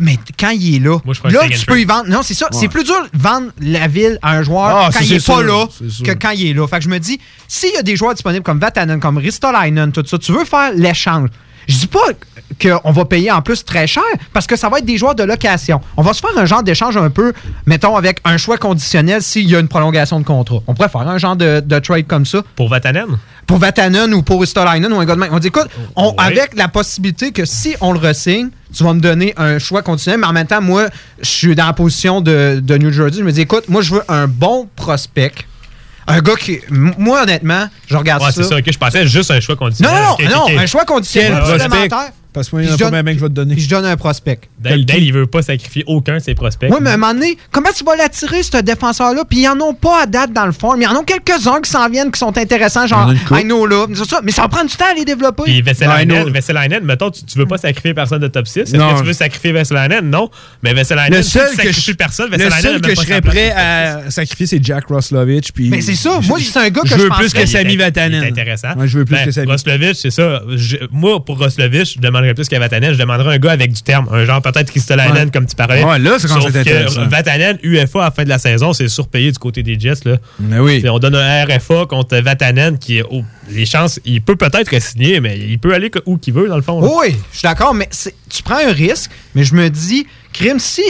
mais 0.02 0.18
quand 0.40 0.52
il 0.52 0.76
est 0.76 0.80
là, 0.80 0.98
Moi, 1.04 1.14
là, 1.26 1.42
tu 1.50 1.66
peux 1.66 1.80
y 1.80 1.84
vendre. 1.84 2.08
Non, 2.08 2.22
c'est 2.24 2.34
ça. 2.34 2.46
Ouais. 2.46 2.58
C'est 2.58 2.70
plus 2.70 2.86
dur 2.86 2.96
de 3.14 3.20
vendre 3.20 3.52
la 3.60 3.88
ville 3.88 4.18
à 4.22 4.38
un 4.38 4.44
joueur 4.44 4.68
Ah, 4.68 4.90
quand 4.94 5.02
il 5.02 5.14
est 5.14 5.20
c'est 5.20 5.26
pas 5.32 5.40
sûr, 5.40 5.48
là 5.48 5.66
que 6.06 6.12
quand 6.18 6.30
il 6.32 6.48
est 6.48 6.54
là. 6.54 6.66
Fait 6.68 6.78
que 6.78 6.86
je 6.86 6.90
me 6.90 7.00
dis, 7.00 7.20
s'il 7.50 7.74
y 7.74 7.78
a 7.78 7.84
des 7.84 7.98
joueurs 7.98 8.14
disponibles 8.14 8.44
comme 8.44 8.60
Vatanen, 8.60 9.00
comme 9.02 9.18
Ristolainen, 9.18 9.92
tout 9.92 10.06
ça, 10.06 10.18
tu 10.18 10.32
veux 10.32 10.46
faire 10.46 10.72
l'échange. 10.74 11.30
Je 11.70 11.78
dis 11.78 11.88
pas 11.88 12.00
qu'on 12.62 12.92
va 12.92 13.06
payer 13.06 13.32
en 13.32 13.42
plus 13.42 13.64
très 13.64 13.86
cher 13.88 14.04
parce 14.34 14.48
que 14.48 14.56
ça 14.58 14.68
va 14.70 14.80
être 14.80 14.86
des 14.86 14.98
joueurs 14.98 15.16
de 15.16 15.24
location. 15.24 15.80
On 15.98 16.02
va 16.02 16.14
se 16.14 16.20
faire 16.20 16.36
un 16.38 16.46
genre 16.46 16.64
d'échange 16.64 16.98
un 16.98 17.10
peu, 17.12 17.32
mettons, 17.68 17.96
avec 17.96 18.20
un 18.26 18.38
choix 18.38 18.58
conditionnel 18.58 19.22
s'il 19.22 19.48
y 19.50 19.56
a 19.56 19.60
une 19.60 19.68
prolongation 19.68 20.20
de 20.20 20.26
contrat. 20.26 20.58
On 20.68 20.74
pourrait 20.74 20.90
faire 20.90 21.08
un 21.08 21.18
genre 21.20 21.36
de, 21.36 21.62
de 21.64 21.80
trade 21.80 22.08
comme 22.08 22.26
ça 22.26 22.42
Pour 22.56 22.68
Vatanen? 22.70 23.18
pour 23.46 23.58
Vatanen 23.58 24.14
ou 24.14 24.22
pour 24.22 24.42
Ristolainen 24.42 24.94
ou 24.94 25.00
un 25.00 25.06
gars 25.06 25.16
de. 25.16 25.22
On 25.32 25.40
dit, 25.40 25.48
écoute, 25.48 25.70
on- 25.96 26.14
avec 26.20 26.54
la 26.56 26.68
possibilité 26.68 27.32
que 27.32 27.46
si 27.46 27.76
on 27.82 27.94
le 27.94 27.98
resigne, 28.00 28.50
tu 28.76 28.84
vas 28.84 28.94
me 28.94 29.00
donner 29.00 29.34
un 29.38 29.58
choix 29.58 29.82
conditionnel, 29.82 30.20
mais 30.20 30.28
en 30.28 30.34
même 30.34 30.46
temps, 30.46 30.62
moi, 30.62 30.86
je 31.20 31.28
suis 31.28 31.56
dans 31.56 31.66
la 31.66 31.74
position 31.74 32.22
de, 32.22 32.60
de 32.62 32.78
New 32.78 32.92
Jersey. 32.92 33.18
Je 33.20 33.24
me 33.24 33.32
dis, 33.32 33.42
écoute, 33.42 33.64
moi, 33.68 33.82
je 33.82 33.96
veux 33.96 34.04
un 34.08 34.28
bon 34.28 34.68
prospect. 34.76 35.34
Un 36.10 36.20
gars 36.22 36.36
qui. 36.36 36.60
Moi, 36.70 37.24
honnêtement, 37.24 37.68
je 37.90 37.96
regarde 37.96 38.22
Ouais, 38.24 38.32
ça. 38.32 38.44
c'est 38.44 38.50
ça. 38.50 38.58
Ok, 38.58 38.64
je 38.72 38.78
pensais 38.78 39.08
juste 39.08 39.32
un 39.32 39.40
choix 39.40 39.56
conditionnel. 39.56 39.94
non, 40.20 40.30
non, 40.30 40.50
non, 40.50 40.60
un 40.60 40.66
choix 40.66 40.86
conditionnel 40.86 41.34
Quel 41.46 41.68
prospect? 41.70 41.90
Parce 42.32 42.50
que 42.50 42.56
moi, 42.58 42.64
il 42.64 42.70
y 42.70 42.72
en 42.72 42.76
a 42.76 42.78
pas 42.78 42.90
donne- 42.92 43.02
bien 43.04 43.14
que 43.14 43.20
je 43.20 43.24
vais 43.24 43.30
te 43.30 43.34
donner. 43.34 43.56
Puis 43.56 43.64
je 43.64 43.70
donne 43.70 43.86
un 43.86 43.98
prospect. 43.98 44.42
Dale, 44.60 44.86
Dale, 44.86 45.04
il 45.04 45.12
veut 45.14 45.26
pas 45.26 45.42
sacrifier 45.42 45.84
aucun 45.88 46.16
de 46.18 46.20
ses 46.20 46.36
prospects. 46.36 46.70
Oui, 46.72 46.78
mais 46.82 46.92
à 46.92 46.94
un 46.94 46.98
moment 46.98 47.14
donné, 47.14 47.38
comment 47.52 47.70
tu 47.76 47.84
vas 47.84 47.96
l'attirer, 47.96 48.44
ce 48.44 48.58
défenseur-là? 48.62 49.24
Puis 49.28 49.40
ils 49.40 49.48
en 49.48 49.60
ont 49.62 49.74
pas 49.74 50.04
à 50.04 50.06
date 50.06 50.32
dans 50.32 50.46
le 50.46 50.52
fond. 50.52 50.76
Mais 50.78 50.86
il 50.86 50.88
y 50.88 50.92
en 50.92 50.96
a 51.00 51.04
quelques-uns 51.04 51.60
qui 51.62 51.70
s'en 51.72 51.90
viennent, 51.90 52.12
qui 52.12 52.20
sont 52.20 52.38
intéressants, 52.38 52.86
genre 52.86 53.10
a 53.10 53.14
une 53.14 53.20
couple. 53.20 53.40
Aino 53.40 53.66
là. 53.66 53.88
c'est 53.96 54.06
ça. 54.06 54.22
Mais 54.24 54.32
ça 54.32 54.44
va 54.44 54.48
prendre 54.48 54.70
du 54.70 54.76
temps 54.76 54.86
à 54.92 54.94
les 54.94 55.06
développer. 55.06 55.44
Puis. 55.44 55.62
Veselainen, 55.64 56.84
mettons, 56.84 57.10
tu, 57.10 57.24
tu 57.24 57.38
veux 57.38 57.46
pas 57.48 57.58
sacrifier 57.58 57.94
personne 57.94 58.20
de 58.22 58.28
top 58.28 58.48
6. 58.48 58.60
Est-ce 58.60 58.78
Non. 58.78 58.94
que 58.94 59.00
tu 59.00 59.06
veux 59.08 59.14
sacrifier 59.14 59.52
Veselainen? 59.52 60.10
Non. 60.10 60.30
Mais 60.64 60.74
Veselainen, 60.74 61.18
Le 61.18 61.24
si 61.24 61.32
seul 61.32 61.50
tu 61.52 61.58
que 61.58 61.64
sacrifies 61.64 61.92
je, 61.92 61.96
personne, 61.96 62.32
le 62.32 62.38
seul 62.38 62.82
que 62.82 62.88
même 62.88 62.96
je 62.96 63.02
serais 63.02 63.22
prêt 63.22 63.52
à 63.52 64.10
sacrifier, 64.12 64.46
c'est 64.46 64.64
Jack 64.64 64.86
Roslovich. 64.88 65.52
Puis 65.52 65.70
Mais 65.70 65.82
c'est 65.82 65.96
ça. 65.96 66.20
Moi, 66.28 66.38
c'est 66.42 66.60
un 66.60 66.70
gars 66.70 66.82
que 66.82 66.90
je 66.90 66.96
je 66.96 67.00
veux 67.02 67.10
plus 67.10 67.34
que 67.34 67.46
Sami 67.46 67.76
Vatanen. 67.76 68.22
Il 68.22 68.28
est 68.28 68.32
intéressant. 68.32 68.76
Ouais, 68.78 68.88
je 68.88 69.00
veux 69.00 69.06
plus 69.06 69.16
Ben, 69.16 69.26
que 69.26 69.32
Sami. 69.32 69.48
Roslovich, 69.52 69.96
c'est 69.98 70.12
ça. 70.12 70.42
Moi, 70.92 71.24
pour 71.26 71.38
Roslovich, 71.40 71.96
je 71.96 72.00
demanderais 72.20 72.34
plus 72.34 72.48
qu'à 72.48 72.60
Vatanen. 72.60 72.94
Je 72.94 72.98
demanderais 73.00 73.36
un 73.36 73.38
gars 73.38 73.52
avec 73.52 73.72
du 73.74 73.82
terme. 73.82 74.08
Un 74.12 74.26
genre 74.26 74.42
peut-être 74.42 74.70
Kristolainen, 74.70 75.26
Ouais. 75.26 75.32
comme 75.32 75.46
tu 75.46 75.56
parlais. 75.56 75.84
Ouais, 75.84 76.00
là, 76.00 76.12
c'est 76.20 76.28
quand 76.28 76.42
Sauf 76.42 76.52
que. 76.52 77.10
Vatanen, 77.10 77.58
UFA, 77.64 78.00
à 78.02 78.04
la 78.06 78.12
fin 78.12 78.24
de 78.24 78.30
la 78.30 78.38
saison, 78.40 78.74
c'est 78.74 78.88
surpayé 78.88 79.32
du 79.32 79.40
côté 79.40 79.64
des 79.64 79.80
Jets. 79.80 80.06
Là. 80.06 80.18
Mais 80.40 80.60
oui. 80.60 80.80
Puis 80.80 80.90
on 80.90 81.00
donne 81.00 81.16
un 81.16 81.46
RFA 81.46 81.86
contre 81.88 82.18
Vatanen 82.18 82.78
qui 82.78 82.98
est. 83.00 83.04
oh, 83.10 83.24
les 83.50 83.66
chances, 83.66 84.00
il 84.06 84.22
peut 84.22 84.36
peut-être 84.36 84.80
signer, 84.82 85.20
mais 85.22 85.38
il 85.40 85.58
peut 85.60 85.74
aller 85.74 85.90
où 86.06 86.18
qu'il 86.18 86.34
veut, 86.34 86.48
dans 86.48 86.56
le 86.56 86.62
fond. 86.62 86.82
là. 86.82 86.88
Oui, 87.00 87.16
je 87.32 87.38
suis 87.40 87.48
d'accord, 87.48 87.74
mais 87.74 87.90
tu 88.30 88.44
prends 88.44 88.60
un 88.68 88.72
risque, 88.72 89.10
mais 89.36 89.44
je 89.44 89.56
me 89.56 89.70
dis, 89.70 90.06
Crime, 90.34 90.60
si 90.60 90.84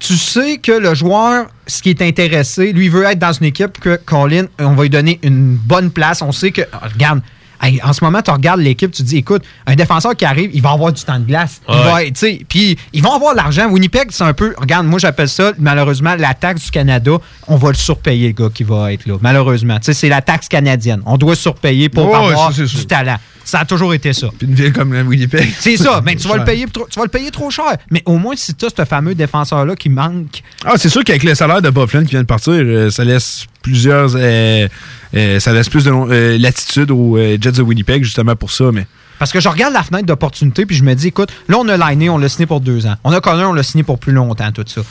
tu 0.00 0.14
sais 0.16 0.58
que 0.58 0.72
le 0.72 0.94
joueur, 0.94 1.46
ce 1.66 1.80
qui 1.82 1.90
est 1.90 2.02
intéressé, 2.02 2.72
lui 2.72 2.88
veut 2.88 3.04
être 3.04 3.18
dans 3.18 3.32
une 3.32 3.46
équipe 3.46 3.80
que 3.80 3.96
Colin, 3.96 4.46
on 4.58 4.74
va 4.74 4.82
lui 4.82 4.90
donner 4.90 5.18
une 5.22 5.56
bonne 5.56 5.90
place. 5.90 6.20
On 6.22 6.30
sait 6.32 6.50
que, 6.50 6.62
regarde, 6.94 7.20
hey, 7.64 7.80
en 7.82 7.92
ce 7.92 8.04
moment, 8.04 8.20
tu 8.22 8.30
regardes 8.30 8.60
l'équipe, 8.60 8.90
tu 8.90 9.02
te 9.02 9.08
dis, 9.08 9.16
écoute, 9.18 9.42
un 9.66 9.74
défenseur 9.74 10.14
qui 10.16 10.24
arrive, 10.24 10.50
il 10.54 10.62
va 10.62 10.70
avoir 10.72 10.92
du 10.92 11.02
temps 11.02 11.18
de 11.18 11.24
glace. 11.24 11.60
Il 11.68 11.74
Ouais. 11.74 11.84
va 11.84 12.04
être, 12.04 12.14
tu 12.14 12.20
sais, 12.20 12.40
Puis 12.48 12.76
ils 12.92 13.02
vont 13.02 13.12
avoir 13.12 13.32
de 13.32 13.38
l'argent. 13.38 13.68
Winnipeg, 13.68 14.08
c'est 14.10 14.24
un 14.24 14.32
peu, 14.34 14.54
regarde, 14.58 14.86
moi 14.86 14.98
j'appelle 14.98 15.28
ça, 15.28 15.52
malheureusement, 15.58 16.14
la 16.18 16.34
taxe 16.34 16.64
du 16.66 16.70
Canada. 16.70 17.12
On 17.48 17.56
va 17.56 17.68
le 17.68 17.74
surpayer, 17.74 18.28
le 18.28 18.34
gars 18.34 18.50
qui 18.52 18.64
va 18.64 18.92
être 18.92 19.06
là. 19.06 19.16
Malheureusement. 19.20 19.78
Tu 19.78 19.86
sais, 19.86 19.94
c'est 19.94 20.08
la 20.08 20.22
taxe 20.22 20.48
canadienne. 20.48 21.02
On 21.06 21.16
doit 21.16 21.36
surpayer 21.36 21.88
pour 21.88 22.14
avoir 22.14 22.52
ça, 22.52 22.62
du 22.64 22.86
talent. 22.86 23.16
Ça 23.46 23.60
a 23.60 23.64
toujours 23.66 23.92
été 23.92 24.14
ça. 24.14 24.28
Puis 24.38 24.46
une 24.46 24.54
ville 24.54 24.72
comme 24.72 24.92
la 24.94 25.02
Winnipeg. 25.02 25.52
C'est 25.58 25.76
ça, 25.76 26.00
mais 26.04 26.16
tu 26.16 26.26
vas, 26.28 26.38
le 26.38 26.44
payer, 26.44 26.64
trop- 26.66 26.86
tu 26.90 26.98
vas 26.98 27.04
le 27.04 27.10
payer 27.10 27.30
trop 27.30 27.50
cher. 27.50 27.76
Mais 27.90 28.02
au 28.06 28.16
moins, 28.16 28.34
si 28.36 28.54
tu 28.54 28.64
as 28.64 28.70
ce 28.74 28.84
fameux 28.86 29.14
défenseur-là 29.14 29.76
qui 29.76 29.90
manque. 29.90 30.42
Ah, 30.64 30.74
c'est 30.76 30.88
sûr 30.88 31.04
qu'avec 31.04 31.24
le 31.24 31.34
salaire 31.34 31.60
de 31.60 31.68
Bob 31.68 31.88
Flynn 31.90 32.04
qui 32.04 32.12
vient 32.12 32.22
de 32.22 32.26
partir, 32.26 32.54
euh, 32.54 32.90
ça 32.90 33.04
laisse 33.04 33.44
plusieurs. 33.64 34.10
euh, 34.14 34.68
euh, 35.16 35.40
ça 35.40 35.52
laisse 35.52 35.68
plus 35.68 35.84
de 35.84 35.90
euh, 35.90 36.38
latitude 36.38 36.90
aux 36.92 37.16
euh, 37.16 37.36
Jets 37.40 37.52
de 37.52 37.62
Winnipeg, 37.62 38.04
justement 38.04 38.36
pour 38.36 38.50
ça. 38.52 38.70
Mais 38.72 38.86
Parce 39.18 39.32
que 39.32 39.40
je 39.40 39.48
regarde 39.48 39.72
la 39.72 39.82
fenêtre 39.82 40.06
d'opportunité 40.06 40.66
puis 40.66 40.76
je 40.76 40.84
me 40.84 40.94
dis, 40.94 41.08
écoute, 41.08 41.30
là, 41.48 41.56
on 41.58 41.68
a 41.68 41.76
Lainé, 41.76 42.10
on 42.10 42.18
l'a 42.18 42.28
signé 42.28 42.46
pour 42.46 42.60
deux 42.60 42.86
ans. 42.86 42.94
On 43.04 43.10
a 43.12 43.20
Connor, 43.20 43.50
on 43.50 43.54
l'a 43.54 43.62
signé 43.62 43.82
pour 43.84 43.98
plus 43.98 44.12
longtemps, 44.12 44.52
tout 44.52 44.64
ça. 44.66 44.82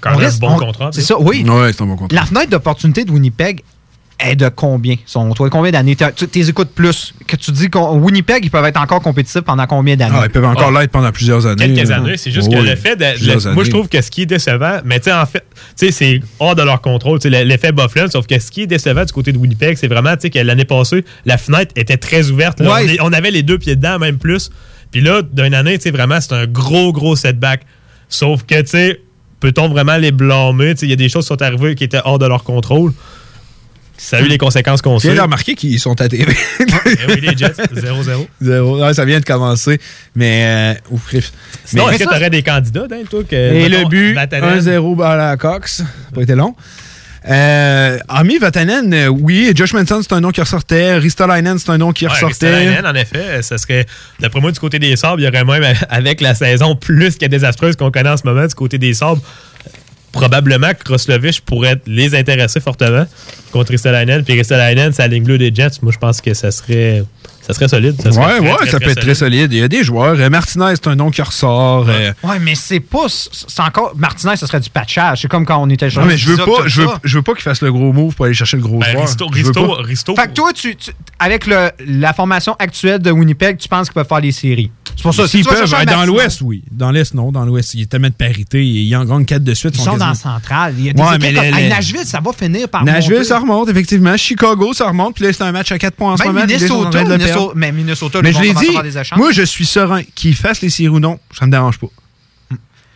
Quand 0.00 0.14
On 0.14 0.16
reste- 0.16 0.40
bon 0.40 0.54
on- 0.54 0.58
contrat. 0.58 0.90
C'est 0.92 1.02
ça, 1.02 1.18
oui. 1.20 1.44
ouais, 1.48 1.72
c'est 1.72 1.82
un 1.82 1.86
bon 1.86 1.96
contrat. 1.96 2.16
La 2.16 2.24
fenêtre 2.26 2.50
d'opportunité 2.50 3.04
de 3.04 3.10
Winnipeg 3.12 3.62
est 4.22 4.36
de 4.36 4.48
combien? 4.48 4.96
Sont, 5.06 5.32
toi, 5.32 5.50
combien 5.50 5.70
d'années? 5.70 5.96
Tu 5.96 6.26
les 6.34 6.48
écoutes 6.50 6.70
plus. 6.70 7.12
Que 7.26 7.36
tu 7.36 7.50
dis 7.52 7.68
qu'au 7.68 7.94
Winnipeg, 7.96 8.44
ils 8.44 8.50
peuvent 8.50 8.64
être 8.64 8.80
encore 8.80 9.00
compétitifs 9.00 9.42
pendant 9.42 9.66
combien 9.66 9.96
d'années? 9.96 10.14
Ah, 10.16 10.22
ils 10.26 10.30
peuvent 10.30 10.44
encore 10.44 10.70
l'être 10.72 10.90
pendant 10.90 11.10
plusieurs 11.12 11.46
années. 11.46 11.72
Quelques 11.74 11.90
années, 11.90 12.16
c'est 12.16 12.30
juste 12.30 12.48
Oh, 12.50 12.54
que 12.56 12.60
le 12.62 12.76
fait 12.76 12.96
de. 12.96 13.04
le- 13.04 13.54
moi, 13.54 13.64
je 13.64 13.70
trouve 13.70 13.88
que 13.88 14.00
ce 14.00 14.10
qui 14.10 14.22
est 14.22 14.26
décevant, 14.26 14.78
mais 14.84 14.98
tu 15.00 15.04
sais, 15.04 15.12
en 15.12 15.26
fait, 15.26 15.44
tu 15.78 15.86
sais, 15.86 15.90
c'est 15.92 16.20
hors 16.40 16.54
de 16.54 16.62
leur 16.62 16.80
contrôle, 16.80 17.18
tu 17.18 17.30
sais, 17.30 17.44
l'effet 17.44 17.72
Bufflin, 17.72 18.08
sauf 18.08 18.26
que 18.26 18.38
ce 18.38 18.50
qui 18.50 18.62
est 18.62 18.66
décevant 18.66 19.04
du 19.04 19.12
côté 19.12 19.32
de 19.32 19.38
Winnipeg, 19.38 19.76
c'est 19.76 19.88
vraiment, 19.88 20.14
tu 20.14 20.22
sais, 20.22 20.30
que 20.30 20.38
l'année 20.38 20.64
passée, 20.64 21.04
la 21.24 21.38
fenêtre 21.38 21.72
était 21.76 21.96
très 21.96 22.30
ouverte. 22.30 22.60
là. 22.60 22.74
Ouais. 22.74 22.96
On, 23.00 23.12
avait 23.12 23.30
les 23.30 23.42
deux 23.42 23.58
pieds 23.58 23.76
dedans, 23.76 23.98
même 23.98 24.18
plus. 24.18 24.50
Puis 24.90 25.00
là, 25.00 25.22
d'une 25.22 25.54
année, 25.54 25.76
tu 25.78 25.84
sais, 25.84 25.90
vraiment, 25.90 26.20
c'est 26.20 26.34
un 26.34 26.46
gros, 26.46 26.92
gros 26.92 27.16
setback. 27.16 27.62
Sauf 28.08 28.42
que, 28.44 28.60
tu 28.60 28.66
sais, 28.68 29.00
peut-on 29.40 29.68
vraiment 29.68 29.96
les 29.96 30.12
blâmer? 30.12 30.74
Tu 30.74 30.80
sais, 30.80 30.86
il 30.86 30.90
y 30.90 30.92
a 30.92 30.96
des 30.96 31.08
choses 31.08 31.24
qui 31.24 31.28
sont 31.28 31.40
arrivées 31.42 31.74
qui 31.74 31.84
étaient 31.84 32.00
hors 32.04 32.18
de 32.18 32.26
leur 32.26 32.44
contrôle. 32.44 32.92
Ça 33.96 34.16
a 34.16 34.20
eu 34.20 34.26
les 34.26 34.38
conséquences 34.38 34.82
qu'on 34.82 34.98
sait. 34.98 35.14
de 35.14 35.20
remarquer 35.20 35.54
qu'ils 35.54 35.78
sont 35.78 36.00
à 36.00 36.08
TV. 36.08 36.34
Eh 36.60 36.64
oui, 37.08 37.20
les 37.20 37.36
Jets, 37.36 37.52
0-0. 37.74 38.26
Zéro. 38.40 38.82
Ouais, 38.82 38.94
ça 38.94 39.04
vient 39.04 39.20
de 39.20 39.24
commencer. 39.24 39.78
Mais. 40.16 40.74
euh, 40.90 40.94
ouf. 40.94 41.14
Sinon, 41.64 41.86
Mais- 41.86 41.94
est-ce 41.94 42.04
que 42.04 42.08
tu 42.08 42.16
aurais 42.16 42.30
des 42.30 42.42
candidats, 42.42 42.86
Dan, 42.88 43.04
toi? 43.08 43.22
Que, 43.28 43.36
Et 43.36 43.68
mettons, 43.68 43.82
le 43.82 43.88
but, 43.88 44.14
Vatanen? 44.14 44.58
1-0 44.60 45.02
à 45.04 45.16
la 45.16 45.36
Cox. 45.36 45.76
Ça 45.76 45.82
n'a 45.84 45.88
pas 46.14 46.22
été 46.22 46.34
long. 46.34 46.54
Euh, 47.28 47.98
Ami 48.08 48.38
Vatanen, 48.38 48.92
euh, 48.92 49.06
oui. 49.06 49.52
Josh 49.54 49.72
Manson, 49.74 50.00
c'est 50.02 50.12
un 50.12 50.20
nom 50.20 50.30
qui 50.32 50.40
ressortait. 50.40 50.96
Ristolainen, 50.96 51.56
c'est 51.58 51.70
un 51.70 51.78
nom 51.78 51.92
qui 51.92 52.04
Ouais, 52.06 52.10
ressortait. 52.12 52.48
Ristolainen, 52.52 52.84
en 52.86 52.94
effet, 52.94 53.42
ça 53.42 53.58
serait, 53.58 53.86
d'après 54.18 54.40
moi, 54.40 54.50
du 54.50 54.58
côté 54.58 54.80
des 54.80 54.96
Sabres, 54.96 55.20
il 55.20 55.24
y 55.24 55.28
aurait 55.28 55.44
même, 55.44 55.74
avec 55.88 56.20
la 56.20 56.34
saison 56.34 56.74
plus 56.74 57.16
que 57.18 57.26
désastreuse 57.26 57.76
qu'on 57.76 57.92
connaît 57.92 58.08
en 58.10 58.16
ce 58.16 58.22
moment, 58.24 58.44
du 58.44 58.54
côté 58.54 58.78
des 58.78 58.92
Sabres, 58.94 59.22
probablement 60.12 60.70
que 60.74 60.84
Kroslovich 60.84 61.40
pourrait 61.40 61.80
les 61.86 62.14
intéresser 62.14 62.60
fortement 62.60 63.06
contre 63.50 63.70
Ristolainen. 63.72 64.22
Puis 64.24 64.34
Ristolainen, 64.34 64.92
c'est 64.92 65.02
la 65.02 65.08
ligne 65.08 65.24
bleue 65.24 65.38
des 65.38 65.52
Jets. 65.54 65.78
Moi, 65.82 65.92
je 65.92 65.98
pense 65.98 66.20
que 66.20 66.32
ça 66.34 66.50
serait, 66.50 67.02
ça 67.40 67.52
serait 67.54 67.68
solide. 67.68 68.00
Serait 68.00 68.16
Ouais, 68.16 68.38
très, 68.38 68.40
ouais, 68.40 68.56
très, 68.56 68.66
ça 68.70 68.76
très 68.78 68.84
peut 68.86 68.90
être 68.92 69.00
très 69.00 69.14
solide. 69.14 69.52
Il 69.52 69.58
y 69.58 69.62
a 69.62 69.68
des 69.68 69.82
joueurs. 69.84 70.14
Euh, 70.18 70.28
Martinez, 70.30 70.72
c'est 70.74 70.86
un 70.88 70.94
nom 70.96 71.10
qui 71.10 71.22
ressort. 71.22 71.86
euh, 71.88 72.12
Ouais, 72.22 72.38
mais 72.40 72.54
c'est 72.54 72.80
pas. 72.80 73.06
C'est 73.08 73.60
encore. 73.62 73.92
Martinez, 73.96 74.36
ce 74.36 74.46
serait 74.46 74.60
du 74.60 74.70
patchage. 74.70 75.22
C'est 75.22 75.28
comme 75.28 75.44
quand 75.46 75.58
on 75.62 75.68
était 75.70 75.88
Non, 75.88 76.04
mais 76.04 76.16
je 76.16 76.30
veux 76.30 76.36
pas, 76.36 76.66
je 76.66 76.82
veux, 76.82 76.86
ça. 76.88 77.00
je 77.02 77.16
veux 77.16 77.22
pas 77.22 77.32
qu'il 77.34 77.42
fasse 77.42 77.62
le 77.62 77.72
gros 77.72 77.92
move 77.92 78.14
pour 78.14 78.26
aller 78.26 78.34
chercher 78.34 78.56
le 78.58 78.62
gros 78.62 78.78
Ben, 78.78 78.92
joueur. 78.92 79.04
Risto, 79.06 79.26
Risto. 79.28 79.82
Risto- 79.82 80.16
Fait 80.16 80.28
que 80.28 80.32
toi, 80.34 80.52
tu, 80.54 80.76
tu- 80.76 80.90
avec 81.18 81.46
le- 81.46 81.70
la 81.86 82.12
formation 82.12 82.54
actuelle 82.58 83.00
de 83.00 83.10
Winnipeg, 83.10 83.56
tu 83.58 83.68
penses 83.68 83.88
qu'ils 83.88 83.94
peuvent 83.94 84.06
faire 84.08 84.20
les 84.20 84.32
séries? 84.32 84.70
C'est 84.96 85.02
pour 85.02 85.14
ça. 85.14 85.24
si 85.26 85.38
S'ils 85.38 85.44
vas 85.44 85.52
peuvent, 85.54 85.86
dans 85.86 86.04
l'Ouest, 86.04 86.40
oui. 86.42 86.62
Dans 86.70 86.90
l'Est, 86.90 87.14
non. 87.14 87.32
Dans 87.32 87.44
l'Ouest, 87.44 87.74
il 87.74 87.80
y 87.80 87.82
a 87.82 87.86
tellement 87.86 88.08
de 88.08 88.12
parité. 88.12 88.64
Ils 88.64 88.94
en 88.94 89.04
gagnent 89.04 89.24
4 89.24 89.42
de 89.42 89.54
suite. 89.54 89.74
Ils 89.74 89.78
sont 89.78 89.84
dans 89.96 90.06
quasiment- 90.06 90.10
le 90.10 90.16
central. 90.16 90.74
Il 90.78 90.84
y 90.84 90.90
a 90.90 90.92
Ouais, 90.92 91.18
mais 91.18 91.32
comme- 91.32 91.42
le- 91.44 91.56
Hey, 91.56 91.64
le- 91.64 91.68
Nashville, 91.70 92.04
ça 92.04 92.20
va 92.20 92.32
finir 92.32 92.68
par 92.68 92.84
Nashville, 92.84 93.14
monter. 93.14 93.24
ça 93.24 93.38
remonte, 93.40 93.68
effectivement. 93.68 94.16
Chicago, 94.16 94.72
ça 94.72 94.86
remonte. 94.88 95.14
Puis 95.16 95.24
là, 95.24 95.32
c'est 95.32 95.42
un 95.42 95.50
match 95.52 95.72
à 95.72 95.78
4 95.78 95.94
points 95.96 96.12
en 96.12 96.16
ce 96.16 96.24
moment. 96.24 96.40
Minnesota, 96.46 97.04
Minnesota- 97.04 97.52
mais 97.56 97.72
Minnesota, 97.72 98.20
Mais 98.22 98.32
je 98.32 98.40
l'ai 98.40 98.54
dit, 98.54 98.72
par 98.72 98.82
des 98.82 98.98
échanges. 98.98 99.18
moi, 99.18 99.32
je 99.32 99.42
suis 99.42 99.66
serein. 99.66 100.02
Qu'ils 100.14 100.34
fassent 100.36 100.60
les 100.60 100.70
séries 100.70 100.88
ou 100.88 101.00
non, 101.00 101.18
ça 101.36 101.46
me 101.46 101.50
dérange 101.50 101.78
pas. 101.78 101.88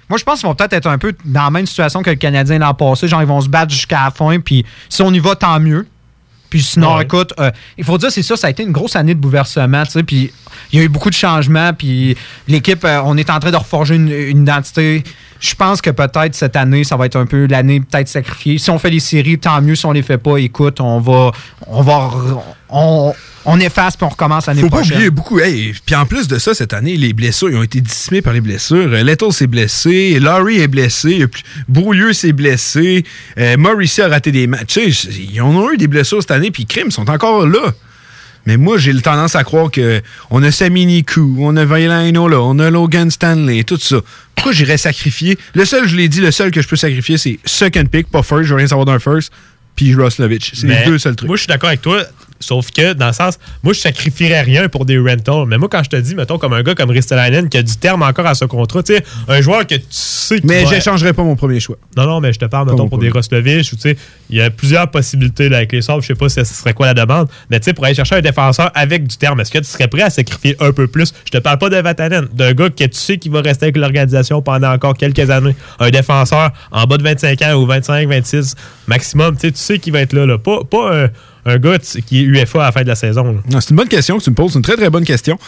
Moi, 0.08 0.18
je 0.18 0.22
pense 0.24 0.38
qu'ils 0.38 0.48
vont 0.48 0.54
peut-être 0.54 0.72
être 0.74 0.86
un 0.86 0.98
peu 0.98 1.12
dans 1.24 1.42
la 1.42 1.50
même 1.50 1.66
situation 1.66 2.00
que 2.02 2.10
le 2.10 2.16
Canadien 2.16 2.58
l'an 2.60 2.74
passé. 2.74 3.08
Genre, 3.08 3.20
ils 3.22 3.26
vont 3.26 3.40
se 3.40 3.48
battre 3.48 3.72
jusqu'à 3.72 4.04
la 4.04 4.10
fin. 4.12 4.38
Puis 4.38 4.64
si 4.88 5.02
on 5.02 5.12
y 5.12 5.18
va, 5.18 5.34
tant 5.34 5.58
mieux. 5.58 5.84
Puis 6.48 6.62
sinon, 6.62 7.00
écoute, 7.00 7.32
euh, 7.40 7.50
il 7.76 7.84
faut 7.84 7.98
dire, 7.98 8.10
c'est 8.10 8.22
ça, 8.22 8.36
ça 8.36 8.46
a 8.46 8.50
été 8.50 8.62
une 8.62 8.72
grosse 8.72 8.96
année 8.96 9.14
de 9.14 9.20
bouleversement, 9.20 9.84
tu 9.84 9.92
sais, 9.92 10.02
puis 10.02 10.32
il 10.72 10.78
y 10.78 10.82
a 10.82 10.84
eu 10.84 10.88
beaucoup 10.88 11.10
de 11.10 11.14
changements, 11.14 11.72
puis 11.72 12.16
l'équipe, 12.48 12.84
euh, 12.84 13.00
on 13.04 13.16
est 13.16 13.30
en 13.30 13.38
train 13.40 13.50
de 13.50 13.56
reforger 13.56 13.96
une, 13.96 14.10
une 14.10 14.42
identité. 14.42 15.02
Je 15.40 15.54
pense 15.54 15.80
que 15.80 15.90
peut-être 15.90 16.34
cette 16.34 16.56
année, 16.56 16.84
ça 16.84 16.96
va 16.96 17.06
être 17.06 17.16
un 17.16 17.26
peu 17.26 17.46
l'année 17.46 17.80
peut-être 17.80 18.08
sacrifiée. 18.08 18.58
Si 18.58 18.70
on 18.70 18.78
fait 18.78 18.90
les 18.90 19.00
séries, 19.00 19.38
tant 19.38 19.60
mieux. 19.60 19.74
Si 19.74 19.84
on 19.86 19.92
les 19.92 20.02
fait 20.02 20.18
pas, 20.18 20.38
écoute, 20.38 20.80
on 20.80 20.98
va, 21.00 21.32
on 21.66 21.82
va, 21.82 22.10
on, 22.70 23.12
on 23.48 23.60
efface 23.60 23.96
puis 23.96 24.04
on 24.04 24.08
recommence 24.10 24.46
l'année 24.46 24.60
Faut 24.60 24.68
pas 24.68 24.78
prochaine. 24.78 24.96
oublier 24.96 25.10
beaucoup. 25.10 25.38
Hey, 25.38 25.72
puis 25.86 25.94
en 25.94 26.04
plus 26.04 26.28
de 26.28 26.38
ça, 26.38 26.52
cette 26.52 26.74
année, 26.74 26.96
les 26.96 27.12
blessures, 27.12 27.48
ils 27.48 27.56
ont 27.56 27.62
été 27.62 27.80
dissimés 27.80 28.20
par 28.20 28.32
les 28.32 28.40
blessures. 28.40 28.88
Euh, 28.92 29.02
Leto 29.02 29.30
s'est 29.30 29.46
blessé, 29.46 30.18
Laurie 30.20 30.58
est 30.60 30.68
blessé, 30.68 31.22
euh, 31.22 31.28
Brouilleux 31.68 32.12
s'est 32.12 32.32
blessé, 32.32 33.04
euh, 33.38 33.56
Morrissey 33.56 34.02
a 34.02 34.08
raté 34.08 34.32
des 34.32 34.46
matchs. 34.46 34.74
Tu 34.74 34.92
sais, 34.92 35.08
Ils 35.32 35.40
en 35.40 35.54
ont 35.54 35.70
eu 35.72 35.76
des 35.76 35.86
blessures 35.86 36.20
cette 36.20 36.32
année, 36.32 36.50
puis 36.50 36.66
Crime 36.66 36.90
sont 36.90 37.08
encore 37.08 37.46
là. 37.46 37.72
Mais 38.46 38.56
moi, 38.56 38.78
j'ai 38.78 38.92
le 38.92 39.00
tendance 39.00 39.34
à 39.34 39.42
croire 39.42 39.70
que 39.72 40.00
on 40.30 40.42
a 40.42 40.52
Samini 40.52 41.02
Ku, 41.04 41.20
on 41.38 41.56
a 41.56 41.64
Vailano 41.64 42.28
là, 42.28 42.40
on 42.40 42.58
a 42.60 42.70
Logan 42.70 43.10
Stanley, 43.10 43.64
tout 43.64 43.78
ça. 43.80 43.96
Pourquoi 44.36 44.52
j'irais 44.52 44.78
sacrifier? 44.78 45.36
Le 45.54 45.64
seul, 45.64 45.88
je 45.88 45.96
l'ai 45.96 46.08
dit, 46.08 46.20
le 46.20 46.30
seul 46.30 46.52
que 46.52 46.62
je 46.62 46.68
peux 46.68 46.76
sacrifier, 46.76 47.18
c'est 47.18 47.38
second 47.44 47.84
pick, 47.86 48.08
pas 48.08 48.22
first, 48.22 48.44
je 48.44 48.50
veux 48.50 48.56
rien 48.58 48.68
savoir 48.68 48.86
d'un 48.86 49.00
first, 49.00 49.32
puis 49.74 49.94
Roslovich. 49.94 50.52
C'est 50.54 50.68
les 50.68 50.84
deux 50.84 50.98
seuls 50.98 51.16
trucs. 51.16 51.26
Moi, 51.28 51.36
je 51.36 51.40
suis 51.42 51.48
d'accord 51.48 51.68
avec 51.70 51.82
toi. 51.82 52.04
Sauf 52.40 52.70
que, 52.70 52.92
dans 52.92 53.06
le 53.08 53.12
sens, 53.12 53.38
moi, 53.62 53.72
je 53.72 53.80
sacrifierais 53.80 54.42
rien 54.42 54.68
pour 54.68 54.84
des 54.84 54.98
rentals. 54.98 55.46
Mais 55.46 55.58
moi, 55.58 55.68
quand 55.70 55.82
je 55.84 55.90
te 55.90 55.96
dis, 55.96 56.14
mettons, 56.14 56.38
comme 56.38 56.52
un 56.52 56.62
gars 56.62 56.74
comme 56.74 56.90
Ristolainen 56.90 57.48
qui 57.48 57.56
a 57.58 57.62
du 57.62 57.76
terme 57.76 58.02
encore 58.02 58.26
à 58.26 58.34
ce 58.34 58.44
contrat, 58.44 58.82
tu 58.82 58.94
sais, 58.94 59.04
un 59.28 59.40
joueur 59.40 59.66
que 59.66 59.74
tu 59.74 59.82
sais 59.90 60.38
qu'il 60.40 60.48
Mais 60.48 60.64
va- 60.64 60.70
j'échangerais 60.70 61.12
pas 61.12 61.22
mon 61.22 61.36
premier 61.36 61.60
choix. 61.60 61.76
Non, 61.96 62.04
non, 62.06 62.20
mais 62.20 62.32
je 62.32 62.38
te 62.38 62.44
parle, 62.44 62.70
mettons, 62.70 62.88
pour 62.88 62.98
des 62.98 63.10
Roslovich, 63.10 63.72
ou 63.72 63.76
tu 63.76 63.82
sais, 63.82 63.96
il 64.30 64.36
y 64.36 64.40
a 64.42 64.50
plusieurs 64.50 64.90
possibilités 64.90 65.48
là, 65.48 65.58
avec 65.58 65.72
les 65.72 65.82
Sabres. 65.82 66.02
Je 66.02 66.08
sais 66.08 66.14
pas 66.14 66.28
si 66.28 66.36
ce 66.44 66.44
serait 66.54 66.74
quoi 66.74 66.86
la 66.86 66.94
demande. 66.94 67.28
Mais 67.50 67.58
tu 67.60 67.64
sais, 67.64 67.72
pour 67.72 67.84
aller 67.84 67.94
chercher 67.94 68.16
un 68.16 68.20
défenseur 68.20 68.70
avec 68.74 69.06
du 69.06 69.16
terme, 69.16 69.40
est-ce 69.40 69.50
que 69.50 69.58
tu 69.58 69.64
serais 69.64 69.88
prêt 69.88 70.02
à 70.02 70.10
sacrifier 70.10 70.56
un 70.60 70.72
peu 70.72 70.86
plus? 70.86 71.12
Je 71.24 71.30
te 71.30 71.38
parle 71.38 71.58
pas 71.58 71.68
de 71.70 71.76
Vatanen, 71.76 72.26
d'un 72.32 72.52
gars 72.52 72.68
que 72.70 72.84
tu 72.84 72.88
sais 72.92 73.18
qui 73.18 73.28
va 73.28 73.40
rester 73.40 73.66
avec 73.66 73.76
l'organisation 73.76 74.42
pendant 74.42 74.72
encore 74.72 74.94
quelques 74.94 75.30
années. 75.30 75.56
Un 75.80 75.90
défenseur 75.90 76.50
en 76.70 76.84
bas 76.86 76.96
de 76.98 77.02
25 77.02 77.40
ans 77.42 77.54
ou 77.54 77.66
25, 77.66 78.08
26 78.08 78.54
maximum. 78.86 79.34
Tu 79.36 79.40
sais, 79.42 79.52
tu 79.52 79.58
sais 79.58 79.78
qu'il 79.78 79.92
va 79.92 80.00
être 80.00 80.12
là. 80.12 80.26
là. 80.26 80.38
Pas, 80.38 80.64
pas 80.64 81.04
un, 81.04 81.08
un 81.46 81.58
gars 81.58 81.78
qui 81.78 82.20
est 82.20 82.22
UFA 82.22 82.62
à 82.62 82.66
la 82.66 82.72
fin 82.72 82.82
de 82.82 82.88
la 82.88 82.94
saison. 82.94 83.42
c'est 83.48 83.70
une 83.70 83.76
bonne 83.76 83.88
question 83.88 84.18
que 84.18 84.24
tu 84.24 84.30
me 84.30 84.34
poses. 84.34 84.52
C'est 84.52 84.58
une 84.58 84.62
très, 84.62 84.76
très 84.76 84.90
bonne 84.90 85.04
question. 85.04 85.38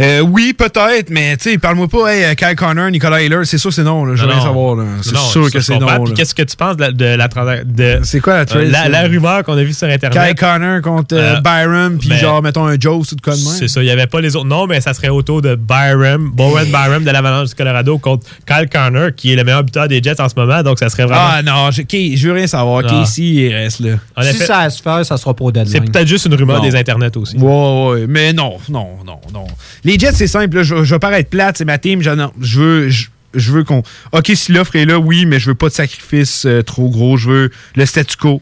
Euh, 0.00 0.20
oui, 0.20 0.52
peut-être, 0.54 1.10
mais 1.10 1.36
tu 1.36 1.50
sais, 1.52 1.58
parle-moi 1.58 1.86
pas, 1.88 2.12
hey, 2.14 2.34
Kyle 2.34 2.56
Connor, 2.56 2.90
Nicolas 2.90 3.22
Hiller, 3.22 3.44
c'est 3.44 3.58
sûr 3.58 3.72
c'est 3.72 3.84
non, 3.84 4.04
là, 4.04 4.16
je 4.16 4.24
veux 4.24 4.32
savoir. 4.40 4.74
là. 4.76 4.84
C'est 5.02 5.12
Non, 5.14 5.20
sûr 5.20 5.50
que 5.52 5.60
c'est 5.60 5.78
non. 5.78 6.04
Puis 6.04 6.14
qu'est-ce 6.14 6.34
que 6.34 6.42
tu 6.42 6.56
penses 6.56 6.76
de 6.76 6.82
la, 6.82 6.90
de 6.92 7.04
la 7.04 7.28
transaction? 7.28 7.66
C'est 8.02 8.20
quoi 8.20 8.34
la 8.38 8.44
trade, 8.44 8.70
la, 8.70 9.02
rumeur 9.02 9.44
qu'on 9.44 9.56
a 9.56 9.62
vue 9.62 9.72
sur 9.72 9.86
Internet? 9.88 10.26
Kyle 10.26 10.34
Connor 10.34 10.80
contre 10.82 11.14
euh, 11.14 11.36
Euh, 11.36 11.40
Byram, 11.40 11.98
puis 11.98 12.08
ben, 12.08 12.18
genre, 12.18 12.42
mettons 12.42 12.66
un 12.66 12.76
Joe 12.78 12.96
ou 13.12 13.14
de 13.14 13.20
de 13.20 13.30
même? 13.30 13.36
C'est 13.38 13.68
ça, 13.68 13.82
il 13.82 13.86
n'y 13.86 13.90
avait 13.92 14.06
pas 14.06 14.20
les 14.20 14.34
autres 14.36 14.46
noms, 14.48 14.66
mais 14.66 14.80
ça 14.80 14.94
serait 14.94 15.08
autour 15.10 15.42
de 15.42 15.54
Byram, 15.54 16.30
Bowen 16.32 16.66
Byram 16.66 17.04
de 17.04 17.10
l'Avalanche 17.10 17.50
du 17.50 17.54
Colorado 17.54 17.98
contre 17.98 18.26
Kyle 18.46 18.68
Connor, 18.70 19.10
qui 19.16 19.32
est 19.32 19.36
le 19.36 19.44
meilleur 19.44 19.62
buteur 19.62 19.86
des 19.88 20.02
Jets 20.02 20.20
en 20.20 20.28
ce 20.28 20.34
moment, 20.36 20.62
donc 20.62 20.78
ça 20.80 20.88
serait 20.88 21.04
vraiment. 21.04 21.20
Ah 21.24 21.42
non, 21.42 21.70
je, 21.70 21.82
Kay- 21.82 22.16
je 22.16 22.26
veux 22.28 22.34
rien 22.34 22.46
savoir. 22.46 22.82
Ah. 22.86 22.90
Casey, 22.90 23.22
il 23.22 23.54
reste 23.54 23.80
là. 23.80 23.92
En 24.16 24.22
si 24.22 24.28
effet, 24.30 24.44
ça 24.46 24.68
se 24.70 24.82
faire, 24.82 25.06
ça 25.06 25.16
sera 25.16 25.34
pas 25.34 25.44
au 25.44 25.52
deadline. 25.52 25.72
c'est 25.72 25.80
peut-être 25.92 26.08
juste 26.08 26.26
une 26.26 26.34
rumeur 26.34 26.56
Non. 26.62 26.68
des 26.68 26.74
internets 26.76 27.16
aussi. 27.16 27.36
Ouais, 27.36 27.88
ouais, 27.90 28.06
mais 28.08 28.32
non, 28.32 28.56
non, 28.68 28.88
non, 29.06 29.20
non. 29.32 29.46
Les 29.84 29.98
Jets, 29.98 30.12
c'est 30.14 30.26
simple. 30.26 30.56
là, 30.56 30.62
je, 30.62 30.82
je 30.84 30.94
veux 30.94 30.98
pas 30.98 31.18
être 31.18 31.30
plate, 31.30 31.58
c'est 31.58 31.64
ma 31.64 31.78
team. 31.78 32.00
Je, 32.02 32.10
non, 32.10 32.32
je 32.40 32.60
veux, 32.60 32.88
je, 32.88 33.06
je 33.34 33.52
veux 33.52 33.64
qu'on. 33.64 33.82
Ok, 34.12 34.32
si 34.34 34.52
l'offre 34.52 34.76
est 34.76 34.84
là, 34.86 34.98
oui, 34.98 35.26
mais 35.26 35.38
je 35.38 35.46
veux 35.50 35.54
pas 35.54 35.68
de 35.68 35.74
sacrifice 35.74 36.44
euh, 36.46 36.62
trop 36.62 36.88
gros. 36.88 37.16
Je 37.16 37.28
veux 37.30 37.50
le 37.76 37.86
statu 37.86 38.16
quo. 38.16 38.40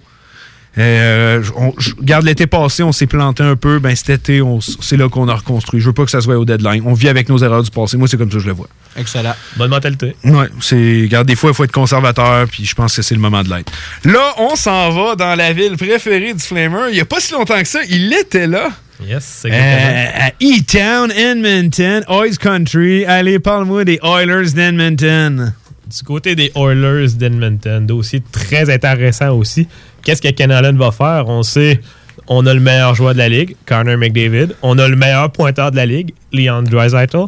Euh, 0.78 1.42
on- 1.54 1.74
je- 1.76 1.90
regarde 1.98 2.24
l'été 2.24 2.46
passé, 2.46 2.82
on 2.82 2.92
s'est 2.92 3.06
planté 3.06 3.42
un 3.42 3.56
peu. 3.56 3.78
Ben 3.78 3.94
cet 3.94 4.08
été, 4.08 4.40
c'est 4.80 4.96
là 4.96 5.08
qu'on 5.10 5.28
a 5.28 5.34
reconstruit. 5.34 5.80
Je 5.80 5.86
veux 5.86 5.92
pas 5.92 6.06
que 6.06 6.10
ça 6.10 6.22
soit 6.22 6.38
au 6.38 6.46
deadline. 6.46 6.82
On 6.86 6.94
vit 6.94 7.08
avec 7.10 7.28
nos 7.28 7.36
erreurs 7.38 7.62
du 7.62 7.70
passé. 7.70 7.98
Moi, 7.98 8.08
c'est 8.08 8.16
comme 8.16 8.30
ça 8.30 8.36
que 8.38 8.42
je 8.42 8.46
le 8.48 8.54
vois. 8.54 8.68
Excellent. 8.96 9.34
Bonne 9.58 9.68
mentalité. 9.68 10.16
Ouais, 10.24 10.46
c'est. 10.62 11.02
Regarde, 11.02 11.26
des 11.26 11.36
fois, 11.36 11.50
il 11.50 11.54
faut 11.54 11.64
être 11.64 11.72
conservateur, 11.72 12.46
puis 12.48 12.64
je 12.64 12.74
pense 12.74 12.96
que 12.96 13.02
c'est 13.02 13.14
le 13.14 13.20
moment 13.20 13.42
de 13.42 13.50
l'être. 13.50 13.70
Là, 14.04 14.32
on 14.38 14.56
s'en 14.56 14.90
va 14.92 15.14
dans 15.14 15.34
la 15.34 15.52
ville 15.52 15.76
préférée 15.76 16.32
du 16.32 16.40
Flamer. 16.42 16.88
Il 16.90 16.96
y 16.96 17.00
a 17.00 17.04
pas 17.04 17.20
si 17.20 17.32
longtemps 17.34 17.60
que 17.60 17.68
ça, 17.68 17.80
il 17.90 18.10
était 18.14 18.46
là. 18.46 18.70
Yes, 19.06 19.42
Euh, 19.44 19.48
exactement. 19.48 20.12
à 20.18 20.28
E-Town, 20.42 21.12
Edmonton, 21.12 22.04
Oils 22.08 22.36
Country. 22.38 23.04
Allez, 23.04 23.38
parle-moi 23.38 23.84
des 23.84 23.98
Oilers 24.02 24.52
d'Edmonton. 24.54 25.52
Du 25.86 26.02
côté 26.04 26.34
des 26.34 26.50
Oilers 26.54 27.12
d'Edmonton, 27.14 27.84
dossier 27.86 28.22
très 28.32 28.70
intéressant 28.72 29.30
aussi. 29.36 29.66
Qu'est-ce 30.04 30.22
que 30.22 30.28
Ken 30.28 30.50
Allen 30.50 30.76
va 30.78 30.90
faire? 30.90 31.24
On 31.28 31.42
sait, 31.42 31.80
on 32.28 32.46
a 32.46 32.54
le 32.54 32.60
meilleur 32.60 32.94
joueur 32.94 33.12
de 33.12 33.18
la 33.18 33.28
ligue, 33.28 33.56
Connor 33.66 33.98
McDavid. 33.98 34.54
On 34.62 34.78
a 34.78 34.88
le 34.88 34.96
meilleur 34.96 35.30
pointeur 35.30 35.70
de 35.70 35.76
la 35.76 35.84
ligue, 35.86 36.14
Leon 36.32 36.62
Draisaitl. 36.62 37.26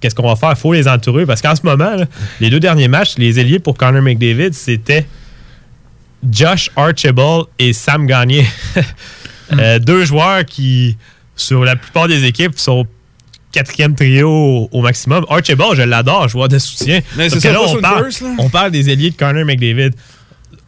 Qu'est-ce 0.00 0.14
qu'on 0.14 0.28
va 0.28 0.36
faire? 0.36 0.50
Il 0.50 0.56
faut 0.56 0.74
les 0.74 0.86
entourer 0.86 1.24
parce 1.24 1.40
qu'en 1.40 1.56
ce 1.56 1.62
moment, 1.64 1.94
là, 1.96 2.04
les 2.40 2.50
deux 2.50 2.60
derniers 2.60 2.88
matchs, 2.88 3.14
les 3.16 3.40
ailiers 3.40 3.58
pour 3.58 3.76
Connor 3.78 4.02
McDavid, 4.02 4.52
c'était 4.52 5.06
Josh 6.30 6.70
Archibald 6.76 7.44
et 7.58 7.72
Sam 7.72 8.06
Gagné. 8.06 8.44
Euh, 9.52 9.78
deux 9.78 10.04
joueurs 10.04 10.44
qui, 10.44 10.96
sur 11.36 11.64
la 11.64 11.76
plupart 11.76 12.08
des 12.08 12.24
équipes, 12.24 12.58
sont 12.58 12.86
quatrième 13.52 13.94
trio 13.94 14.68
au, 14.70 14.82
maximum. 14.82 15.24
Archibald, 15.28 15.74
je 15.76 15.82
l'adore, 15.82 16.28
joueur 16.28 16.48
de 16.48 16.58
soutien. 16.58 17.00
Mais 17.16 17.28
c'est 17.30 17.40
ça, 17.40 17.52
là, 17.52 17.60
on 17.62 17.80
parle, 17.80 18.08
là? 18.08 18.28
on 18.38 18.48
parle 18.48 18.72
des 18.72 18.90
ailiers 18.90 19.10
de 19.10 19.16
Connor 19.16 19.44
McDavid. 19.44 19.92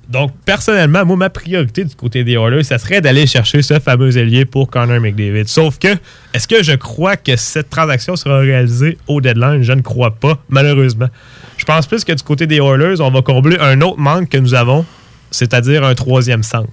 Donc, 0.08 0.30
personnellement, 0.44 1.04
moi, 1.04 1.16
ma 1.16 1.30
priorité 1.30 1.84
du 1.84 1.94
côté 1.96 2.22
des 2.22 2.34
Oilers, 2.34 2.62
ça 2.62 2.78
serait 2.78 3.00
d'aller 3.00 3.26
chercher 3.26 3.60
ce 3.62 3.80
fameux 3.80 4.16
ailier 4.16 4.44
pour 4.44 4.70
Connor 4.70 5.00
McDavid. 5.00 5.48
Sauf 5.48 5.78
que, 5.80 5.88
est-ce 6.32 6.46
que 6.46 6.62
je 6.62 6.74
crois 6.74 7.16
que 7.16 7.34
cette 7.34 7.70
transaction 7.70 8.14
sera 8.14 8.38
réalisée 8.38 8.98
au 9.08 9.20
deadline? 9.20 9.62
Je 9.62 9.72
ne 9.72 9.82
crois 9.82 10.12
pas, 10.12 10.38
malheureusement. 10.48 11.08
Je 11.56 11.64
pense 11.64 11.88
plus 11.88 12.04
que 12.04 12.12
du 12.12 12.22
côté 12.22 12.46
des 12.46 12.58
Oilers, 12.58 13.00
on 13.00 13.10
va 13.10 13.22
combler 13.22 13.58
un 13.58 13.80
autre 13.80 13.98
manque 13.98 14.28
que 14.28 14.38
nous 14.38 14.54
avons, 14.54 14.86
c'est-à-dire 15.32 15.82
un 15.82 15.94
troisième 15.96 16.44
centre. 16.44 16.68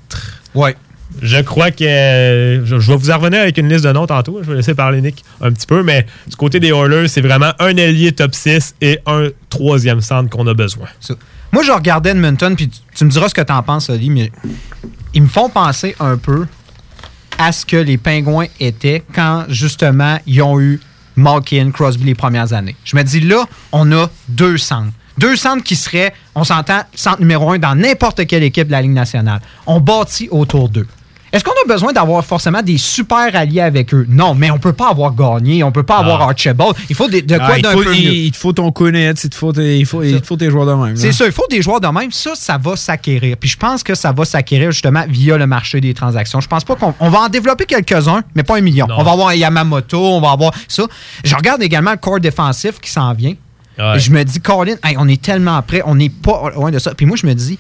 Ouais. 0.54 0.76
Je 1.22 1.38
crois 1.42 1.72
que. 1.72 2.64
je, 2.66 2.76
vais 2.76 2.96
vous 2.96 3.12
en 3.12 3.18
revenir 3.18 3.42
avec 3.42 3.58
une 3.58 3.70
liste 3.70 3.86
de 3.86 3.92
noms 3.92 4.08
tantôt. 4.08 4.40
Je 4.42 4.50
vais 4.50 4.58
laisser 4.58 4.76
parler 4.76 5.02
Nick 5.02 5.24
un 5.42 5.52
petit 5.52 5.68
peu, 5.68 5.84
mais 5.84 6.06
du 6.28 6.36
côté 6.36 6.60
des 6.60 6.70
Oilers, 6.70 7.08
c'est 7.08 7.22
vraiment 7.22 7.52
un 7.60 7.76
ailier 7.78 8.12
top 8.12 8.34
6 8.34 8.76
et 8.82 9.00
un 9.06 9.30
troisième 9.50 10.02
centre 10.02 10.30
qu'on 10.30 10.48
a 10.48 10.54
besoin. 10.54 10.88
Moi, 11.52 11.64
je 11.64 11.72
regardais 11.72 12.12
Edmonton, 12.12 12.56
puis 12.56 12.70
tu, 12.96 13.06
me 13.06 13.10
diras 13.10 13.30
ce 13.30 13.36
que 13.36 13.42
tu 13.42 13.54
en 13.54 13.62
penses, 13.62 13.90
Oli, 13.90 14.10
mais 14.10 14.32
ils 15.14 15.22
me 15.22 15.28
font 15.28 15.50
penser 15.50 15.96
un 16.00 16.18
peu 16.18 16.48
à 17.38 17.52
ce 17.52 17.66
que 17.66 17.78
les 17.78 17.98
Pingouins 17.98 18.48
étaient 18.60 19.04
quand, 19.14 19.46
justement, 19.50 20.20
ils 20.26 20.42
ont 20.42 20.60
eu 20.60 20.80
Malkin, 21.16 21.72
Crosby 21.72 22.06
les 22.06 22.16
premières 22.16 22.54
années. 22.54 22.76
Je 22.84 22.96
me 22.96 23.04
dis, 23.04 23.20
là, 23.20 23.46
on 23.72 23.92
a 23.92 24.10
deux 24.28 24.58
centres. 24.58 24.92
Deux 25.20 25.36
centres 25.36 25.64
qui 25.64 25.76
seraient, 25.76 26.14
on 26.34 26.44
s'entend, 26.44 26.82
centre 26.96 27.20
numéro 27.20 27.52
un 27.52 27.60
dans 27.60 27.76
n'importe 27.76 28.26
quelle 28.26 28.44
équipe 28.44 28.68
de 28.68 28.72
la 28.72 28.82
Ligue 28.82 28.92
nationale. 28.92 29.42
On 29.68 29.80
bâtit 29.80 30.28
autour 30.32 30.70
d'eux. 30.70 30.88
Est-ce 31.34 31.44
qu'on 31.44 31.52
a 31.52 31.68
besoin 31.68 31.92
d'avoir 31.94 32.24
forcément 32.24 32.62
des 32.62 32.78
super 32.78 33.36
alliés 33.36 33.60
avec 33.62 33.92
eux? 33.94 34.06
Non, 34.08 34.36
mais 34.36 34.52
on 34.52 34.60
peut 34.60 34.72
pas 34.72 34.92
avoir 34.92 35.14
gagné, 35.16 35.64
on 35.64 35.72
peut 35.72 35.82
pas 35.84 35.98
avoir. 35.98 36.22
Archibald. 36.22 36.76
Il 36.90 36.96
faut 36.96 37.08
de 37.10 37.20
quoi 37.38 37.48
Ah, 37.56 37.60
d'un 37.60 37.74
peu 37.74 37.96
il- 37.96 38.06
mieux. 38.06 38.14
il 38.14 38.32
te 38.32 38.38
faut 38.38 38.54
ton 38.54 38.72
Kounet, 38.72 39.10
il 39.12 39.30
te 39.30 39.36
faut 39.36 39.52
tes, 39.52 39.80
il 39.80 39.86
faut, 39.88 40.04
faut 40.24 40.38
tes 40.38 40.52
joueurs 40.52 40.68
de 40.68 40.74
même. 40.74 40.96
C'est 40.96 41.12
ça, 41.12 41.26
il 41.26 41.32
faut 41.32 41.48
des 41.50 41.64
joueurs 41.64 41.82
de 41.82 41.88
même. 41.88 42.12
Ça, 42.12 42.34
ça 42.36 42.60
va 42.60 42.76
s'acquérir. 42.76 43.36
Puis 43.38 43.50
je 43.50 43.58
pense 43.58 43.82
que 43.82 43.96
ça 43.96 44.12
va 44.12 44.26
s'acquérir 44.26 44.72
justement 44.72 45.04
via 45.10 45.36
le 45.38 45.48
marché 45.48 45.82
des 45.82 45.96
transactions. 45.96 46.40
Je 46.40 46.48
pense 46.48 46.64
pas 46.64 46.76
qu'on 46.76 46.94
on 47.00 47.10
va 47.10 47.22
en 47.22 47.30
développer 47.30 47.66
quelques-uns, 47.66 48.22
mais 48.36 48.44
pas 48.44 48.58
un 48.58 48.62
million. 48.62 48.86
On 48.96 49.02
va 49.04 49.12
avoir 49.14 49.34
Yamamoto, 49.34 50.00
on 50.00 50.22
va 50.22 50.30
avoir 50.32 50.52
ça. 50.68 50.84
Je 51.24 51.36
regarde 51.36 51.64
également 51.64 51.92
le 51.92 51.98
corps 51.98 52.20
défensif 52.20 52.80
qui 52.80 52.92
s'en 52.92 53.12
vient. 53.14 53.34
Ouais. 53.80 54.00
Je 54.00 54.12
me 54.12 54.24
dis, 54.24 54.40
Colin, 54.40 54.76
hey, 54.84 54.96
on 55.00 55.08
est 55.08 55.20
tellement 55.20 55.60
prêt, 55.64 55.82
on 55.86 55.96
n'est 55.96 56.10
pas 56.12 56.52
loin 56.56 56.70
de 56.70 56.78
ça. 56.78 56.94
Puis 56.94 57.08
moi, 57.08 57.18
je 57.20 57.26
me 57.26 57.34
dis, 57.34 57.58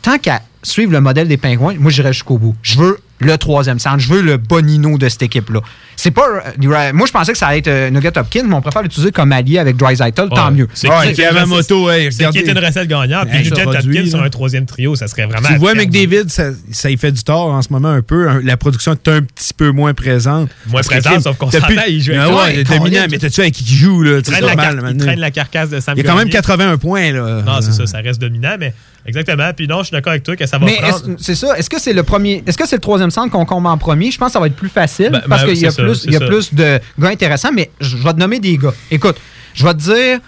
tant 0.00 0.16
qu'à 0.16 0.42
suivre 0.62 0.92
le 0.92 1.00
modèle 1.00 1.26
des 1.26 1.36
pingouins, 1.36 1.74
moi, 1.76 1.90
j'irai 1.90 2.12
jusqu'au 2.12 2.38
bout. 2.38 2.54
Je 2.62 2.78
veux 2.78 3.00
le 3.18 3.36
troisième 3.38 3.78
centre, 3.78 3.98
je 3.98 4.12
veux 4.12 4.22
le 4.22 4.36
bonino 4.36 4.98
de 4.98 5.08
cette 5.08 5.22
équipe-là. 5.22 5.60
C'est 5.96 6.10
pas. 6.10 6.26
euh, 6.28 6.92
moi, 6.92 7.06
je 7.06 7.12
pensais 7.12 7.32
que 7.32 7.38
ça 7.38 7.48
allait 7.48 7.58
être 7.60 7.68
euh, 7.68 7.90
Nugget 7.90 8.16
Hopkins, 8.18 8.44
mais 8.46 8.54
on 8.54 8.60
préfère 8.60 8.82
l'utiliser 8.82 9.12
comme 9.12 9.32
allié 9.32 9.58
avec 9.58 9.76
Drysaitl, 9.76 10.28
tant 10.28 10.46
Ouais. 10.46 10.50
mieux. 10.52 10.68
C'est 10.74 10.88
qui- 10.88 11.14
c'est- 11.14 11.22
Yamamoto, 11.22 11.90
hey, 11.90 12.12
c'est 12.12 12.18
qui 12.18 12.26
regardez. 12.26 12.38
est 12.50 12.52
une 12.52 12.58
recette 12.66 12.88
gagnante? 12.88 13.28
Puis 13.30 13.38
Hey, 13.38 13.50
produit, 13.50 13.98
Hopkins 13.98 14.10
sur 14.10 14.22
un 14.22 14.28
troisième 14.30 14.66
trio, 14.66 14.94
ça 14.94 15.08
serait 15.08 15.24
vraiment. 15.26 15.48
Tu 15.48 15.56
vois. 15.56 15.74
McDavid, 15.74 16.28
ça, 16.28 16.50
ça 16.70 16.90
y 16.90 16.96
fait 16.96 17.12
du 17.12 17.22
tort 17.24 17.48
en 17.48 17.62
ce 17.62 17.68
moment 17.72 17.88
un 17.88 18.02
peu. 18.02 18.28
Un- 18.28 18.42
La 18.42 18.56
production 18.56 18.92
est 18.92 19.08
un 19.08 19.22
petit 19.22 19.54
peu 19.54 19.70
moins 19.70 19.94
présente. 19.94 20.50
Moins 20.68 20.82
présente, 20.82 21.22
sauf 21.22 21.36
qu'on 21.38 21.50
s'entend, 21.50 21.66
plus- 21.66 21.78
il 21.88 22.02
joue 22.02 22.12
Ah 22.18 22.24
avec- 22.44 22.68
ouais, 22.68 22.78
dominant, 22.78 23.06
mais 23.10 23.18
t'as-tu 23.18 23.40
avec 23.40 23.54
qui 23.54 23.64
qui 23.64 23.74
joue, 23.74 24.02
là? 24.02 24.18
Il 24.18 24.24
C'est 24.24 24.32
traîne, 24.32 24.40
la 24.44 24.46
normal, 24.48 24.64
car- 24.66 24.74
il 24.74 24.82
maintenant. 24.84 25.04
traîne 25.06 25.18
la 25.20 25.30
carcasse 25.30 25.70
de 25.70 25.80
Sam 25.80 25.94
Il 25.96 26.04
y 26.04 26.06
a 26.06 26.10
quand 26.10 26.16
même 26.16 26.24
Gagné. 26.28 26.32
81 26.32 26.76
points, 26.76 27.10
là. 27.12 27.42
Non, 27.44 27.60
c'est 27.62 27.72
ça, 27.72 27.86
ça 27.86 27.98
reste 27.98 28.20
dominant, 28.20 28.56
mais 28.60 28.72
exactement. 29.06 29.50
Puis 29.56 29.66
non, 29.66 29.78
je 29.80 29.84
suis 29.84 29.92
d'accord 29.92 30.10
avec 30.12 30.22
toi 30.22 30.36
que 30.36 30.46
ça 30.46 30.58
va 30.58 30.66
Mais 30.66 30.76
prendre. 30.76 31.16
c'est 31.18 31.34
ça. 31.34 31.56
Est-ce 31.58 31.70
que 31.70 31.80
c'est 31.80 31.92
le 31.92 32.02
premier 32.02 32.42
Est-ce 32.46 32.58
que 32.58 32.66
c'est 32.68 32.76
le 32.76 32.80
troisième 32.82 33.10
centre 33.10 33.30
qu'on 33.32 33.44
combat 33.44 33.70
en 33.70 33.78
premier? 33.78 34.10
Je 34.10 34.18
pense 34.18 34.28
que 34.28 34.32
ça 34.34 34.40
va 34.40 34.46
être 34.46 34.56
plus 34.56 34.68
facile 34.68 35.10
Ben, 35.12 35.22
parce 35.28 35.42
ben, 35.42 35.48
qu'il 35.52 35.62
y 35.62 35.66
a 35.66 35.70
c'est 35.70 35.76
ça, 35.76 35.82
plus, 35.86 36.04
il 36.04 36.12
y 36.12 36.16
a 36.16 36.20
ça. 36.20 36.26
plus 36.26 36.54
de 36.54 36.80
gars 36.98 37.08
intéressants. 37.08 37.52
Mais 37.52 37.70
je 37.80 37.96
vais 37.96 38.12
te 38.12 38.18
nommer 38.18 38.38
des 38.40 38.56
gars. 38.58 38.72
Écoute, 38.90 39.16
je 39.54 39.64
vais 39.64 39.72
te 39.74 39.78
dire 39.78 40.20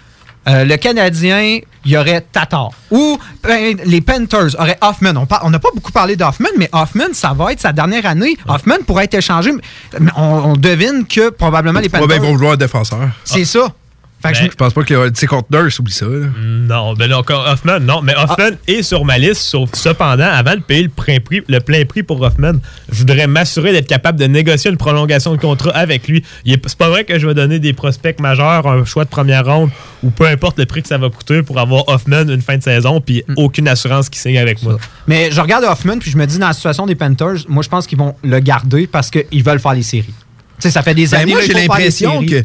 euh, 0.47 0.63
le 0.65 0.77
Canadien 0.77 1.59
il 1.85 1.91
y 1.91 1.97
aurait 1.97 2.21
Tatar. 2.21 2.71
Ou 2.91 3.17
ben, 3.41 3.77
les 3.85 4.01
Panthers 4.01 4.59
auraient 4.59 4.77
Hoffman. 4.81 5.13
On 5.43 5.49
n'a 5.49 5.59
pas 5.59 5.69
beaucoup 5.73 5.91
parlé 5.93 6.15
d'Hoffman, 6.17 6.49
mais 6.57 6.69
Hoffman, 6.73 7.13
ça 7.13 7.33
va 7.33 7.53
être 7.53 7.61
sa 7.61 7.71
dernière 7.71 8.05
année. 8.05 8.35
Hoffman 8.47 8.75
pourrait 8.85 9.05
être 9.05 9.13
échangé. 9.13 9.51
mais 9.99 10.11
on, 10.17 10.21
on 10.51 10.53
devine 10.57 11.05
que 11.07 11.29
probablement 11.29 11.79
les 11.79 11.85
Ouais, 11.85 11.91
ben, 11.93 11.99
Panthers. 12.01 12.17
ils 12.17 12.21
vont 12.21 12.33
vouloir 12.33 12.53
un 12.53 12.57
défenseur. 12.57 13.09
C'est 13.23 13.45
ça. 13.45 13.73
Fait 14.21 14.31
que 14.31 14.35
je 14.37 14.41
Ben, 14.43 14.49
Je 14.51 14.55
pense 14.55 14.73
pas 14.73 14.83
que 14.83 14.93
les- 14.93 15.27
contre 15.27 15.47
Nurse, 15.51 15.79
oublie 15.79 15.93
ça. 15.93 16.05
là. 16.05 16.27
Non, 16.41 16.93
ben 16.93 17.09
non, 17.09 17.17
encore 17.19 17.47
Hoffman, 17.47 17.79
non. 17.79 18.01
Mais 18.01 18.13
Hoffman 18.17 18.49
Ah. 18.53 18.57
est 18.67 18.83
sur 18.83 19.05
ma 19.05 19.17
liste, 19.17 19.41
sauf 19.43 19.69
cependant, 19.73 20.27
avant 20.29 20.55
de 20.55 20.59
payer 20.61 20.83
le 20.83 20.89
plein 20.89 21.19
prix, 21.21 21.41
le 21.47 21.59
plein 21.61 21.85
prix 21.85 22.03
pour 22.03 22.21
Hoffman, 22.21 22.53
je 22.91 22.97
voudrais 22.99 23.27
m'assurer 23.27 23.71
d'être 23.71 23.87
capable 23.87 24.19
de 24.19 24.25
négocier 24.25 24.69
une 24.71 24.77
prolongation 24.77 25.31
de 25.33 25.39
contrat 25.39 25.71
avec 25.71 26.07
lui. 26.09 26.23
C'est 26.45 26.75
pas 26.77 26.89
vrai 26.89 27.05
que 27.05 27.17
je 27.17 27.25
vais 27.27 27.33
donner 27.33 27.59
des 27.59 27.71
prospects 27.71 28.19
majeurs, 28.19 28.67
un 28.67 28.83
choix 28.83 29.05
de 29.05 29.09
première 29.09 29.45
ronde, 29.45 29.69
ou 30.03 30.09
peu 30.09 30.25
importe 30.27 30.59
le 30.59 30.65
prix 30.65 30.81
que 30.81 30.89
ça 30.89 30.97
va 30.97 31.09
coûter 31.09 31.41
pour 31.41 31.57
avoir 31.57 31.87
Hoffman 31.87 32.27
une 32.27 32.41
fin 32.41 32.57
de 32.57 32.63
saison, 32.63 32.99
puis 32.99 33.23
Mm. 33.27 33.33
aucune 33.37 33.67
assurance 33.69 34.09
qui 34.09 34.19
signe 34.19 34.37
avec 34.37 34.61
moi. 34.63 34.77
Mais 35.07 35.31
je 35.31 35.39
regarde 35.39 35.63
Hoffman, 35.63 35.97
puis 35.99 36.11
je 36.11 36.17
me 36.17 36.25
dis, 36.25 36.39
dans 36.39 36.47
la 36.47 36.53
situation 36.53 36.85
des 36.85 36.95
Panthers, 36.95 37.45
moi, 37.47 37.63
je 37.63 37.69
pense 37.69 37.87
qu'ils 37.87 37.97
vont 37.97 38.15
le 38.23 38.39
garder 38.39 38.85
parce 38.85 39.09
qu'ils 39.09 39.43
veulent 39.43 39.59
faire 39.61 39.73
les 39.75 39.83
séries. 39.83 40.13
Tu 40.59 40.63
sais, 40.63 40.71
ça 40.71 40.81
fait 40.83 40.93
des 40.93 41.07
Ben, 41.07 41.21
années 41.21 41.31
moi, 41.31 41.41
j'ai 41.41 41.53
l'impression 41.53 42.11
séries. 42.19 42.25
que 42.25 42.43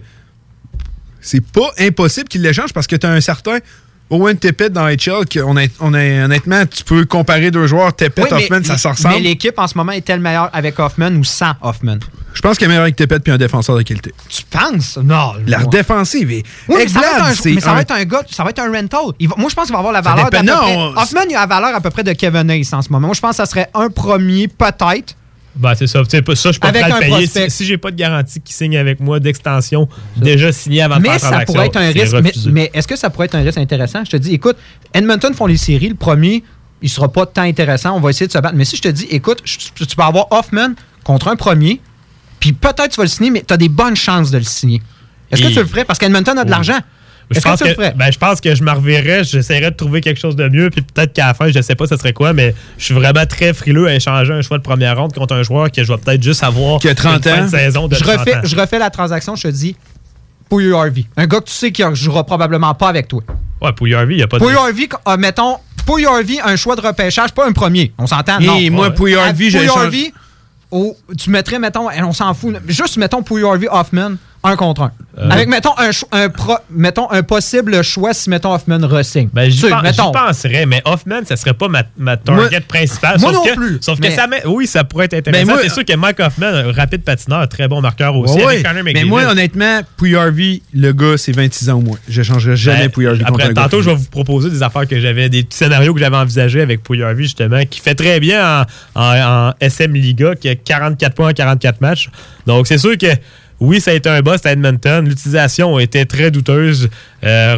c'est 1.24 1.44
pas 1.44 1.70
impossible 1.78 2.28
qu'il 2.28 2.42
l'échange 2.42 2.72
parce 2.72 2.86
que 2.86 2.96
tu 2.96 3.06
as 3.06 3.10
un 3.10 3.20
certain 3.20 3.58
Owen 4.10 4.36
Tippett 4.36 4.70
dans 4.70 4.86
HL 4.86 5.24
on 5.46 5.56
est, 5.56 5.72
on 5.80 5.94
est- 5.94 6.22
honnêtement, 6.22 6.66
tu 6.66 6.84
peux 6.84 7.06
comparer 7.06 7.50
deux 7.50 7.66
joueurs, 7.66 7.96
Tippett, 7.96 8.26
Oui, 8.26 8.30
mais- 8.32 8.44
Hoffman, 8.44 8.62
ça 8.62 8.76
se 8.76 8.86
ressemble. 8.86 9.14
Mais 9.14 9.20
l'équipe 9.22 9.58
en 9.58 9.66
ce 9.66 9.78
moment 9.78 9.92
est-elle 9.92 10.20
meilleure 10.20 10.50
avec 10.52 10.78
Hoffman 10.78 11.10
ou 11.12 11.24
sans 11.24 11.52
Hoffman? 11.62 11.96
Je 12.34 12.40
pense 12.42 12.58
qu'il 12.58 12.66
est 12.66 12.68
meilleur 12.68 12.82
avec 12.82 12.96
Tippett 12.96 13.22
puis 13.22 13.32
un 13.32 13.38
défenseur 13.38 13.76
de 13.76 13.82
qualité. 13.82 14.12
Tu 14.28 14.42
penses? 14.44 14.98
Non. 14.98 15.32
La 15.46 15.60
moi. 15.60 15.68
défensive 15.70 16.30
est. 16.32 16.42
Oui, 16.68 16.76
mais 16.80 16.88
ça 16.88 17.00
va, 17.00 17.06
être 17.06 17.22
un, 17.46 17.50
mais 17.54 17.60
ça 17.60 17.70
un- 17.70 17.74
va 17.74 17.80
être 17.80 17.90
un 17.92 18.04
gars, 18.04 18.22
ça 18.30 18.44
va 18.44 18.50
être 18.50 18.58
un 18.58 18.70
rental. 18.70 19.00
Va- 19.22 19.34
moi, 19.38 19.48
je 19.48 19.54
pense 19.54 19.64
qu'il 19.64 19.72
va 19.72 19.78
avoir 19.78 19.92
la 19.94 20.02
valeur 20.02 20.28
dépend, 20.28 20.44
près- 20.44 20.76
non, 20.76 20.92
Hoffman, 20.98 21.20
il 21.30 21.34
a 21.36 21.40
la 21.40 21.46
valeur 21.46 21.74
à 21.74 21.80
peu 21.80 21.88
près 21.90 22.04
de 22.04 22.12
Kevin 22.12 22.50
Hayes 22.50 22.68
en 22.72 22.82
ce 22.82 22.90
moment. 22.90 23.06
Moi, 23.08 23.14
je 23.14 23.20
pense 23.22 23.30
que 23.30 23.36
ça 23.36 23.46
serait 23.46 23.70
un 23.72 23.88
premier, 23.88 24.48
peut-être. 24.48 25.14
Ben, 25.56 25.74
c'est 25.76 25.86
ça. 25.86 26.02
Tu 26.02 26.10
sais, 26.10 26.22
pas- 26.22 26.34
ça, 26.34 26.48
je 26.48 26.52
suis 26.54 26.60
pas 26.60 26.72
le 26.72 26.98
payer. 27.00 27.26
Si, 27.26 27.50
si 27.50 27.64
j'ai 27.64 27.78
pas 27.78 27.90
de 27.90 27.96
garantie 27.96 28.40
qu'il 28.40 28.54
signe 28.54 28.76
avec 28.76 28.98
moi 29.00 29.20
d'extension, 29.20 29.88
déjà 30.16 30.50
signé 30.52 30.82
avant 30.82 30.96
de 30.96 31.02
Mais 31.02 31.18
faire 31.18 31.30
la 31.30 31.38
ça 31.40 31.44
pourrait 31.44 31.66
être 31.66 31.76
un 31.76 31.90
risque. 31.90 32.16
Mais, 32.50 32.70
est-ce 32.74 32.88
que 32.88 32.96
ça 32.96 33.08
pourrait 33.10 33.26
être 33.26 33.36
un 33.36 33.42
risque 33.42 33.58
intéressant? 33.58 34.04
Je 34.04 34.10
te 34.10 34.16
dis, 34.16 34.34
écoute, 34.34 34.56
Edmonton 34.92 35.32
font 35.32 35.46
les 35.46 35.56
séries. 35.56 35.88
Le 35.90 35.94
premier, 35.94 36.42
il 36.82 36.88
sera 36.90 37.10
pas 37.12 37.24
tant 37.26 37.42
intéressant. 37.42 37.96
On 37.96 38.00
va 38.00 38.10
essayer 38.10 38.26
de 38.26 38.32
se 38.32 38.38
battre. 38.38 38.56
Mais 38.56 38.64
si 38.64 38.76
je 38.76 38.82
te 38.82 38.88
dis, 38.88 39.06
écoute, 39.10 39.40
je- 39.44 39.84
tu 39.84 39.96
vas 39.96 40.06
avoir 40.06 40.26
Hoffman 40.32 40.70
contre 41.04 41.28
un 41.28 41.36
premier, 41.36 41.80
puis 42.40 42.52
peut-être 42.52 42.88
tu 42.90 42.96
vas 42.96 43.04
le 43.04 43.08
signer, 43.08 43.30
mais 43.30 43.44
tu 43.46 43.54
as 43.54 43.56
des 43.56 43.68
bonnes 43.68 43.96
chances 43.96 44.30
de 44.30 44.38
le 44.38 44.44
signer. 44.44 44.82
Est-ce 45.30 45.42
que 45.42 45.48
tu 45.48 45.58
le 45.60 45.66
ferais? 45.66 45.84
Parce 45.84 45.98
qu'Edmonton 45.98 46.32
a 46.32 46.42
de 46.42 46.48
Oui. 46.48 46.50
l'argent. 46.50 46.78
Je 47.30 47.38
que 47.40 47.44
pense 47.44 47.60
que, 47.60 47.96
ben, 47.96 48.10
je 48.12 48.18
pense 48.18 48.40
que 48.40 48.54
je 48.54 48.62
me 48.62 48.70
reverrais, 48.70 49.24
j'essaierais 49.24 49.70
de 49.70 49.76
trouver 49.76 50.00
quelque 50.00 50.20
chose 50.20 50.36
de 50.36 50.48
mieux, 50.48 50.70
puis 50.70 50.82
peut-être 50.82 51.12
qu'à 51.12 51.28
la 51.28 51.34
fin, 51.34 51.50
je 51.50 51.60
sais 51.62 51.74
pas 51.74 51.86
ce 51.86 51.96
serait 51.96 52.12
quoi, 52.12 52.32
mais 52.32 52.54
je 52.78 52.84
suis 52.84 52.94
vraiment 52.94 53.24
très 53.26 53.52
frileux 53.54 53.86
à 53.88 53.94
échanger 53.94 54.32
un 54.32 54.42
choix 54.42 54.58
de 54.58 54.62
première 54.62 54.96
ronde 54.98 55.12
contre 55.14 55.34
un 55.34 55.42
joueur 55.42 55.70
que 55.72 55.82
je 55.82 55.92
vais 55.92 55.98
peut-être 55.98 56.22
juste 56.22 56.42
avoir 56.44 56.78
Qui 56.80 56.88
a 56.88 56.94
30 56.94 57.16
une 57.16 57.22
fin 57.22 57.40
ans. 57.40 57.44
de 57.46 57.50
saison 57.50 57.88
de 57.88 57.94
je 57.94 58.00
30 58.00 58.18
refais, 58.18 58.34
ans. 58.36 58.40
je 58.44 58.56
refais 58.56 58.78
la 58.78 58.90
transaction, 58.90 59.36
je 59.36 59.42
te 59.42 59.48
dis, 59.48 59.74
Pouille 60.48 60.72
Harvey. 60.72 61.04
Un 61.16 61.26
gars 61.26 61.40
que 61.40 61.46
tu 61.46 61.52
sais 61.52 61.72
qui 61.72 61.82
ne 61.84 61.94
jouera 61.94 62.24
probablement 62.24 62.74
pas 62.74 62.88
avec 62.88 63.08
toi. 63.08 63.22
Ouais, 63.62 63.72
Pouille 63.72 63.94
Harvey, 63.94 64.14
il 64.14 64.16
n'y 64.18 64.22
a 64.22 64.26
pas 64.26 64.38
de. 64.38 64.44
Pouille 64.44 64.54
Harvey, 64.54 64.88
euh, 65.08 65.16
mettons, 65.16 65.56
Pouille 65.86 66.04
Harvey, 66.06 66.38
un 66.44 66.56
choix 66.56 66.76
de 66.76 66.82
repêchage, 66.82 67.32
pas 67.32 67.46
un 67.46 67.52
premier. 67.52 67.92
On 67.98 68.06
s'entend? 68.06 68.38
Et 68.40 68.46
Non. 68.68 68.76
moi, 68.76 68.86
Harvey, 68.86 69.14
À 69.16 69.28
j'ai 69.28 69.34
Pouille 69.34 69.48
échangé- 69.66 69.68
Harvey, 69.68 70.12
oh, 70.70 70.96
tu 71.18 71.30
mettrais, 71.30 71.58
mettons, 71.58 71.88
on 71.90 72.12
s'en 72.12 72.34
fout, 72.34 72.54
juste 72.68 72.96
mettons 72.98 73.22
Pouille 73.22 73.44
Harvey, 73.44 73.68
Hoffman, 73.70 74.12
un 74.44 74.56
contre 74.56 74.82
un. 74.82 74.92
Euh. 75.18 75.30
Avec, 75.30 75.48
mettons 75.48 75.70
un, 75.78 75.90
un 76.12 76.28
pro- 76.28 76.58
mettons, 76.70 77.10
un 77.10 77.22
possible 77.22 77.82
choix 77.82 78.12
si, 78.12 78.28
mettons, 78.30 78.52
Hoffman 78.52 78.78
re-signe. 78.82 79.28
Ben, 79.32 79.48
j'y 79.48 79.56
Tu 79.56 79.62
sais, 79.62 79.68
pen- 79.70 79.78
j'y 79.78 79.82
mettons. 79.84 80.12
penserais, 80.12 80.66
mais 80.66 80.82
Hoffman, 80.84 81.20
ça 81.24 81.36
serait 81.36 81.54
pas 81.54 81.68
ma, 81.68 81.84
ma 81.96 82.16
target 82.16 82.50
Moi- 82.50 82.60
principale. 82.66 83.18
moi 83.20 83.32
sauf 83.32 83.44
non 83.46 83.50
que, 83.52 83.56
plus, 83.56 83.78
Sauf 83.80 83.98
mais- 84.00 84.08
que 84.08 84.14
ça 84.14 84.26
oui, 84.46 84.66
ça 84.66 84.84
pourrait 84.84 85.04
être 85.06 85.14
intéressant. 85.14 85.46
Ben, 85.46 85.52
moi- 85.52 85.60
c'est 85.62 85.70
sûr 85.72 85.84
que 85.84 85.94
Mike 85.96 86.18
Hoffman, 86.20 86.46
un 86.48 86.72
rapide 86.72 87.02
patineur, 87.02 87.48
très 87.48 87.68
bon 87.68 87.80
marqueur 87.80 88.16
aussi. 88.16 88.34
Ouais, 88.44 88.64
avec 88.66 88.94
Mais 88.94 89.04
moi, 89.04 89.22
honnêtement, 89.24 89.80
Harvey, 90.16 90.62
le 90.74 90.92
gars, 90.92 91.16
c'est 91.16 91.32
26 91.32 91.70
ans 91.70 91.78
au 91.78 91.82
moins. 91.82 91.98
Je 92.08 92.22
changerais 92.22 92.56
jamais 92.56 92.80
Ben, 92.82 92.90
Pouille 92.90 93.06
Harvey 93.06 93.24
contre 93.24 93.40
Après, 93.40 93.50
un 93.50 93.54
tantôt, 93.54 93.82
je 93.82 93.90
vais 93.90 93.96
vous 93.96 94.08
proposer 94.10 94.50
des 94.50 94.62
affaires 94.62 94.86
que 94.86 94.98
j'avais, 95.00 95.28
des 95.28 95.44
petits 95.44 95.56
scénarios 95.58 95.94
que 95.94 96.00
j'avais 96.00 96.16
envisagés 96.16 96.60
avec 96.60 96.80
Harvey, 97.02 97.22
justement, 97.22 97.64
qui 97.64 97.80
fait 97.80 97.94
très 97.94 98.20
bien 98.20 98.62
en, 98.94 99.00
en- 99.00 99.48
en 99.48 99.52
SM 99.60 99.94
Liga, 99.94 100.34
qui 100.34 100.48
a 100.48 100.54
44 100.54 101.14
points 101.14 101.30
en 101.30 101.32
44 101.32 101.80
matchs. 101.80 102.10
Donc, 102.46 102.66
c'est 102.66 102.78
sûr 102.78 102.98
que, 102.98 103.06
oui, 103.64 103.80
ça 103.80 103.90
a 103.90 103.94
été 103.94 104.08
un 104.08 104.20
boss 104.20 104.40
à 104.44 104.52
Edmonton. 104.52 105.06
L'utilisation 105.08 105.78
était 105.78 106.04
très 106.04 106.30
douteuse. 106.30 106.88
Euh, 107.24 107.56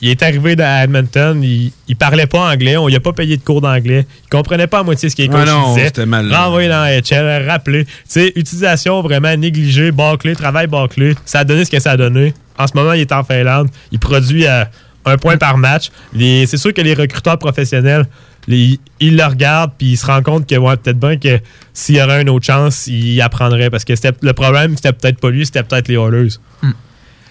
il 0.00 0.10
est 0.10 0.22
arrivé 0.22 0.54
à 0.62 0.84
Edmonton, 0.84 1.42
il, 1.42 1.72
il 1.88 1.96
parlait 1.96 2.28
pas 2.28 2.52
anglais, 2.52 2.76
on 2.76 2.86
lui 2.86 2.94
a 2.94 3.00
pas 3.00 3.12
payé 3.12 3.36
de 3.36 3.42
cours 3.42 3.60
d'anglais, 3.60 4.06
il 4.26 4.28
comprenait 4.28 4.68
pas 4.68 4.78
à 4.78 4.82
moitié 4.84 5.10
ce 5.10 5.16
qu'il 5.16 5.28
Ah 5.34 5.44
disait. 5.74 6.06
mal. 6.06 6.32
Renvoyé 6.32 6.68
dans 6.68 6.82
la 6.84 7.00
HL, 7.00 7.48
rappelé. 7.48 7.84
Tu 7.84 7.90
sais, 8.06 8.32
utilisation 8.36 9.02
vraiment 9.02 9.36
négligée, 9.36 9.90
bâclée, 9.90 10.36
travail 10.36 10.68
bâclé. 10.68 11.16
Ça 11.24 11.40
a 11.40 11.44
donné 11.44 11.64
ce 11.64 11.70
que 11.72 11.80
ça 11.80 11.92
a 11.92 11.96
donné. 11.96 12.32
En 12.56 12.68
ce 12.68 12.76
moment, 12.76 12.92
il 12.92 13.00
est 13.00 13.10
en 13.12 13.24
Finlande. 13.24 13.68
Il 13.90 13.98
produit 13.98 14.46
à 14.46 14.70
un 15.04 15.16
point 15.16 15.36
par 15.36 15.58
match. 15.58 15.90
C'est 16.16 16.56
sûr 16.58 16.72
que 16.72 16.80
les 16.80 16.94
recruteurs 16.94 17.38
professionnels, 17.38 18.06
les- 18.48 18.80
ils 18.98 19.16
le 19.16 19.24
regardent 19.24 19.72
puis 19.78 19.92
ils 19.92 19.96
se 19.96 20.06
rendent 20.06 20.24
compte 20.24 20.48
que 20.48 20.56
ouais, 20.56 20.76
peut-être 20.76 20.98
bien 20.98 21.16
que 21.18 21.38
s'il 21.72 21.96
y 21.96 22.02
aurait 22.02 22.22
une 22.22 22.30
autre 22.30 22.46
chance, 22.46 22.88
il 22.88 23.20
apprendrait. 23.20 23.70
Parce 23.70 23.84
que 23.84 23.92
le 24.22 24.32
problème, 24.32 24.74
c'était 24.74 24.92
peut-être 24.92 25.20
pas 25.20 25.30
lui, 25.30 25.46
c'était 25.46 25.62
peut-être 25.62 25.86
les 25.88 25.94
Oilers. 25.94 26.30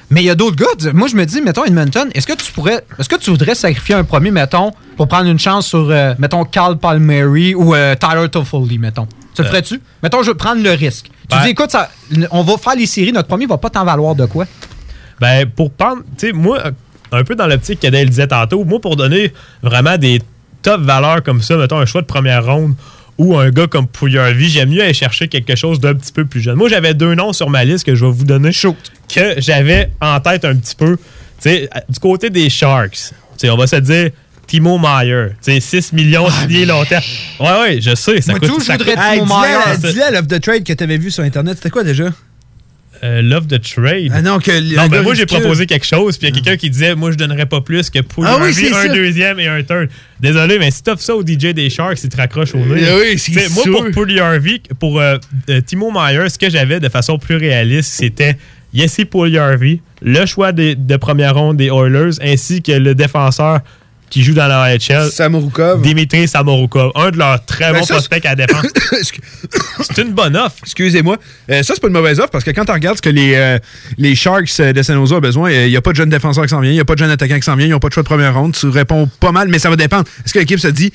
Mais 0.09 0.21
il 0.21 0.25
y 0.25 0.29
a 0.29 0.35
d'autres 0.35 0.55
gars. 0.55 0.91
Moi, 0.93 1.09
je 1.09 1.15
me 1.17 1.25
dis, 1.25 1.41
mettons, 1.41 1.65
Edmonton, 1.65 2.09
est-ce 2.13 2.25
que 2.25 2.31
tu 2.41 2.49
pourrais. 2.53 2.81
Est-ce 2.97 3.09
que 3.09 3.17
tu 3.17 3.29
voudrais 3.29 3.55
sacrifier 3.55 3.93
un 3.95 4.05
premier, 4.05 4.31
mettons, 4.31 4.71
pour 4.95 5.09
prendre 5.09 5.25
une 5.29 5.37
chance 5.39 5.67
sur, 5.67 5.89
euh, 5.89 6.13
mettons, 6.17 6.45
Carl 6.45 6.77
Palmieri 6.77 7.53
ou 7.55 7.75
euh, 7.75 7.93
Tyler 7.95 8.29
Toffoli, 8.29 8.77
mettons? 8.79 9.05
Tu 9.35 9.41
le 9.41 9.47
Euh. 9.47 9.49
ferais-tu? 9.49 9.81
Mettons, 10.01 10.23
je 10.23 10.29
veux 10.29 10.37
prendre 10.37 10.63
le 10.63 10.71
risque. 10.71 11.07
Tu 11.29 11.35
Ben- 11.35 11.43
dis, 11.43 11.49
écoute, 11.49 11.71
ça, 11.71 11.89
on 12.31 12.41
va 12.43 12.57
faire 12.57 12.75
les 12.77 12.85
séries, 12.85 13.11
notre 13.11 13.27
premier 13.27 13.47
va 13.47 13.57
pas 13.57 13.69
t'en 13.69 13.83
valoir 13.83 14.15
de 14.15 14.25
quoi? 14.27 14.45
Ben, 15.19 15.45
pour 15.45 15.71
prendre, 15.71 16.03
tu 16.17 16.27
sais, 16.27 16.31
moi, 16.31 16.63
un 17.11 17.23
peu 17.25 17.35
dans 17.35 17.47
l'optique 17.47 17.81
qu'Adèle 17.81 18.09
disait 18.09 18.27
tantôt, 18.27 18.63
moi, 18.63 18.79
pour 18.79 18.95
donner 18.95 19.33
vraiment 19.61 19.97
des 19.97 20.21
top 20.61 20.81
valeurs 20.81 21.23
comme 21.23 21.41
ça, 21.41 21.55
mettons 21.57 21.77
un 21.79 21.85
choix 21.85 22.01
de 22.01 22.07
première 22.07 22.45
ronde 22.45 22.75
ou 23.17 23.35
un 23.37 23.49
gars 23.49 23.67
comme 23.67 23.87
Pouillarvi, 23.87 24.49
j'aime 24.49 24.69
mieux 24.69 24.83
aller 24.83 24.93
chercher 24.93 25.27
quelque 25.27 25.55
chose 25.55 25.79
d'un 25.79 25.95
petit 25.95 26.11
peu 26.13 26.25
plus 26.25 26.39
jeune. 26.41 26.55
Moi, 26.55 26.69
j'avais 26.69 26.93
deux 26.93 27.15
noms 27.15 27.33
sur 27.33 27.49
ma 27.49 27.63
liste 27.65 27.83
que 27.85 27.95
je 27.95 28.05
vais 28.05 28.11
vous 28.11 28.25
donner. 28.25 28.51
Que 29.13 29.35
j'avais 29.39 29.89
en 30.01 30.19
tête 30.19 30.45
un 30.45 30.55
petit 30.55 30.75
peu. 30.75 30.97
Tu 30.97 31.03
sais, 31.49 31.69
du 31.89 31.99
côté 31.99 32.29
des 32.29 32.49
Sharks, 32.49 32.91
tu 32.93 33.07
sais, 33.37 33.49
on 33.49 33.57
va 33.57 33.67
se 33.67 33.75
dire. 33.77 34.11
Timo 34.45 34.77
Meyer, 34.77 35.31
tu 35.43 35.51
sais, 35.51 35.59
6 35.59 35.91
millions 35.91 36.29
signés 36.29 36.65
longtemps. 36.65 37.01
Ouais, 37.41 37.59
ouais, 37.59 37.81
je 37.81 37.93
sais, 37.95 38.21
ça 38.21 38.31
Moi, 38.31 38.39
coûte. 38.39 38.47
tout, 38.47 38.59
je 38.61 38.65
ça 38.65 38.77
voudrais 38.77 38.93
coûte- 38.93 39.03
Hey, 39.03 39.19
Timo 39.19 39.25
dis-le, 39.35 39.47
Meyer. 39.81 39.91
dis-le 39.91 40.03
à 40.05 40.11
l'offre 40.11 40.27
de 40.27 40.37
trade 40.37 40.63
que 40.63 40.71
tu 40.71 40.83
avais 40.85 40.97
vu 40.97 41.11
sur 41.11 41.21
Internet. 41.25 41.57
C'était 41.57 41.69
quoi 41.69 41.83
déjà? 41.83 42.05
Euh, 43.03 43.21
Love 43.21 43.47
the 43.47 43.61
Trade. 43.61 44.11
Ah 44.13 44.21
non, 44.21 44.39
que 44.39 44.75
Non, 44.75 44.87
ben 44.87 45.01
moi, 45.03 45.13
j'ai 45.13 45.25
proposé 45.25 45.65
quelque 45.65 45.85
chose, 45.85 46.17
puis 46.17 46.27
il 46.27 46.33
y 46.33 46.37
a 46.37 46.41
quelqu'un 46.41 46.57
qui 46.57 46.69
disait 46.69 46.95
Moi, 46.95 47.11
je 47.11 47.17
donnerais 47.17 47.45
pas 47.45 47.61
plus 47.61 47.89
que 47.89 47.99
pour 47.99 48.25
Ah 48.25 48.37
oui, 48.41 48.49
un, 48.49 48.73
ça. 48.73 48.87
deuxième 48.87 49.39
et 49.39 49.47
un 49.47 49.61
third. 49.63 49.89
Désolé, 50.19 50.57
mais 50.59 50.71
si 50.71 50.81
t'offres 50.83 51.01
ça 51.03 51.15
au 51.15 51.21
DJ 51.21 51.53
des 51.53 51.69
Sharks, 51.69 52.03
il 52.03 52.09
te 52.09 52.17
raccroche 52.17 52.55
au 52.55 52.59
nez. 52.59 52.81
Ah 52.89 52.95
oui, 52.99 53.17
c'est 53.19 53.49
Moi, 53.53 53.63
pour 53.65 53.91
Poulier 53.91 54.19
Harvey, 54.19 54.61
pour 54.79 54.99
euh, 54.99 55.17
euh, 55.49 55.61
Timo 55.61 55.91
Meyer, 55.91 56.29
ce 56.29 56.37
que 56.39 56.49
j'avais 56.49 56.79
de 56.79 56.89
façon 56.89 57.17
plus 57.19 57.35
réaliste, 57.35 57.91
c'était 57.93 58.37
Yessi 58.73 59.05
Poulier 59.05 59.37
Harvey, 59.37 59.79
le 60.01 60.25
choix 60.25 60.51
des- 60.51 60.75
de 60.75 60.95
première 60.97 61.35
ronde 61.35 61.57
des 61.57 61.67
Oilers, 61.67 62.11
ainsi 62.21 62.61
que 62.61 62.71
le 62.71 62.95
défenseur 62.95 63.59
qui 64.09 64.23
joue 64.23 64.33
dans 64.33 64.47
la 64.47 64.75
HL, 64.77 65.09
Samorukov. 65.11 65.81
Dimitri 65.81 66.27
Samorukov, 66.27 66.91
un 66.95 67.11
de 67.11 67.17
leurs 67.17 67.43
très 67.45 67.71
Ben 67.71 67.79
bons 67.79 67.85
ça, 67.85 67.95
prospects 67.95 68.25
à 68.25 68.35
la 68.35 68.45
défense. 68.47 68.65
C'est 69.81 70.01
une 70.01 70.11
bonne 70.13 70.35
offre. 70.35 70.55
Excusez-moi. 70.63 71.17
Euh, 71.49 71.63
ça, 71.63 71.73
c'est 71.75 71.81
pas 71.81 71.87
une 71.87 71.93
mauvaise 71.93 72.19
offre 72.19 72.29
parce 72.29 72.43
que 72.43 72.51
quand 72.51 72.65
tu 72.65 72.71
regardes 72.71 72.97
ce 72.97 73.01
que 73.01 73.09
les, 73.09 73.35
euh, 73.35 73.59
les 73.97 74.15
Sharks 74.15 74.49
euh, 74.59 74.73
de 74.73 74.81
San 74.81 74.95
Jose 74.95 75.13
ont 75.13 75.19
besoin, 75.19 75.51
il 75.51 75.69
n'y 75.69 75.75
a 75.77 75.81
pas 75.81 75.91
de 75.91 75.97
jeune 75.97 76.09
défenseur 76.09 76.43
qui 76.43 76.49
s'en 76.49 76.61
vient, 76.61 76.71
il 76.71 76.75
n'y 76.75 76.79
a 76.79 76.85
pas 76.85 76.93
de 76.95 76.99
jeune 76.99 77.11
attaquant 77.11 77.35
qui 77.35 77.41
s'en 77.43 77.55
vient, 77.55 77.65
ils 77.67 77.71
n'ont 77.71 77.79
pas 77.79 77.89
de 77.89 77.93
choix 77.93 78.03
de 78.03 78.07
première 78.07 78.33
ronde. 78.35 78.53
Tu 78.55 78.67
réponds 78.67 79.09
pas 79.19 79.31
mal, 79.31 79.47
mais 79.49 79.59
ça 79.59 79.69
va 79.69 79.75
dépendre. 79.75 80.05
Est-ce 80.25 80.33
que 80.33 80.39
l'équipe 80.39 80.59
se 80.59 80.67
dit 80.67 80.91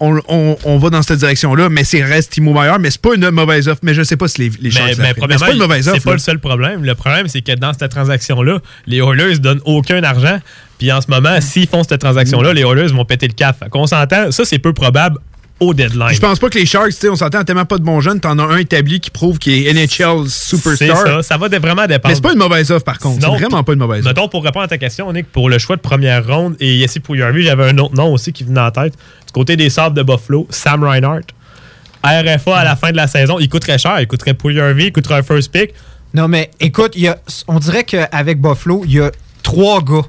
on, 0.00 0.18
on- 0.28 0.56
on 0.64 0.78
va 0.78 0.90
dans 0.90 1.02
cette 1.02 1.18
direction-là, 1.18 1.68
mais 1.68 1.84
c'est 1.84 2.02
reste 2.02 2.32
Timo 2.32 2.52
Meyer, 2.54 2.76
mais 2.80 2.90
c'est 2.90 3.00
pas 3.02 3.14
une 3.14 3.30
mauvaise 3.30 3.68
offre. 3.68 3.80
Mais 3.82 3.92
je 3.94 4.02
sais 4.02 4.16
pas 4.16 4.28
si 4.28 4.40
les, 4.42 4.48
les 4.48 4.54
Mais, 4.64 4.70
Sharks 4.70 4.98
mais 4.98 5.12
c'est 5.30 5.38
pas 5.38 5.52
une 5.52 5.58
mauvaise 5.58 5.88
offre. 5.88 5.98
c'est 5.98 6.04
pas 6.04 6.12
le 6.14 6.18
seul 6.18 6.38
problème. 6.38 6.84
Le 6.84 6.94
problème, 6.94 7.28
c'est 7.28 7.42
que 7.42 7.52
dans 7.52 7.72
cette 7.74 7.90
transaction-là, 7.90 8.60
les 8.86 8.98
Oilers 8.98 9.38
donnent 9.38 9.60
aucun 9.64 10.02
argent. 10.02 10.40
Puis 10.80 10.90
en 10.90 11.02
ce 11.02 11.10
moment, 11.10 11.38
s'ils 11.42 11.68
font 11.68 11.82
cette 11.82 12.00
transaction-là, 12.00 12.54
les 12.54 12.62
Oilers 12.62 12.86
vont 12.86 13.04
péter 13.04 13.28
le 13.28 13.34
cap. 13.34 13.68
Qu'on 13.68 13.86
s'entend, 13.86 14.32
ça, 14.32 14.46
c'est 14.46 14.58
peu 14.58 14.72
probable 14.72 15.18
au 15.60 15.74
deadline. 15.74 16.08
Je 16.14 16.20
pense 16.20 16.38
pas 16.38 16.48
que 16.48 16.58
les 16.58 16.64
Sharks, 16.64 16.94
on 17.04 17.16
s'entend 17.16 17.44
tellement 17.44 17.66
pas 17.66 17.76
de 17.76 17.82
bons 17.82 18.00
jeunes, 18.00 18.18
t'en 18.18 18.38
as 18.38 18.44
un 18.44 18.56
établi 18.56 18.98
qui 18.98 19.10
prouve 19.10 19.38
qu'il 19.38 19.66
est 19.66 19.74
NHL 19.74 20.26
C'est 20.26 20.56
superstar. 20.56 20.96
ça. 20.96 21.22
Ça 21.22 21.36
va 21.36 21.48
vraiment 21.48 21.86
dépendre. 21.86 22.08
Mais 22.08 22.14
c'est 22.14 22.22
pas 22.22 22.32
une 22.32 22.38
mauvaise 22.38 22.70
offre 22.70 22.86
par 22.86 22.98
contre. 22.98 23.20
C'est 23.20 23.28
vraiment 23.28 23.62
pas 23.62 23.74
une 23.74 23.78
mauvaise 23.78 23.98
offre. 24.00 24.08
Mettons, 24.08 24.28
pour 24.28 24.42
répondre 24.42 24.64
à 24.64 24.68
ta 24.68 24.78
question, 24.78 25.12
Nick, 25.12 25.30
pour 25.30 25.50
le 25.50 25.58
choix 25.58 25.76
de 25.76 25.82
première 25.82 26.26
ronde 26.26 26.56
et 26.60 26.76
Yessi 26.78 26.98
Pouillarvi, 26.98 27.42
j'avais 27.42 27.68
un 27.68 27.76
autre 27.76 27.94
nom 27.94 28.14
aussi 28.14 28.32
qui 28.32 28.44
venait 28.44 28.58
en 28.60 28.70
tête. 28.70 28.94
Du 29.26 29.32
côté 29.34 29.56
des 29.56 29.68
Sabres 29.68 29.94
de 29.94 30.02
Buffalo, 30.02 30.46
Sam 30.48 30.82
Reinhardt. 30.82 31.26
RFA 32.02 32.56
à 32.56 32.64
la 32.64 32.76
fin 32.76 32.90
de 32.90 32.96
la 32.96 33.06
saison, 33.06 33.38
il 33.38 33.50
coûterait 33.50 33.76
cher. 33.76 34.00
Il 34.00 34.06
coûterait 34.06 34.32
Pouillarvi, 34.32 34.86
il 34.86 34.92
coûterait 34.92 35.16
un 35.16 35.22
first 35.22 35.52
pick. 35.52 35.74
Non, 36.14 36.26
mais 36.26 36.50
écoute, 36.58 36.92
il 36.96 37.02
y 37.02 37.08
a, 37.08 37.18
on 37.48 37.58
dirait 37.58 37.84
qu'avec 37.84 38.40
Buffalo, 38.40 38.82
il 38.86 38.92
y 38.94 39.00
a 39.00 39.10
trois 39.42 39.82
gars 39.82 40.06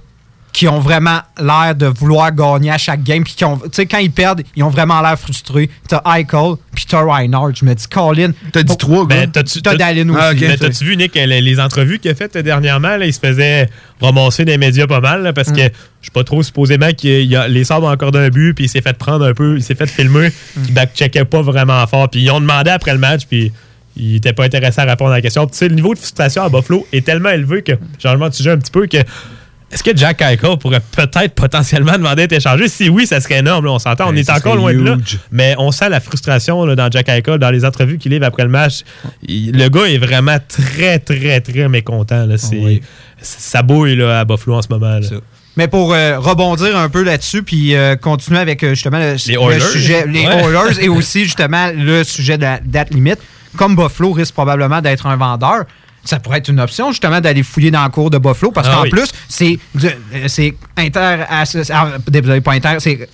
qui 0.54 0.68
ont 0.68 0.80
vraiment 0.80 1.20
l'air 1.42 1.76
de 1.76 1.86
vouloir 1.86 2.34
gagner 2.34 2.72
à 2.72 2.78
chaque 2.78 3.04
game. 3.04 3.24
Puis 3.24 3.36
qui 3.36 3.46
ont, 3.46 3.58
tu 3.58 3.70
sais, 3.72 3.86
quand 3.86 4.00
ils 4.00 4.12
perdent, 4.12 4.42
ils 4.56 4.64
ont 4.64 4.70
vraiment 4.70 5.02
l'air 5.02 5.18
frustrés. 5.18 5.70
T'as 5.88 6.02
Eichel, 6.18 6.56
puis 6.76 6.86
t'as 6.88 7.02
Reinhardt. 7.02 7.54
Je 7.56 7.64
me 7.66 7.74
dis, 7.74 7.88
Colin. 7.88 8.32
T'as 8.52 8.64
dit 8.64 8.76
trois, 8.78 9.08
gars. 9.08 9.28
Ben, 9.28 9.32
T'as 9.32 9.76
Dallin 9.76 10.10
aussi. 10.10 10.20
Ah, 10.22 10.32
ok. 10.34 10.38
Mais 10.42 10.58
t'as-tu 10.58 10.84
vu, 10.84 10.98
Nick, 10.98 11.16
les, 11.16 11.40
les 11.42 11.60
entrevues 11.60 12.00
qu'il 12.00 12.12
a 12.12 12.16
faites 12.16 12.38
dernièrement, 12.38 12.98
là, 12.98 13.06
il 13.06 13.14
se 13.14 13.20
faisait 13.20 13.70
ramasser 14.02 14.44
des 14.44 14.58
médias 14.58 14.88
pas 14.88 15.00
mal, 15.00 15.24
là, 15.24 15.32
parce 15.34 15.50
Mm. 15.50 15.56
que 15.56 15.62
je 15.62 16.08
sais 16.08 16.12
pas 16.14 16.24
trop, 16.24 16.44
supposément 16.44 16.92
qu'il 16.92 17.34
a 17.36 17.48
les 17.48 17.64
sabres 17.64 17.88
ont 17.88 17.92
encore 17.92 18.12
d'un 18.12 18.30
but, 18.30 18.54
puis 18.54 18.66
il 18.66 18.70
s'est 18.70 18.82
fait 18.82 18.98
prendre 18.98 19.26
un 19.26 19.34
peu, 19.34 19.56
il 19.56 19.64
s'est 19.64 19.76
fait 19.76 19.88
filmer, 19.88 20.30
Mm. 20.58 20.62
qu'il 20.64 20.74
backcheckait 20.74 21.26
pas 21.26 21.42
vraiment 21.42 21.86
fort. 21.88 22.10
Puis 22.10 22.22
ils 22.22 22.30
ont 22.32 22.42
demandé 22.42 22.72
après 22.72 22.92
le 22.94 23.00
match, 23.00 23.22
puis 23.30 23.52
il 23.96 24.16
était 24.18 24.34
pas 24.34 24.44
intéressé 24.46 24.82
à 24.82 24.86
répondre 24.86 25.12
à 25.12 25.16
la 25.16 25.22
question. 25.22 25.46
Tu 25.48 25.58
sais, 25.58 25.70
le 25.70 25.76
niveau 25.76 25.94
de 25.94 26.00
frustration 26.00 26.44
à 26.44 26.50
Buffalo 26.50 26.86
est 26.92 27.06
tellement 27.06 27.30
élevé 27.30 27.62
que, 27.62 27.74
changement 28.02 28.28
de 28.30 28.34
sujet 28.34 28.52
un 28.52 28.58
petit 28.58 28.72
peu, 28.72 28.88
que 28.88 28.98
est-ce 29.72 29.84
que 29.84 29.96
Jack 29.96 30.22
Eichel 30.22 30.58
pourrait 30.58 30.82
peut-être 30.96 31.34
potentiellement 31.34 31.94
demander 31.94 32.28
d'être 32.28 32.34
échangé? 32.40 32.68
Si 32.68 32.90
oui, 32.90 33.08
ça 33.08 33.20
serait 33.22 33.40
énorme. 33.40 33.66
là, 33.66 33.72
on 33.72 33.80
s'entend, 33.80 34.08
on 34.10 34.12
Ben, 34.14 34.18
est 34.20 34.30
encore 34.30 34.56
loin 34.56 34.74
de 34.74 34.80
là. 34.84 34.98
Mais 35.32 35.56
on 35.58 35.72
sent 35.72 35.90
la 35.90 36.00
frustration 36.00 36.66
là, 36.66 36.76
dans 36.76 36.90
Jack 36.92 37.08
Eichel, 37.10 37.38
dans 37.40 37.52
les 37.52 37.64
entrevues 37.66 37.98
qu'il 37.98 38.12
livre 38.12 38.26
après 38.26 38.44
le 38.44 38.50
match. 38.50 38.82
Il- 39.28 39.52
le 39.58 39.70
gars 39.70 39.86
est 39.86 39.98
vraiment 39.98 40.38
très, 40.48 41.00
très, 41.00 41.40
très 41.42 41.70
mécontent. 41.70 42.26
Là. 42.26 42.38
C'est, 42.38 42.82
Ça 43.22 43.62
bouille 43.62 43.96
là, 43.96 44.20
à 44.22 44.26
Buffalo 44.26 44.56
en 44.58 44.62
ce 44.62 44.68
moment. 44.70 45.00
là. 45.00 45.08
Mais 45.58 45.68
pour 45.68 45.94
euh, 45.94 46.18
rebondir 46.18 46.78
un 46.78 46.88
peu 46.88 47.04
là-dessus, 47.04 47.44
puis 47.44 47.76
euh, 47.76 47.96
continuer 47.98 48.40
avec 48.40 48.64
euh, 48.64 48.70
justement 48.70 49.00
le, 49.00 49.16
Les 49.28 49.34
le 49.34 49.40
Oilers. 49.42 49.60
sujet, 49.60 50.06
les 50.08 50.26
Ouais. 50.26 50.44
Oilers 50.46 50.82
et 50.84 50.88
aussi 50.90 51.26
justement 51.26 51.70
le 51.76 52.04
sujet 52.06 52.38
de 52.38 52.44
la 52.44 52.60
date 52.64 52.94
limite, 52.94 53.20
comme 53.58 53.76
Buffalo 53.76 54.14
risque 54.14 54.34
probablement 54.34 54.80
d'être 54.82 55.06
un 55.08 55.18
vendeur, 55.18 55.66
ça 56.04 56.20
pourrait 56.20 56.40
être 56.40 56.50
une 56.50 56.60
option 56.60 56.92
justement 56.92 57.22
d'aller 57.22 57.44
fouiller 57.44 57.72
dans 57.72 57.84
le 57.84 57.90
cours 57.90 58.10
de 58.10 58.18
Buffalo 58.18 58.52
parce 58.52 58.68
Ah 58.70 58.76
qu'en 58.76 58.84
oui. 58.84 58.90
plus, 58.90 59.12
c'est 59.30 59.60
du- 59.76 59.88
euh, 59.88 60.28
c'est 60.28 60.56
inter. 60.78 61.18
ah, 61.30 61.44
pas 62.44 62.52
inter, 62.54 62.76
c'est 62.80 63.08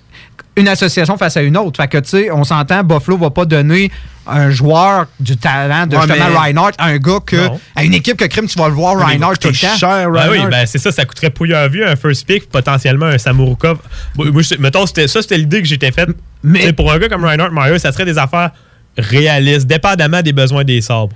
une 0.56 0.68
association 0.68 1.18
face 1.18 1.38
à 1.38 1.42
une 1.42 1.56
autre. 1.58 1.82
Fait 1.82 1.88
que, 1.88 1.98
tu 2.00 2.10
sais, 2.10 2.32
on 2.32 2.44
s'entend, 2.44 2.84
Buffalo 2.84 3.18
va 3.18 3.30
pas 3.30 3.46
donner 3.46 3.92
un 4.26 4.50
joueur 4.50 5.06
du 5.20 5.38
talent 5.38 5.86
de 5.88 5.96
Ouais, 5.96 6.02
justement 6.08 6.30
mais- 6.32 6.38
Reinhardt 6.38 6.74
à 6.80 6.86
un 6.88 6.98
gars 6.98 7.20
que. 7.26 7.36
Non. 7.48 7.60
à 7.76 7.84
une 7.84 7.94
équipe 7.94 8.18
que 8.18 8.26
crime, 8.26 8.48
tu 8.48 8.58
vas 8.58 8.68
le 8.68 8.74
voir 8.74 8.96
Mais 8.96 9.02
va 9.04 9.08
Reinhardt 9.10 9.38
tout 9.38 9.48
le 9.50 9.54
temps. 9.54 9.78
cher, 9.78 10.10
Ben 10.12 10.30
oui, 10.32 10.40
ben 10.50 10.66
c'est 10.66 10.80
ça, 10.80 10.92
ça 10.92 11.06
coûterait 11.06 11.30
vu 11.70 11.84
un 11.86 11.96
first 11.96 12.26
pick, 12.26 12.50
potentiellement 12.50 13.06
un 13.06 13.18
Samurukov. 13.18 13.78
Moi, 14.16 14.42
je- 14.42 14.56
mettons, 14.60 14.86
ça, 14.86 15.22
c'était 15.22 15.38
l'idée 15.38 15.62
que 15.62 15.68
j'étais 15.68 15.92
faite. 15.92 16.10
Mais- 16.44 16.74
Pour 16.74 16.92
un 16.92 16.98
gars 17.00 17.08
comme 17.10 17.24
Reinhardt 17.26 17.52
Meyer, 17.54 17.80
ça 17.80 17.92
serait 17.92 18.06
des 18.06 18.18
affaires 18.18 18.52
réalistes, 18.98 19.68
dépendamment 19.68 20.22
des 20.22 20.34
besoins 20.34 20.64
des 20.64 20.82
sabres. 20.82 21.16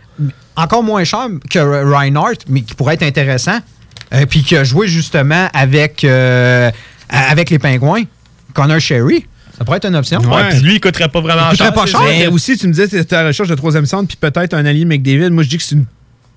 encore 0.55 0.83
moins 0.83 1.03
cher 1.03 1.27
que 1.49 1.59
Reinhardt, 1.59 2.37
mais 2.47 2.61
qui 2.61 2.75
pourrait 2.75 2.95
être 2.95 3.03
intéressant. 3.03 3.59
euh, 4.13 4.25
Puis 4.29 4.43
qui 4.43 4.55
a 4.55 4.63
joué 4.63 4.87
justement 4.87 5.47
avec, 5.53 6.03
euh, 6.03 6.69
avec 7.09 7.49
les 7.49 7.59
Pingouins. 7.59 8.03
Connor 8.53 8.79
Sherry. 8.79 9.25
Ça 9.57 9.63
pourrait 9.63 9.77
être 9.77 9.85
une 9.87 9.95
option. 9.95 10.19
Ouais, 10.21 10.49
puis 10.49 10.59
lui, 10.59 10.75
il 10.75 10.81
coûterait 10.81 11.07
pas 11.07 11.21
vraiment 11.21 11.43
Il 11.51 11.57
coûterait 11.57 11.65
cher. 11.67 11.73
pas 11.73 11.85
cher. 11.85 12.01
Mais 12.03 12.27
aussi, 12.27 12.57
tu 12.57 12.67
me 12.67 12.73
disais 12.73 12.85
que 12.85 12.91
tu 12.91 12.97
étais 12.97 13.15
à 13.15 13.21
la 13.21 13.27
recherche 13.29 13.47
de 13.49 13.55
troisième 13.55 13.85
centre, 13.85 14.07
puis 14.07 14.17
peut-être 14.19 14.53
un 14.53 14.65
allié 14.65 14.85
McDavid. 14.85 15.29
Moi, 15.29 15.43
je 15.43 15.49
dis 15.49 15.57
que 15.57 15.63
c'est 15.63 15.75
une 15.75 15.85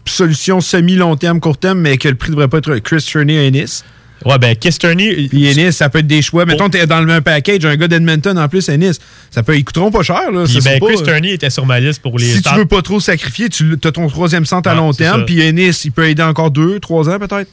solution 0.06 0.60
semi-long 0.60 1.16
terme, 1.16 1.40
court 1.40 1.56
terme, 1.58 1.80
mais 1.80 1.96
que 1.98 2.08
le 2.08 2.14
prix 2.14 2.30
devrait 2.30 2.48
pas 2.48 2.58
être 2.58 2.76
Chris 2.78 3.00
Cherney 3.00 3.38
à 3.38 3.42
Ennis. 3.44 3.82
Ouais, 4.24 4.38
ben, 4.38 4.56
Kisterney. 4.56 5.28
Puis 5.28 5.46
Ennis, 5.46 5.72
ça 5.72 5.88
peut 5.88 5.98
être 5.98 6.06
des 6.06 6.22
choix. 6.22 6.46
Mettons, 6.46 6.68
t'es 6.70 6.86
dans 6.86 7.00
le 7.00 7.06
même 7.06 7.22
package, 7.22 7.64
un 7.66 7.76
gars 7.76 7.88
d'Edmonton 7.88 8.38
en 8.38 8.48
plus, 8.48 8.68
Ennis. 8.68 8.98
Ça 9.30 9.42
peut, 9.42 9.56
ils 9.56 9.64
coûteront 9.64 9.90
pas 9.90 10.02
cher, 10.02 10.30
là. 10.32 10.44
Puis 10.44 10.54
ben, 10.64 10.80
Chris 10.80 11.02
Turney 11.04 11.32
était 11.32 11.50
sur 11.50 11.66
ma 11.66 11.80
liste 11.80 12.00
pour 12.02 12.18
les 12.18 12.26
si 12.26 12.42
tu 12.42 12.54
veux 12.56 12.66
pas 12.66 12.82
trop 12.82 13.00
sacrifier, 13.00 13.48
tu 13.48 13.76
as 13.84 13.92
ton 13.92 14.08
troisième 14.08 14.46
centre 14.46 14.68
à 14.70 14.74
long 14.74 14.92
terme, 14.92 15.24
puis 15.26 15.40
Ennis, 15.40 15.82
il 15.84 15.92
peut 15.92 16.08
aider 16.08 16.22
encore 16.22 16.50
deux, 16.50 16.80
trois 16.80 17.08
ans 17.08 17.18
peut-être. 17.18 17.50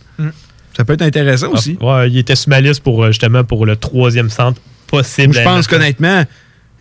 Ça 0.78 0.86
peut 0.86 0.94
être 0.94 1.02
intéressant 1.02 1.50
aussi. 1.52 1.78
Ah, 1.82 1.86
Ouais, 2.00 2.10
il 2.10 2.18
était 2.18 2.36
sur 2.36 2.50
ma 2.50 2.62
liste 2.62 2.82
pour, 2.82 3.04
euh, 3.04 3.08
justement 3.08 3.44
pour 3.44 3.66
le 3.66 3.76
troisième 3.76 4.30
centre 4.30 4.62
possible. 4.88 5.34
Je 5.34 5.42
pense 5.42 5.68
qu'honnêtement, 5.68 6.24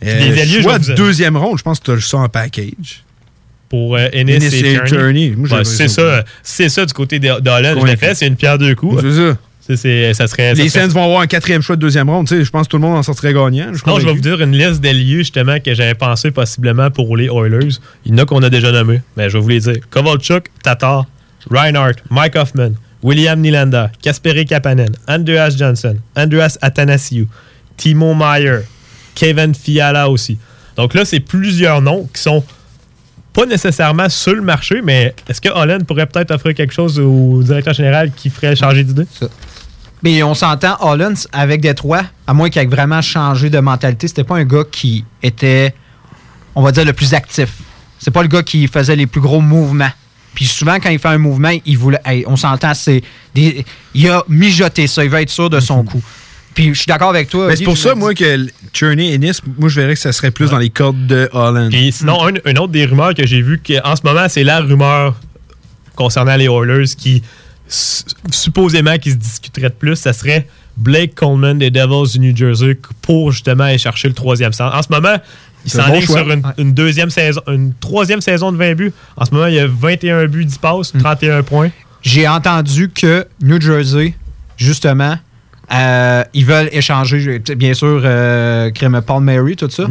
euh, 0.04 0.40
alliés, 0.40 0.62
choix 0.62 0.78
de 0.78 0.94
deuxième 0.94 1.36
ronde, 1.36 1.58
je 1.58 1.62
pense 1.64 1.80
que 1.80 1.84
tu 1.86 1.90
as 1.90 2.00
ça 2.00 2.18
en 2.18 2.28
package. 2.28 3.02
Pour 3.68 3.96
euh, 3.96 4.08
Ennis, 4.12 4.34
Ennis 4.34 4.46
et, 4.46 4.60
et 5.60 5.64
c'est 5.64 5.88
ça. 5.88 6.18
ça, 6.18 6.24
c'est 6.42 6.68
ça 6.68 6.86
du 6.86 6.92
côté 6.92 7.18
de- 7.18 7.40
d'Holland. 7.40 7.62
Je 7.62 7.68
l'ai 7.74 7.80
Convaincu. 7.80 7.98
fait, 7.98 8.14
c'est 8.14 8.26
une 8.26 8.36
pierre 8.36 8.58
deux 8.58 8.74
coups. 8.74 9.00
C'est 9.00 9.12
ça. 9.14 9.36
Ça 9.76 10.26
serait, 10.26 10.54
ça 10.54 10.62
Les 10.62 10.68
serait- 10.68 10.86
vont 10.88 11.04
avoir 11.04 11.20
un 11.20 11.26
quatrième 11.26 11.62
choix 11.62 11.76
de 11.76 11.80
deuxième 11.80 12.08
ronde. 12.10 12.26
Tu 12.28 12.36
sais, 12.38 12.44
Je 12.44 12.50
pense 12.50 12.66
que 12.66 12.70
tout 12.72 12.76
le 12.76 12.82
monde 12.82 12.96
en 12.96 13.02
sortirait 13.02 13.32
gagnant. 13.32 13.72
Je 13.72 13.82
Non, 13.86 13.98
je 14.00 14.06
vais 14.06 14.12
vous 14.12 14.20
dire 14.20 14.40
une 14.40 14.56
liste 14.56 14.80
d'alliés 14.80 15.18
justement 15.18 15.58
que 15.60 15.74
j'avais 15.74 15.94
pensé 15.94 16.30
possiblement 16.30 16.90
pour 16.90 17.16
les 17.16 17.26
Oilers. 17.26 17.76
Il 18.04 18.12
y 18.12 18.14
en 18.14 18.18
a 18.18 18.24
qu'on 18.24 18.42
a 18.42 18.50
déjà 18.50 18.72
nommés, 18.72 19.02
mais 19.16 19.28
je 19.30 19.36
vais 19.38 19.42
vous 19.42 19.48
les 19.48 19.60
dire. 19.60 19.76
Kovalchuk, 19.90 20.46
Tatar, 20.62 21.06
Reinhardt, 21.50 21.96
Mike 22.10 22.36
Hoffman, 22.36 22.70
William 23.02 23.40
Nylander, 23.40 23.86
Kasperi 24.02 24.44
Kapanen, 24.44 24.90
Andreas 25.08 25.54
Johnson, 25.56 25.96
Andreas 26.16 26.58
Athanasiou, 26.60 27.26
Timo 27.76 28.14
Meyer, 28.14 28.60
Kevin 29.14 29.54
Fiala 29.54 30.08
aussi. 30.10 30.36
Donc 30.76 30.94
là, 30.94 31.04
c'est 31.04 31.20
plusieurs 31.20 31.80
noms 31.82 32.08
qui 32.14 32.20
sont 32.20 32.44
pas 33.32 33.46
nécessairement 33.46 34.08
sur 34.08 34.34
le 34.34 34.42
marché, 34.42 34.80
mais 34.82 35.14
est-ce 35.28 35.40
que 35.40 35.48
Holland 35.48 35.84
pourrait 35.86 36.06
peut-être 36.06 36.32
offrir 36.32 36.52
quelque 36.54 36.72
chose 36.74 36.98
au 36.98 37.42
directeur 37.44 37.72
général 37.74 38.10
qui 38.14 38.28
ferait 38.28 38.56
changer 38.56 38.82
d'idée? 38.84 39.06
Mais 40.02 40.22
on 40.22 40.34
s'entend, 40.34 40.76
Hollins, 40.80 41.14
avec 41.32 41.60
Détroit, 41.60 42.02
à 42.26 42.32
moins 42.34 42.48
qu'il 42.48 42.62
ait 42.62 42.66
vraiment 42.66 43.02
changé 43.02 43.50
de 43.50 43.58
mentalité, 43.58 44.08
c'était 44.08 44.24
pas 44.24 44.36
un 44.36 44.44
gars 44.44 44.64
qui 44.70 45.04
était, 45.22 45.74
on 46.54 46.62
va 46.62 46.72
dire, 46.72 46.84
le 46.84 46.92
plus 46.92 47.12
actif. 47.14 47.50
C'est 47.98 48.10
pas 48.10 48.22
le 48.22 48.28
gars 48.28 48.42
qui 48.42 48.66
faisait 48.66 48.96
les 48.96 49.06
plus 49.06 49.20
gros 49.20 49.40
mouvements. 49.40 49.90
Puis 50.34 50.46
souvent, 50.46 50.76
quand 50.76 50.88
il 50.90 50.98
fait 50.98 51.08
un 51.08 51.18
mouvement, 51.18 51.50
il 51.66 51.76
voulait. 51.76 51.98
hey, 52.04 52.24
on 52.26 52.36
s'entend, 52.36 52.72
c'est. 52.72 53.02
des- 53.34 53.64
il 53.94 54.08
a 54.08 54.22
mijoté 54.28 54.86
ça, 54.86 55.04
il 55.04 55.10
veut 55.10 55.20
être 55.20 55.28
sûr 55.30 55.50
de 55.50 55.60
son 55.60 55.82
coup. 55.84 56.02
Puis 56.54 56.68
je 56.74 56.78
suis 56.80 56.86
d'accord 56.86 57.10
avec 57.10 57.28
toi. 57.28 57.46
Mais 57.48 57.56
c'est 57.56 57.58
Olivier, 57.58 57.64
pour 57.66 57.76
ça, 57.76 57.94
moi, 57.94 58.14
que 58.14 58.46
Cherney 58.72 59.10
et 59.10 59.14
Ennis, 59.14 59.40
moi, 59.58 59.68
je 59.68 59.80
verrais 59.80 59.94
que 59.94 60.00
ça 60.00 60.12
serait 60.12 60.30
plus 60.30 60.50
dans 60.50 60.58
les 60.58 60.70
cordes 60.70 61.06
de 61.06 61.28
Holland. 61.32 61.70
Puis 61.70 61.92
sinon, 61.92 62.26
un, 62.26 62.32
un 62.44 62.54
autre 62.56 62.68
des 62.72 62.86
rumeurs 62.86 63.14
que 63.14 63.26
j'ai 63.26 63.42
vu 63.42 63.60
qu'en 63.64 63.94
ce 63.96 64.02
moment, 64.04 64.26
c'est 64.28 64.44
la 64.44 64.60
rumeur 64.60 65.14
concernant 65.94 66.36
les 66.36 66.46
Oilers 66.46 66.86
qui 66.96 67.22
supposément 67.70 68.98
qui 68.98 69.12
se 69.12 69.16
discuterait 69.16 69.68
de 69.70 69.74
plus, 69.74 69.96
ça 69.96 70.12
serait 70.12 70.46
Blake 70.76 71.14
Coleman 71.14 71.58
des 71.58 71.70
Devils 71.70 72.12
du 72.12 72.18
New 72.20 72.36
Jersey 72.36 72.78
pour 73.02 73.32
justement 73.32 73.64
aller 73.64 73.78
chercher 73.78 74.08
le 74.08 74.14
troisième 74.14 74.52
centre. 74.52 74.74
En 74.76 74.82
ce 74.82 74.88
moment, 74.90 75.16
il 75.64 75.70
s'enligne 75.70 76.06
bon 76.06 76.14
sur 76.14 76.30
une, 76.30 76.42
une 76.58 76.72
deuxième 76.72 77.10
saison, 77.10 77.42
une 77.48 77.74
troisième 77.74 78.20
saison 78.20 78.50
de 78.52 78.56
20 78.56 78.74
buts. 78.74 78.92
En 79.16 79.24
ce 79.24 79.30
moment, 79.32 79.46
il 79.46 79.54
y 79.54 79.58
a 79.60 79.66
21 79.66 80.26
buts, 80.26 80.44
10 80.44 80.58
passes, 80.58 80.94
Hmm. 80.94 80.98
31 81.00 81.42
points. 81.42 81.70
J'ai 82.02 82.26
entendu 82.26 82.88
que 82.90 83.26
New 83.42 83.60
Jersey, 83.60 84.14
justement, 84.56 85.18
euh, 85.72 86.24
ils 86.34 86.44
veulent 86.44 86.68
échanger, 86.72 87.40
bien 87.56 87.74
sûr, 87.74 88.02
euh, 88.04 88.70
crème 88.70 89.00
Paul 89.06 89.22
Mary, 89.22 89.54
tout 89.56 89.70
ça. 89.70 89.84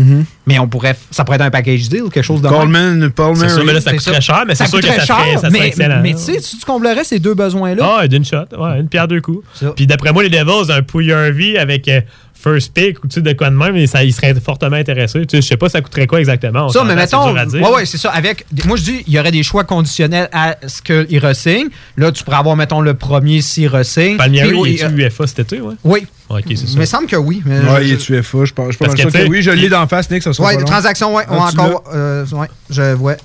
Mais 0.45 0.59
on 0.59 0.67
pourrait, 0.67 0.95
ça 1.11 1.23
pourrait 1.23 1.37
être 1.37 1.43
un 1.45 1.49
package 1.51 1.87
deal, 1.89 2.03
quelque 2.11 2.23
chose 2.23 2.41
de 2.41 2.47
même. 2.47 2.57
Coleman, 2.57 3.09
Paul 3.11 3.35
C'est 3.35 3.43
Mary. 3.43 3.53
sûr, 3.55 3.65
mais 3.65 3.73
là, 3.73 3.81
ça 3.81 3.91
coûterait 3.93 4.13
ça. 4.15 4.19
cher, 4.21 4.43
mais 4.47 4.55
c'est 4.55 4.65
Ça 4.65 4.69
sûr 4.69 4.79
que 4.79 4.87
ça 4.87 4.93
serait, 4.93 5.05
cher, 5.05 5.17
ça 5.35 5.39
serait 5.39 5.49
mais, 5.51 5.67
excellent. 5.67 5.99
Mais 6.01 6.11
tu 6.13 6.19
sais, 6.19 6.39
tu 6.39 6.65
comblerais 6.65 7.03
ces 7.03 7.19
deux 7.19 7.33
besoins-là? 7.35 7.97
Ah, 8.01 8.07
d'une 8.07 8.25
shot. 8.25 8.45
Ouais, 8.57 8.79
une 8.79 8.87
pierre 8.89 9.07
deux 9.07 9.21
coups. 9.21 9.45
Puis 9.75 9.87
d'après 9.87 10.11
moi, 10.11 10.23
les 10.23 10.29
Devils, 10.29 10.71
un 10.71 10.81
Pouilleur 10.81 11.31
vie 11.31 11.57
avec 11.57 11.87
euh, 11.87 12.01
first 12.41 12.73
pick 12.73 13.03
ou 13.03 13.07
tu 13.07 13.15
sais, 13.15 13.21
de 13.21 13.33
quoi 13.33 13.49
de 13.49 13.55
même, 13.55 13.75
et 13.75 13.85
ça, 13.85 14.03
ils 14.03 14.13
seraient 14.13 14.33
fortement 14.35 14.77
intéressés. 14.77 15.25
Tu 15.25 15.37
sais, 15.37 15.41
je 15.41 15.47
sais 15.47 15.57
pas, 15.57 15.67
ça 15.67 15.81
coûterait 15.81 16.07
quoi 16.07 16.19
exactement. 16.19 16.65
On 16.65 16.69
Ça, 16.69 16.83
mais 16.85 16.95
mettons. 16.95 17.33
Ouais, 17.33 17.71
ouais, 17.75 17.85
c'est 17.85 17.97
ça. 17.97 18.11
Avec, 18.11 18.45
moi, 18.65 18.77
je 18.77 18.83
dis, 18.83 19.03
il 19.07 19.13
y 19.13 19.19
aurait 19.19 19.31
des 19.31 19.43
choix 19.43 19.63
conditionnels 19.65 20.29
à 20.31 20.55
ce 20.65 20.81
qu'il 20.81 21.19
re-signe. 21.19 21.67
Là, 21.97 22.11
tu 22.11 22.23
pourrais 22.23 22.37
avoir, 22.37 22.55
mettons, 22.55 22.79
le 22.81 22.93
premier 22.93 23.41
s'il 23.41 23.67
re-signe. 23.67 24.15
Palmieri, 24.17 24.57
il 24.65 24.75
est 24.75 24.83
euh, 24.83 25.07
UFA 25.07 25.27
cet 25.27 25.39
été, 25.39 25.59
ouais? 25.59 25.75
Oui. 25.83 26.07
Ok, 26.29 26.43
c'est 26.49 26.55
ça. 26.57 26.63
Il 26.73 26.79
me 26.79 26.85
semble 26.85 27.07
que 27.07 27.15
oui. 27.17 27.41
Mais 27.45 27.59
Ouais, 27.59 27.81
je- 27.81 27.87
il 27.87 27.93
est 27.93 28.09
UFA, 28.09 28.45
je 28.45 28.53
pense. 28.53 28.73
Je 28.73 28.77
sûr 28.97 29.11
que, 29.11 29.17
que 29.17 29.27
oui, 29.29 29.41
je 29.41 29.51
l'ai 29.51 29.67
d'en 29.69 29.87
face, 29.87 30.09
Nick, 30.09 30.23
ça 30.23 30.31
sera 30.31 30.47
Ouais, 30.47 30.55
pas 30.57 30.63
transactions, 30.63 31.13
ouais, 31.15 31.23
ont 31.29 31.41
Ah, 31.43 31.49
encore. 31.51 31.83
euh, 31.93 32.25
ouais, 32.31 32.47
je 32.69 32.93
vois. 32.93 33.15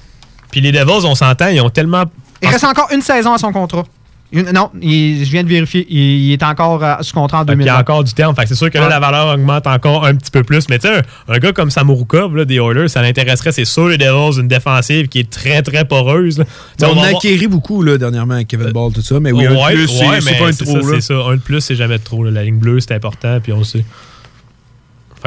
Puis 0.51 0.61
les 0.61 0.73
Devils, 0.73 1.05
on 1.05 1.15
s'entend, 1.15 1.49
ils 1.49 1.61
ont 1.61 1.71
tellement. 1.71 2.05
Il 2.43 2.49
reste 2.49 2.65
encore 2.65 2.89
une 2.93 3.03
saison 3.03 3.33
à 3.35 3.39
son 3.39 3.53
contrat. 3.53 3.85
Non, 4.33 4.71
il- 4.83 5.25
je 5.25 5.31
viens 5.31 5.45
de 5.45 5.49
vérifier. 5.49 5.87
Il, 5.89 5.97
il 6.27 6.33
est 6.33 6.43
encore 6.43 6.83
euh, 6.83 6.95
sous 7.03 7.15
contrat 7.15 7.39
en 7.39 7.41
Fait 7.43 7.53
qu'il 7.53 7.59
2020. 7.59 7.73
y 7.73 7.77
a 7.77 7.81
encore 7.81 8.03
du 8.03 8.13
terme. 8.15 8.35
C'est 8.47 8.55
sûr 8.57 8.69
que 8.69 8.79
là, 8.79 8.85
Ouais. 8.85 8.91
la 8.91 8.99
valeur 8.99 9.29
augmente 9.33 9.65
encore 9.69 10.05
un 10.05 10.17
petit 10.17 10.33
peu 10.33 10.43
plus. 10.43 10.69
Mais 10.69 10.81
tu 10.81 10.89
sais, 10.89 11.03
un, 11.29 11.35
un 11.35 11.39
gars 11.39 11.53
comme 11.53 11.71
Samurukov 11.71 12.35
là, 12.35 12.45
des 12.45 12.57
Oilers, 12.57 12.89
ça 12.89 13.01
l'intéresserait, 13.01 13.53
c'est 13.53 13.65
sûr, 13.65 13.87
les 13.89 13.97
Devils, 13.99 14.41
une 14.41 14.49
défensive 14.49 15.07
qui 15.07 15.21
est 15.21 15.31
très, 15.31 15.63
très 15.63 15.85
poreuse. 15.85 16.43
on 16.83 16.85
a 16.85 16.93
voir- 16.95 17.05
acquéri 17.07 17.47
beaucoup 17.47 17.83
là, 17.85 17.97
dernièrement 17.97 18.35
avec 18.35 18.49
Kevin 18.49 18.73
Ball, 18.73 18.93
tout 18.93 19.03
ça. 19.03 19.21
Mais 19.21 19.31
oui, 19.31 19.47
un 19.47 19.53
de 19.53 19.57
Ouais, 19.57 19.75
plus, 19.75 19.87
c'est 19.89 20.05
ouais, 20.09 20.39
pas 20.39 20.49
un 20.49 20.53
trop. 20.53 20.83
C'est 20.95 21.01
ça, 21.01 21.15
un 21.15 21.37
de 21.37 21.41
plus, 21.41 21.61
c'est 21.61 21.77
jamais 21.77 21.99
de 21.99 22.03
trop. 22.05 22.25
là. 22.25 22.33
La 22.33 22.43
ligne 22.43 22.59
bleue, 22.59 22.81
c'est 22.81 22.95
important, 22.95 23.39
puis 23.41 23.53
on 23.53 23.59
le 23.59 23.65
sait. 23.65 23.85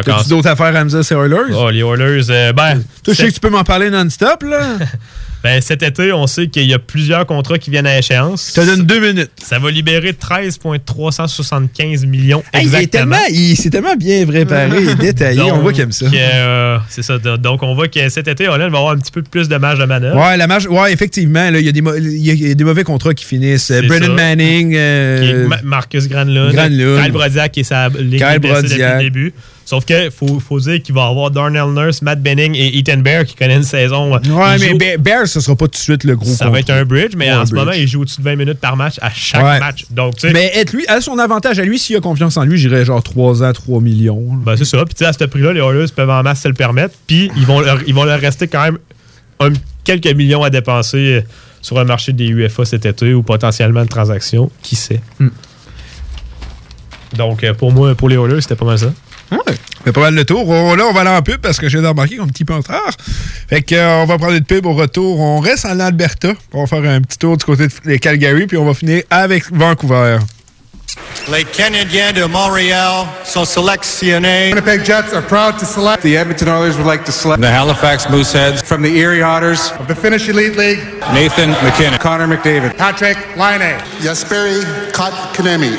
T'as-tu 0.04 0.30
d'autres 0.30 0.50
affaires 0.50 0.76
à 0.76 0.84
me 0.84 0.90
dire, 0.90 1.04
c'est 1.04 1.16
Oilers? 1.16 1.54
Oh, 1.56 1.70
les 1.72 1.80
Oilers, 1.80 2.30
euh, 2.30 2.52
ben. 2.54 2.84
Toi, 3.04 3.14
je 3.14 3.22
sais 3.22 3.28
que 3.30 3.34
tu 3.34 3.40
peux 3.40 3.50
m'en 3.50 3.64
parler 3.64 3.90
non-stop, 3.90 4.44
là. 4.44 4.60
Ben, 5.44 5.62
cet 5.62 5.84
été, 5.84 6.12
on 6.12 6.26
sait 6.28 6.48
qu'il 6.48 6.66
y 6.68 6.74
a 6.74 6.80
plusieurs 6.80 7.26
contrats 7.26 7.58
qui 7.58 7.70
viennent 7.70 7.86
à 7.88 7.98
échéance. 7.98 8.42
Ça 8.42 8.66
donne 8.66 8.84
deux 8.86 9.00
minutes. 9.00 9.32
Ça 9.42 9.60
va 9.60 9.70
libérer 9.72 10.14
13,375 10.14 12.06
millions 12.06 12.44
Hey, 12.54 12.62
exactement. 12.64 12.90
tellement, 13.18 13.26
il 13.30 13.56
s'est 13.56 13.70
tellement 13.70 13.96
bien 13.96 14.26
préparé 14.26 14.84
et 14.84 14.96
détaillé. 14.96 15.42
on 15.52 15.60
voit 15.60 15.72
qu'il 15.74 15.84
aime 15.84 15.92
ça. 15.92 16.06
Donc, 16.06 16.16
euh, 16.16 16.78
c'est 16.90 17.04
ça. 17.04 17.18
Donc, 17.20 17.64
on 17.64 17.76
voit 17.76 17.88
que 17.88 18.10
cet 18.10 18.28
été, 18.28 18.48
Holland 18.48 18.72
va 18.72 18.78
avoir 18.80 18.94
un 18.94 18.98
petit 18.98 19.12
peu 19.12 19.22
plus 19.22 19.48
de 19.48 19.56
marge 19.58 19.80
de 19.80 19.86
manœuvre. 19.86 20.18
Ouais, 20.20 20.38
la 20.38 20.48
marge, 20.48 20.68
ouais, 20.68 20.92
effectivement, 20.92 21.48
il 21.50 21.62
y, 21.66 21.70
a 21.70 21.72
des 21.72 21.82
y 21.82 22.62
a- 22.62 22.66
mauvais 22.66 22.84
contrats 22.84 23.14
qui 23.14 23.26
finissent. 23.26 23.64
C'est 23.66 23.82
Brennan. 23.84 24.14
Manning. 24.16 24.74
euh, 24.76 25.22
Qui 25.22 25.30
est 25.30 25.34
Ma- 25.48 25.62
Marcus 25.64 26.08
Granlund. 26.08 26.54
Granlund. 26.54 27.02
Kyle 27.04 27.12
Brodiak 27.12 27.52
qui 27.52 27.60
est 27.62 27.64
sa 27.64 27.90
ligne 27.90 28.18
Kyle 28.18 28.40
blessés 28.40 28.62
depuis 28.64 28.70
Brodiak. 28.78 28.98
le 28.98 29.04
début. 29.04 29.34
Sauf 29.70 29.84
que 29.84 30.10
faut, 30.10 30.40
faut 30.40 30.62
dire 30.62 30.82
qu'il 30.82 30.96
va 30.96 31.08
y 31.08 31.10
avoir 31.10 31.30
Darnell 31.30 31.74
Nurse, 31.74 32.02
Matt 32.02 32.24
Benning 32.24 32.56
et 32.56 32.78
Ethan 32.78 33.00
Bear 33.00 33.26
qui 33.26 33.36
connaissent 33.36 33.58
une 33.58 33.64
saison. 33.64 34.14
Ouais, 34.16 34.58
mais 34.80 34.98
Bear, 34.98 35.28
ce 35.28 35.42
sera 35.42 35.58
pas 35.58 35.66
tout 35.66 35.72
de 35.72 35.76
suite 35.76 36.06
le 36.06 36.16
gros 36.16 36.26
ça 36.26 36.50
va 36.50 36.60
être 36.62 36.70
un 36.70 36.86
bridge, 36.86 37.16
mais 37.18 37.30
Ouais, 37.30 37.36
en 37.36 37.46
ce 37.46 37.54
moment, 37.54 37.74
il 37.74 37.86
joue 37.86 38.00
au-dessus 38.04 38.22
de 38.22 38.24
20 38.24 38.38
minutes 38.38 38.60
par 38.62 38.78
match 38.78 38.96
à 39.02 39.10
chaque 39.12 39.44
Ouais. 39.44 39.60
match. 39.60 39.84
Donc. 39.90 40.14
Mais 40.24 40.54
être 40.56 40.72
lui, 40.72 40.88
à 40.88 41.02
son 41.02 41.20
avantage 41.20 41.60
à 41.60 41.66
lui, 41.66 41.78
s'il 41.80 41.98
a 41.98 42.00
confiance 42.00 42.38
en 42.38 42.46
lui, 42.46 42.58
j'irais 42.58 42.86
genre 42.86 43.04
3 43.04 43.44
ans, 43.44 43.52
3 43.52 43.82
millions. 43.82 44.24
Ben, 44.46 44.56
c'est 44.56 44.64
ça. 44.64 44.86
Puis, 44.86 44.94
tu 44.96 45.00
sais, 45.00 45.06
à 45.06 45.12
ce 45.12 45.26
prix-là, 45.26 45.52
les 45.52 45.60
Oilers 45.60 45.92
peuvent 45.94 46.10
en 46.10 46.24
masse 46.24 46.44
se 46.44 46.48
le 46.48 46.54
permettre. 46.54 46.96
Puis, 47.06 47.30
ils 47.36 47.46
vont 47.46 47.60
leur, 47.60 47.80
ils 47.86 47.94
vont 47.94 48.06
leur 48.06 48.22
rester 48.22 48.48
quand 48.48 48.64
même 48.64 48.78
un- 49.42 49.52
quelques 49.84 50.16
millions 50.16 50.44
à 50.44 50.50
dépenser 50.50 50.98
euh, 50.98 51.22
sur 51.62 51.78
le 51.78 51.84
marché 51.84 52.14
des 52.14 52.28
UFA 52.30 52.64
cet 52.64 52.86
été 52.86 53.14
ou 53.14 53.22
potentiellement 53.22 53.82
une 53.82 53.90
transaction. 53.90 54.50
Qui 54.64 54.78
sait? 54.78 55.02
Hmm. 55.20 55.28
Donc, 57.18 57.44
euh, 57.44 57.54
pour 57.54 57.74
moi, 57.74 57.96
pour 57.96 58.08
les 58.08 58.16
Oilers, 58.16 58.40
c'était 58.42 58.56
pas 58.56 58.66
mal 58.66 58.80
ça. 58.80 58.94
Fait 59.84 59.92
pas 59.92 60.02
mal 60.02 60.16
le 60.16 60.26
tour. 60.26 60.48
On- 60.48 60.76
là, 60.76 60.86
on 60.90 60.94
va 60.94 61.02
aller 61.02 61.10
en 61.10 61.22
pub 61.22 61.38
parce 61.42 61.58
que 61.58 61.70
j'ai 61.70 61.80
remarqué 61.80 62.18
qu'on 62.18 62.28
petit 62.28 62.46
peu 62.46 62.54
en 62.54 62.58
retard. 62.58 62.92
Fait 63.50 63.62
que, 63.62 63.76
euh, 63.76 64.02
on 64.04 64.06
va 64.06 64.18
prendre 64.18 64.34
une 64.34 64.44
pub 64.44 64.66
au 64.66 64.74
retour. 64.74 65.20
On 65.20 65.40
reste 65.40 65.66
en 65.66 65.80
Alberta. 65.80 66.30
On 66.54 66.64
va 66.64 66.68
faire 66.68 66.90
un 66.90 67.02
petit 67.02 67.18
tour 67.18 67.38
du 67.38 67.46
côté 67.46 67.68
de 67.68 67.96
Calgary, 67.98 68.48
puis 68.48 68.58
on 68.58 68.66
va 68.66 68.74
finir 68.74 69.04
avec 69.10 69.52
Vancouver. 69.52 70.18
Les 71.32 71.44
Canadiens 71.44 72.12
de 72.14 72.24
Montréal 72.26 73.06
sont 73.24 73.46
sélectionnés. 73.46 74.50
Winnipeg 74.50 74.84
Jets 74.86 75.14
are 75.14 75.22
proud 75.22 75.58
to 75.60 75.66
select. 75.66 76.02
The 76.02 76.16
Edmonton 76.16 76.48
Oilers 76.48 76.76
would 76.78 76.88
like 76.88 77.04
to 77.04 77.12
select. 77.12 77.42
The 77.42 77.46
Halifax 77.52 78.08
Mooseheads. 78.10 78.64
From 78.64 78.82
the 78.82 78.96
Erie 78.96 79.22
Otters. 79.22 79.74
Of 79.80 79.88
the 79.88 79.96
Finnish 79.96 80.28
Elite 80.30 80.58
League. 80.58 80.80
Nathan 81.14 81.52
McKinnon. 81.64 82.00
Connor 82.00 82.28
McDavid. 82.28 82.76
Patrick 82.78 83.18
Laine. 83.36 83.76
Yasperi 84.02 84.64
Kotkaniemi. 84.94 85.72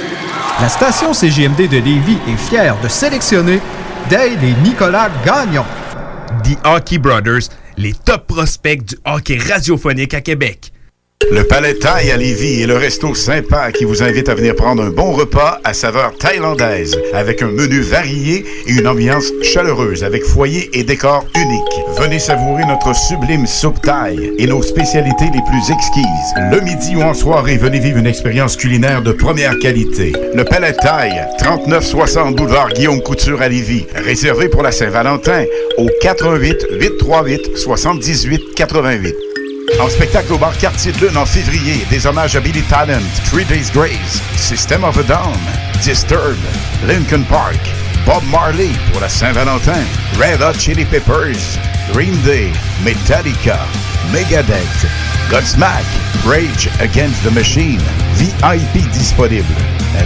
La 0.60 0.68
station 0.68 1.12
CJMD 1.12 1.68
de 1.68 1.76
Lévis 1.78 2.18
est 2.26 2.36
fière 2.36 2.76
de 2.80 2.88
sélectionner 2.88 3.60
Dale 4.10 4.42
et 4.42 4.54
Nicolas 4.64 5.08
Gagnon. 5.24 5.64
The 6.42 6.58
Hockey 6.64 6.98
Brothers, 6.98 7.48
les 7.76 7.92
top 7.92 8.26
prospects 8.26 8.84
du 8.84 8.96
hockey 9.04 9.38
radiophonique 9.38 10.14
à 10.14 10.20
Québec. 10.20 10.72
Le 11.30 11.44
Palais 11.44 11.74
Thaï 11.74 12.10
à 12.10 12.16
Lévis 12.16 12.62
est 12.62 12.66
le 12.66 12.76
resto 12.76 13.14
sympa 13.14 13.70
qui 13.70 13.84
vous 13.84 14.02
invite 14.02 14.30
à 14.30 14.34
venir 14.34 14.54
prendre 14.54 14.82
un 14.82 14.88
bon 14.88 15.12
repas 15.12 15.60
à 15.62 15.74
saveur 15.74 16.16
thaïlandaise 16.16 16.98
avec 17.12 17.42
un 17.42 17.50
menu 17.50 17.80
varié 17.80 18.46
et 18.66 18.72
une 18.72 18.88
ambiance 18.88 19.30
chaleureuse 19.42 20.04
avec 20.04 20.24
foyer 20.24 20.70
et 20.72 20.84
décor 20.84 21.26
unique. 21.34 22.00
Venez 22.00 22.18
savourer 22.18 22.64
notre 22.64 22.94
sublime 22.96 23.46
soupe 23.46 23.82
thaï 23.82 24.32
et 24.38 24.46
nos 24.46 24.62
spécialités 24.62 25.26
les 25.26 25.42
plus 25.42 25.70
exquises. 25.70 26.34
Le 26.50 26.60
midi 26.60 26.96
ou 26.96 27.02
en 27.02 27.12
soirée, 27.12 27.58
venez 27.58 27.78
vivre 27.78 27.98
une 27.98 28.06
expérience 28.06 28.56
culinaire 28.56 29.02
de 29.02 29.12
première 29.12 29.58
qualité. 29.58 30.12
Le 30.34 30.44
Palais 30.44 30.72
Thaï, 30.72 31.12
3960 31.38 32.36
boulevard 32.36 32.68
Guillaume 32.70 33.02
Couture 33.02 33.42
à 33.42 33.48
Lévis. 33.48 33.86
Réservé 33.94 34.48
pour 34.48 34.62
la 34.62 34.72
Saint-Valentin 34.72 35.44
au 35.76 35.88
88 36.00 36.68
838 36.80 37.56
78 37.56 38.54
88. 38.54 39.14
En 39.80 39.88
spectacle 39.88 40.32
au 40.32 40.38
bar 40.38 40.56
Quartier 40.56 40.92
de 40.92 41.06
Lune 41.06 41.16
en 41.16 41.26
février, 41.26 41.86
des 41.90 42.06
hommages 42.06 42.34
à 42.36 42.40
Billy 42.40 42.62
Talent, 42.62 43.02
Three 43.30 43.44
Days 43.44 43.70
Grace, 43.72 44.22
System 44.36 44.82
of 44.82 44.98
a 44.98 45.02
Down, 45.02 45.38
Disturbed, 45.82 46.38
Lincoln 46.86 47.22
Park, 47.28 47.60
Bob 48.08 48.24
Marley 48.32 48.70
pour 48.90 49.02
la 49.02 49.08
Saint-Valentin, 49.10 49.84
Red 50.18 50.40
Hot 50.40 50.58
Chili 50.58 50.86
Peppers, 50.86 51.58
Green 51.92 52.16
Day, 52.22 52.50
Metallica, 52.82 53.58
Megadeth, 54.10 54.86
Godsmack, 55.28 55.84
Rage 56.24 56.70
Against 56.80 57.22
the 57.22 57.30
Machine, 57.30 57.82
VIP 58.14 58.90
disponible. 58.92 59.44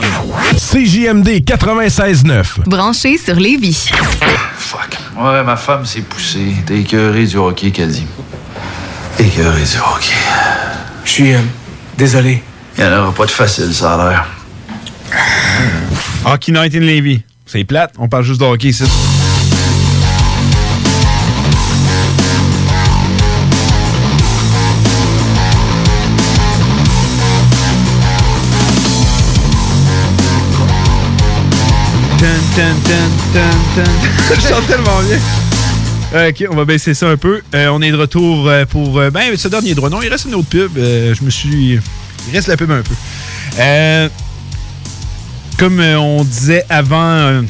CJMD 0.55 1.27
96.9. 1.43 2.69
Branché 2.69 3.17
sur 3.17 3.35
Lévis. 3.35 3.89
Fuck. 4.57 4.97
Ouais, 5.17 5.43
ma 5.43 5.57
femme 5.57 5.85
s'est 5.85 6.03
poussée. 6.03 6.55
T'es 6.65 6.79
écœuré 6.79 7.25
du 7.25 7.35
hockey, 7.35 7.71
qu'elle 7.71 7.89
dit. 7.89 8.07
Écœuré 9.19 9.61
du 9.61 9.77
hockey. 9.77 10.15
Je 11.03 11.11
suis 11.11 11.33
euh, 11.33 11.41
désolé. 11.97 12.41
Il 12.77 12.85
n'y 12.85 12.89
en 12.89 12.99
aura 13.01 13.11
pas 13.11 13.25
de 13.25 13.31
facile, 13.31 13.73
ça 13.73 13.95
a 13.95 14.09
l'air. 14.09 14.25
Hockey 16.25 16.53
Night 16.53 16.73
in 16.75 16.79
Levy. 16.79 17.23
C'est 17.45 17.65
plate, 17.65 17.93
on 17.99 18.07
parle 18.07 18.23
juste 18.23 18.39
de 18.39 18.45
hockey 18.45 18.69
ici. 18.69 18.85
Je 34.35 34.41
chante 34.47 34.67
tellement 34.67 35.01
bien. 35.01 35.19
Ok, 36.29 36.45
on 36.49 36.55
va 36.55 36.63
baisser 36.63 36.93
ça 36.93 37.09
un 37.09 37.17
peu. 37.17 37.41
Euh, 37.53 37.67
on 37.67 37.81
est 37.81 37.91
de 37.91 37.97
retour 37.97 38.47
euh, 38.47 38.65
pour 38.65 38.97
euh, 38.97 39.09
ben, 39.09 39.35
ce 39.35 39.49
dernier 39.49 39.75
droit. 39.75 39.89
Non, 39.89 40.01
il 40.01 40.07
reste 40.07 40.25
une 40.25 40.35
autre 40.35 40.47
pub. 40.47 40.77
Euh, 40.77 41.13
je 41.13 41.23
me 41.23 41.29
suis. 41.29 41.73
Il 42.27 42.33
reste 42.33 42.47
la 42.47 42.55
pub 42.55 42.71
un 42.71 42.81
peu. 42.81 42.93
Euh, 43.59 44.07
comme 45.57 45.79
on 45.79 46.23
disait 46.23 46.65
avant 46.69 47.43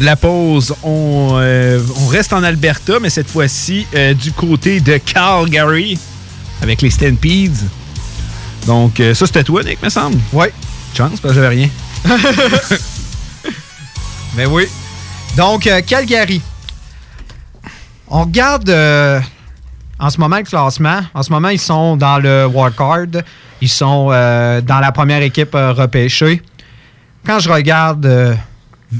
la 0.00 0.16
pause, 0.16 0.74
on, 0.82 1.32
euh, 1.34 1.80
on 2.00 2.06
reste 2.06 2.32
en 2.32 2.42
Alberta, 2.42 2.94
mais 3.00 3.10
cette 3.10 3.28
fois-ci 3.28 3.86
euh, 3.94 4.14
du 4.14 4.32
côté 4.32 4.80
de 4.80 4.96
Calgary 4.96 5.98
avec 6.62 6.80
les 6.80 6.90
Stampedes. 6.90 7.58
Donc, 8.66 9.00
euh, 9.00 9.12
ça, 9.14 9.26
c'était 9.26 9.44
toi, 9.44 9.62
Nick, 9.62 9.82
me 9.82 9.88
semble? 9.90 10.18
Oui. 10.32 10.46
Chance, 10.96 11.20
parce 11.20 11.34
que 11.34 11.40
j'avais 11.40 11.48
rien. 11.48 11.68
Mais 14.34 14.46
oui. 14.46 14.66
Donc, 15.36 15.66
euh, 15.66 15.80
Calgary. 15.82 16.40
On 18.08 18.22
regarde 18.22 18.68
euh, 18.68 19.20
en 19.98 20.10
ce 20.10 20.18
moment 20.18 20.36
le 20.36 20.42
classement. 20.42 21.00
En 21.14 21.22
ce 21.22 21.30
moment, 21.30 21.48
ils 21.48 21.58
sont 21.58 21.96
dans 21.96 22.18
le 22.18 22.46
wildcard. 22.46 23.22
Ils 23.60 23.68
sont 23.68 24.08
euh, 24.10 24.60
dans 24.60 24.80
la 24.80 24.92
première 24.92 25.22
équipe 25.22 25.54
repêchée. 25.54 26.42
Quand 27.24 27.38
je 27.38 27.48
regarde 27.48 28.36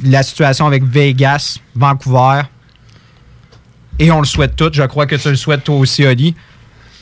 la 0.05 0.23
situation 0.23 0.67
avec 0.67 0.85
Vegas, 0.85 1.59
Vancouver, 1.75 2.43
et 3.99 4.11
on 4.11 4.21
le 4.21 4.27
souhaite 4.27 4.57
tous, 4.57 4.71
je 4.73 4.85
crois 4.85 5.07
que 5.07 5.17
tu 5.17 5.29
le 5.29 5.37
souhaites 5.37 5.65
toi 5.65 5.77
aussi, 5.77 6.07
Oli, 6.07 6.35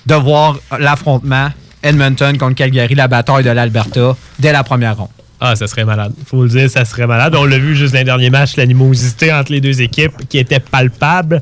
de 0.07 0.15
voir 0.15 0.57
l'affrontement 0.79 1.51
Edmonton 1.83 2.37
contre 2.39 2.55
Calgary, 2.55 2.95
la 2.95 3.09
bataille 3.09 3.45
de 3.45 3.51
l'Alberta, 3.51 4.17
dès 4.39 4.53
la 4.53 4.65
première 4.65 4.97
ronde. 4.97 5.20
Ah, 5.41 5.57
ça 5.57 5.67
serait 5.67 5.85
malade. 5.85 6.13
Faut 6.27 6.43
le 6.43 6.49
dire, 6.49 6.69
ça 6.71 6.85
serait 6.85 7.07
malade. 7.07 7.35
On 7.35 7.45
l'a 7.45 7.59
vu 7.59 7.75
juste 7.75 7.93
dans 7.95 7.99
les 8.01 8.05
derniers 8.05 8.31
matchs, 8.31 8.57
l'animosité 8.57 9.33
entre 9.33 9.53
les 9.53 9.61
deux 9.61 9.81
équipes 9.81 10.13
qui 10.29 10.39
était 10.39 10.61
palpable. 10.61 11.41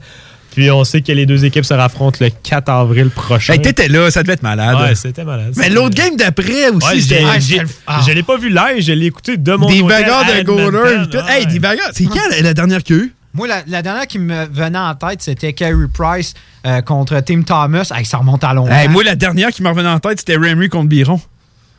Puis 0.53 0.70
on 0.70 0.83
sait 0.83 1.03
que 1.03 1.12
les 1.12 1.27
deux 1.27 1.45
équipes 1.45 1.65
se 1.65 1.75
raffrontent 1.75 2.19
le 2.20 2.31
4 2.31 2.69
avril 2.69 3.11
prochain. 3.11 3.53
Hey, 3.53 3.61
t'étais 3.62 3.87
là, 3.89 4.11
ça 4.11 4.23
devait 4.23 4.33
être 4.35 4.43
malade. 4.43 4.77
Ouais, 4.81 4.95
c'était 4.95 5.25
malade. 5.25 5.53
Mais 5.57 5.69
l'autre 5.69 5.95
game 5.95 6.16
d'après 6.16 6.69
aussi, 6.70 6.87
Ouais, 7.25 7.41
c'était- 7.41 7.65
Ah. 7.87 8.01
Je 8.07 8.12
l'ai 8.12 8.23
pas 8.23 8.37
vu 8.39 8.49
live, 8.49 8.81
je 8.81 8.93
l'ai 8.93 9.07
écouté 9.07 9.37
de 9.37 9.53
mon 9.55 9.69
Des 9.69 9.83
bagarres 9.83 10.25
de 10.27 10.43
goalers. 10.43 11.07
Hey, 11.29 11.47
des 11.47 11.59
bagarres. 11.61 11.91
C'est 11.93 12.05
quand 12.07 12.20
la, 12.31 12.41
la 12.41 12.55
dernière 12.55 12.83
qu'il 12.83 12.97
y 12.97 13.01
a 13.01 13.03
eu? 13.03 13.15
Moi, 13.35 13.47
la, 13.47 13.62
la 13.69 13.83
dernière 13.83 14.07
qui 14.07 14.19
me 14.19 14.47
venait 14.47 14.79
en 14.79 14.95
tête, 14.95 15.23
c'était 15.23 15.53
Carey 15.53 15.75
Price 15.93 16.35
euh, 16.66 16.81
contre 16.81 17.20
Tim 17.20 17.43
Thomas. 17.43 17.91
Hey, 17.95 18.05
ça 18.05 18.16
remonte 18.16 18.43
à 18.43 18.55
longtemps. 18.55 18.73
Hey, 18.73 18.89
moi, 18.89 19.05
la 19.05 19.15
dernière 19.16 19.51
qui 19.51 19.62
me 19.62 19.69
revenait 19.69 19.89
en 19.89 20.01
tête, 20.01 20.19
c'était 20.20 20.37
Ramry 20.37 20.69
contre 20.69 20.89
Biron. 20.89 21.20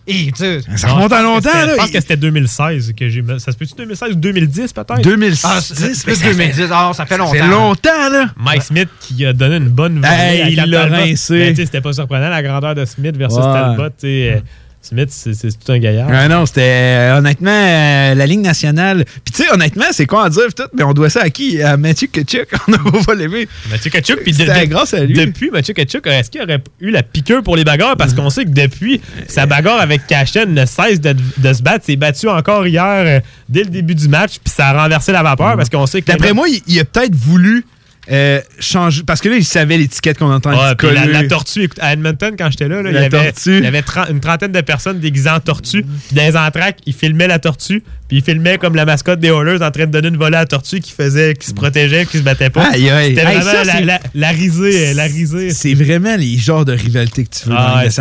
Et, 0.09 0.31
Ça 0.75 0.87
remonte 0.87 1.13
à 1.13 1.21
longtemps, 1.21 1.49
là. 1.53 1.73
Je 1.73 1.75
pense 1.77 1.91
que 1.91 1.99
c'était 2.01 2.17
2016 2.17 2.93
que 2.97 3.07
j'ai. 3.07 3.23
Ça 3.37 3.51
se 3.51 3.57
peut-tu 3.57 3.75
2016 3.75 4.11
ou 4.11 4.15
2010 4.15 4.73
peut-être? 4.73 5.01
2010. 5.01 5.41
Ah, 5.45 5.59
c'est 5.61 5.93
c'est 5.93 6.03
plus 6.03 6.21
2010. 6.21 6.69
Ah, 6.71 6.91
ça 6.95 7.05
fait 7.05 7.17
longtemps. 7.17 7.31
C'est 7.33 7.47
longtemps, 7.47 8.09
là. 8.11 8.25
Mike 8.35 8.63
Smith 8.63 8.89
qui 8.99 9.25
a 9.25 9.33
donné 9.33 9.57
une 9.57 9.69
bonne 9.69 10.03
Hey, 10.03 10.41
à 10.41 10.49
il 10.49 10.71
l'a 10.71 10.85
rincé. 10.87 11.37
Ben, 11.37 11.55
C'était 11.55 11.81
pas 11.81 11.93
surprenant 11.93 12.29
la 12.29 12.41
grandeur 12.41 12.73
de 12.73 12.85
Smith 12.85 13.15
versus 13.15 13.37
Ouais. 13.39 13.43
Talbot. 13.53 14.43
Smith, 14.81 15.09
c'est 15.11 15.33
tout 15.59 15.71
un 15.73 15.77
gaillard. 15.77 16.07
Ah 16.11 16.27
non, 16.29 16.45
c'était 16.45 16.61
euh, 16.63 17.17
honnêtement 17.17 17.51
euh, 17.51 18.15
la 18.15 18.25
Ligue 18.25 18.39
nationale. 18.39 19.03
Puis 19.25 19.33
tu 19.35 19.43
sais, 19.43 19.51
honnêtement, 19.53 19.85
c'est 19.91 20.05
quoi 20.05 20.23
à 20.25 20.29
dire 20.29 20.53
tout, 20.55 20.63
mais 20.73 20.83
on 20.83 20.93
doit 20.93 21.09
ça 21.09 21.21
à 21.21 21.29
qui? 21.29 21.61
À 21.61 21.75
Mathieu 21.75 22.07
Kachuk. 22.07 22.47
On 22.67 22.71
n'a 22.71 23.03
pas 23.05 23.13
l'aimé. 23.13 23.47
Mathieu 23.69 23.91
Kachuk, 23.91 24.21
puis 24.23 24.31
de- 24.31 24.37
C'était 24.37 24.61
de- 24.61 24.69
grâce 24.71 24.93
à 24.93 25.01
lui. 25.03 25.13
Depuis 25.13 25.51
Mathieu 25.51 25.73
Kachuk, 25.73 26.07
est-ce 26.07 26.31
qu'il 26.31 26.41
aurait 26.41 26.63
eu 26.79 26.91
la 26.91 27.03
piqûre 27.03 27.43
pour 27.43 27.57
les 27.57 27.65
bagarres? 27.65 27.97
Parce 27.97 28.13
qu'on 28.13 28.29
sait 28.29 28.45
que 28.45 28.49
depuis, 28.51 29.01
sa 29.27 29.45
bagarre 29.45 29.81
avec 29.81 30.07
Cashen 30.07 30.53
ne 30.53 30.65
cesse 30.65 31.01
de, 31.01 31.13
de 31.37 31.53
se 31.53 31.61
battre. 31.61 31.85
S'est 31.85 31.97
battu 31.97 32.29
encore 32.29 32.65
hier 32.65 32.85
euh, 33.05 33.19
dès 33.49 33.63
le 33.63 33.69
début 33.69 33.95
du 33.95 34.07
match, 34.07 34.35
puis 34.43 34.51
ça 34.55 34.69
a 34.69 34.81
renversé 34.83 35.11
la 35.11 35.23
vapeur 35.23 35.57
parce 35.57 35.69
qu'on 35.69 35.85
sait 35.87 36.01
que. 36.01 36.07
D'après 36.07 36.31
moi, 36.33 36.47
il, 36.47 36.61
il 36.67 36.79
a 36.79 36.85
peut-être 36.85 37.13
voulu 37.15 37.65
euh, 38.11 38.41
changer. 38.59 39.03
Parce 39.03 39.21
que 39.21 39.29
là, 39.29 39.35
il 39.35 39.45
savait 39.45 39.77
l'étiquette 39.77 40.17
qu'on 40.17 40.31
entend 40.31 40.51
Ouais, 40.51 40.75
puis 40.75 40.87
la, 40.93 41.23
tortue, 41.27 41.63
écoute, 41.63 41.77
à 41.81 41.93
Edmonton, 41.93 42.33
quand 42.37 42.49
j'étais 42.49 42.67
là, 42.67 42.81
là, 42.81 42.89
il 42.89 42.95
y 42.95 42.97
avait, 42.97 43.09
tortue. 43.31 43.57
il 43.57 43.63
y 43.63 43.67
avait 43.67 43.81
tren- 43.81 44.07
une 44.09 44.19
trentaine 44.19 44.51
de 44.51 44.61
personnes 44.61 44.99
déguisées 44.99 45.29
en 45.29 45.39
tortue. 45.39 45.83
Puis 45.83 46.15
dans 46.15 46.23
les 46.23 46.35
entraques, 46.35 46.79
ils 46.85 46.93
filmaient 46.93 47.27
la 47.27 47.39
tortue. 47.39 47.83
Puis 48.07 48.17
ils 48.17 48.23
filmaient 48.23 48.57
comme 48.57 48.75
la 48.75 48.85
mascotte 48.85 49.19
des 49.19 49.27
Oilers 49.27 49.61
en 49.63 49.69
train 49.69 49.85
de 49.85 49.91
donner 49.91 50.07
une 50.07 50.17
volée 50.17 50.37
à 50.37 50.39
la 50.39 50.45
tortue 50.47 50.79
qui 50.79 50.91
faisait, 50.91 51.35
qui 51.35 51.45
se 51.47 51.53
protégeait, 51.53 52.07
qui 52.07 52.17
se 52.17 52.23
battait 52.23 52.49
pas. 52.49 52.63
Aïe, 52.71 52.89
aïe. 52.89 53.09
C'était 53.09 53.21
vraiment 53.23 53.41
ça, 53.43 53.63
la, 53.63 53.73
c'est- 53.73 53.85
la- 53.85 53.99
la 54.15 54.29
risée. 54.29 54.93
La 54.95 55.03
risée. 55.03 55.51
C'est 55.51 55.75
vraiment 55.75 56.15
les 56.15 56.37
genres 56.37 56.65
de 56.65 56.73
rivalité 56.73 57.25
que 57.25 57.29
tu 57.35 57.49
veux 57.49 57.55
Ah 57.55 57.83
dans 57.85 57.91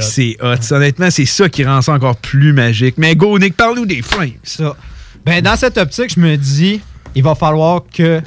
c'est 0.00 0.36
hot, 0.40 0.74
Honnêtement, 0.74 1.10
c'est 1.10 1.26
ça 1.26 1.48
qui 1.50 1.64
rend 1.64 1.82
ça 1.82 1.92
encore 1.92 2.16
plus 2.16 2.54
magique. 2.54 2.94
Mais 2.96 3.14
go, 3.14 3.38
Nick, 3.38 3.56
parle-nous 3.56 3.84
des 3.86 4.00
Flames. 4.00 4.30
Ça. 4.42 4.74
Ben, 5.26 5.42
dans 5.42 5.56
cette 5.56 5.76
optique, 5.76 6.12
je 6.14 6.20
me 6.20 6.36
dis, 6.36 6.80
il 7.14 7.22
va 7.22 7.34
falloir 7.34 7.82
que 7.94 8.22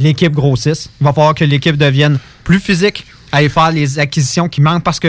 l'équipe 0.00 0.32
grossisse. 0.32 0.90
Il 1.00 1.04
va 1.04 1.12
falloir 1.12 1.34
que 1.34 1.44
l'équipe 1.44 1.76
devienne 1.76 2.18
plus 2.42 2.58
physique, 2.58 3.06
aller 3.30 3.48
faire 3.48 3.70
les 3.70 3.98
acquisitions 3.98 4.48
qui 4.48 4.60
manquent 4.60 4.82
parce 4.82 4.98
que 4.98 5.08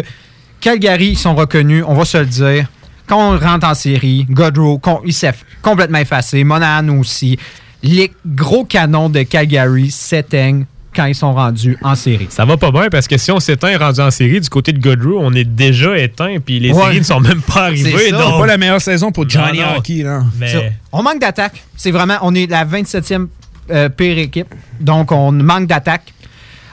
Calgary, 0.59 1.09
ils 1.09 1.17
sont 1.17 1.33
reconnus, 1.33 1.83
on 1.87 1.95
va 1.95 2.05
se 2.05 2.17
le 2.19 2.25
dire. 2.27 2.67
Quand 3.07 3.33
on 3.33 3.37
rentre 3.39 3.65
en 3.67 3.73
série, 3.73 4.25
Godrow, 4.29 4.79
il 5.05 5.13
s'est 5.13 5.33
complètement 5.61 5.97
effacé. 5.97 6.43
Monahan 6.43 6.87
aussi. 6.99 7.37
Les 7.83 8.11
gros 8.25 8.63
canons 8.63 9.09
de 9.09 9.23
Calgary 9.23 9.89
s'éteignent 9.89 10.65
quand 10.95 11.05
ils 11.05 11.15
sont 11.15 11.33
rendus 11.33 11.77
en 11.81 11.95
série. 11.95 12.27
Ça 12.29 12.45
va 12.45 12.57
pas 12.57 12.69
bien 12.71 12.89
parce 12.89 13.07
que 13.07 13.17
si 13.17 13.31
on 13.31 13.39
s'éteint 13.39 13.75
rendu 13.77 14.01
en 14.01 14.11
série, 14.11 14.39
du 14.39 14.49
côté 14.49 14.71
de 14.71 14.79
Godrew, 14.79 15.17
on 15.19 15.33
est 15.33 15.45
déjà 15.45 15.97
éteint. 15.97 16.37
Puis 16.45 16.59
les 16.59 16.71
Ouais. 16.73 16.83
séries 16.83 16.99
ne 16.99 17.03
sont 17.03 17.19
même 17.21 17.41
pas 17.41 17.65
arrivées. 17.65 17.95
C'est 17.97 18.11
pas 18.11 18.45
la 18.45 18.57
meilleure 18.57 18.81
saison 18.81 19.11
pour 19.11 19.27
Johnny 19.27 19.59
Non, 19.59 19.65
non. 19.71 19.77
Hockey, 19.77 20.03
là. 20.03 20.21
Mais-. 20.37 20.73
On 20.91 21.01
manque 21.01 21.19
d'attaque. 21.19 21.63
C'est 21.75 21.91
vraiment, 21.91 22.17
on 22.21 22.35
est 22.35 22.45
la 22.49 22.65
27e 22.65 23.27
euh, 23.71 23.89
pire 23.89 24.17
équipe. 24.17 24.53
Donc, 24.79 25.11
on 25.11 25.31
manque 25.31 25.67
d'attaque. 25.67 26.13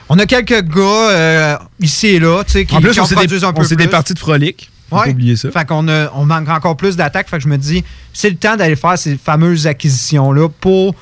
On 0.09 0.17
a 0.17 0.25
quelques 0.25 0.63
gars 0.63 1.09
euh, 1.09 1.57
ici 1.79 2.07
et 2.07 2.19
là, 2.19 2.43
tu 2.43 2.53
sais, 2.53 2.65
qui, 2.65 2.75
En 2.75 2.81
plus, 2.81 2.91
qui 2.91 2.99
on 2.99 3.05
produisent 3.05 3.41
des, 3.41 3.45
un 3.45 3.53
peu 3.53 3.63
plus. 3.63 3.75
des 3.75 3.87
parties 3.87 4.13
de 4.13 4.19
frolic. 4.19 4.69
Ouais. 4.91 5.11
oublier 5.11 5.35
ça. 5.35 5.51
Fait 5.51 5.67
qu'on 5.67 5.87
on 5.87 6.25
manque 6.25 6.49
encore 6.49 6.75
plus 6.75 6.95
d'attaque. 6.95 7.29
Fait 7.29 7.37
que 7.37 7.43
je 7.43 7.47
me 7.47 7.57
dis, 7.57 7.83
c'est 8.11 8.31
le 8.31 8.37
temps 8.37 8.55
d'aller 8.55 8.75
faire 8.75 8.97
ces 8.97 9.17
fameuses 9.17 9.67
acquisitions-là 9.67 10.49
pour 10.59 10.95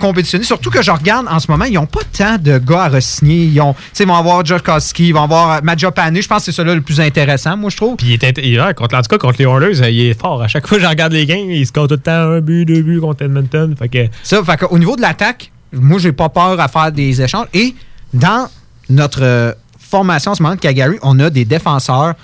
compétitionner. 0.00 0.44
Surtout 0.44 0.70
que 0.70 0.82
je 0.82 0.90
regarde 0.90 1.26
en 1.30 1.38
ce 1.38 1.50
moment, 1.50 1.64
ils 1.66 1.74
n'ont 1.74 1.86
pas 1.86 2.00
tant 2.16 2.36
de 2.38 2.58
gars 2.58 2.84
à 2.84 2.88
re-signer. 2.88 3.44
Ils, 3.44 3.60
ont, 3.60 3.74
ils 3.98 4.06
vont 4.06 4.14
avoir 4.16 4.44
Josh 4.44 4.62
Koski, 4.62 5.08
ils 5.08 5.12
vont 5.12 5.22
avoir 5.22 5.52
euh, 5.52 5.60
Majopane. 5.62 6.20
Je 6.20 6.26
pense 6.26 6.38
que 6.38 6.44
c'est 6.46 6.52
celui-là 6.52 6.74
le 6.74 6.80
plus 6.80 7.00
intéressant, 7.00 7.56
moi, 7.56 7.70
je 7.70 7.76
trouve. 7.76 7.96
Puis 7.96 8.18
il 8.20 8.24
est, 8.24 8.38
il- 8.42 8.60
ouais, 8.60 8.74
contre, 8.74 8.96
en 8.96 9.02
tout 9.02 9.08
cas, 9.08 9.18
contre 9.18 9.36
les 9.38 9.44
Oilers, 9.44 9.80
euh, 9.82 9.90
il 9.90 10.00
est 10.06 10.20
fort. 10.20 10.42
À 10.42 10.48
chaque 10.48 10.66
fois 10.66 10.78
que 10.78 10.82
je 10.84 10.88
regarde 10.88 11.12
les 11.12 11.26
games, 11.26 11.48
il 11.50 11.64
score 11.66 11.86
tout 11.86 11.94
le 11.94 12.00
temps 12.00 12.10
un 12.12 12.40
but, 12.40 12.64
deux 12.64 12.82
buts 12.82 13.00
contre 13.00 13.24
Edmonton. 13.24 13.74
Fait 13.78 13.88
que 13.88 14.06
Ça, 14.22 14.42
fait 14.42 14.56
qu'au 14.56 14.78
niveau 14.78 14.96
de 14.96 15.02
l'attaque, 15.02 15.52
moi, 15.72 15.98
j'ai 16.00 16.12
pas 16.12 16.28
peur 16.28 16.58
à 16.58 16.66
faire 16.68 16.90
des 16.90 17.22
échanges. 17.22 17.46
Et 17.54 17.74
dans 18.12 18.48
notre 18.88 19.22
euh, 19.22 19.52
formation 19.78 20.32
en 20.32 20.34
ce 20.34 20.42
moment 20.42 20.54
de 20.56 20.60
Calgary, 20.60 20.96
on 21.02 21.18
a 21.20 21.30
des 21.30 21.44
défenseurs 21.44 22.14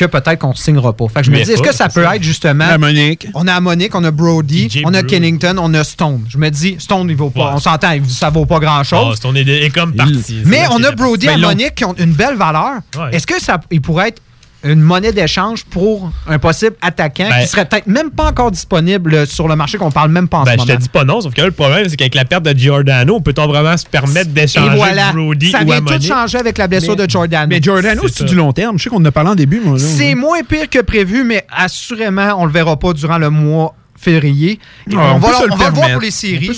que 0.00 0.06
peut-être 0.06 0.38
qu'on 0.38 0.50
ne 0.50 0.54
signera 0.54 0.92
pas. 0.92 1.06
Fait 1.08 1.20
que 1.20 1.26
je 1.26 1.30
me 1.30 1.42
dis, 1.42 1.50
est-ce 1.52 1.62
que 1.62 1.74
ça 1.74 1.88
peut 1.88 2.04
ça. 2.04 2.16
être 2.16 2.22
justement. 2.22 2.66
La 2.66 2.78
Monique. 2.78 3.26
On 3.34 3.46
a 3.46 3.60
Monique, 3.60 3.94
on 3.94 4.02
a 4.04 4.10
Brody, 4.10 4.68
DJ 4.68 4.82
on 4.84 4.94
a. 4.94 5.02
Kennington, 5.02 5.56
on 5.58 5.72
a 5.74 5.84
Stone. 5.84 6.24
Je 6.28 6.38
me 6.38 6.48
dis, 6.50 6.76
Stone, 6.78 7.08
il 7.10 7.16
vaut 7.16 7.30
pas. 7.30 7.46
Ouais. 7.48 7.50
On 7.54 7.58
s'entend, 7.58 7.92
ça 8.08 8.30
vaut 8.30 8.46
pas 8.46 8.58
grand-chose. 8.60 9.18
c'est- 9.20 9.26
on 9.26 9.34
est, 9.34 9.46
est 9.48 9.70
comme 9.70 9.92
parti. 9.94 10.42
Mais 10.44 10.64
on 10.70 10.82
a 10.84 10.92
Brody 10.92 11.26
et 11.26 11.32
et 11.32 11.36
Monique 11.36 11.74
qui 11.74 11.84
ont 11.84 11.94
une 11.98 12.12
belle 12.12 12.36
valeur. 12.36 12.80
Ouais. 12.96 13.10
Est-ce 13.14 13.26
que 13.26 13.40
ça 13.40 13.60
il 13.70 13.80
pourrait 13.80 14.08
être 14.08 14.22
une 14.64 14.80
monnaie 14.80 15.12
d'échange 15.12 15.64
pour 15.64 16.10
un 16.28 16.38
possible 16.38 16.76
attaquant 16.82 17.28
Ben- 17.28 17.40
qui 17.42 17.48
serait 17.48 17.64
peut-être 17.64 17.86
même 17.86 18.10
pas 18.10 18.24
encore 18.26 18.50
disponible 18.50 19.26
sur 19.26 19.48
le 19.48 19.56
marché, 19.56 19.78
qu'on 19.78 19.90
parle 19.90 20.10
même 20.10 20.28
pas 20.28 20.38
en 20.38 20.44
Ben, 20.44 20.56
ce 20.58 20.66
je 20.66 20.72
te 20.72 20.76
dis 20.78 20.88
pas 20.88 21.04
non, 21.04 21.20
sauf 21.20 21.32
que 21.32 21.40
là, 21.40 21.46
le 21.46 21.52
problème, 21.52 21.88
c'est 21.88 21.96
qu'avec 21.96 22.14
la 22.14 22.24
perte 22.24 22.44
de 22.44 22.56
Giordano, 22.58 23.20
peut-on 23.20 23.46
vraiment 23.46 23.76
se 23.76 23.86
permettre 23.86 24.30
d'échanger 24.30 24.76
voilà, 24.76 25.12
Brody 25.12 25.50
ça 25.50 25.62
ou 25.62 25.64
vient 25.66 25.80
tout 25.80 26.00
changer 26.02 26.38
avec 26.38 26.58
la 26.58 26.68
blessure 26.68 26.96
Mais- 26.96 27.06
de 27.06 27.10
Jordan. 27.10 27.46
Mais 27.48 27.60
Giordano, 27.62 28.02
C'est 28.04 28.08
c'est 28.12 28.18
ça. 28.20 28.24
du 28.24 28.34
long 28.34 28.52
terme? 28.52 28.78
Je 28.78 28.84
sais 28.84 28.90
qu'on 28.90 28.96
en 28.98 29.04
a 29.06 29.12
parlé 29.12 29.30
en 29.30 29.34
début. 29.34 29.62
C'est 29.78 30.14
moins 30.14 30.42
pire 30.42 30.68
que 30.68 30.80
prévu, 30.82 31.24
mais 31.24 31.46
assurément, 31.50 32.34
on 32.38 32.44
le 32.44 32.52
verra 32.52 32.76
pas 32.78 32.92
durant 32.92 33.18
le 33.18 33.30
mois 33.30 33.74
février. 34.00 34.52
Et 34.90 34.94
Ah, 34.96 35.12
on, 35.12 35.14
on 35.16 35.18
va, 35.18 35.28
peut 35.28 35.34
se 35.34 35.42
on 35.42 35.46
le 35.46 35.56
va 35.56 35.68
le 35.68 35.74
voir 35.74 35.90
pour 35.92 36.00
les 36.00 36.10
séries. 36.10 36.50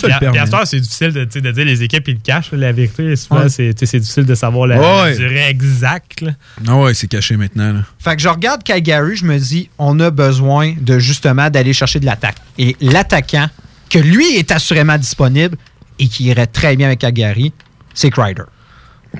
C'est 0.64 0.80
difficile 0.80 1.12
de, 1.12 1.24
dire 1.50 1.64
les 1.64 1.82
équipes, 1.82 2.06
ils 2.08 2.14
le 2.14 2.20
cachent. 2.22 2.52
La 2.52 2.72
vérité, 2.72 3.16
souvent, 3.16 3.42
Ouais. 3.42 3.48
c'est 3.48 3.72
difficile 3.74 4.24
de 4.24 4.34
savoir 4.34 4.66
la, 4.68 4.78
Ouais. 4.80 5.10
la 5.10 5.16
durée 5.16 5.48
exacte. 5.48 6.24
Ah 6.66 6.76
ouais, 6.76 6.94
c'est 6.94 7.08
caché 7.08 7.36
maintenant. 7.36 7.72
Là. 7.72 7.80
Fait 7.98 8.16
que 8.16 8.22
je 8.22 8.28
regarde 8.28 8.62
Calgary, 8.62 9.16
je 9.16 9.24
me 9.24 9.38
dis, 9.38 9.68
on 9.78 9.98
a 10.00 10.10
besoin 10.10 10.74
de 10.80 10.98
justement 10.98 11.50
d'aller 11.50 11.72
chercher 11.72 11.98
de 12.00 12.06
l'attaque. 12.06 12.36
Et 12.58 12.76
l'attaquant, 12.80 13.48
que 13.90 13.98
lui 13.98 14.36
est 14.36 14.50
assurément 14.52 14.96
disponible 14.96 15.56
et 15.98 16.08
qui 16.08 16.24
irait 16.24 16.46
très 16.46 16.76
bien 16.76 16.86
avec 16.86 17.00
Calgary, 17.00 17.52
c'est 17.94 18.10
Kreider. 18.10 18.44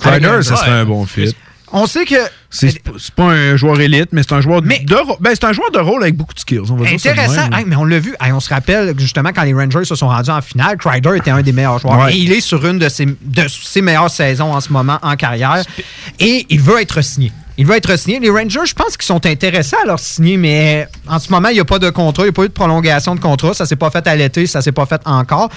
Ryder, 0.00 0.26
Avec- 0.26 0.42
ça 0.44 0.56
serait 0.56 0.70
Ouais. 0.70 0.76
un 0.76 0.84
bon 0.84 1.04
fit. 1.06 1.34
On 1.72 1.86
sait 1.86 2.04
que. 2.04 2.14
C'est 2.50 2.82
pas- 3.16 3.22
un 3.24 3.56
joueur 3.56 3.80
élite, 3.80 4.10
mais 4.12 4.22
c'est 4.22 4.34
un 4.34 4.40
joueur 4.40 4.60
de 4.62 4.68
rôle. 4.94 5.16
Ben, 5.20 5.30
c'est 5.34 5.44
un 5.44 5.52
joueur 5.52 5.70
de 5.70 5.78
rôle 5.78 6.02
avec 6.02 6.16
beaucoup 6.16 6.34
de 6.34 6.38
skills. 6.40 6.70
On 6.70 6.76
va 6.76 6.88
Intéressant. 6.88 7.50
Hey, 7.52 7.64
mais 7.66 7.76
on 7.76 7.84
l'a 7.84 7.98
vu. 7.98 8.14
Hey, 8.20 8.32
on 8.32 8.40
se 8.40 8.50
rappelle 8.50 8.94
justement 8.98 9.30
quand 9.34 9.42
les 9.42 9.54
Rangers 9.54 9.84
se 9.84 9.94
sont 9.94 10.08
rendus 10.08 10.30
en 10.30 10.42
finale, 10.42 10.76
Crider 10.76 11.16
était 11.16 11.30
un 11.30 11.42
des 11.42 11.52
meilleurs 11.52 11.78
joueurs. 11.78 11.98
Ouais. 11.98 12.14
Et 12.14 12.18
il 12.18 12.32
est 12.32 12.40
sur 12.40 12.64
une 12.66 12.78
de 12.78 12.88
ses, 12.88 13.06
de 13.06 13.48
ses 13.48 13.80
meilleures 13.80 14.10
saisons 14.10 14.52
en 14.52 14.60
ce 14.60 14.70
moment 14.72 14.98
en 15.02 15.16
carrière. 15.16 15.62
Et 16.20 16.46
il 16.50 16.60
veut 16.60 16.80
être 16.80 17.00
signé. 17.00 17.32
Il 17.58 17.66
veut 17.66 17.76
être 17.76 17.96
signé. 17.98 18.18
Les 18.18 18.30
Rangers, 18.30 18.66
je 18.66 18.74
pense 18.74 18.96
qu'ils 18.96 19.06
sont 19.06 19.24
intéressés 19.26 19.76
à 19.82 19.86
leur 19.86 19.98
signer, 19.98 20.36
mais 20.36 20.88
en 21.06 21.18
ce 21.18 21.30
moment, 21.30 21.48
il 21.48 21.54
n'y 21.54 21.60
a 21.60 21.64
pas 21.64 21.78
de 21.78 21.90
contrat, 21.90 22.22
il 22.24 22.26
n'y 22.26 22.30
a 22.30 22.32
pas 22.32 22.44
eu 22.44 22.48
de 22.48 22.52
prolongation 22.52 23.14
de 23.14 23.20
contrat. 23.20 23.52
Ça 23.54 23.66
s'est 23.66 23.76
pas 23.76 23.90
fait 23.90 24.06
à 24.06 24.16
l'été, 24.16 24.46
ça 24.46 24.62
s'est 24.62 24.72
pas 24.72 24.86
fait 24.86 25.00
encore. 25.04 25.50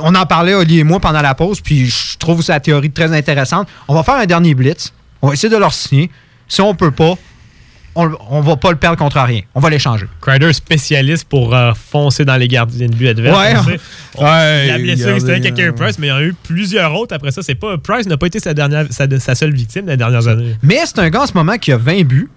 On 0.00 0.14
en 0.14 0.26
parlait, 0.26 0.54
Oli 0.54 0.80
et 0.80 0.84
moi, 0.84 1.00
pendant 1.00 1.22
la 1.22 1.34
pause, 1.34 1.60
puis 1.60 1.86
je 1.86 2.16
trouve 2.18 2.42
sa 2.42 2.60
théorie 2.60 2.90
très 2.90 3.12
intéressante. 3.16 3.66
On 3.88 3.94
va 3.94 4.02
faire 4.02 4.16
un 4.16 4.26
dernier 4.26 4.54
blitz. 4.54 4.92
On 5.26 5.30
va 5.30 5.34
essayer 5.34 5.52
de 5.52 5.56
leur 5.58 5.74
signer. 5.74 6.10
Si 6.48 6.60
on 6.60 6.74
peut 6.74 6.90
pas, 6.92 7.14
on, 7.96 8.10
on 8.30 8.40
va 8.40 8.56
pas 8.56 8.70
le 8.70 8.76
perdre 8.76 8.96
contre 8.98 9.18
rien. 9.20 9.40
On 9.54 9.60
va 9.60 9.70
l'échanger. 9.70 10.06
Crider 10.20 10.52
spécialiste 10.52 11.24
pour 11.28 11.54
euh, 11.54 11.72
foncer 11.74 12.24
dans 12.24 12.36
les 12.36 12.46
gardiens 12.46 12.86
de 12.86 12.94
but 12.94 13.08
adverses. 13.08 13.66
Ouais. 13.66 13.76
on. 14.16 14.22
On- 14.22 14.24
Ouais, 14.24 14.66
la 14.68 14.78
blessure, 14.78 15.20
c'était 15.20 15.40
quelqu'un 15.40 15.72
Price, 15.72 15.98
mais 15.98 16.06
il 16.06 16.10
y 16.10 16.12
en 16.12 16.16
a 16.16 16.22
eu 16.22 16.34
plusieurs 16.44 16.94
autres 16.94 17.14
après 17.14 17.30
ça. 17.32 17.42
C'est 17.42 17.54
pas 17.54 17.76
Price 17.78 18.06
n'a 18.06 18.16
pas 18.16 18.26
été 18.28 18.38
sa 18.38 18.54
dernière, 18.54 18.86
sa, 18.90 19.06
sa 19.18 19.34
seule 19.34 19.52
victime 19.54 19.86
des 19.86 19.96
dernières 19.96 20.28
années. 20.28 20.54
Mais 20.62 20.78
c'est 20.86 20.98
un 21.00 21.10
gars 21.10 21.22
en 21.22 21.26
ce 21.26 21.34
moment 21.34 21.58
qui 21.58 21.72
a 21.72 21.76
20 21.76 22.04
buts. 22.04 22.28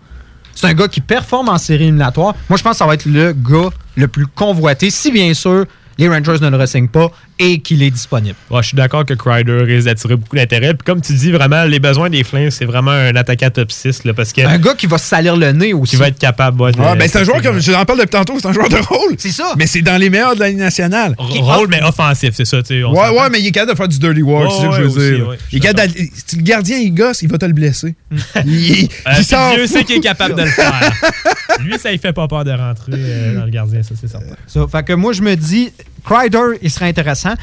C'est 0.55 0.67
un 0.67 0.73
gars 0.73 0.87
qui 0.89 0.99
performe 0.99 1.47
en 1.49 1.57
série 1.57 1.83
éliminatoire. 1.83 2.35
Moi, 2.49 2.57
je 2.57 2.63
pense 2.63 2.71
que 2.73 2.77
ça 2.79 2.85
va 2.85 2.95
être 2.95 3.05
le 3.05 3.31
gars 3.33 3.69
le 3.95 4.07
plus 4.09 4.27
convoité, 4.27 4.89
si 4.89 5.11
bien 5.11 5.33
sûr 5.33 5.65
les 5.99 6.07
Rangers 6.07 6.37
ne 6.41 6.49
le 6.49 6.57
ressignent 6.57 6.87
pas 6.87 7.11
et 7.37 7.59
qu'il 7.59 7.83
est 7.83 7.91
disponible. 7.91 8.35
Ouais, 8.49 8.61
je 8.63 8.69
suis 8.69 8.75
d'accord 8.77 9.05
que 9.05 9.13
Crider 9.13 9.61
risque 9.63 9.85
d'attirer 9.85 10.15
beaucoup 10.15 10.35
d'intérêt. 10.35 10.73
Puis 10.73 10.83
comme 10.85 11.01
tu 11.01 11.13
dis, 11.13 11.31
vraiment, 11.31 11.63
les 11.65 11.79
besoins 11.79 12.09
des 12.09 12.23
Flames, 12.23 12.49
c'est 12.51 12.65
vraiment 12.65 12.91
un 12.91 13.15
attaquant 13.15 13.49
top 13.51 13.71
6. 13.71 14.03
Là, 14.05 14.13
parce 14.13 14.33
que 14.33 14.41
Un 14.41 14.57
gars 14.57 14.73
qui 14.73 14.87
va 14.87 14.97
se 14.97 15.05
salir 15.07 15.35
le 15.37 15.51
nez 15.51 15.73
aussi. 15.73 15.91
qui 15.91 15.95
va 15.97 16.07
être 16.07 16.17
capable. 16.19 16.61
ouais, 16.61 16.71
Ah, 16.79 16.95
ben, 16.95 17.07
c'est 17.07 17.19
un 17.19 17.23
joueur 17.23 17.41
comme 17.41 17.59
je 17.61 17.71
en 17.73 17.85
parle 17.85 17.99
depuis 17.99 18.09
tantôt, 18.11 18.33
c'est 18.41 18.47
un 18.47 18.53
joueur 18.53 18.69
de 18.69 18.77
rôle. 18.77 19.15
C'est 19.17 19.29
ça. 19.31 19.53
Mais 19.57 19.67
c'est 19.67 19.81
dans 19.81 19.97
les 19.97 20.09
meilleurs 20.09 20.35
de 20.35 20.39
la 20.39 20.49
Ligue 20.49 20.57
nationale. 20.57 21.15
Rôle, 21.17 21.67
mais 21.69 21.81
offensif, 21.83 22.31
c'est 22.33 22.45
ça. 22.45 22.61
tu 22.63 22.67
sais, 22.79 22.83
on 22.83 22.91
Ouais, 22.91 22.97
s'entend. 23.07 23.21
ouais, 23.23 23.29
mais 23.31 23.39
il 23.41 23.47
est 23.47 23.51
capable 23.51 23.71
de 23.73 23.77
faire 23.77 23.87
du 23.87 23.99
dirty 23.99 24.21
work, 24.21 24.49
Ouais, 24.49 24.55
c'est 24.55 24.61
ça 24.63 24.67
que 24.69 24.75
je 24.75 24.81
veux 24.81 24.87
aussi, 24.97 25.15
dire. 25.17 25.27
ouais, 25.29 25.37
il 25.51 25.65
est 25.65 26.19
si 26.27 26.35
le 26.37 26.41
gardien, 26.41 26.77
il 26.77 26.93
gosse, 26.93 27.21
il 27.21 27.29
va 27.29 27.37
te 27.37 27.45
le 27.45 27.53
blesser. 27.53 27.95
il, 28.45 28.89
Euh, 29.07 29.11
il 29.19 29.55
Dieu 29.55 29.67
sait 29.67 29.83
qu'il 29.83 29.97
est 29.97 30.01
capable 30.01 30.35
de 30.35 30.43
le 30.43 30.49
faire. 30.49 30.91
Lui, 31.63 31.77
ça, 31.79 31.91
il 31.91 31.99
fait 31.99 32.13
pas 32.13 32.27
peur 32.27 32.43
de 32.45 32.51
rentrer 32.51 32.91
euh, 32.95 33.35
dans 33.35 33.45
le 33.45 33.51
gardien, 33.51 33.83
ça, 33.83 33.93
c'est 33.99 34.07
certain. 34.07 34.35
Ça, 34.47 34.65
fait 34.71 34.83
que 34.85 34.93
moi, 34.93 35.13
je 35.13 35.21
me 35.21 35.35
dis, 35.35 35.71
Crider, 36.03 36.57
il 36.61 36.71
serait 36.71 36.87
intéressant. 36.87 37.33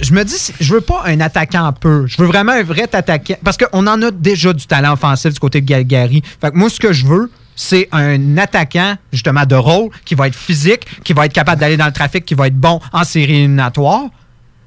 Je, 0.00 0.12
me 0.12 0.24
dis, 0.24 0.52
je 0.60 0.74
veux 0.74 0.80
pas 0.80 1.02
un 1.06 1.20
attaquant 1.20 1.72
peu. 1.72 2.06
Je 2.06 2.16
veux 2.20 2.26
vraiment 2.26 2.52
un 2.52 2.62
vrai 2.62 2.88
attaquant. 2.92 3.36
Parce 3.42 3.56
qu'on 3.56 3.86
en 3.86 4.02
a 4.02 4.10
déjà 4.10 4.52
du 4.52 4.66
talent 4.66 4.92
offensif 4.92 5.32
du 5.32 5.40
côté 5.40 5.60
de 5.60 5.66
Galgary. 5.66 6.22
Fait 6.40 6.50
que 6.50 6.56
moi, 6.56 6.70
ce 6.70 6.78
que 6.78 6.92
je 6.92 7.06
veux, 7.06 7.30
c'est 7.56 7.88
un 7.92 8.38
attaquant, 8.38 8.96
justement, 9.12 9.44
de 9.44 9.54
rôle, 9.54 9.90
qui 10.04 10.14
va 10.14 10.26
être 10.26 10.36
physique, 10.36 10.86
qui 11.04 11.12
va 11.12 11.26
être 11.26 11.32
capable 11.32 11.60
d'aller 11.60 11.76
dans 11.76 11.86
le 11.86 11.92
trafic, 11.92 12.24
qui 12.24 12.34
va 12.34 12.46
être 12.46 12.58
bon 12.58 12.80
en 12.92 13.04
série 13.04 13.36
éliminatoire. 13.36 14.04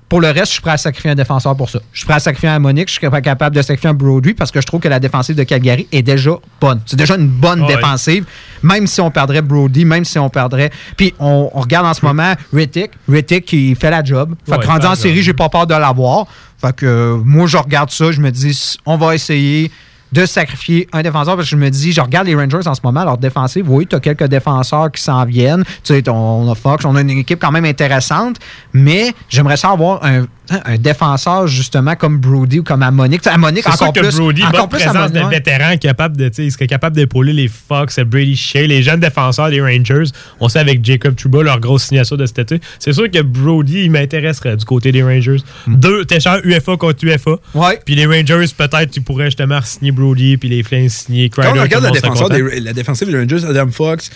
Pour 0.07 0.21
le 0.21 0.27
reste, 0.27 0.47
je 0.47 0.51
suis 0.51 0.61
prêt 0.61 0.71
à 0.71 0.77
sacrifier 0.77 1.11
un 1.11 1.15
défenseur 1.15 1.55
pour 1.55 1.69
ça. 1.69 1.79
Je 1.91 1.99
suis 1.99 2.05
prêt 2.05 2.15
à 2.15 2.19
sacrifier 2.19 2.49
un 2.49 2.59
Monique, 2.59 2.87
je 2.89 2.99
suis 2.99 3.09
pas 3.09 3.21
capable 3.21 3.55
de 3.55 3.61
sacrifier 3.61 3.89
un 3.89 3.93
Brody 3.93 4.33
parce 4.33 4.51
que 4.51 4.61
je 4.61 4.65
trouve 4.67 4.79
que 4.79 4.87
la 4.87 4.99
défensive 4.99 5.35
de 5.35 5.43
Calgary 5.43 5.87
est 5.91 6.03
déjà 6.03 6.31
bonne. 6.61 6.81
C'est 6.85 6.95
déjà 6.95 7.15
une 7.15 7.27
bonne 7.27 7.65
défensive, 7.65 8.25
même 8.61 8.85
si 8.85 9.01
on 9.01 9.09
perdrait 9.09 9.41
Brody, 9.41 9.83
même 9.83 10.05
si 10.05 10.19
on 10.19 10.29
perdrait. 10.29 10.69
Puis 10.95 11.13
on, 11.19 11.49
on 11.53 11.61
regarde 11.61 11.87
en 11.87 11.93
ce 11.93 12.05
moment 12.05 12.33
Rittick, 12.53 12.91
Rittick 13.09 13.45
qui 13.45 13.73
fait 13.75 13.89
la 13.89 14.03
job. 14.03 14.35
Fait 14.47 14.59
que 14.59 14.67
rendu 14.67 14.85
en 14.85 14.95
série, 14.95 15.23
j'ai 15.23 15.33
pas 15.33 15.49
peur 15.49 15.65
de 15.65 15.73
l'avoir. 15.73 16.27
Fait 16.61 16.75
que 16.75 16.85
euh, 16.85 17.17
moi, 17.23 17.47
je 17.47 17.57
regarde 17.57 17.89
ça, 17.89 18.11
je 18.11 18.21
me 18.21 18.31
dis, 18.31 18.77
on 18.85 18.97
va 18.97 19.15
essayer 19.15 19.71
de 20.11 20.25
sacrifier 20.25 20.87
un 20.93 21.01
défenseur 21.01 21.35
parce 21.35 21.49
que 21.49 21.55
je 21.55 21.61
me 21.61 21.69
dis, 21.69 21.91
je 21.91 22.01
regarde 22.01 22.27
les 22.27 22.35
Rangers 22.35 22.67
en 22.67 22.73
ce 22.73 22.81
moment, 22.83 23.03
leur 23.03 23.17
défensive, 23.17 23.69
oui, 23.69 23.87
tu 23.87 23.95
as 23.95 23.99
quelques 23.99 24.25
défenseurs 24.25 24.91
qui 24.91 25.01
s'en 25.01 25.25
viennent. 25.25 25.63
Tu 25.83 25.93
sais, 25.93 26.09
on 26.09 26.49
a 26.49 26.55
Fox, 26.55 26.85
on 26.85 26.95
a 26.95 27.01
une 27.01 27.09
équipe 27.09 27.39
quand 27.39 27.51
même 27.51 27.65
intéressante, 27.65 28.37
mais 28.73 29.13
j'aimerais 29.29 29.57
ça 29.57 29.71
avoir 29.71 30.03
un, 30.03 30.25
un 30.49 30.77
défenseur 30.77 31.47
justement 31.47 31.95
comme 31.95 32.19
Brody 32.19 32.59
ou 32.59 32.63
comme 32.63 32.83
C'est 32.83 33.31
sûr 33.31 33.71
encore 33.71 33.93
que 33.93 33.99
plus. 33.99 34.17
Brody, 34.17 34.43
encore 34.43 34.67
bonne 34.67 34.79
plus 34.79 34.85
présence 34.85 35.11
de 35.11 35.19
vétéran 35.29 35.77
capable 35.77 36.17
de, 36.17 36.31
il 36.37 36.51
serait 36.51 36.67
capable 36.67 36.95
d'épauler 36.95 37.33
les 37.33 37.47
Fox, 37.47 37.99
Brady 37.99 38.35
Shea, 38.35 38.67
les 38.67 38.83
jeunes 38.83 38.99
défenseurs 38.99 39.49
des 39.49 39.61
Rangers. 39.61 40.11
On 40.39 40.49
sait 40.49 40.59
avec 40.59 40.83
Jacob 40.83 41.15
Trouba, 41.15 41.43
leur 41.43 41.59
grosse 41.59 41.85
signature 41.85 42.17
de 42.17 42.25
cet 42.25 42.39
été. 42.39 42.59
C'est 42.79 42.93
sûr 42.93 43.09
que 43.09 43.21
Brody, 43.21 43.83
il 43.85 43.91
m'intéresserait 43.91 44.55
du 44.55 44.65
côté 44.65 44.91
des 44.91 45.03
Rangers. 45.03 45.37
Deux, 45.67 46.05
t'échanges 46.05 46.41
UFA 46.43 46.77
contre 46.77 47.03
UFA. 47.03 47.37
Ouais. 47.53 47.79
Puis 47.85 47.95
les 47.95 48.05
Rangers, 48.05 48.45
peut-être, 48.55 48.91
tu 48.91 49.01
pourrais 49.01 49.25
justement 49.25 49.59
signer 49.61 49.91
Brody, 49.91 50.37
puis 50.37 50.49
les 50.49 50.63
Flames 50.63 50.89
signer 50.89 51.29
Crider. 51.29 51.49
Quand 51.49 51.57
on 51.57 51.61
regarde 51.61 51.83
la, 51.83 51.91
défenseur 51.91 52.29
des, 52.29 52.59
la 52.59 52.73
défensive 52.73 53.09
des 53.09 53.17
Rangers, 53.17 53.45
Adam 53.47 53.69
Fox, 53.71 54.09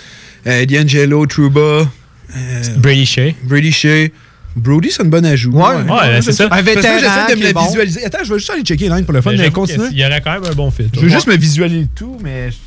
euh, 0.48 0.66
D'Angelo, 0.66 1.26
Trouba, 1.26 1.60
euh, 1.60 2.64
Brady 2.78 3.06
Shea. 3.06 3.36
Brady 3.44 3.72
Shea. 3.72 4.10
Brody, 4.56 4.90
c'est 4.92 5.04
une 5.04 5.10
bonne 5.10 5.26
ajout. 5.26 5.52
Ouais, 5.52 5.76
ouais, 5.76 6.22
c'est 6.22 6.32
ça. 6.34 6.46
Un 6.46 6.50
Parce 6.50 6.62
que 6.62 6.66
vétéran 6.66 6.96
J'essaie 7.00 7.36
de 7.36 7.40
me 7.40 7.44
la 7.46 7.54
bon. 7.54 7.66
visualiser. 7.66 8.06
Attends, 8.06 8.24
je 8.24 8.34
vais 8.34 8.40
juste 8.40 8.50
aller 8.50 8.64
checker 8.64 8.90
les 8.90 8.96
lines 8.96 9.06
pour 9.06 9.14
le 9.14 9.22
fun, 9.22 9.32
Mais 9.32 9.38
mais 9.38 9.44
j'avoue 9.46 9.56
continue. 9.56 9.88
qu'il 9.90 9.98
y 10.00 10.06
aurait 10.06 10.22
quand 10.22 10.32
même 10.34 10.46
un 10.46 10.54
bon 10.56 10.70
fit. 10.72 10.90
Je 10.94 11.00
veux 11.00 11.10
juste 11.10 11.28
me 11.28 11.36
visualiser 11.38 11.82
le 11.82 11.88
tout, 11.96 12.18
mais 12.22 12.52
je 12.52 12.58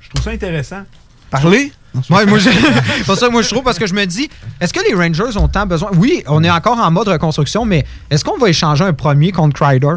je 0.00 0.08
trouve 0.10 0.24
ça 0.24 0.30
intéressant. 0.30 0.82
Parler? 1.30 1.72
Ouais, 2.10 2.24
moi, 2.26 2.38
je- 2.38 2.48
c'est 2.98 3.04
pour 3.04 3.16
ça 3.16 3.26
que 3.26 3.32
moi 3.32 3.42
je 3.42 3.48
trouve, 3.48 3.62
parce 3.62 3.78
que 3.78 3.86
je 3.86 3.94
me 3.94 4.04
dis, 4.04 4.28
est-ce 4.60 4.72
que 4.72 4.80
les 4.86 4.94
Rangers 4.94 5.36
ont 5.38 5.48
tant 5.48 5.66
besoin? 5.66 5.90
Oui, 5.96 6.22
on 6.26 6.42
est 6.44 6.50
encore 6.50 6.78
en 6.78 6.90
mode 6.90 7.08
reconstruction, 7.08 7.64
mais 7.64 7.84
est-ce 8.10 8.24
qu'on 8.24 8.36
va 8.38 8.48
échanger 8.48 8.84
un 8.84 8.92
premier 8.92 9.32
contre 9.32 9.58
Crider? 9.60 9.94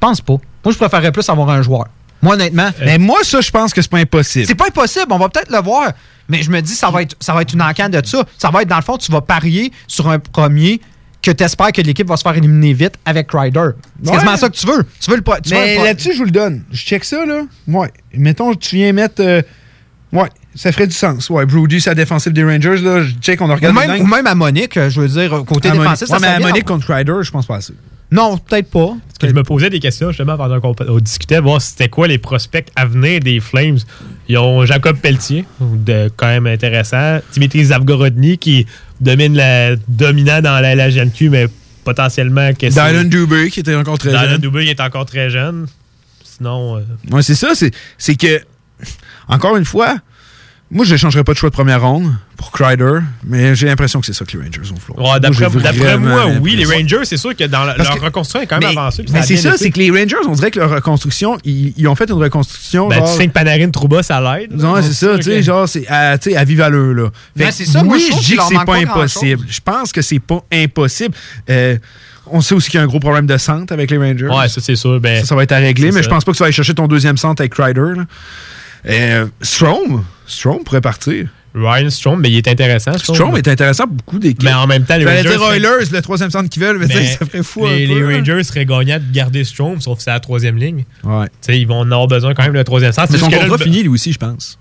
Pense 0.00 0.20
pas. 0.20 0.34
Moi, 0.64 0.72
je 0.72 0.76
préférerais 0.78 1.12
plus 1.12 1.28
avoir 1.28 1.48
un 1.50 1.62
joueur. 1.62 1.86
Moi, 2.20 2.34
honnêtement. 2.34 2.70
Mais 2.84 2.98
moi, 2.98 3.18
ça, 3.22 3.40
je 3.40 3.50
pense 3.50 3.72
que 3.74 3.82
c'est 3.82 3.90
pas 3.90 3.98
impossible. 3.98 4.46
C'est 4.46 4.54
pas 4.54 4.66
impossible, 4.66 5.06
on 5.10 5.18
va 5.18 5.28
peut-être 5.28 5.50
le 5.50 5.60
voir. 5.62 5.92
Mais 6.32 6.42
je 6.42 6.50
me 6.50 6.60
dis, 6.60 6.74
ça 6.74 6.90
va 6.90 7.02
être, 7.02 7.14
ça 7.20 7.32
va 7.34 7.42
être 7.42 7.52
une 7.52 7.62
encan 7.62 7.88
de 7.88 8.00
ça. 8.04 8.24
Ça 8.38 8.50
va 8.50 8.62
être, 8.62 8.68
dans 8.68 8.76
le 8.76 8.82
fond, 8.82 8.96
tu 8.96 9.12
vas 9.12 9.20
parier 9.20 9.70
sur 9.86 10.08
un 10.08 10.18
premier 10.18 10.80
que 11.22 11.30
tu 11.30 11.44
espères 11.44 11.70
que 11.70 11.80
l'équipe 11.82 12.08
va 12.08 12.16
se 12.16 12.22
faire 12.22 12.36
éliminer 12.36 12.72
vite 12.72 12.94
avec 13.04 13.28
Crider. 13.28 13.68
C'est 14.02 14.08
Ouais. 14.10 14.14
quasiment 14.16 14.36
ça 14.36 14.48
que 14.48 14.56
tu 14.56 14.66
veux. 14.66 14.84
Tu 15.00 15.10
veux 15.10 15.16
le 15.18 15.22
tu 15.42 15.50
Mais 15.54 15.76
là-dessus, 15.84 16.14
je 16.14 16.18
vous 16.18 16.24
le 16.24 16.30
donne. 16.32 16.64
Je 16.72 16.82
check 16.82 17.04
ça, 17.04 17.24
là. 17.24 17.42
Ouais. 17.68 17.92
Mettons, 18.14 18.54
tu 18.54 18.76
viens 18.76 18.92
mettre. 18.92 19.20
euh, 19.22 19.42
Ouais, 20.12 20.28
ça 20.54 20.72
ferait 20.72 20.86
du 20.86 20.94
sens. 20.94 21.30
Ouais, 21.30 21.46
Brody, 21.46 21.80
c'est 21.80 21.90
la 21.90 21.94
défensive 21.94 22.32
des 22.32 22.44
Rangers, 22.44 22.76
là. 22.78 23.02
Je 23.02 23.12
check, 23.20 23.40
on 23.40 23.48
a 23.48 23.56
ou, 23.56 23.72
même, 23.72 24.00
ou 24.02 24.06
même 24.06 24.26
à 24.26 24.34
Monique, 24.34 24.74
je 24.74 25.00
veux 25.00 25.08
dire, 25.08 25.42
côté 25.46 25.68
À 25.70 25.72
défensif, 25.72 26.08
ça 26.08 26.18
mais 26.18 26.26
à 26.26 26.38
Monique 26.40 26.64
contre 26.66 26.92
Ryder, 26.92 27.14
je 27.22 27.30
pense 27.30 27.46
pas 27.46 27.56
assez. 27.56 27.72
Non, 28.12 28.36
peut-être 28.38 28.70
pas. 28.70 28.88
Parce 29.08 29.18
que 29.20 29.28
je 29.28 29.32
me 29.32 29.42
posais 29.42 29.70
des 29.70 29.80
questions 29.80 30.08
justement 30.10 30.36
pendant 30.36 30.60
qu'on 30.60 30.74
on 30.86 30.98
discutait, 30.98 31.40
voir 31.40 31.60
c'était 31.62 31.88
quoi 31.88 32.06
les 32.06 32.18
prospects 32.18 32.68
à 32.76 32.84
venir 32.86 33.20
des 33.20 33.40
Flames. 33.40 33.78
Ils 34.28 34.36
ont 34.38 34.64
Jacob 34.66 34.98
Pelletier, 34.98 35.44
de, 35.60 36.10
quand 36.16 36.26
même 36.26 36.46
intéressant. 36.46 37.20
Dimitri 37.32 37.64
Zavgorodny 37.64 38.36
qui 38.38 38.66
domine 39.00 39.34
la, 39.34 39.76
dominant 39.88 40.40
dans 40.42 40.60
la 40.60 40.74
LHNQ, 40.76 41.30
mais 41.30 41.46
potentiellement 41.84 42.52
que 42.52 42.66
Dylan 42.66 43.08
Dubé, 43.08 43.50
qui 43.50 43.60
était 43.60 43.74
encore 43.74 43.98
très 43.98 44.10
Dylan 44.10 44.28
jeune. 44.30 44.40
Dubé 44.40 44.64
qui 44.64 44.70
est 44.70 44.80
encore 44.80 45.06
très 45.06 45.30
jeune. 45.30 45.66
Sinon, 46.22 46.76
euh, 46.76 46.80
Ouais, 47.10 47.22
c'est 47.22 47.34
ça. 47.34 47.54
c'est- 47.54 47.74
C'est 47.98 48.14
que, 48.16 48.40
encore 49.28 49.56
une 49.56 49.64
fois, 49.64 49.96
moi, 50.72 50.84
je 50.86 50.92
ne 50.92 50.96
changerais 50.96 51.22
pas 51.22 51.32
de 51.34 51.38
choix 51.38 51.50
de 51.50 51.54
première 51.54 51.82
ronde 51.82 52.12
pour 52.36 52.50
Crider, 52.50 52.98
mais 53.24 53.54
j'ai 53.54 53.66
l'impression 53.66 54.00
que 54.00 54.06
c'est 54.06 54.12
ça 54.14 54.24
que 54.24 54.36
les 54.36 54.42
Rangers 54.44 54.72
ont 54.72 54.76
fait. 54.76 54.92
ouais, 55.00 55.20
d'après 55.20 55.98
Moi, 55.98 56.26
oui, 56.40 56.56
les. 56.56 56.64
Rangers, 56.64 57.04
c'est 57.04 57.16
sûr 57.18 57.36
que 57.36 57.44
dans 57.44 57.64
la- 57.64 57.76
leur 57.76 57.94
que- 57.94 58.04
reconstruction 58.04 58.40
est 58.40 58.46
quand 58.46 58.58
même 58.58 58.70
Mais, 58.74 58.78
avancée. 58.78 59.04
mais 59.12 59.22
c'est 59.22 59.36
ça, 59.36 59.56
c'est 59.56 59.70
que 59.70 59.78
les 59.78 59.90
Rangers, 59.90 60.16
on 60.26 60.32
dirait 60.32 60.50
que 60.50 60.58
leur 60.58 60.70
reconstruction, 60.70 61.36
ils, 61.44 61.74
ils 61.76 61.86
ont 61.86 61.94
fait 61.94 62.08
une 62.10 62.16
reconstruction. 62.22 62.88
Ben, 62.88 62.96
genre- 62.98 63.10
tu 63.12 63.16
sais 63.18 63.28
que 63.28 63.32
Panarin 63.32 63.70
Trouba, 63.70 64.02
ça 64.02 64.20
l'aide. 64.20 64.52
Non, 64.56 64.76
c'est 64.82 64.92
ça, 64.94 65.16
tu 65.18 65.24
sais, 65.24 65.42
genre, 65.42 65.68
c'est 65.68 65.86
à, 65.88 66.16
tu 66.18 66.30
sais, 66.30 66.36
à 66.36 66.44
vive 66.44 66.60
allure, 66.62 66.94
là. 66.94 67.04
Fait 67.36 67.44
Ben, 67.44 67.50
c'est 67.52 67.64
ça, 67.66 67.84
moi, 67.84 67.96
oui, 67.96 68.10
je 68.10 68.18
dis 68.24 68.36
que 68.36 68.42
c'est 68.48 68.64
pas 68.64 68.76
impossible. 68.76 69.44
Je 69.48 69.60
pense 69.64 69.92
que 69.92 70.00
c'est 70.02 70.18
pas 70.20 70.42
impossible. 70.52 71.14
Euh, 71.50 71.76
on 72.26 72.40
sait 72.40 72.54
aussi 72.54 72.70
qu'il 72.70 72.78
y 72.78 72.80
a 72.80 72.84
un 72.84 72.86
gros 72.86 73.00
problème 73.00 73.26
de 73.26 73.36
centre 73.36 73.72
avec 73.72 73.90
les 73.90 73.98
Rangers. 73.98 74.28
Ouais, 74.28 74.48
ça, 74.48 74.60
c'est 74.62 74.76
sûr. 74.76 74.98
Ben, 75.00 75.20
ça, 75.20 75.26
ça 75.26 75.34
va 75.34 75.42
être 75.42 75.52
à 75.52 75.56
régler, 75.58 75.92
mais 75.92 76.02
je 76.02 76.08
pense 76.08 76.24
pas 76.24 76.32
que 76.32 76.36
tu 76.36 76.40
vas 76.42 76.46
aller 76.46 76.52
chercher 76.54 76.74
ton 76.74 76.86
deuxième 76.86 77.16
centre 77.18 77.42
avec 77.42 77.52
Crider. 77.52 77.80
là. 77.96 78.04
Euh, 78.88 79.26
Strom, 79.40 80.04
Strom 80.26 80.64
pourrait 80.64 80.80
partir. 80.80 81.28
Ryan 81.54 81.90
Strom, 81.90 82.20
mais 82.20 82.30
il 82.30 82.38
est 82.38 82.48
intéressant. 82.48 82.96
Strom 82.96 83.36
est 83.36 83.46
intéressant 83.46 83.84
pour 83.84 83.96
beaucoup 83.96 84.18
d'équipes. 84.18 84.42
Mais 84.44 84.54
en 84.54 84.66
même 84.66 84.84
temps, 84.84 84.96
les 84.96 85.04
Rangers. 85.04 85.28
dire 85.28 85.42
Oilers, 85.42 85.90
le 85.92 86.00
troisième 86.00 86.30
centre 86.30 86.48
qu'ils 86.48 86.62
veulent, 86.62 86.78
mais, 86.78 86.88
ça 86.88 87.26
ferait 87.26 87.42
fou 87.42 87.66
les, 87.66 87.84
un 87.84 87.88
peu. 87.88 87.94
les 87.94 88.14
hein. 88.14 88.18
Rangers 88.18 88.44
seraient 88.44 88.64
gagnants 88.64 88.98
de 88.98 89.12
garder 89.12 89.44
Strom, 89.44 89.80
sauf 89.80 89.98
que 89.98 90.04
c'est 90.04 90.10
la 90.10 90.20
troisième 90.20 90.56
ligne. 90.56 90.84
Ouais. 91.04 91.26
Tu 91.26 91.32
sais, 91.42 91.60
ils 91.60 91.66
vont 91.66 91.80
en 91.80 91.90
avoir 91.90 92.06
besoin 92.06 92.32
quand 92.34 92.44
même 92.44 92.54
de 92.54 92.62
troisième 92.62 92.92
centre. 92.92 93.12
Mais 93.12 93.18
son 93.18 93.30
contrat 93.30 93.48
le- 93.48 93.58
fini, 93.58 93.82
lui 93.82 93.90
aussi, 93.90 94.12
je 94.12 94.18
pense. 94.18 94.58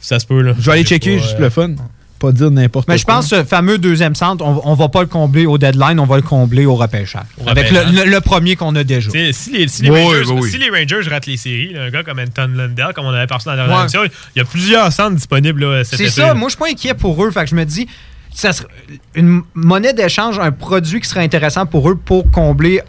Ça 0.00 0.20
se 0.20 0.26
peut, 0.26 0.42
là. 0.42 0.52
Je 0.58 0.66
vais 0.66 0.72
aller 0.72 0.84
checker 0.84 1.16
pas, 1.16 1.22
juste 1.22 1.32
euh, 1.32 1.36
pour 1.36 1.44
le 1.44 1.50
fun. 1.50 1.74
Pas 2.18 2.32
dire 2.32 2.50
n'importe 2.50 2.86
quoi. 2.86 2.94
Mais 2.94 2.98
je 2.98 3.04
pense 3.04 3.28
que 3.28 3.36
ce 3.36 3.44
fameux 3.44 3.76
deuxième 3.78 4.14
centre, 4.14 4.44
on, 4.44 4.60
on 4.64 4.74
va 4.74 4.88
pas 4.88 5.00
le 5.00 5.06
combler 5.08 5.46
au 5.46 5.58
deadline, 5.58 5.98
on 5.98 6.06
va 6.06 6.16
le 6.16 6.22
combler 6.22 6.64
au 6.64 6.76
repêchage. 6.76 7.22
Au 7.44 7.48
avec 7.48 7.70
le, 7.70 7.80
repêchage. 7.80 8.04
le- 8.06 8.10
le 8.10 8.20
premier 8.20 8.56
qu'on 8.56 8.74
a 8.76 8.84
déjà. 8.84 9.10
Si 9.10 9.16
les, 9.52 9.68
si, 9.68 9.82
les 9.82 9.90
Oui, 9.90 10.00
Rangers, 10.02 10.22
oui, 10.32 10.38
oui. 10.42 10.50
si 10.50 10.58
les 10.58 10.70
Rangers 10.70 11.08
ratent 11.10 11.26
les 11.26 11.36
séries, 11.36 11.72
là, 11.72 11.82
un 11.84 11.90
gars 11.90 12.02
comme 12.04 12.18
Anton 12.20 12.48
Lundell, 12.54 12.88
comme 12.94 13.06
on 13.06 13.10
avait 13.12 13.26
parlé 13.26 13.44
dans 13.44 13.50
la 13.50 13.56
dernière 13.56 13.76
Ouais. 13.76 13.82
émission, 13.82 14.04
il 14.04 14.38
y 14.38 14.40
a 14.40 14.44
plusieurs 14.44 14.92
centres 14.92 15.16
disponibles 15.16 15.64
là, 15.68 15.84
cet 15.84 15.98
C'est 15.98 16.08
ça, 16.08 16.34
moi 16.34 16.48
je 16.48 16.52
suis 16.54 16.58
pas 16.60 16.68
inquiet 16.70 16.94
pour 16.94 17.22
eux. 17.24 17.30
Fait 17.30 17.42
que 17.44 17.50
je 17.50 17.56
me 17.56 17.64
dis, 17.64 17.88
ça 18.32 18.52
serait 18.52 18.68
une 19.14 19.42
monnaie 19.54 19.92
d'échange, 19.92 20.38
un 20.38 20.52
produit 20.52 21.00
qui 21.00 21.08
serait 21.08 21.22
intéressant 21.24 21.66
pour 21.66 21.90
eux 21.90 21.96
pour 21.96 22.30
combler 22.30 22.80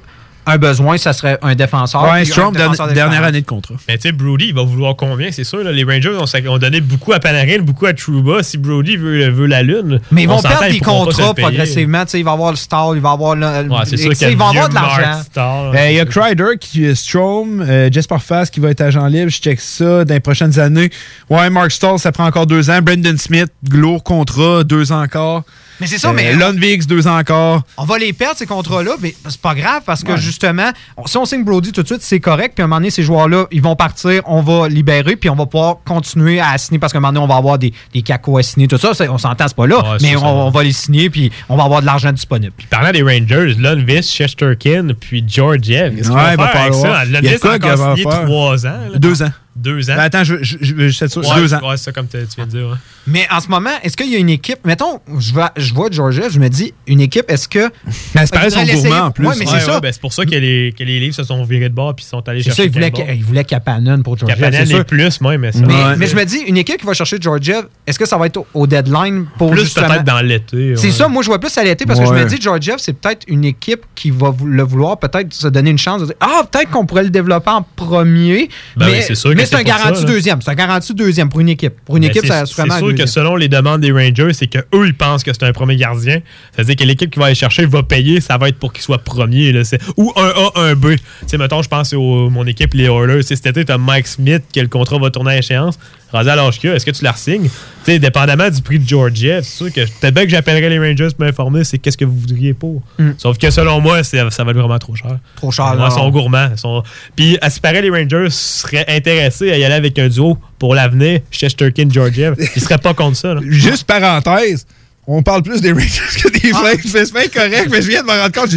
un 0.46 0.58
besoin, 0.58 0.98
ça 0.98 1.14
serait 1.14 1.38
un 1.42 1.56
défenseur. 1.56 2.04
Ouais, 2.12 2.26
Strom, 2.26 2.54
défenseur 2.54 2.88
dernière 2.94 3.24
année 3.24 3.42
de 3.42 3.46
contrat. 3.46 3.76
Mais 3.88 3.98
tu 3.98 4.04
sais, 4.04 4.12
Brody, 4.12 4.48
il 4.50 4.54
va 4.54 4.64
vouloir 4.64 4.96
combien, 4.96 5.32
c'est 5.32 5.44
sûr. 5.44 5.64
là? 5.64 5.72
les 5.72 5.84
Rangers 5.84 6.18
ont, 6.48 6.58
donné 6.58 6.82
beaucoup 6.82 7.14
à 7.14 7.20
Panarin, 7.20 7.60
beaucoup 7.60 7.86
à 7.86 7.94
Trouba. 7.94 8.44
Si 8.44 8.58
Brody 8.58 8.98
veut, 8.98 9.30
veut 9.30 9.48
la 9.48 9.64
Lune. 9.64 10.00
Mais 10.12 10.24
ils 10.24 10.30
on 10.30 10.36
vont 10.36 10.42
perdre 10.42 10.70
des 10.70 10.80
contrats 10.80 11.34
progressivement. 11.34 12.04
Tu 12.06 12.12
sais, 12.12 12.20
il 12.20 12.26
va 12.26 12.32
avoir 12.32 12.52
le 12.52 12.58
Stall, 12.58 12.96
il 12.96 13.02
va 13.02 13.12
avoir 13.12 13.36
le. 13.36 13.46
Ouais, 13.46 13.80
c'est 13.86 13.98
sûr 13.98 14.12
sais, 14.12 14.18
qu'il 14.18 14.28
y 14.28 14.30
a 14.30 14.32
il 14.32 14.38
va 14.38 14.46
le 14.46 14.60
avoir 14.60 14.70
de 14.70 14.76
l'argent. 14.76 15.22
Euh, 15.38 15.90
Il 15.90 15.96
y 15.96 16.00
a 16.00 16.06
Crider, 16.06 16.58
qui, 16.60 16.86
euh, 16.86 16.96
Strom, 16.96 17.62
euh, 17.62 17.90
Jesper 17.92 18.20
Fast 18.20 18.54
qui 18.54 18.60
va 18.60 18.70
être 18.70 18.82
agent 18.82 19.06
libre. 19.08 19.30
Je 19.30 19.40
check 19.40 19.60
ça 19.60 20.06
dans 20.06 20.14
les 20.14 20.20
prochaines 20.20 20.60
années. 20.60 20.90
Ouais, 21.30 21.50
Mark 21.50 21.72
Stall, 21.72 22.00
ça 22.00 22.12
prend 22.12 22.26
encore 22.26 22.48
deux 22.48 22.70
ans. 22.70 22.82
Brendan 22.82 23.18
Smith, 23.18 23.52
lourd 23.72 24.04
contrat, 24.04 24.64
deux 24.64 24.92
ans 24.92 25.02
encore. 25.02 25.44
Mais 25.80 25.88
c'est 25.88 25.98
ça, 25.98 26.14
mais- 26.14 26.34
Lundvix, 26.36 26.88
deux 26.88 27.08
ans 27.08 27.18
encore. 27.20 27.64
On 27.78 27.86
va 27.86 27.98
les 27.98 28.14
perdre, 28.14 28.38
ces 28.38 28.46
contrats-là, 28.46 28.92
mais 29.02 29.14
c'est 29.28 29.42
pas 29.42 29.54
grave 29.56 29.82
parce 29.86 30.04
que 30.04 30.14
Ouais. 30.14 30.18
justement, 30.18 30.70
on- 30.98 31.06
si 31.06 31.18
on 31.18 31.26
signe 31.26 31.44
Brody 31.44 31.72
tout 31.72 31.82
de 31.82 31.88
suite, 31.88 32.02
c'est 32.02 32.20
correct. 32.20 32.54
Puis 32.56 32.62
à 32.62 32.66
un 32.66 32.68
moment 32.68 32.78
donné, 32.78 32.90
ces 32.92 33.04
joueurs-là, 33.04 33.48
ils 33.52 33.62
vont 33.62 33.76
partir, 33.76 34.22
on 34.26 34.42
va 34.42 34.68
libérer, 34.70 35.16
puis 35.16 35.30
on 35.30 35.36
va 35.36 35.46
pouvoir 35.46 35.78
continuer 35.86 36.40
à 36.40 36.58
signer 36.58 36.80
parce 36.80 36.94
qu'à 36.94 36.98
un 37.00 37.02
moment 37.02 37.14
donné, 37.14 37.24
on 37.26 37.28
va 37.28 37.36
avoir 37.38 37.58
des, 37.58 37.74
des 37.94 38.02
cacos 38.02 38.38
à 38.38 38.44
signer, 38.44 38.68
tout 38.68 38.78
ça. 38.78 38.92
On 39.10 39.18
s'entend, 39.18 39.48
c'est 39.48 39.56
pas 39.56 39.68
là, 39.68 39.78
Ouais, 39.80 39.98
mais 40.02 40.16
on, 40.16 40.50
va 40.50 40.64
les 40.64 40.72
signer, 40.74 41.10
puis 41.10 41.32
on 41.50 41.58
va 41.58 41.64
avoir 41.66 41.82
de 41.82 41.86
l'argent 41.86 42.12
disponible. 42.12 42.54
Parlant 42.70 42.92
des 42.92 43.02
Rangers, 43.02 43.56
Lundqvist, 43.60 44.12
Chesterkin, 44.12 44.90
puis 45.00 45.24
Georgiev. 45.28 45.96
Qu'est-ce 45.96 46.10
Ouais, 46.10 46.16
va 46.16 46.30
faire 46.38 46.52
pas 46.52 46.60
avec 46.62 46.74
ça? 46.74 47.04
Il 47.06 47.12
y 47.12 47.16
a 47.18 47.22
Lundqvist 47.22 47.40
quoi 47.40 47.52
a 47.52 47.60
qu'il 47.60 47.68
va 47.70 47.74
encore 47.76 47.98
signé 47.98 48.12
faire? 48.12 48.26
trois 48.26 48.66
ans. 48.66 48.80
là. 48.94 48.98
Deux 49.00 49.24
ans. 49.24 49.32
Deux 49.56 49.90
ans? 49.90 49.96
Ben, 49.96 50.04
attends, 50.04 50.24
je, 50.24 50.36
je, 50.42 50.58
je, 50.60 50.88
je 50.90 51.08
ça, 51.08 51.20
Ouais, 51.20 51.28
deux 51.38 51.54
ans. 51.54 51.60
Ouais, 51.70 51.78
c'est 51.78 51.86
ça 51.86 51.92
comme 51.94 52.08
tu 52.08 52.18
viens 52.36 52.46
de 52.46 52.50
dire. 52.52 52.68
ouais. 52.68 52.76
Mais 53.08 53.26
en 53.32 53.40
ce 53.40 53.48
moment, 53.48 53.70
est-ce 53.84 53.96
qu'il 53.96 54.12
y 54.12 54.16
a 54.16 54.18
une 54.18 54.30
équipe, 54.30 54.66
mettons, 54.66 55.00
je 55.20 55.32
vois, 55.32 55.52
je 55.56 55.74
vois 55.74 55.90
Georgia, 55.92 56.28
je 56.28 56.40
me 56.40 56.50
dis, 56.50 56.74
une 56.88 57.00
équipe, 57.00 57.30
est-ce 57.30 57.48
que. 57.48 57.72
Ben, 58.14 58.26
c'est 58.26 58.36
ils 58.46 58.52
sont 58.52 58.64
gourmands 58.82 59.06
en 59.06 59.12
plus. 59.12 59.28
Ouais, 59.28 59.34
mais 59.38 59.46
Ouais, 59.46 59.52
c'est 59.52 59.66
ouais, 59.68 59.74
ça. 59.74 59.80
ben, 59.80 59.94
c'est 59.94 60.02
pour 60.02 60.12
ça 60.12 60.26
que 60.26 60.32
les, 60.32 60.74
que 60.78 60.84
les 60.84 61.00
livres 61.00 61.16
se 61.16 61.24
sont 61.24 61.44
virés 61.44 61.70
de 61.70 61.74
bord 61.76 61.96
puis 61.96 62.04
sont 62.04 62.28
allés 62.28 62.42
C'est 62.44 62.50
ça, 62.50 62.56
chercher 62.58 62.70
il 62.70 62.74
voulait, 62.74 62.92
Campbell. 62.92 63.16
il 63.16 63.24
voulait 63.24 63.44
Kapanen 63.46 64.04
pour 64.04 64.18
Georgia. 64.18 64.36
C'est 64.52 64.62
est 64.62 64.66
sûr. 64.66 64.86
plus, 64.86 65.22
moi, 65.22 65.38
mais 65.38 65.52
ça. 65.52 65.60
Mais, 65.60 65.74
Ouais. 65.74 65.96
mais 65.98 66.08
je 66.08 66.16
me 66.16 66.26
dis, 66.26 66.40
une 66.48 66.58
équipe 66.58 66.78
qui 66.80 66.86
va 66.86 66.94
chercher 66.94 67.18
Georgia, 67.22 67.62
est-ce 67.88 68.00
que 68.00 68.06
ça 68.08 68.18
va 68.18 68.26
être 68.26 68.38
au, 68.38 68.48
au 68.54 68.68
deadline 68.68 69.26
pour 69.38 69.52
Plus 69.52 69.62
justement... 69.62 69.88
peut-être 69.88 70.04
dans 70.04 70.22
l'été. 70.22 70.76
C'est 70.76 70.92
ça, 70.92 71.08
moi 71.08 71.22
je 71.24 71.28
vois 71.28 71.40
plus 71.40 71.56
à 71.58 71.64
l'été 71.64 71.86
parce 71.86 72.00
que 72.00 72.06
je 72.06 72.12
me 72.14 72.26
dis, 72.26 72.42
Georgiev, 72.42 72.76
c'est 72.80 72.94
peut-être 72.94 73.24
une 73.28 73.46
équipe 73.46 73.84
qui 73.96 74.10
va 74.12 74.34
le 74.46 74.64
vouloir, 74.64 74.98
peut-être 75.00 75.34
se 75.34 75.48
donner 75.48 75.70
une 75.70 75.78
chance 75.78 76.02
de 76.02 76.08
dire 76.08 76.16
Ah, 76.20 76.42
peut-être 76.52 76.72
qu'on 76.72 76.86
pourrait 76.86 77.04
le 77.04 77.10
développer 77.12 77.52
en 77.52 77.62
premier. 77.62 78.50
Ben 78.76 79.02
c'est 79.02 79.16
sûr 79.16 79.34
que 79.36 79.45
mais 79.54 79.58
c'est 79.64 79.70
un 79.70 79.78
ça, 79.78 79.80
garanti 79.84 80.06
deuxième. 80.06 80.42
C'est 80.42 80.52
un 80.52 80.56
garanti 80.56 80.94
deuxième 80.94 81.30
pour 81.30 81.40
une 81.40 81.50
équipe. 81.50 81.74
Pour 81.86 81.98
une 81.98 82.04
Ben, 82.04 82.10
équipe, 82.10 82.26
c'est- 82.26 82.46
sûr 82.46 82.96
que 82.96 83.06
selon 83.06 83.36
les 83.36 83.48
demandes 83.48 83.82
des 83.82 83.92
Rangers, 83.92 84.34
c'est 84.34 84.48
qu'eux, 84.48 84.86
ils 84.86 84.94
pensent 84.94 85.24
que 85.24 85.32
c'est 85.34 85.44
un 85.44 85.54
premier 85.54 85.76
gardien. 85.76 86.20
C'est-à-dire 86.54 86.76
que 86.76 86.84
l'équipe 86.84 87.10
qui 87.12 87.20
va 87.20 87.28
aller 87.28 87.36
chercher 87.36 87.66
va 87.66 87.84
payer, 87.84 88.22
ça 88.22 88.38
va 88.38 88.50
être 88.50 88.58
pour 88.60 88.74
qu'il 88.74 88.84
soit 88.84 88.98
premier. 89.00 89.52
Là. 89.52 89.62
Ou 89.98 90.12
un 90.16 90.28
A, 90.30 90.52
un 90.62 90.76
B. 90.76 90.92
Tu 90.96 90.98
sais, 91.28 91.38
mettons, 91.38 91.62
je 91.62 91.70
pense 91.70 91.94
au 91.94 92.30
mon 92.30 92.46
équipe, 92.46 92.74
les 92.74 92.86
Oilers. 92.86 93.24
Cet 93.24 93.46
été, 93.46 93.66
tu 93.66 93.72
as 93.72 93.78
Mike 93.78 94.08
Smith, 94.08 94.44
que 94.54 94.60
le 94.60 94.68
contrat 94.68 94.98
va 95.00 95.10
tourner 95.10 95.32
à 95.32 95.38
échéance. 95.38 95.78
Rendu 96.12 96.30
à 96.30 96.36
l'âge 96.36 96.60
est-ce 96.64 96.86
que 96.86 96.92
tu 96.92 97.04
la 97.04 97.14
signes? 97.14 97.50
Tu 97.86 97.92
sais, 97.92 98.00
dépendamment 98.00 98.50
du 98.50 98.62
prix 98.64 98.80
de 98.80 98.88
Georgiev, 98.88 99.44
c'est 99.44 99.58
sûr 99.58 99.72
que 99.72 99.82
peut-être 99.82 100.14
bien 100.14 100.24
que 100.24 100.30
j'appellerais 100.30 100.70
les 100.70 100.80
Rangers 100.80 101.10
pour 101.16 101.24
m'informer 101.26 101.64
c'est 101.64 101.78
qu'est-ce 101.78 101.98
que 101.98 102.06
vous 102.06 102.18
voudriez 102.18 102.56
pour. 102.56 102.82
Mm. 102.98 103.12
Sauf 103.20 103.38
que 103.38 103.52
selon 103.52 103.80
moi, 103.80 104.04
ça 104.04 104.24
va 104.24 104.54
vraiment 104.54 104.80
trop 104.80 104.96
cher. 104.96 105.20
Trop 105.36 105.52
cher. 105.52 105.76
Ils 105.78 105.92
sont 105.92 106.10
gourmands. 106.10 106.50
Ils 106.52 106.58
sont... 106.58 106.82
Puis, 107.16 107.38
à 107.42 107.50
ce 107.52 107.60
paraît, 107.60 107.84
les 107.84 107.92
Rangers 107.92 108.32
seraient 108.32 108.86
intéressés 108.88 109.52
à 109.52 109.58
y 109.58 109.64
aller 109.64 109.76
avec 109.76 110.00
un 110.00 110.08
duo 110.08 110.38
pour 110.58 110.74
l'avenir, 110.74 111.20
Chesterkin, 111.30 111.88
Georgiev. 111.90 112.36
Ils 112.56 112.62
seraient 112.62 112.80
pas 112.80 112.96
contre 112.96 113.18
ça. 113.18 113.36
là. 113.36 113.42
Juste 113.48 113.86
parenthèse, 113.86 114.66
on 115.08 115.22
parle 115.24 115.44
plus 115.44 115.62
des 115.62 115.72
Rangers 115.72 115.88
que 116.24 116.30
des 116.30 116.52
Ah. 116.54 116.58
Flames. 116.60 116.80
C'est 117.06 117.14
bien 117.14 117.28
correct, 117.28 117.68
mais 117.72 117.82
je 117.82 117.88
viens 117.90 118.02
de 118.02 118.08
me 118.08 118.12
rendre 118.12 118.32
compte. 118.32 118.50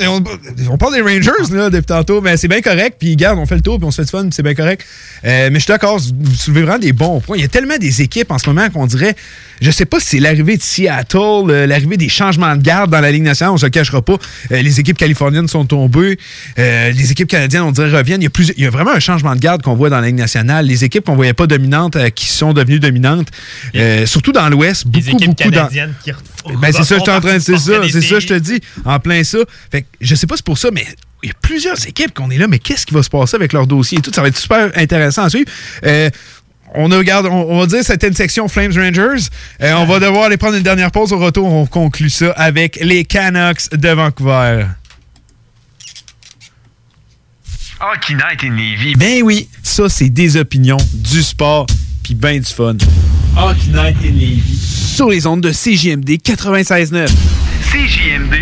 on, 0.00 0.22
on 0.70 0.76
parle 0.78 0.94
des 0.94 1.00
Rangers 1.00 1.54
là, 1.54 1.70
depuis 1.70 1.86
tantôt, 1.86 2.20
mais 2.20 2.36
c'est 2.36 2.48
bien 2.48 2.60
correct. 2.60 2.96
Puis, 2.98 3.16
garde, 3.16 3.38
on 3.38 3.46
fait 3.46 3.56
le 3.56 3.60
tour, 3.62 3.78
puis 3.78 3.86
on 3.86 3.90
se 3.90 3.96
fait 4.02 4.04
du 4.04 4.10
fun, 4.10 4.28
c'est 4.30 4.42
bien 4.42 4.54
correct. 4.54 4.84
Euh, 5.24 5.48
mais 5.52 5.58
je 5.58 5.64
suis 5.64 5.72
d'accord, 5.72 5.98
vous 5.98 6.34
soulevez 6.34 6.62
vraiment 6.62 6.78
des 6.78 6.92
bons 6.92 7.20
points. 7.20 7.36
Il 7.36 7.42
y 7.42 7.44
a 7.44 7.48
tellement 7.48 7.78
des 7.78 8.02
équipes 8.02 8.30
en 8.30 8.38
ce 8.38 8.48
moment 8.48 8.68
qu'on 8.70 8.86
dirait, 8.86 9.14
je 9.60 9.70
sais 9.70 9.84
pas 9.84 10.00
si 10.00 10.06
c'est 10.06 10.18
l'arrivée 10.18 10.56
de 10.56 10.62
Seattle, 10.62 11.18
euh, 11.50 11.66
l'arrivée 11.66 11.96
des 11.96 12.08
changements 12.08 12.56
de 12.56 12.62
garde 12.62 12.90
dans 12.90 13.00
la 13.00 13.12
Ligue 13.12 13.22
nationale, 13.22 13.54
on 13.54 13.58
se 13.58 13.66
le 13.66 13.70
cachera 13.70 14.02
pas. 14.02 14.16
Euh, 14.50 14.60
les 14.62 14.80
équipes 14.80 14.98
californiennes 14.98 15.46
sont 15.48 15.64
tombées, 15.64 16.18
euh, 16.58 16.90
les 16.90 17.12
équipes 17.12 17.28
canadiennes, 17.28 17.62
on 17.62 17.72
dirait, 17.72 17.90
reviennent. 17.96 18.20
Il 18.20 18.24
y 18.24 18.26
a, 18.26 18.30
plus, 18.30 18.52
il 18.56 18.62
y 18.64 18.66
a 18.66 18.70
vraiment 18.70 18.90
un 18.92 19.00
changement 19.00 19.34
de 19.36 19.40
garde 19.40 19.62
qu'on 19.62 19.74
voit 19.74 19.90
dans 19.90 20.00
la 20.00 20.06
Ligue 20.08 20.16
nationale. 20.16 20.66
Les 20.66 20.84
équipes 20.84 21.04
qu'on 21.04 21.14
voyait 21.16 21.32
pas 21.32 21.46
dominantes, 21.46 21.96
qui 22.14 22.26
sont 22.26 22.52
devenues 22.52 22.80
dominantes, 22.80 23.28
surtout 24.06 24.32
dans 24.32 24.48
l'Ouest, 24.48 24.86
beaucoup, 24.86 25.16
beaucoup 25.16 25.50
dans... 25.50 25.68
qui 26.02 26.12
Ben, 26.60 26.72
c'est 26.72 26.84
ça, 26.84 26.96
je 26.96 27.02
suis 27.02 27.10
en 27.10 27.20
train 27.20 27.34
de. 27.34 27.38
C'est 27.38 27.58
ça, 27.58 27.80
c'est 27.90 28.02
ça, 28.02 28.20
je 28.20 28.26
te 28.26 28.38
dis. 28.38 28.60
En 28.84 28.98
plein 29.00 29.24
ça. 29.24 29.38
Fait 29.70 29.82
que 29.82 29.88
je 30.00 30.14
sais 30.14 30.26
pas 30.26 30.34
si 30.34 30.38
c'est 30.38 30.46
pour 30.46 30.58
ça, 30.58 30.70
mais 30.72 30.86
il 31.22 31.28
y 31.28 31.30
a 31.30 31.34
plusieurs 31.40 31.86
équipes 31.86 32.12
qu'on 32.14 32.30
est 32.30 32.38
là, 32.38 32.48
mais 32.48 32.58
qu'est-ce 32.58 32.84
qui 32.86 32.94
va 32.94 33.02
se 33.02 33.10
passer 33.10 33.36
avec 33.36 33.52
leur 33.52 33.66
dossier 33.66 33.98
et 33.98 34.00
tout? 34.00 34.12
Ça 34.12 34.22
va 34.22 34.28
être 34.28 34.36
super 34.36 34.70
intéressant 34.76 35.24
à 35.24 35.30
suivre. 35.30 35.50
Euh, 35.84 36.10
on 36.74 36.90
a, 36.90 36.96
regarde, 36.96 37.26
on, 37.26 37.50
on 37.50 37.60
va 37.60 37.66
dire 37.66 37.84
c'était 37.84 38.08
une 38.08 38.14
section 38.14 38.48
Flames 38.48 38.72
Rangers. 38.74 39.26
Euh, 39.62 39.72
on 39.74 39.84
va 39.84 40.00
devoir 40.00 40.24
aller 40.24 40.36
prendre 40.36 40.56
une 40.56 40.62
dernière 40.62 40.90
pause. 40.90 41.12
Au 41.12 41.18
retour, 41.18 41.46
on 41.46 41.66
conclut 41.66 42.10
ça 42.10 42.30
avec 42.32 42.78
les 42.80 43.04
Canucks 43.04 43.70
de 43.72 43.88
Vancouver. 43.90 44.66
Hockey 47.82 48.14
Night 48.14 48.44
in 48.44 48.50
Levy. 48.56 48.94
Ben 48.94 49.22
oui, 49.22 49.48
ça 49.62 49.88
c'est 49.88 50.08
des 50.08 50.36
opinions, 50.36 50.76
du 50.94 51.22
sport, 51.22 51.66
puis 52.02 52.14
ben 52.14 52.38
du 52.38 52.46
fun. 52.46 52.76
Hockey 53.36 53.68
Night 53.72 53.96
in 54.04 54.14
Levy. 54.14 54.42
Sur 54.96 55.08
les 55.08 55.26
ondes 55.26 55.40
de 55.40 55.50
CJMD 55.50 56.10
96.9. 56.22 57.08
CJMD 57.70 58.41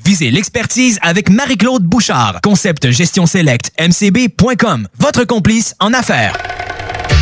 Visez 0.03 0.31
l'expertise 0.31 0.97
avec 1.01 1.29
Marie-Claude 1.29 1.83
Bouchard. 1.83 2.39
Concept 2.41 2.91
Gestion 2.91 3.25
Select 3.25 3.71
mcb.com. 3.77 4.87
Votre 4.97 5.23
complice 5.25 5.75
en 5.79 5.93
affaires. 5.93 6.60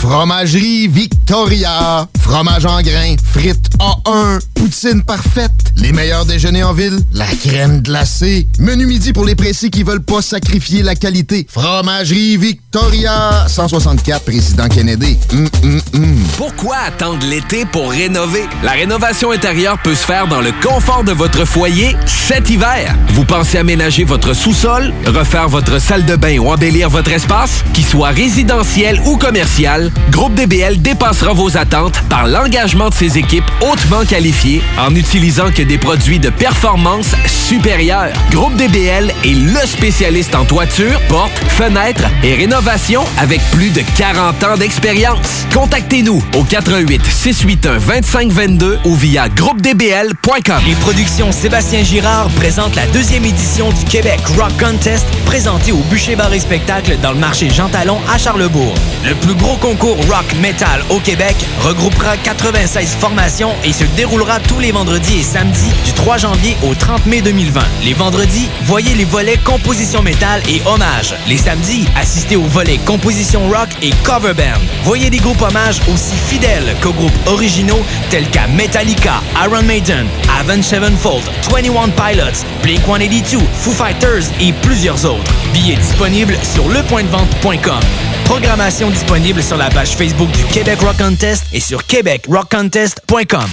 Fromagerie 0.00 0.88
Victoria. 0.88 2.08
Fromage 2.22 2.64
en 2.64 2.80
grains. 2.80 3.16
Frites 3.22 3.68
A1. 3.78 4.40
Poutine 4.54 5.02
parfaite. 5.02 5.52
Les 5.76 5.92
meilleurs 5.92 6.24
déjeuners 6.24 6.62
en 6.62 6.72
ville. 6.72 6.98
La 7.12 7.26
crème 7.26 7.82
glacée. 7.82 8.48
Menu 8.58 8.86
midi 8.86 9.12
pour 9.12 9.26
les 9.26 9.34
pressés 9.34 9.68
qui 9.68 9.82
veulent 9.82 10.02
pas 10.02 10.22
sacrifier 10.22 10.82
la 10.82 10.94
qualité. 10.94 11.46
Fromagerie 11.50 12.38
Victoria. 12.38 13.44
164 13.46 14.24
Président 14.24 14.68
Kennedy. 14.68 15.18
Hum, 15.32 15.48
hum, 15.64 15.80
hum. 15.92 16.16
Pourquoi 16.38 16.76
attendre 16.86 17.26
l'été 17.26 17.66
pour 17.66 17.90
rénover? 17.90 18.44
La 18.62 18.72
rénovation 18.72 19.32
intérieure 19.32 19.76
peut 19.82 19.94
se 19.94 20.06
faire 20.06 20.26
dans 20.28 20.40
le 20.40 20.52
confort 20.62 21.04
de 21.04 21.12
votre 21.12 21.44
foyer 21.44 21.94
cet 22.06 22.48
hiver. 22.48 22.96
Vous 23.10 23.26
pensez 23.26 23.58
aménager 23.58 24.04
votre 24.04 24.32
sous-sol, 24.32 24.94
refaire 25.06 25.50
votre 25.50 25.78
salle 25.78 26.06
de 26.06 26.16
bain 26.16 26.38
ou 26.38 26.50
embellir 26.50 26.88
votre 26.88 27.10
espace? 27.10 27.64
Qu'il 27.74 27.84
soit 27.84 28.08
résidentiel 28.10 28.98
ou 29.04 29.18
commercial, 29.18 29.89
Groupe 30.10 30.34
DBL 30.34 30.80
dépassera 30.82 31.32
vos 31.32 31.56
attentes 31.56 32.02
par 32.08 32.26
l'engagement 32.26 32.88
de 32.88 32.94
ses 32.94 33.18
équipes 33.18 33.44
hautement 33.60 34.04
qualifiées 34.04 34.62
en 34.78 34.90
n'utilisant 34.90 35.50
que 35.50 35.62
des 35.62 35.78
produits 35.78 36.18
de 36.18 36.30
performance 36.30 37.14
supérieure. 37.26 38.12
Groupe 38.30 38.54
DBL 38.56 39.12
est 39.24 39.34
le 39.34 39.66
spécialiste 39.66 40.34
en 40.34 40.44
toiture, 40.44 41.00
portes, 41.08 41.38
fenêtres 41.48 42.04
et 42.22 42.34
rénovation 42.34 43.02
avec 43.18 43.40
plus 43.50 43.70
de 43.70 43.82
40 43.96 44.44
ans 44.44 44.56
d'expérience. 44.56 45.46
Contactez-nous 45.54 46.22
au 46.36 46.44
88 46.44 47.02
681 47.04 47.78
2522 47.78 48.78
ou 48.84 48.94
via 48.94 49.28
groupedbl.com. 49.28 50.62
Les 50.66 50.74
productions 50.76 51.32
Sébastien 51.32 51.82
Girard 51.82 52.28
présentent 52.30 52.76
la 52.76 52.86
deuxième 52.88 53.24
édition 53.24 53.70
du 53.70 53.84
Québec 53.84 54.20
Rock 54.36 54.52
Contest 54.58 55.06
présenté 55.24 55.72
au 55.72 55.78
Bûcher 55.90 56.16
Spectacle 56.38 56.96
dans 57.02 57.12
le 57.12 57.18
marché 57.18 57.50
Jean 57.50 57.68
Talon 57.68 57.98
à 58.12 58.18
Charlebourg. 58.18 58.74
Le 59.06 59.14
plus 59.14 59.34
gros 59.34 59.56
concours 59.56 59.79
rock 59.88 60.34
metal 60.40 60.82
au 60.90 60.98
Québec 60.98 61.34
regroupera 61.62 62.16
96 62.18 62.96
formations 63.00 63.52
et 63.64 63.72
se 63.72 63.84
déroulera 63.96 64.38
tous 64.40 64.58
les 64.58 64.72
vendredis 64.72 65.20
et 65.20 65.22
samedis 65.22 65.72
du 65.84 65.92
3 65.92 66.18
janvier 66.18 66.56
au 66.62 66.74
30 66.74 67.06
mai 67.06 67.22
2020. 67.22 67.60
Les 67.84 67.94
vendredis, 67.94 68.48
voyez 68.64 68.94
les 68.94 69.04
volets 69.04 69.38
composition 69.38 70.02
métal 70.02 70.42
et 70.48 70.60
hommage. 70.66 71.14
Les 71.26 71.38
samedis, 71.38 71.86
assistez 71.96 72.36
aux 72.36 72.44
volets 72.44 72.78
composition 72.78 73.48
rock 73.48 73.68
et 73.80 73.90
cover 74.04 74.34
band. 74.34 74.60
Voyez 74.84 75.08
des 75.08 75.18
groupes 75.18 75.40
hommages 75.40 75.80
aussi 75.92 76.14
fidèles 76.14 76.76
qu'aux 76.82 76.92
groupes 76.92 77.26
originaux 77.26 77.80
tels 78.10 78.28
qu'à 78.28 78.46
Metallica, 78.48 79.22
Iron 79.44 79.62
Maiden, 79.62 80.06
Avenged 80.38 80.64
Sevenfold, 80.64 81.24
21 81.50 81.88
Pilots, 81.90 82.44
Blink-182, 82.62 83.38
Foo 83.54 83.72
Fighters 83.72 84.30
et 84.40 84.52
plusieurs 84.52 85.04
autres. 85.06 85.32
Billets 85.54 85.76
disponibles 85.76 86.36
sur 86.42 86.68
lepointdevente.com. 86.68 87.80
Programmation 88.24 88.90
disponible 88.90 89.42
sur 89.42 89.56
la 89.56 89.69
page 89.70 89.96
Facebook 89.96 90.30
du 90.32 90.44
Québec 90.44 90.80
Rock 90.80 90.96
Contest 90.98 91.44
et 91.52 91.60
sur 91.60 91.86
québecrockcontest.com. 91.86 93.48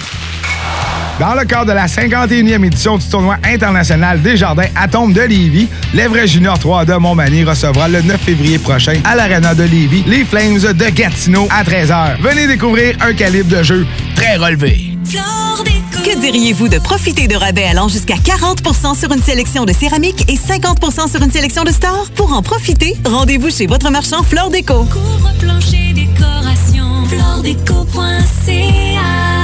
Dans 1.19 1.33
le 1.33 1.45
cadre 1.45 1.65
de 1.65 1.71
la 1.71 1.87
51e 1.87 2.63
édition 2.65 2.97
du 2.97 3.05
tournoi 3.07 3.37
international 3.43 4.21
des 4.21 4.37
jardins 4.37 4.67
Atomes 4.75 5.13
de 5.13 5.21
Lévis, 5.21 5.67
l'Evray 5.93 6.27
Junior 6.27 6.59
3 6.59 6.85
de 6.85 6.93
Montmagny 6.93 7.43
recevra 7.43 7.87
le 7.87 8.01
9 8.03 8.21
février 8.21 8.59
prochain 8.59 8.99
à 9.03 9.15
l'Arena 9.15 9.55
de 9.55 9.63
Lévis 9.63 10.03
les 10.05 10.23
Flames 10.23 10.59
de 10.59 10.89
Gatineau 10.89 11.47
à 11.49 11.63
13h. 11.63 12.21
Venez 12.21 12.47
découvrir 12.47 12.95
un 13.01 13.13
calibre 13.13 13.49
de 13.49 13.63
jeu 13.63 13.87
très 14.15 14.35
relevé. 14.37 14.86
Que 16.03 16.19
diriez-vous 16.19 16.69
de 16.69 16.79
profiter 16.79 17.27
de 17.27 17.35
rabais 17.35 17.65
allant 17.65 17.87
jusqu'à 17.87 18.15
40% 18.15 18.97
sur 18.97 19.11
une 19.11 19.21
sélection 19.21 19.65
de 19.65 19.73
céramique 19.73 20.29
et 20.29 20.35
50% 20.35 21.09
sur 21.09 21.21
une 21.21 21.31
sélection 21.31 21.63
de 21.63 21.71
stores? 21.71 22.09
Pour 22.15 22.33
en 22.33 22.41
profiter, 22.41 22.95
rendez-vous 23.05 23.49
chez 23.49 23.67
votre 23.67 23.89
marchand 23.91 24.23
Flore 24.23 24.49
Déco. 24.49 24.85
Décoration, 25.93 27.05
floredeco.ca 27.07 29.36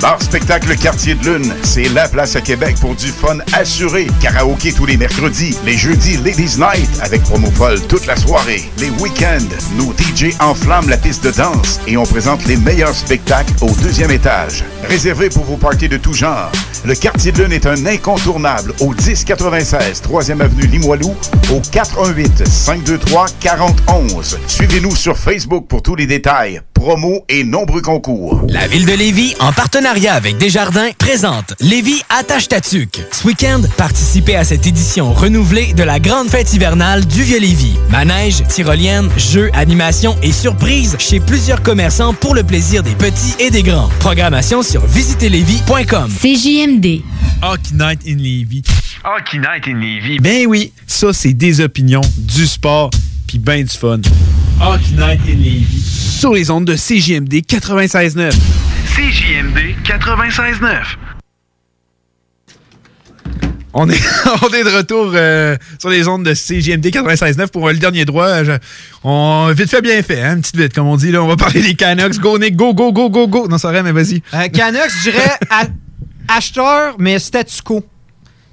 Bar 0.00 0.20
Spectacle 0.22 0.76
Quartier 0.76 1.14
de 1.14 1.24
Lune, 1.24 1.54
c'est 1.62 1.88
la 1.88 2.08
place 2.08 2.36
à 2.36 2.40
Québec 2.40 2.76
pour 2.80 2.94
du 2.94 3.06
fun 3.06 3.38
assuré. 3.54 4.06
Karaoké 4.20 4.72
tous 4.72 4.84
les 4.86 4.96
mercredis, 4.96 5.56
les 5.64 5.78
jeudis 5.78 6.18
Ladies 6.18 6.58
Night 6.58 6.90
avec 7.00 7.22
promo 7.22 7.50
folle 7.50 7.80
toute 7.88 8.06
la 8.06 8.16
soirée. 8.16 8.70
Les 8.78 8.90
week-ends, 8.90 9.48
nos 9.76 9.92
DJ 9.92 10.34
enflamment 10.40 10.88
la 10.90 10.98
piste 10.98 11.24
de 11.24 11.30
danse 11.30 11.80
et 11.86 11.96
on 11.96 12.04
présente 12.04 12.44
les 12.46 12.56
meilleurs 12.56 12.94
spectacles 12.94 13.52
au 13.62 13.70
deuxième 13.82 14.10
étage. 14.10 14.64
Réservé 14.88 15.30
pour 15.30 15.44
vos 15.44 15.56
parties 15.56 15.88
de 15.88 15.96
tout 15.96 16.12
genre. 16.12 16.52
Le 16.84 16.94
Quartier 16.94 17.32
de 17.32 17.42
Lune 17.42 17.52
est 17.52 17.66
un 17.66 17.86
incontournable 17.86 18.74
au 18.80 18.92
1096 18.92 20.02
3e 20.02 20.40
avenue 20.42 20.66
Limoilou 20.66 21.14
au 21.50 21.60
418 21.72 22.46
523 22.46 23.26
4011. 23.40 24.38
Suivez-nous 24.46 24.94
sur 24.94 25.16
Facebook 25.16 25.66
pour 25.66 25.80
tous 25.80 25.94
les 25.94 26.06
détails, 26.06 26.60
promos 26.74 27.24
et 27.30 27.42
nombreux 27.42 27.80
concours. 27.80 28.42
Avec 29.76 30.38
Desjardins, 30.38 30.90
présente 30.98 31.54
Lévis 31.58 32.00
attache 32.08 32.46
ta 32.46 32.60
tuque. 32.60 33.00
Ce 33.10 33.26
week-end, 33.26 33.60
participez 33.76 34.36
à 34.36 34.44
cette 34.44 34.68
édition 34.68 35.12
renouvelée 35.12 35.72
de 35.74 35.82
la 35.82 35.98
grande 35.98 36.28
fête 36.28 36.54
hivernale 36.54 37.04
du 37.04 37.24
Vieux-Lévis. 37.24 37.74
Manège, 37.90 38.44
tyrolienne, 38.46 39.08
jeux, 39.16 39.50
animations 39.52 40.16
et 40.22 40.30
surprises 40.30 40.96
chez 41.00 41.18
plusieurs 41.18 41.60
commerçants 41.60 42.14
pour 42.14 42.36
le 42.36 42.44
plaisir 42.44 42.84
des 42.84 42.94
petits 42.94 43.34
et 43.40 43.50
des 43.50 43.64
grands. 43.64 43.88
Programmation 43.98 44.62
sur 44.62 44.86
visitezlévis.com. 44.86 46.08
CJMD. 46.08 47.02
Hockey 47.42 47.74
Night 47.74 48.00
in 48.06 48.16
Levy. 48.16 48.62
Hockey 49.04 49.38
Night 49.38 49.66
in 49.66 49.80
Levy. 49.80 50.20
Ben 50.20 50.46
oui, 50.46 50.72
ça 50.86 51.12
c'est 51.12 51.32
des 51.32 51.60
opinions, 51.60 52.02
du 52.16 52.46
sport, 52.46 52.90
puis 53.26 53.40
ben 53.40 53.64
du 53.64 53.76
fun. 53.76 54.00
Hockey 54.60 54.92
Night 54.92 55.20
in 55.26 55.36
Levy. 55.36 55.82
Sur 56.20 56.32
les 56.32 56.50
ondes 56.50 56.64
de 56.64 56.76
CJMD 56.76 57.42
96.9. 57.44 58.32
CJMD 58.94 59.74
96.9. 59.84 60.82
On 63.72 63.90
est, 63.90 64.00
on 64.42 64.48
est 64.54 64.62
de 64.62 64.76
retour 64.76 65.10
euh, 65.14 65.56
sur 65.80 65.88
les 65.90 66.06
ondes 66.06 66.24
de 66.24 66.32
CJMD 66.32 66.86
96.9 66.86 67.48
pour 67.48 67.66
euh, 67.68 67.72
le 67.72 67.78
dernier 67.78 68.04
droit. 68.04 68.44
Je- 68.44 68.52
on, 69.02 69.52
vite 69.52 69.68
fait, 69.68 69.82
bien 69.82 70.00
fait, 70.02 70.22
hein, 70.22 70.38
petite 70.40 70.56
vite, 70.56 70.72
comme 70.74 70.86
on 70.86 70.96
dit. 70.96 71.10
Là, 71.10 71.22
on 71.24 71.26
va 71.26 71.34
parler 71.36 71.60
des 71.60 71.74
Canucks. 71.74 72.18
Go, 72.20 72.38
Nick, 72.38 72.54
go, 72.54 72.72
go, 72.72 72.92
go, 72.92 73.10
go, 73.10 73.26
go. 73.26 73.48
Non, 73.48 73.58
c'est 73.58 73.66
vrai, 73.66 73.82
mais 73.82 73.90
vas-y. 73.90 74.22
Euh, 74.32 74.46
Canucks, 74.48 74.90
je 75.04 75.10
dirais 75.10 75.38
acheteur, 76.28 76.94
mais 76.98 77.18
statu 77.18 77.62
quo. 77.62 77.84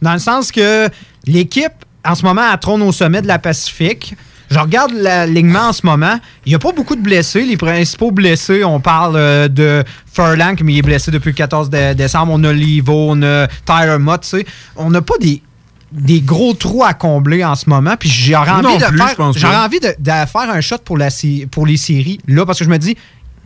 Dans 0.02 0.14
le 0.14 0.20
sens 0.20 0.52
que 0.52 0.90
l'équipe, 1.28 1.86
en 2.04 2.16
ce 2.16 2.24
moment, 2.26 2.42
elle 2.52 2.60
trône 2.60 2.82
au 2.82 2.92
sommet 2.92 3.22
de 3.22 3.28
la 3.28 3.38
Pacifique. 3.38 4.16
Je 4.52 4.60
regarde 4.60 4.92
l'alignement 4.94 5.70
en 5.70 5.74
ce 5.74 5.86
moment. 5.86 6.20
Il 6.46 6.50
n'y 6.50 6.56
a 6.56 6.60
pas 6.60 6.72
beaucoup 6.74 6.96
de 6.96 7.02
blessés. 7.02 7.44
Les 7.44 7.58
principaux 7.58 8.12
blessés, 8.12 8.64
on 8.64 8.80
parle 8.80 9.16
euh, 9.16 9.48
de 9.48 9.84
Furlan, 10.14 10.54
mais 10.64 10.74
il 10.74 10.78
est 10.80 10.82
blessé 10.84 11.10
depuis 11.10 11.30
le 11.30 11.36
14 11.36 11.70
dé- 11.70 11.96
décembre. 11.96 12.34
On 12.36 12.44
a 12.44 12.52
Livo, 12.54 12.94
on 13.12 13.22
a 13.24 13.48
Tyler 13.66 13.98
Mott. 14.00 14.22
tu 14.22 14.28
sais. 14.30 14.46
On 14.76 14.90
n'a 14.90 15.02
pas 15.02 15.16
des, 15.22 15.42
des 15.92 16.22
gros 16.22 16.54
trous 16.54 16.84
à 16.84 16.94
combler 16.94 17.44
en 17.46 17.56
ce 17.56 17.70
moment. 17.70 17.96
Puis 17.98 18.10
j'aurais 18.10 18.52
envie, 18.52 18.78
de 18.78 18.86
plus, 18.86 18.98
faire, 18.98 19.34
j'aurais 19.34 19.56
envie 19.66 19.80
de, 19.80 19.96
de 19.98 20.12
faire 20.12 20.50
un 20.54 20.62
shot 20.62 20.78
pour, 20.84 20.98
la, 20.98 21.08
pour 21.50 21.66
les 21.66 21.78
séries, 21.78 22.20
là, 22.28 22.46
parce 22.46 22.60
que 22.60 22.66
je 22.66 22.70
me 22.70 22.78
dis, 22.78 22.98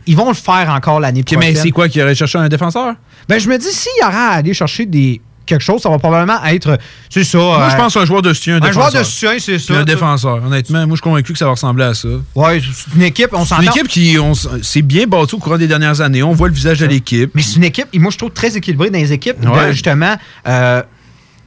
ils 0.08 0.16
vont 0.16 0.28
le 0.28 0.34
faire 0.34 0.70
encore 0.70 1.00
l'année 1.00 1.22
prochaine. 1.22 1.40
mais 1.40 1.54
c'est 1.60 1.70
quoi 1.70 1.88
qui 1.88 2.00
aurait 2.02 2.14
cherché 2.14 2.38
un 2.38 2.48
défenseur? 2.48 2.94
Ben, 3.28 3.38
je 3.40 3.48
me 3.48 3.58
dis, 3.58 3.66
s'il 3.72 3.90
y 4.00 4.04
aura 4.04 4.28
à 4.28 4.34
aller 4.36 4.54
chercher 4.54 4.86
des, 4.86 5.20
quelque 5.46 5.62
chose, 5.62 5.80
ça 5.80 5.88
va 5.88 5.98
probablement 5.98 6.44
être. 6.44 6.78
C'est 7.08 7.24
ça. 7.24 7.38
Moi, 7.38 7.62
euh, 7.62 7.70
je 7.70 7.76
pense 7.76 7.96
un 7.96 8.04
joueur 8.04 8.22
de 8.22 8.32
soutien, 8.34 8.56
un, 8.56 8.62
un 8.62 8.72
joueur 8.72 8.92
de 8.92 9.02
soutien, 9.02 9.38
c'est 9.38 9.58
ça. 9.58 9.74
Un 9.74 9.84
défenseur. 9.84 10.42
Honnêtement, 10.44 10.80
moi, 10.80 10.90
je 10.90 10.94
suis 10.96 11.00
convaincu 11.02 11.32
que 11.32 11.38
ça 11.38 11.46
va 11.46 11.52
ressembler 11.52 11.84
à 11.84 11.94
ça. 11.94 12.08
Ouais, 12.34 12.60
c'est 12.60 12.94
une 12.94 13.02
équipe, 13.02 13.30
on 13.32 13.44
s'entend. 13.44 13.62
une 13.62 13.68
équipe 13.68 13.88
qui 13.88 14.16
s'est 14.62 14.82
bien 14.82 15.06
bâtie 15.06 15.34
au 15.34 15.38
courant 15.38 15.58
des 15.58 15.68
dernières 15.68 16.00
années. 16.00 16.22
On 16.22 16.32
voit 16.32 16.48
le 16.48 16.54
visage 16.54 16.80
de 16.80 16.86
l'équipe. 16.86 17.30
Mais 17.34 17.42
c'est 17.42 17.56
une 17.56 17.64
équipe, 17.64 17.88
et 17.92 17.98
moi, 17.98 18.10
je 18.10 18.18
trouve 18.18 18.30
très 18.30 18.56
équilibrée 18.56 18.90
dans 18.90 18.98
les 18.98 19.12
équipes. 19.12 19.40
de, 19.40 19.72
justement, 19.72 20.16
euh, 20.46 20.82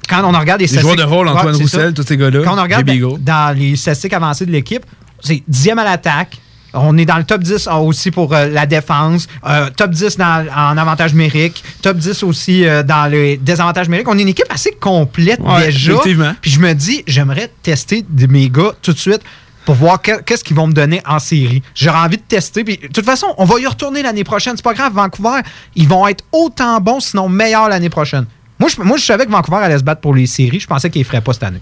quand 0.08 0.24
on 0.24 0.38
regarde 0.38 0.62
les 0.62 0.68
Les 0.68 0.80
joueurs 0.80 0.96
de 0.96 1.04
rôle, 1.04 1.28
Antoine 1.28 1.56
Roussel, 1.56 1.94
tous 1.94 2.04
ces 2.04 2.18
gars-là, 2.18 2.42
Quand 2.44 2.58
on 2.58 2.64
regarde 2.64 2.86
dans, 2.86 3.18
dans 3.20 3.58
les 3.58 3.76
statistiques 3.76 4.14
avancées 4.14 4.46
de 4.46 4.52
l'équipe, 4.52 4.84
c'est 5.22 5.44
dixième 5.48 5.80
à 5.80 5.84
l'attaque. 5.84 6.38
On 6.74 6.98
est 6.98 7.06
dans 7.06 7.18
le 7.18 7.24
top 7.24 7.42
10 7.42 7.68
aussi 7.68 8.12
pour 8.12 8.34
euh, 8.36 8.48
la 8.48 8.66
défense, 8.66 9.28
euh, 9.48 9.70
top 9.76 9.92
10 9.92 10.18
dans- 10.18 10.46
en 10.56 10.78
avantage 10.78 11.14
numérique, 11.14 11.64
top 11.82 11.98
10 11.98 12.22
aussi 12.24 12.66
euh, 12.66 12.84
dans 12.84 13.12
le 13.12 13.38
désavantage 13.38 13.88
numérique. 13.88 14.08
On 14.08 14.18
est 14.18 14.22
une 14.22 14.28
équipe 14.28 14.46
assez 14.52 14.72
complète 14.72 15.40
Ouais, 15.42 15.66
déjà. 15.66 15.94
effectivement. 15.94 16.34
Puis 16.42 16.52
je 16.52 16.60
me 16.60 16.74
dis, 16.74 17.04
j'aimerais 17.08 17.52
tester 17.64 18.06
de 18.08 18.28
mes 18.28 18.50
gars 18.50 18.74
tout 18.82 18.94
de 18.94 19.00
suite 19.00 19.22
pour 19.66 19.76
voir 19.76 20.02
que- 20.02 20.22
qu'est-ce 20.22 20.44
qu'ils 20.44 20.56
vont 20.56 20.68
me 20.68 20.74
donner 20.74 21.02
en 21.08 21.18
série. 21.20 21.62
J'aurais 21.76 22.00
envie 22.00 22.18
de 22.18 22.22
tester. 22.24 22.64
Puis, 22.64 22.78
de 22.78 22.88
toute 22.88 23.06
façon, 23.06 23.28
on 23.38 23.46
va 23.46 23.60
y 23.60 23.66
retourner 23.68 24.02
l'année 24.04 24.24
prochaine. 24.24 24.54
C'est 24.56 24.64
pas 24.64 24.74
grave, 24.74 24.94
Vancouver, 24.94 25.42
ils 25.76 25.88
vont 25.88 26.08
être 26.08 26.24
autant 26.32 26.80
bons, 26.80 27.00
sinon 27.00 27.30
meilleurs 27.30 27.70
l'année 27.70 27.90
prochaine. 27.90 28.26
Moi 28.60 28.70
je, 28.70 28.82
moi, 28.82 28.98
je 28.98 29.06
savais 29.06 29.26
que 29.26 29.32
Vancouver 29.32 29.58
allait 29.64 29.78
se 29.78 29.84
battre 29.84 30.02
pour 30.02 30.14
les 30.14 30.26
séries. 30.28 30.60
Je 30.60 30.68
pensais 30.68 30.90
qu'ils 30.90 31.02
ne 31.02 31.06
feraient 31.06 31.22
pas 31.22 31.34
cette 31.34 31.44
année. 31.44 31.62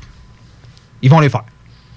Ils 1.01 1.09
vont 1.09 1.19
les 1.19 1.29
faire. 1.29 1.43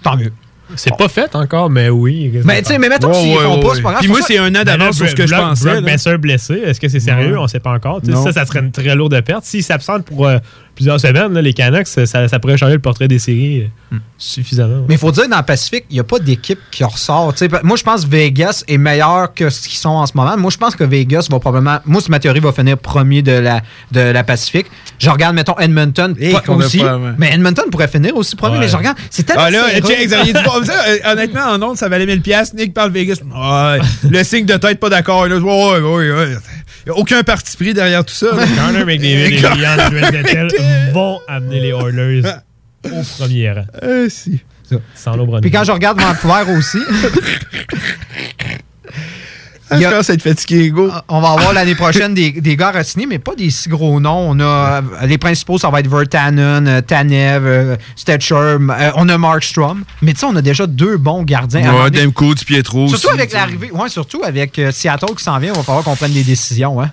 Tant 0.02 0.16
mieux. 0.16 0.32
C'est 0.76 0.96
pas 0.96 1.08
fait 1.08 1.34
encore, 1.34 1.70
mais 1.70 1.88
oui. 1.88 2.32
Mais, 2.44 2.62
tu 2.62 2.68
sais, 2.68 2.78
mais 2.78 2.88
mettons 2.88 3.12
s'ils 3.12 3.36
font 3.36 3.60
pas, 3.60 3.74
c'est 3.74 3.82
pas 3.82 3.90
grave. 3.90 4.00
Puis 4.00 4.08
C'est 4.08 4.12
moi, 4.12 4.20
c'est 4.26 4.38
un 4.38 4.54
an 4.54 4.64
d'avance 4.64 4.96
sur 4.96 5.08
ce 5.08 5.14
que 5.14 5.26
je 5.26 5.34
pensais. 5.34 5.80
Brock 5.80 6.20
blessé, 6.20 6.54
est-ce 6.64 6.80
que 6.80 6.88
c'est 6.88 7.00
sérieux? 7.00 7.32
Ouais. 7.32 7.38
On 7.38 7.42
ne 7.44 7.48
sait 7.48 7.60
pas 7.60 7.72
encore. 7.72 8.00
Tu 8.00 8.06
sais, 8.06 8.12
Non. 8.12 8.24
Ça, 8.24 8.32
ça 8.32 8.44
serait 8.46 8.60
une 8.60 8.72
très 8.72 8.94
lourde 8.94 9.20
perte. 9.22 9.44
S'ils 9.44 9.62
s'absentent 9.62 10.04
pour 10.04 10.26
euh, 10.26 10.38
plusieurs 10.74 11.00
semaines, 11.00 11.32
là, 11.32 11.42
les 11.42 11.52
Canucks, 11.52 11.86
ça, 11.86 12.06
ça 12.06 12.38
pourrait 12.38 12.56
changer 12.56 12.74
le 12.74 12.78
portrait 12.80 13.08
des 13.08 13.18
séries 13.18 13.70
euh, 13.92 13.96
suffisamment. 14.16 14.84
Mais 14.88 14.94
il 14.94 14.98
faut 14.98 15.10
dire, 15.12 15.28
dans 15.28 15.36
le 15.36 15.42
Pacifique, 15.42 15.84
il 15.90 15.94
n'y 15.94 16.00
a 16.00 16.04
pas 16.04 16.18
d'équipe 16.18 16.58
qui 16.70 16.84
ressort. 16.84 17.34
Moi, 17.62 17.76
je 17.76 17.82
pense 17.82 18.04
que 18.04 18.10
Vegas 18.10 18.64
est 18.68 18.78
meilleur 18.78 19.34
que 19.34 19.50
ce 19.50 19.68
qu'ils 19.68 19.78
sont 19.78 19.88
en 19.90 20.06
ce 20.06 20.12
moment. 20.14 20.36
Moi, 20.36 20.50
je 20.50 20.56
pense 20.56 20.76
que 20.76 20.84
Vegas 20.84 21.26
va 21.30 21.38
probablement. 21.38 21.78
Moi, 21.84 22.00
c'est 22.00 22.10
ma 22.10 22.18
théorie, 22.18 22.40
va 22.40 22.52
finir 22.52 22.78
premier 22.78 23.22
de 23.22 23.32
la, 23.32 23.60
de 23.92 24.00
la 24.00 24.24
Pacifique. 24.24 24.66
Je 24.98 25.10
regarde, 25.10 25.34
mettons, 25.34 25.58
Edmonton 25.58 26.14
Et 26.18 26.32
pas 26.32 26.40
qu'on 26.40 26.60
a 26.60 26.66
aussi. 26.66 26.78
pas, 26.78 26.96
ouais. 26.96 27.12
Mais 27.18 27.32
Edmonton 27.34 27.64
pourrait 27.70 27.88
finir 27.88 28.16
aussi 28.16 28.36
premier. 28.36 28.54
Ouais. 28.54 28.60
Mais 28.60 28.68
je 28.68 28.76
regarde, 28.76 28.96
c'est 29.10 29.24
tellement. 29.24 29.42
Ah 29.46 29.50
là, 29.50 29.64
euh, 29.68 31.12
honnêtement, 31.12 31.44
en 31.52 31.62
ondes, 31.62 31.76
ça 31.76 31.88
valait 31.88 32.06
1000 32.06 32.20
pièces. 32.22 32.54
Nick 32.54 32.74
parle 32.74 32.90
Vegas. 32.92 33.16
Ouais, 33.22 33.78
le 34.08 34.24
signe 34.24 34.46
de 34.46 34.54
tête, 34.56 34.78
pas 34.80 34.90
d'accord. 34.90 35.26
là. 35.26 35.36
Ouais, 35.36 35.80
ouais, 35.80 36.36
ouais, 36.86 36.90
ouais. 36.92 36.94
Y 36.94 36.96
a 36.96 36.98
aucun 36.98 37.22
parti 37.22 37.56
pris 37.56 37.74
derrière 37.74 38.04
tout 38.04 38.14
ça. 38.14 38.28
Connor 38.66 38.86
McDavid 38.86 39.36
et 39.36 39.40
Leon 39.40 39.90
Draisaitl 39.90 40.48
vont 40.92 41.20
amener 41.28 41.60
les 41.60 41.70
Oilers 41.70 42.22
au 42.84 43.02
premier 43.18 43.52
rang. 43.52 43.64
Euh, 43.82 44.08
si. 44.08 44.40
Sans 44.94 45.16
l'ombre 45.16 45.40
Puis 45.40 45.50
quand 45.50 45.64
je 45.64 45.72
regarde 45.72 46.00
Vancouver 46.00 46.56
aussi. 46.56 46.78
Il 49.72 49.80
y 49.80 49.84
a- 49.84 49.88
Je 49.88 49.92
commence 49.92 50.10
à 50.10 50.14
être 50.14 50.22
fatigué, 50.22 50.70
go. 50.70 50.90
On 51.08 51.20
va 51.20 51.30
avoir 51.30 51.52
l'année 51.52 51.74
prochaine 51.74 52.14
des, 52.14 52.32
des 52.32 52.56
gars 52.56 52.70
à 52.74 52.82
signer, 52.84 53.06
mais 53.06 53.18
pas 53.18 53.34
des 53.34 53.50
si 53.50 53.68
gros 53.68 54.00
noms. 54.00 54.30
On 54.30 54.40
a 54.40 54.82
les 55.06 55.18
principaux, 55.18 55.58
ça 55.58 55.70
va 55.70 55.80
être 55.80 55.88
Vertanen, 55.88 56.66
euh, 56.66 56.80
Tanev, 56.80 57.46
euh, 57.46 57.76
Stetcher, 57.96 58.34
euh, 58.34 58.90
on 58.96 59.08
a 59.08 59.18
Markstrom. 59.18 59.84
Mais 60.02 60.12
tu 60.12 60.20
sais, 60.20 60.26
on 60.26 60.36
a 60.36 60.42
déjà 60.42 60.66
deux 60.66 60.96
bons 60.96 61.22
gardiens. 61.22 61.72
Ouais, 61.74 61.90
Demko, 61.90 62.34
Di 62.34 62.44
Pietro. 62.44 62.88
Surtout 62.88 63.08
aussi, 63.08 63.14
avec 63.14 63.32
l'arrivée, 63.32 63.70
ouais, 63.70 63.88
surtout 63.88 64.22
avec 64.24 64.60
Seattle 64.72 65.14
qui 65.16 65.22
s'en 65.24 65.38
vient, 65.38 65.52
il 65.52 65.56
va 65.56 65.62
falloir 65.62 65.84
qu'on 65.84 65.96
prenne 65.96 66.12
des 66.12 66.24
décisions, 66.24 66.80
hein. 66.80 66.90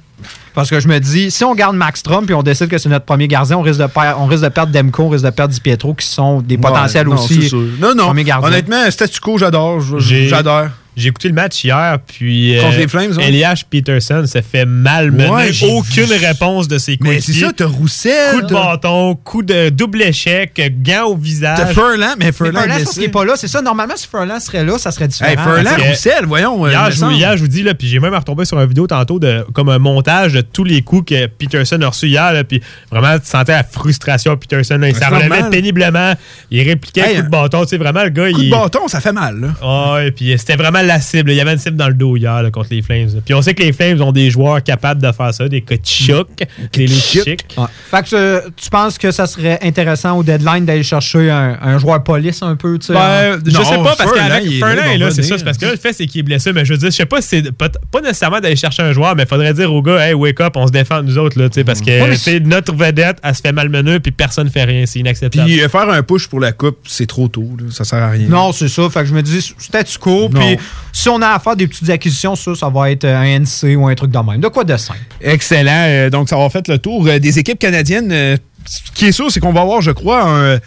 Parce 0.55 0.71
que 0.71 0.79
je 0.79 0.87
me 0.87 0.99
dis, 0.99 1.29
si 1.29 1.43
on 1.43 1.53
garde 1.53 1.75
Max 1.75 1.99
Strom 1.99 2.25
puis 2.25 2.33
on 2.33 2.41
décide 2.41 2.67
que 2.69 2.79
c'est 2.79 2.89
notre 2.89 3.05
premier 3.05 3.27
gardien, 3.27 3.57
on 3.57 3.61
risque 3.61 3.79
de 3.79 3.85
perdre, 3.85 4.19
on 4.19 4.25
risque 4.25 4.43
de 4.43 4.49
perdre 4.49 4.71
Demko, 4.73 5.03
on 5.03 5.09
risque 5.09 5.25
de 5.25 5.29
perdre 5.29 5.53
Di 5.53 5.61
Pietro 5.61 5.93
qui 5.93 6.07
sont 6.07 6.41
des 6.41 6.57
potentiels 6.57 7.07
Ouais, 7.07 7.15
non, 7.15 7.21
aussi. 7.23 7.51
Non, 7.79 7.93
non. 7.93 8.09
Honnêtement, 8.43 8.89
statu 8.89 9.19
quo, 9.19 9.37
j'adore. 9.37 9.79
J'adore. 9.99 10.65
J'ai 10.98 11.10
écouté 11.10 11.28
le 11.28 11.36
match 11.36 11.64
hier, 11.64 11.99
puis. 12.07 12.57
Contre 12.60 12.78
les 12.78 12.88
Flames, 12.88 13.11
ouais. 13.15 13.28
Elias 13.30 13.61
Peterson 13.69 14.24
se 14.26 14.41
fait 14.41 14.65
malmener. 14.65 15.30
Ouais, 15.30 15.52
Aucune 15.69 16.06
vu. 16.06 16.26
réponse 16.26 16.68
de 16.68 16.78
ses 16.80 16.98
Mais 16.99 17.10
coéquipiers. 17.10 17.34
c'est 17.36 17.40
ça, 17.45 17.52
t'as 17.56 17.65
Roussel. 17.68 18.32
Coup 18.34 18.41
de 18.41 18.53
bâton, 18.53 19.15
coup 19.15 19.44
de 19.44 19.69
double 19.69 20.02
échec, 20.02 20.60
gant 20.82 21.06
au 21.10 21.15
visage. 21.15 21.57
T'as 21.60 21.68
Furlan, 21.68 22.15
mais 22.18 22.26
Mais 22.26 22.32
Furlan. 22.32 22.61
Furlan, 22.61 22.76
parce 22.84 22.94
qu'il 22.94 23.03
n'est 23.03 23.07
pas 23.10 23.26
là. 23.26 23.34
C'est 23.36 23.48
ça, 23.48 23.61
normalement, 23.61 23.94
si 23.95 24.07
Furlan 24.07 24.40
serait 24.40 24.65
là, 24.65 24.78
ça 24.80 24.91
serait 24.91 25.07
différent. 25.07 25.30
Hey, 25.32 25.38
Furlan, 25.38 25.64
Parce 25.64 25.76
que- 25.84 25.88
Roussel, 25.90 26.26
voyons. 26.26 26.65
euh, 26.65 26.69
Hier, 26.72 26.90
je, 26.91 27.06
hier, 27.14 27.38
je 27.38 27.41
vous 27.44 27.48
dis, 27.48 27.61
là, 27.61 27.76
puis 27.76 27.88
j'ai 27.88 27.99
même 27.99 28.15
retombé 28.15 28.45
sur 28.45 28.60
une 28.60 28.68
vidéo 28.68 28.88
tantôt 28.88 29.19
de 29.19 29.45
comme 29.53 29.69
un 29.69 29.78
montage 29.80 30.34
de 30.34 30.41
tous 30.41 30.64
les 30.64 30.82
coups 30.82 31.11
que 31.14 31.28
Peterson 31.28 31.80
a 31.84 31.90
reçus 31.90 32.07
hier. 32.07 32.34
là, 32.34 32.44
Puis 32.44 32.60
vraiment, 32.91 33.19
tu 33.19 33.26
sentais 33.28 33.52
la 33.52 33.64
frustration 33.64 34.34
de 34.34 34.38
Peterson. 34.40 34.78
là. 34.80 34.90
Il 34.90 34.95
s'en 34.95 35.10
relevait 35.10 35.49
péniblement. 35.52 36.14
Il 36.49 36.68
répliquait 36.68 37.02
Hey, 37.02 37.15
coup 37.18 37.22
de 37.22 37.30
bâton. 37.30 37.61
Tu 37.64 37.69
sais, 37.69 37.78
vraiment, 37.78 38.03
le 38.03 38.10
gars, 38.10 38.32
Coup 38.32 38.40
de 38.40 38.44
il. 38.45 38.49
bâton, 38.49 38.88
ça 38.88 38.99
fait 38.99 39.11
mal, 39.14 39.40
là. 39.61 39.94
Ouais, 39.94 40.10
puis 40.11 40.34
c'était 40.40 40.56
vraiment 40.56 40.82
la 40.88 40.99
cible. 41.01 41.31
Il 41.31 41.38
y 41.38 41.41
avait 41.41 41.53
une 41.53 41.59
cible 41.59 41.77
dans 41.77 41.88
le 41.88 41.93
dos 41.93 42.18
hier 42.18 42.41
là, 42.41 42.51
contre 42.51 42.69
les 42.72 42.81
Flames. 42.81 43.09
Puis 43.23 43.34
on 43.34 43.41
sait 43.41 43.53
que 43.53 43.64
les 43.64 43.73
Flames 43.73 44.01
ont 44.01 44.11
des 44.11 44.30
joueurs 44.30 44.64
capables 44.64 45.01
de 45.01 45.11
faire 45.11 45.34
ça, 45.34 45.47
des 45.47 45.61
Kachuk, 45.61 46.27
des 46.73 46.88
Luchik. 46.88 47.45
Ouais. 47.57 47.65
Fait 47.91 48.03
que 48.03 48.15
euh, 48.15 48.41
tu 48.55 48.69
penses 48.69 48.97
que 48.97 49.11
ça 49.11 49.27
serait 49.27 49.59
intéressant 49.61 50.18
au 50.18 50.23
deadline 50.23 50.65
d'aller 50.65 50.84
chercher 50.84 51.30
un, 51.30 51.57
un 51.61 51.77
joueur 51.77 52.03
police 52.03 52.41
un 52.41 52.55
peu, 52.55 52.77
tu 52.80 52.88
sais? 52.88 52.93
Ben, 52.93 53.35
hein? 53.35 53.39
je 53.45 53.51
sais 53.51 53.77
pas, 53.77 53.95
parce 53.97 54.11
qu'avec 54.11 54.49
Furlan, 54.49 54.97
là, 54.97 55.11
c'est 55.11 55.23
ça. 55.23 55.38
C'est 55.38 55.43
parce 55.43 55.57
que 55.57 55.65
là, 55.65 55.72
le 55.72 55.77
fait, 55.77 55.93
c'est 55.93 56.05
qu'il 56.07 56.19
est 56.19 56.23
blessé. 56.23 56.53
Mais 56.53 56.65
je 56.65 56.73
veux 56.73 56.80
dire, 56.80 56.91
je 56.91 56.95
sais 56.95 57.05
pas 57.05 57.22
si 57.22 57.27
c'est 57.27 57.51
pas, 57.51 57.69
pas 57.91 58.01
nécessairement 58.01 58.39
d'aller 58.39 58.55
chercher 58.55 58.84
un 58.84 58.93
joueur, 58.93 59.15
mais 59.15 59.23
il 59.23 59.30
faudrait 59.30 59.53
dire 59.53 59.73
au 59.73 59.81
gars, 59.81 60.07
hey, 60.07 60.14
wake 60.14 60.39
up, 60.41 60.53
on 60.55 60.68
se 60.68 60.72
défend 60.72 61.03
nous 61.03 61.18
autres, 61.18 61.39
là, 61.39 61.49
tu 61.49 61.55
sais, 61.55 61.64
parce 61.64 61.81
que 61.81 62.15
sais, 62.15 62.39
notre 62.39 62.73
vedette, 62.73 63.19
elle 63.23 63.35
se 63.35 63.41
fait 63.41 63.51
malmener, 63.51 63.99
puis 63.99 64.11
personne 64.11 64.49
fait 64.49 64.64
rien. 64.64 64.85
C'est 64.85 64.99
inacceptable. 64.99 65.45
Puis 65.45 65.61
euh, 65.61 65.69
faire 65.69 65.89
un 65.89 66.03
push 66.03 66.27
pour 66.27 66.39
la 66.39 66.51
coupe, 66.51 66.80
c'est 66.85 67.05
trop 67.05 67.27
tôt. 67.27 67.49
là. 67.59 67.65
Ça 67.72 67.84
sert 67.84 68.01
à 68.01 68.09
rien. 68.09 68.27
Non, 68.27 68.51
c'est 68.51 68.68
ça. 68.68 68.89
Fait 68.89 69.01
que 69.01 69.05
je 69.05 69.14
me 69.14 69.22
dis, 69.22 69.53
statu 69.57 69.97
quo. 69.97 70.30
Puis 70.30 70.57
si 70.91 71.09
on 71.09 71.21
a 71.21 71.29
à 71.29 71.39
faire 71.39 71.55
des 71.55 71.67
petites 71.67 71.89
acquisitions, 71.89 72.35
ça, 72.35 72.55
ça 72.55 72.69
va 72.69 72.89
être 72.91 73.05
un 73.05 73.39
NC 73.39 73.75
ou 73.77 73.87
un 73.87 73.95
truc 73.95 74.11
de 74.11 74.17
même. 74.19 74.39
De 74.39 74.47
quoi 74.47 74.63
de 74.63 74.75
simple? 74.77 74.99
Excellent. 75.21 75.85
Euh, 75.87 76.09
donc, 76.09 76.29
ça 76.29 76.37
va 76.37 76.49
faire 76.49 76.63
le 76.67 76.79
tour 76.79 77.05
euh, 77.07 77.19
des 77.19 77.39
équipes 77.39 77.59
canadiennes. 77.59 78.11
Euh, 78.11 78.37
ce 78.65 78.91
qui 78.93 79.05
est 79.05 79.11
sûr, 79.11 79.31
c'est 79.31 79.39
qu'on 79.39 79.53
va 79.53 79.61
avoir, 79.61 79.81
je 79.81 79.91
crois, 79.91 80.23
un, 80.23 80.59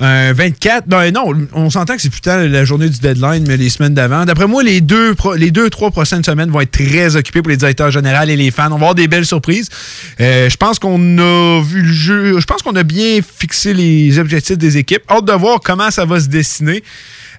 un 0.00 0.32
24. 0.32 0.86
Non, 0.88 1.10
non, 1.12 1.46
on 1.52 1.70
s'entend 1.70 1.94
que 1.94 2.02
c'est 2.02 2.10
plus 2.10 2.22
tard 2.22 2.40
la 2.40 2.64
journée 2.64 2.88
du 2.88 2.98
deadline, 2.98 3.44
mais 3.46 3.56
les 3.56 3.68
semaines 3.68 3.94
d'avant. 3.94 4.24
D'après 4.24 4.46
moi, 4.46 4.62
les 4.62 4.80
deux, 4.80 5.14
les 5.36 5.50
deux, 5.50 5.68
trois 5.68 5.90
prochaines 5.90 6.24
semaines 6.24 6.50
vont 6.50 6.60
être 6.60 6.70
très 6.70 7.16
occupées 7.16 7.42
pour 7.42 7.50
les 7.50 7.56
directeurs 7.56 7.90
généraux 7.90 8.26
et 8.26 8.36
les 8.36 8.50
fans. 8.50 8.66
On 8.66 8.70
va 8.70 8.76
avoir 8.76 8.94
des 8.94 9.08
belles 9.08 9.26
surprises. 9.26 9.68
Euh, 10.20 10.48
je 10.48 10.56
pense 10.56 10.78
qu'on 10.78 11.18
a 11.18 11.62
vu 11.62 11.82
le 11.82 11.92
jeu. 11.92 12.40
Je 12.40 12.46
pense 12.46 12.62
qu'on 12.62 12.76
a 12.76 12.82
bien 12.82 13.20
fixé 13.22 13.74
les 13.74 14.18
objectifs 14.18 14.58
des 14.58 14.78
équipes. 14.78 15.02
Hâte 15.10 15.26
de 15.26 15.32
voir 15.32 15.60
comment 15.62 15.90
ça 15.90 16.04
va 16.04 16.18
se 16.18 16.28
dessiner. 16.28 16.82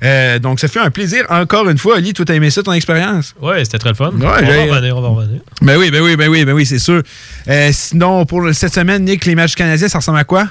Euh, 0.04 0.40
donc, 0.40 0.60
ça 0.60 0.68
fait 0.68 0.80
un 0.80 0.90
plaisir. 0.90 1.26
Encore 1.30 1.70
une 1.70 1.78
fois, 1.78 1.98
Ali, 1.98 2.14
toi, 2.14 2.26
t'as 2.26 2.34
aimé 2.34 2.50
ça, 2.50 2.64
ton 2.64 2.74
expérience? 2.74 3.36
Ouais, 3.40 3.64
c'était 3.64 3.78
très 3.78 3.90
le 3.90 3.96
fun. 3.96 4.12
Ouais, 4.12 4.14
on 4.20 4.68
va 4.68 4.76
revenir, 4.76 4.98
on 4.98 5.02
va 5.02 5.08
revenir. 5.10 5.42
Ben 5.62 5.78
oui, 5.78 5.92
ben 5.92 6.02
oui, 6.02 6.16
ben 6.16 6.28
oui, 6.28 6.44
ben 6.44 6.54
oui, 6.54 6.66
c'est 6.66 6.80
sûr. 6.80 7.04
Euh, 7.48 7.70
sinon, 7.72 8.26
pour 8.26 8.44
cette 8.54 8.74
semaine, 8.74 9.04
Nick, 9.04 9.26
les 9.26 9.36
matchs 9.36 9.56
canadiens, 9.56 9.88
ça 9.88 10.00
ressemble 10.00 10.18
à 10.18 10.24
quoi? 10.24 10.48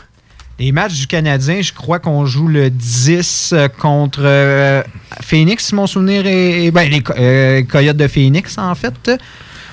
Les 0.60 0.72
matchs 0.72 0.92
du 0.92 1.06
Canadien, 1.06 1.62
je 1.62 1.72
crois 1.72 2.00
qu'on 2.00 2.26
joue 2.26 2.46
le 2.46 2.68
10 2.68 3.54
euh, 3.54 3.68
contre 3.68 4.20
euh, 4.22 4.82
Phoenix, 5.22 5.64
si 5.64 5.74
mon 5.74 5.86
souvenir 5.86 6.26
est. 6.26 6.70
Ben, 6.70 6.86
les 6.90 7.02
euh, 7.16 7.62
Coyotes 7.62 7.96
de 7.96 8.06
Phoenix, 8.06 8.58
en 8.58 8.74
fait. 8.74 9.10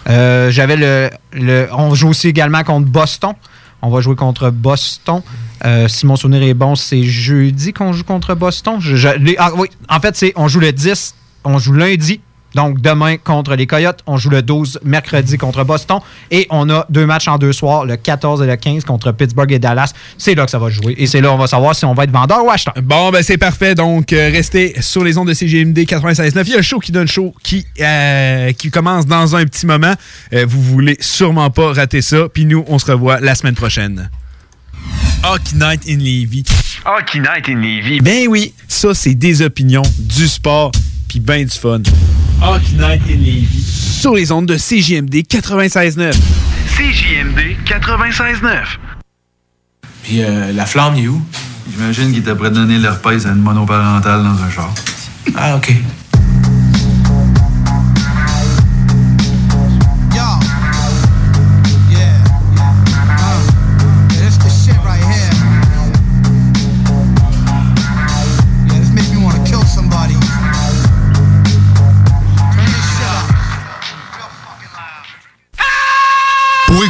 J'avais 0.07 0.77
le, 0.77 1.09
le. 1.33 1.67
On 1.73 1.93
joue 1.93 2.07
aussi 2.07 2.29
également 2.29 2.63
contre 2.63 2.87
Boston. 2.87 3.33
On 3.81 3.89
va 3.89 3.99
jouer 3.99 4.15
contre 4.15 4.49
Boston. 4.49 5.21
Si 5.89 6.05
mon 6.05 6.15
souvenir 6.15 6.41
est 6.43 6.53
bon, 6.53 6.75
c'est 6.75 7.03
jeudi 7.03 7.73
qu'on 7.73 7.91
joue 7.91 8.05
contre 8.05 8.33
Boston. 8.33 8.79
Ah, 9.39 9.51
oui, 9.57 9.67
en 9.89 9.99
fait, 9.99 10.15
c'est 10.15 10.31
on 10.37 10.47
joue 10.47 10.61
le 10.61 10.71
10, 10.71 11.15
on 11.43 11.57
joue 11.57 11.73
lundi. 11.73 12.21
Donc, 12.55 12.81
demain 12.81 13.17
contre 13.17 13.55
les 13.55 13.67
Coyotes, 13.67 13.99
on 14.07 14.17
joue 14.17 14.29
le 14.29 14.41
12 14.41 14.79
mercredi 14.83 15.37
contre 15.37 15.63
Boston. 15.63 15.99
Et 16.31 16.47
on 16.49 16.69
a 16.69 16.85
deux 16.89 17.05
matchs 17.05 17.27
en 17.27 17.37
deux 17.37 17.53
soirs, 17.53 17.85
le 17.85 17.97
14 17.97 18.41
et 18.41 18.47
le 18.47 18.55
15 18.55 18.83
contre 18.85 19.11
Pittsburgh 19.11 19.51
et 19.51 19.59
Dallas. 19.59 19.93
C'est 20.17 20.35
là 20.35 20.45
que 20.45 20.51
ça 20.51 20.59
va 20.59 20.69
jouer. 20.69 20.95
Et 20.97 21.07
c'est 21.07 21.21
là 21.21 21.31
on 21.31 21.37
va 21.37 21.47
savoir 21.47 21.75
si 21.75 21.85
on 21.85 21.93
va 21.93 22.05
être 22.05 22.11
vendeur 22.11 22.43
ou 22.45 22.49
acheteur. 22.49 22.73
Bon, 22.81 23.11
ben 23.11 23.21
c'est 23.21 23.37
parfait. 23.37 23.75
Donc, 23.75 24.13
euh, 24.13 24.29
restez 24.31 24.81
sur 24.81 25.03
les 25.03 25.17
ondes 25.17 25.27
de 25.27 25.33
CGMD 25.33 25.77
96.9. 25.79 26.43
Il 26.45 26.49
y 26.49 26.55
a 26.55 26.59
un 26.59 26.61
show 26.61 26.79
qui 26.79 26.91
donne 26.91 27.07
show 27.07 27.33
qui, 27.43 27.65
euh, 27.79 28.51
qui 28.53 28.71
commence 28.71 29.05
dans 29.05 29.35
un 29.35 29.45
petit 29.45 29.65
moment. 29.65 29.93
Euh, 30.33 30.45
vous 30.47 30.61
voulez 30.61 30.97
sûrement 30.99 31.49
pas 31.49 31.73
rater 31.73 32.01
ça. 32.01 32.27
Puis 32.33 32.45
nous, 32.45 32.63
on 32.67 32.79
se 32.79 32.91
revoit 32.91 33.19
la 33.19 33.35
semaine 33.35 33.55
prochaine. 33.55 34.09
Hockey 35.23 35.55
Night 35.55 35.81
in 35.87 35.97
Levy. 35.97 36.43
Hockey 36.85 37.19
Night 37.19 37.49
in 37.49 37.55
Levy. 37.55 37.99
Ben 38.01 38.27
oui, 38.27 38.53
ça, 38.67 38.93
c'est 38.93 39.15
des 39.15 39.41
opinions, 39.41 39.83
du 39.99 40.27
sport, 40.27 40.71
puis 41.07 41.19
ben 41.19 41.45
du 41.45 41.57
fun. 41.57 41.81
Hockey 42.41 42.73
Night 42.73 43.01
in 43.09 43.19
Levy. 43.19 43.63
Sur 43.63 44.13
les 44.13 44.31
ondes 44.31 44.45
de 44.45 44.57
CGMD 44.57 45.15
96.9. 45.15 46.13
CJMD 46.75 47.57
96.9. 47.65 48.77
Puis 50.03 50.21
euh, 50.21 50.51
la 50.53 50.65
flamme, 50.65 50.95
il 50.95 51.05
est 51.05 51.07
où? 51.07 51.21
J'imagine 51.71 52.13
qu'il 52.13 52.23
devrait 52.23 52.51
donner 52.51 52.77
l'herpès 52.77 53.25
à 53.25 53.29
une 53.29 53.41
monoparentale 53.41 54.23
dans 54.23 54.41
un 54.41 54.49
char. 54.49 54.73
Ah, 55.35 55.55
OK. 55.57 55.73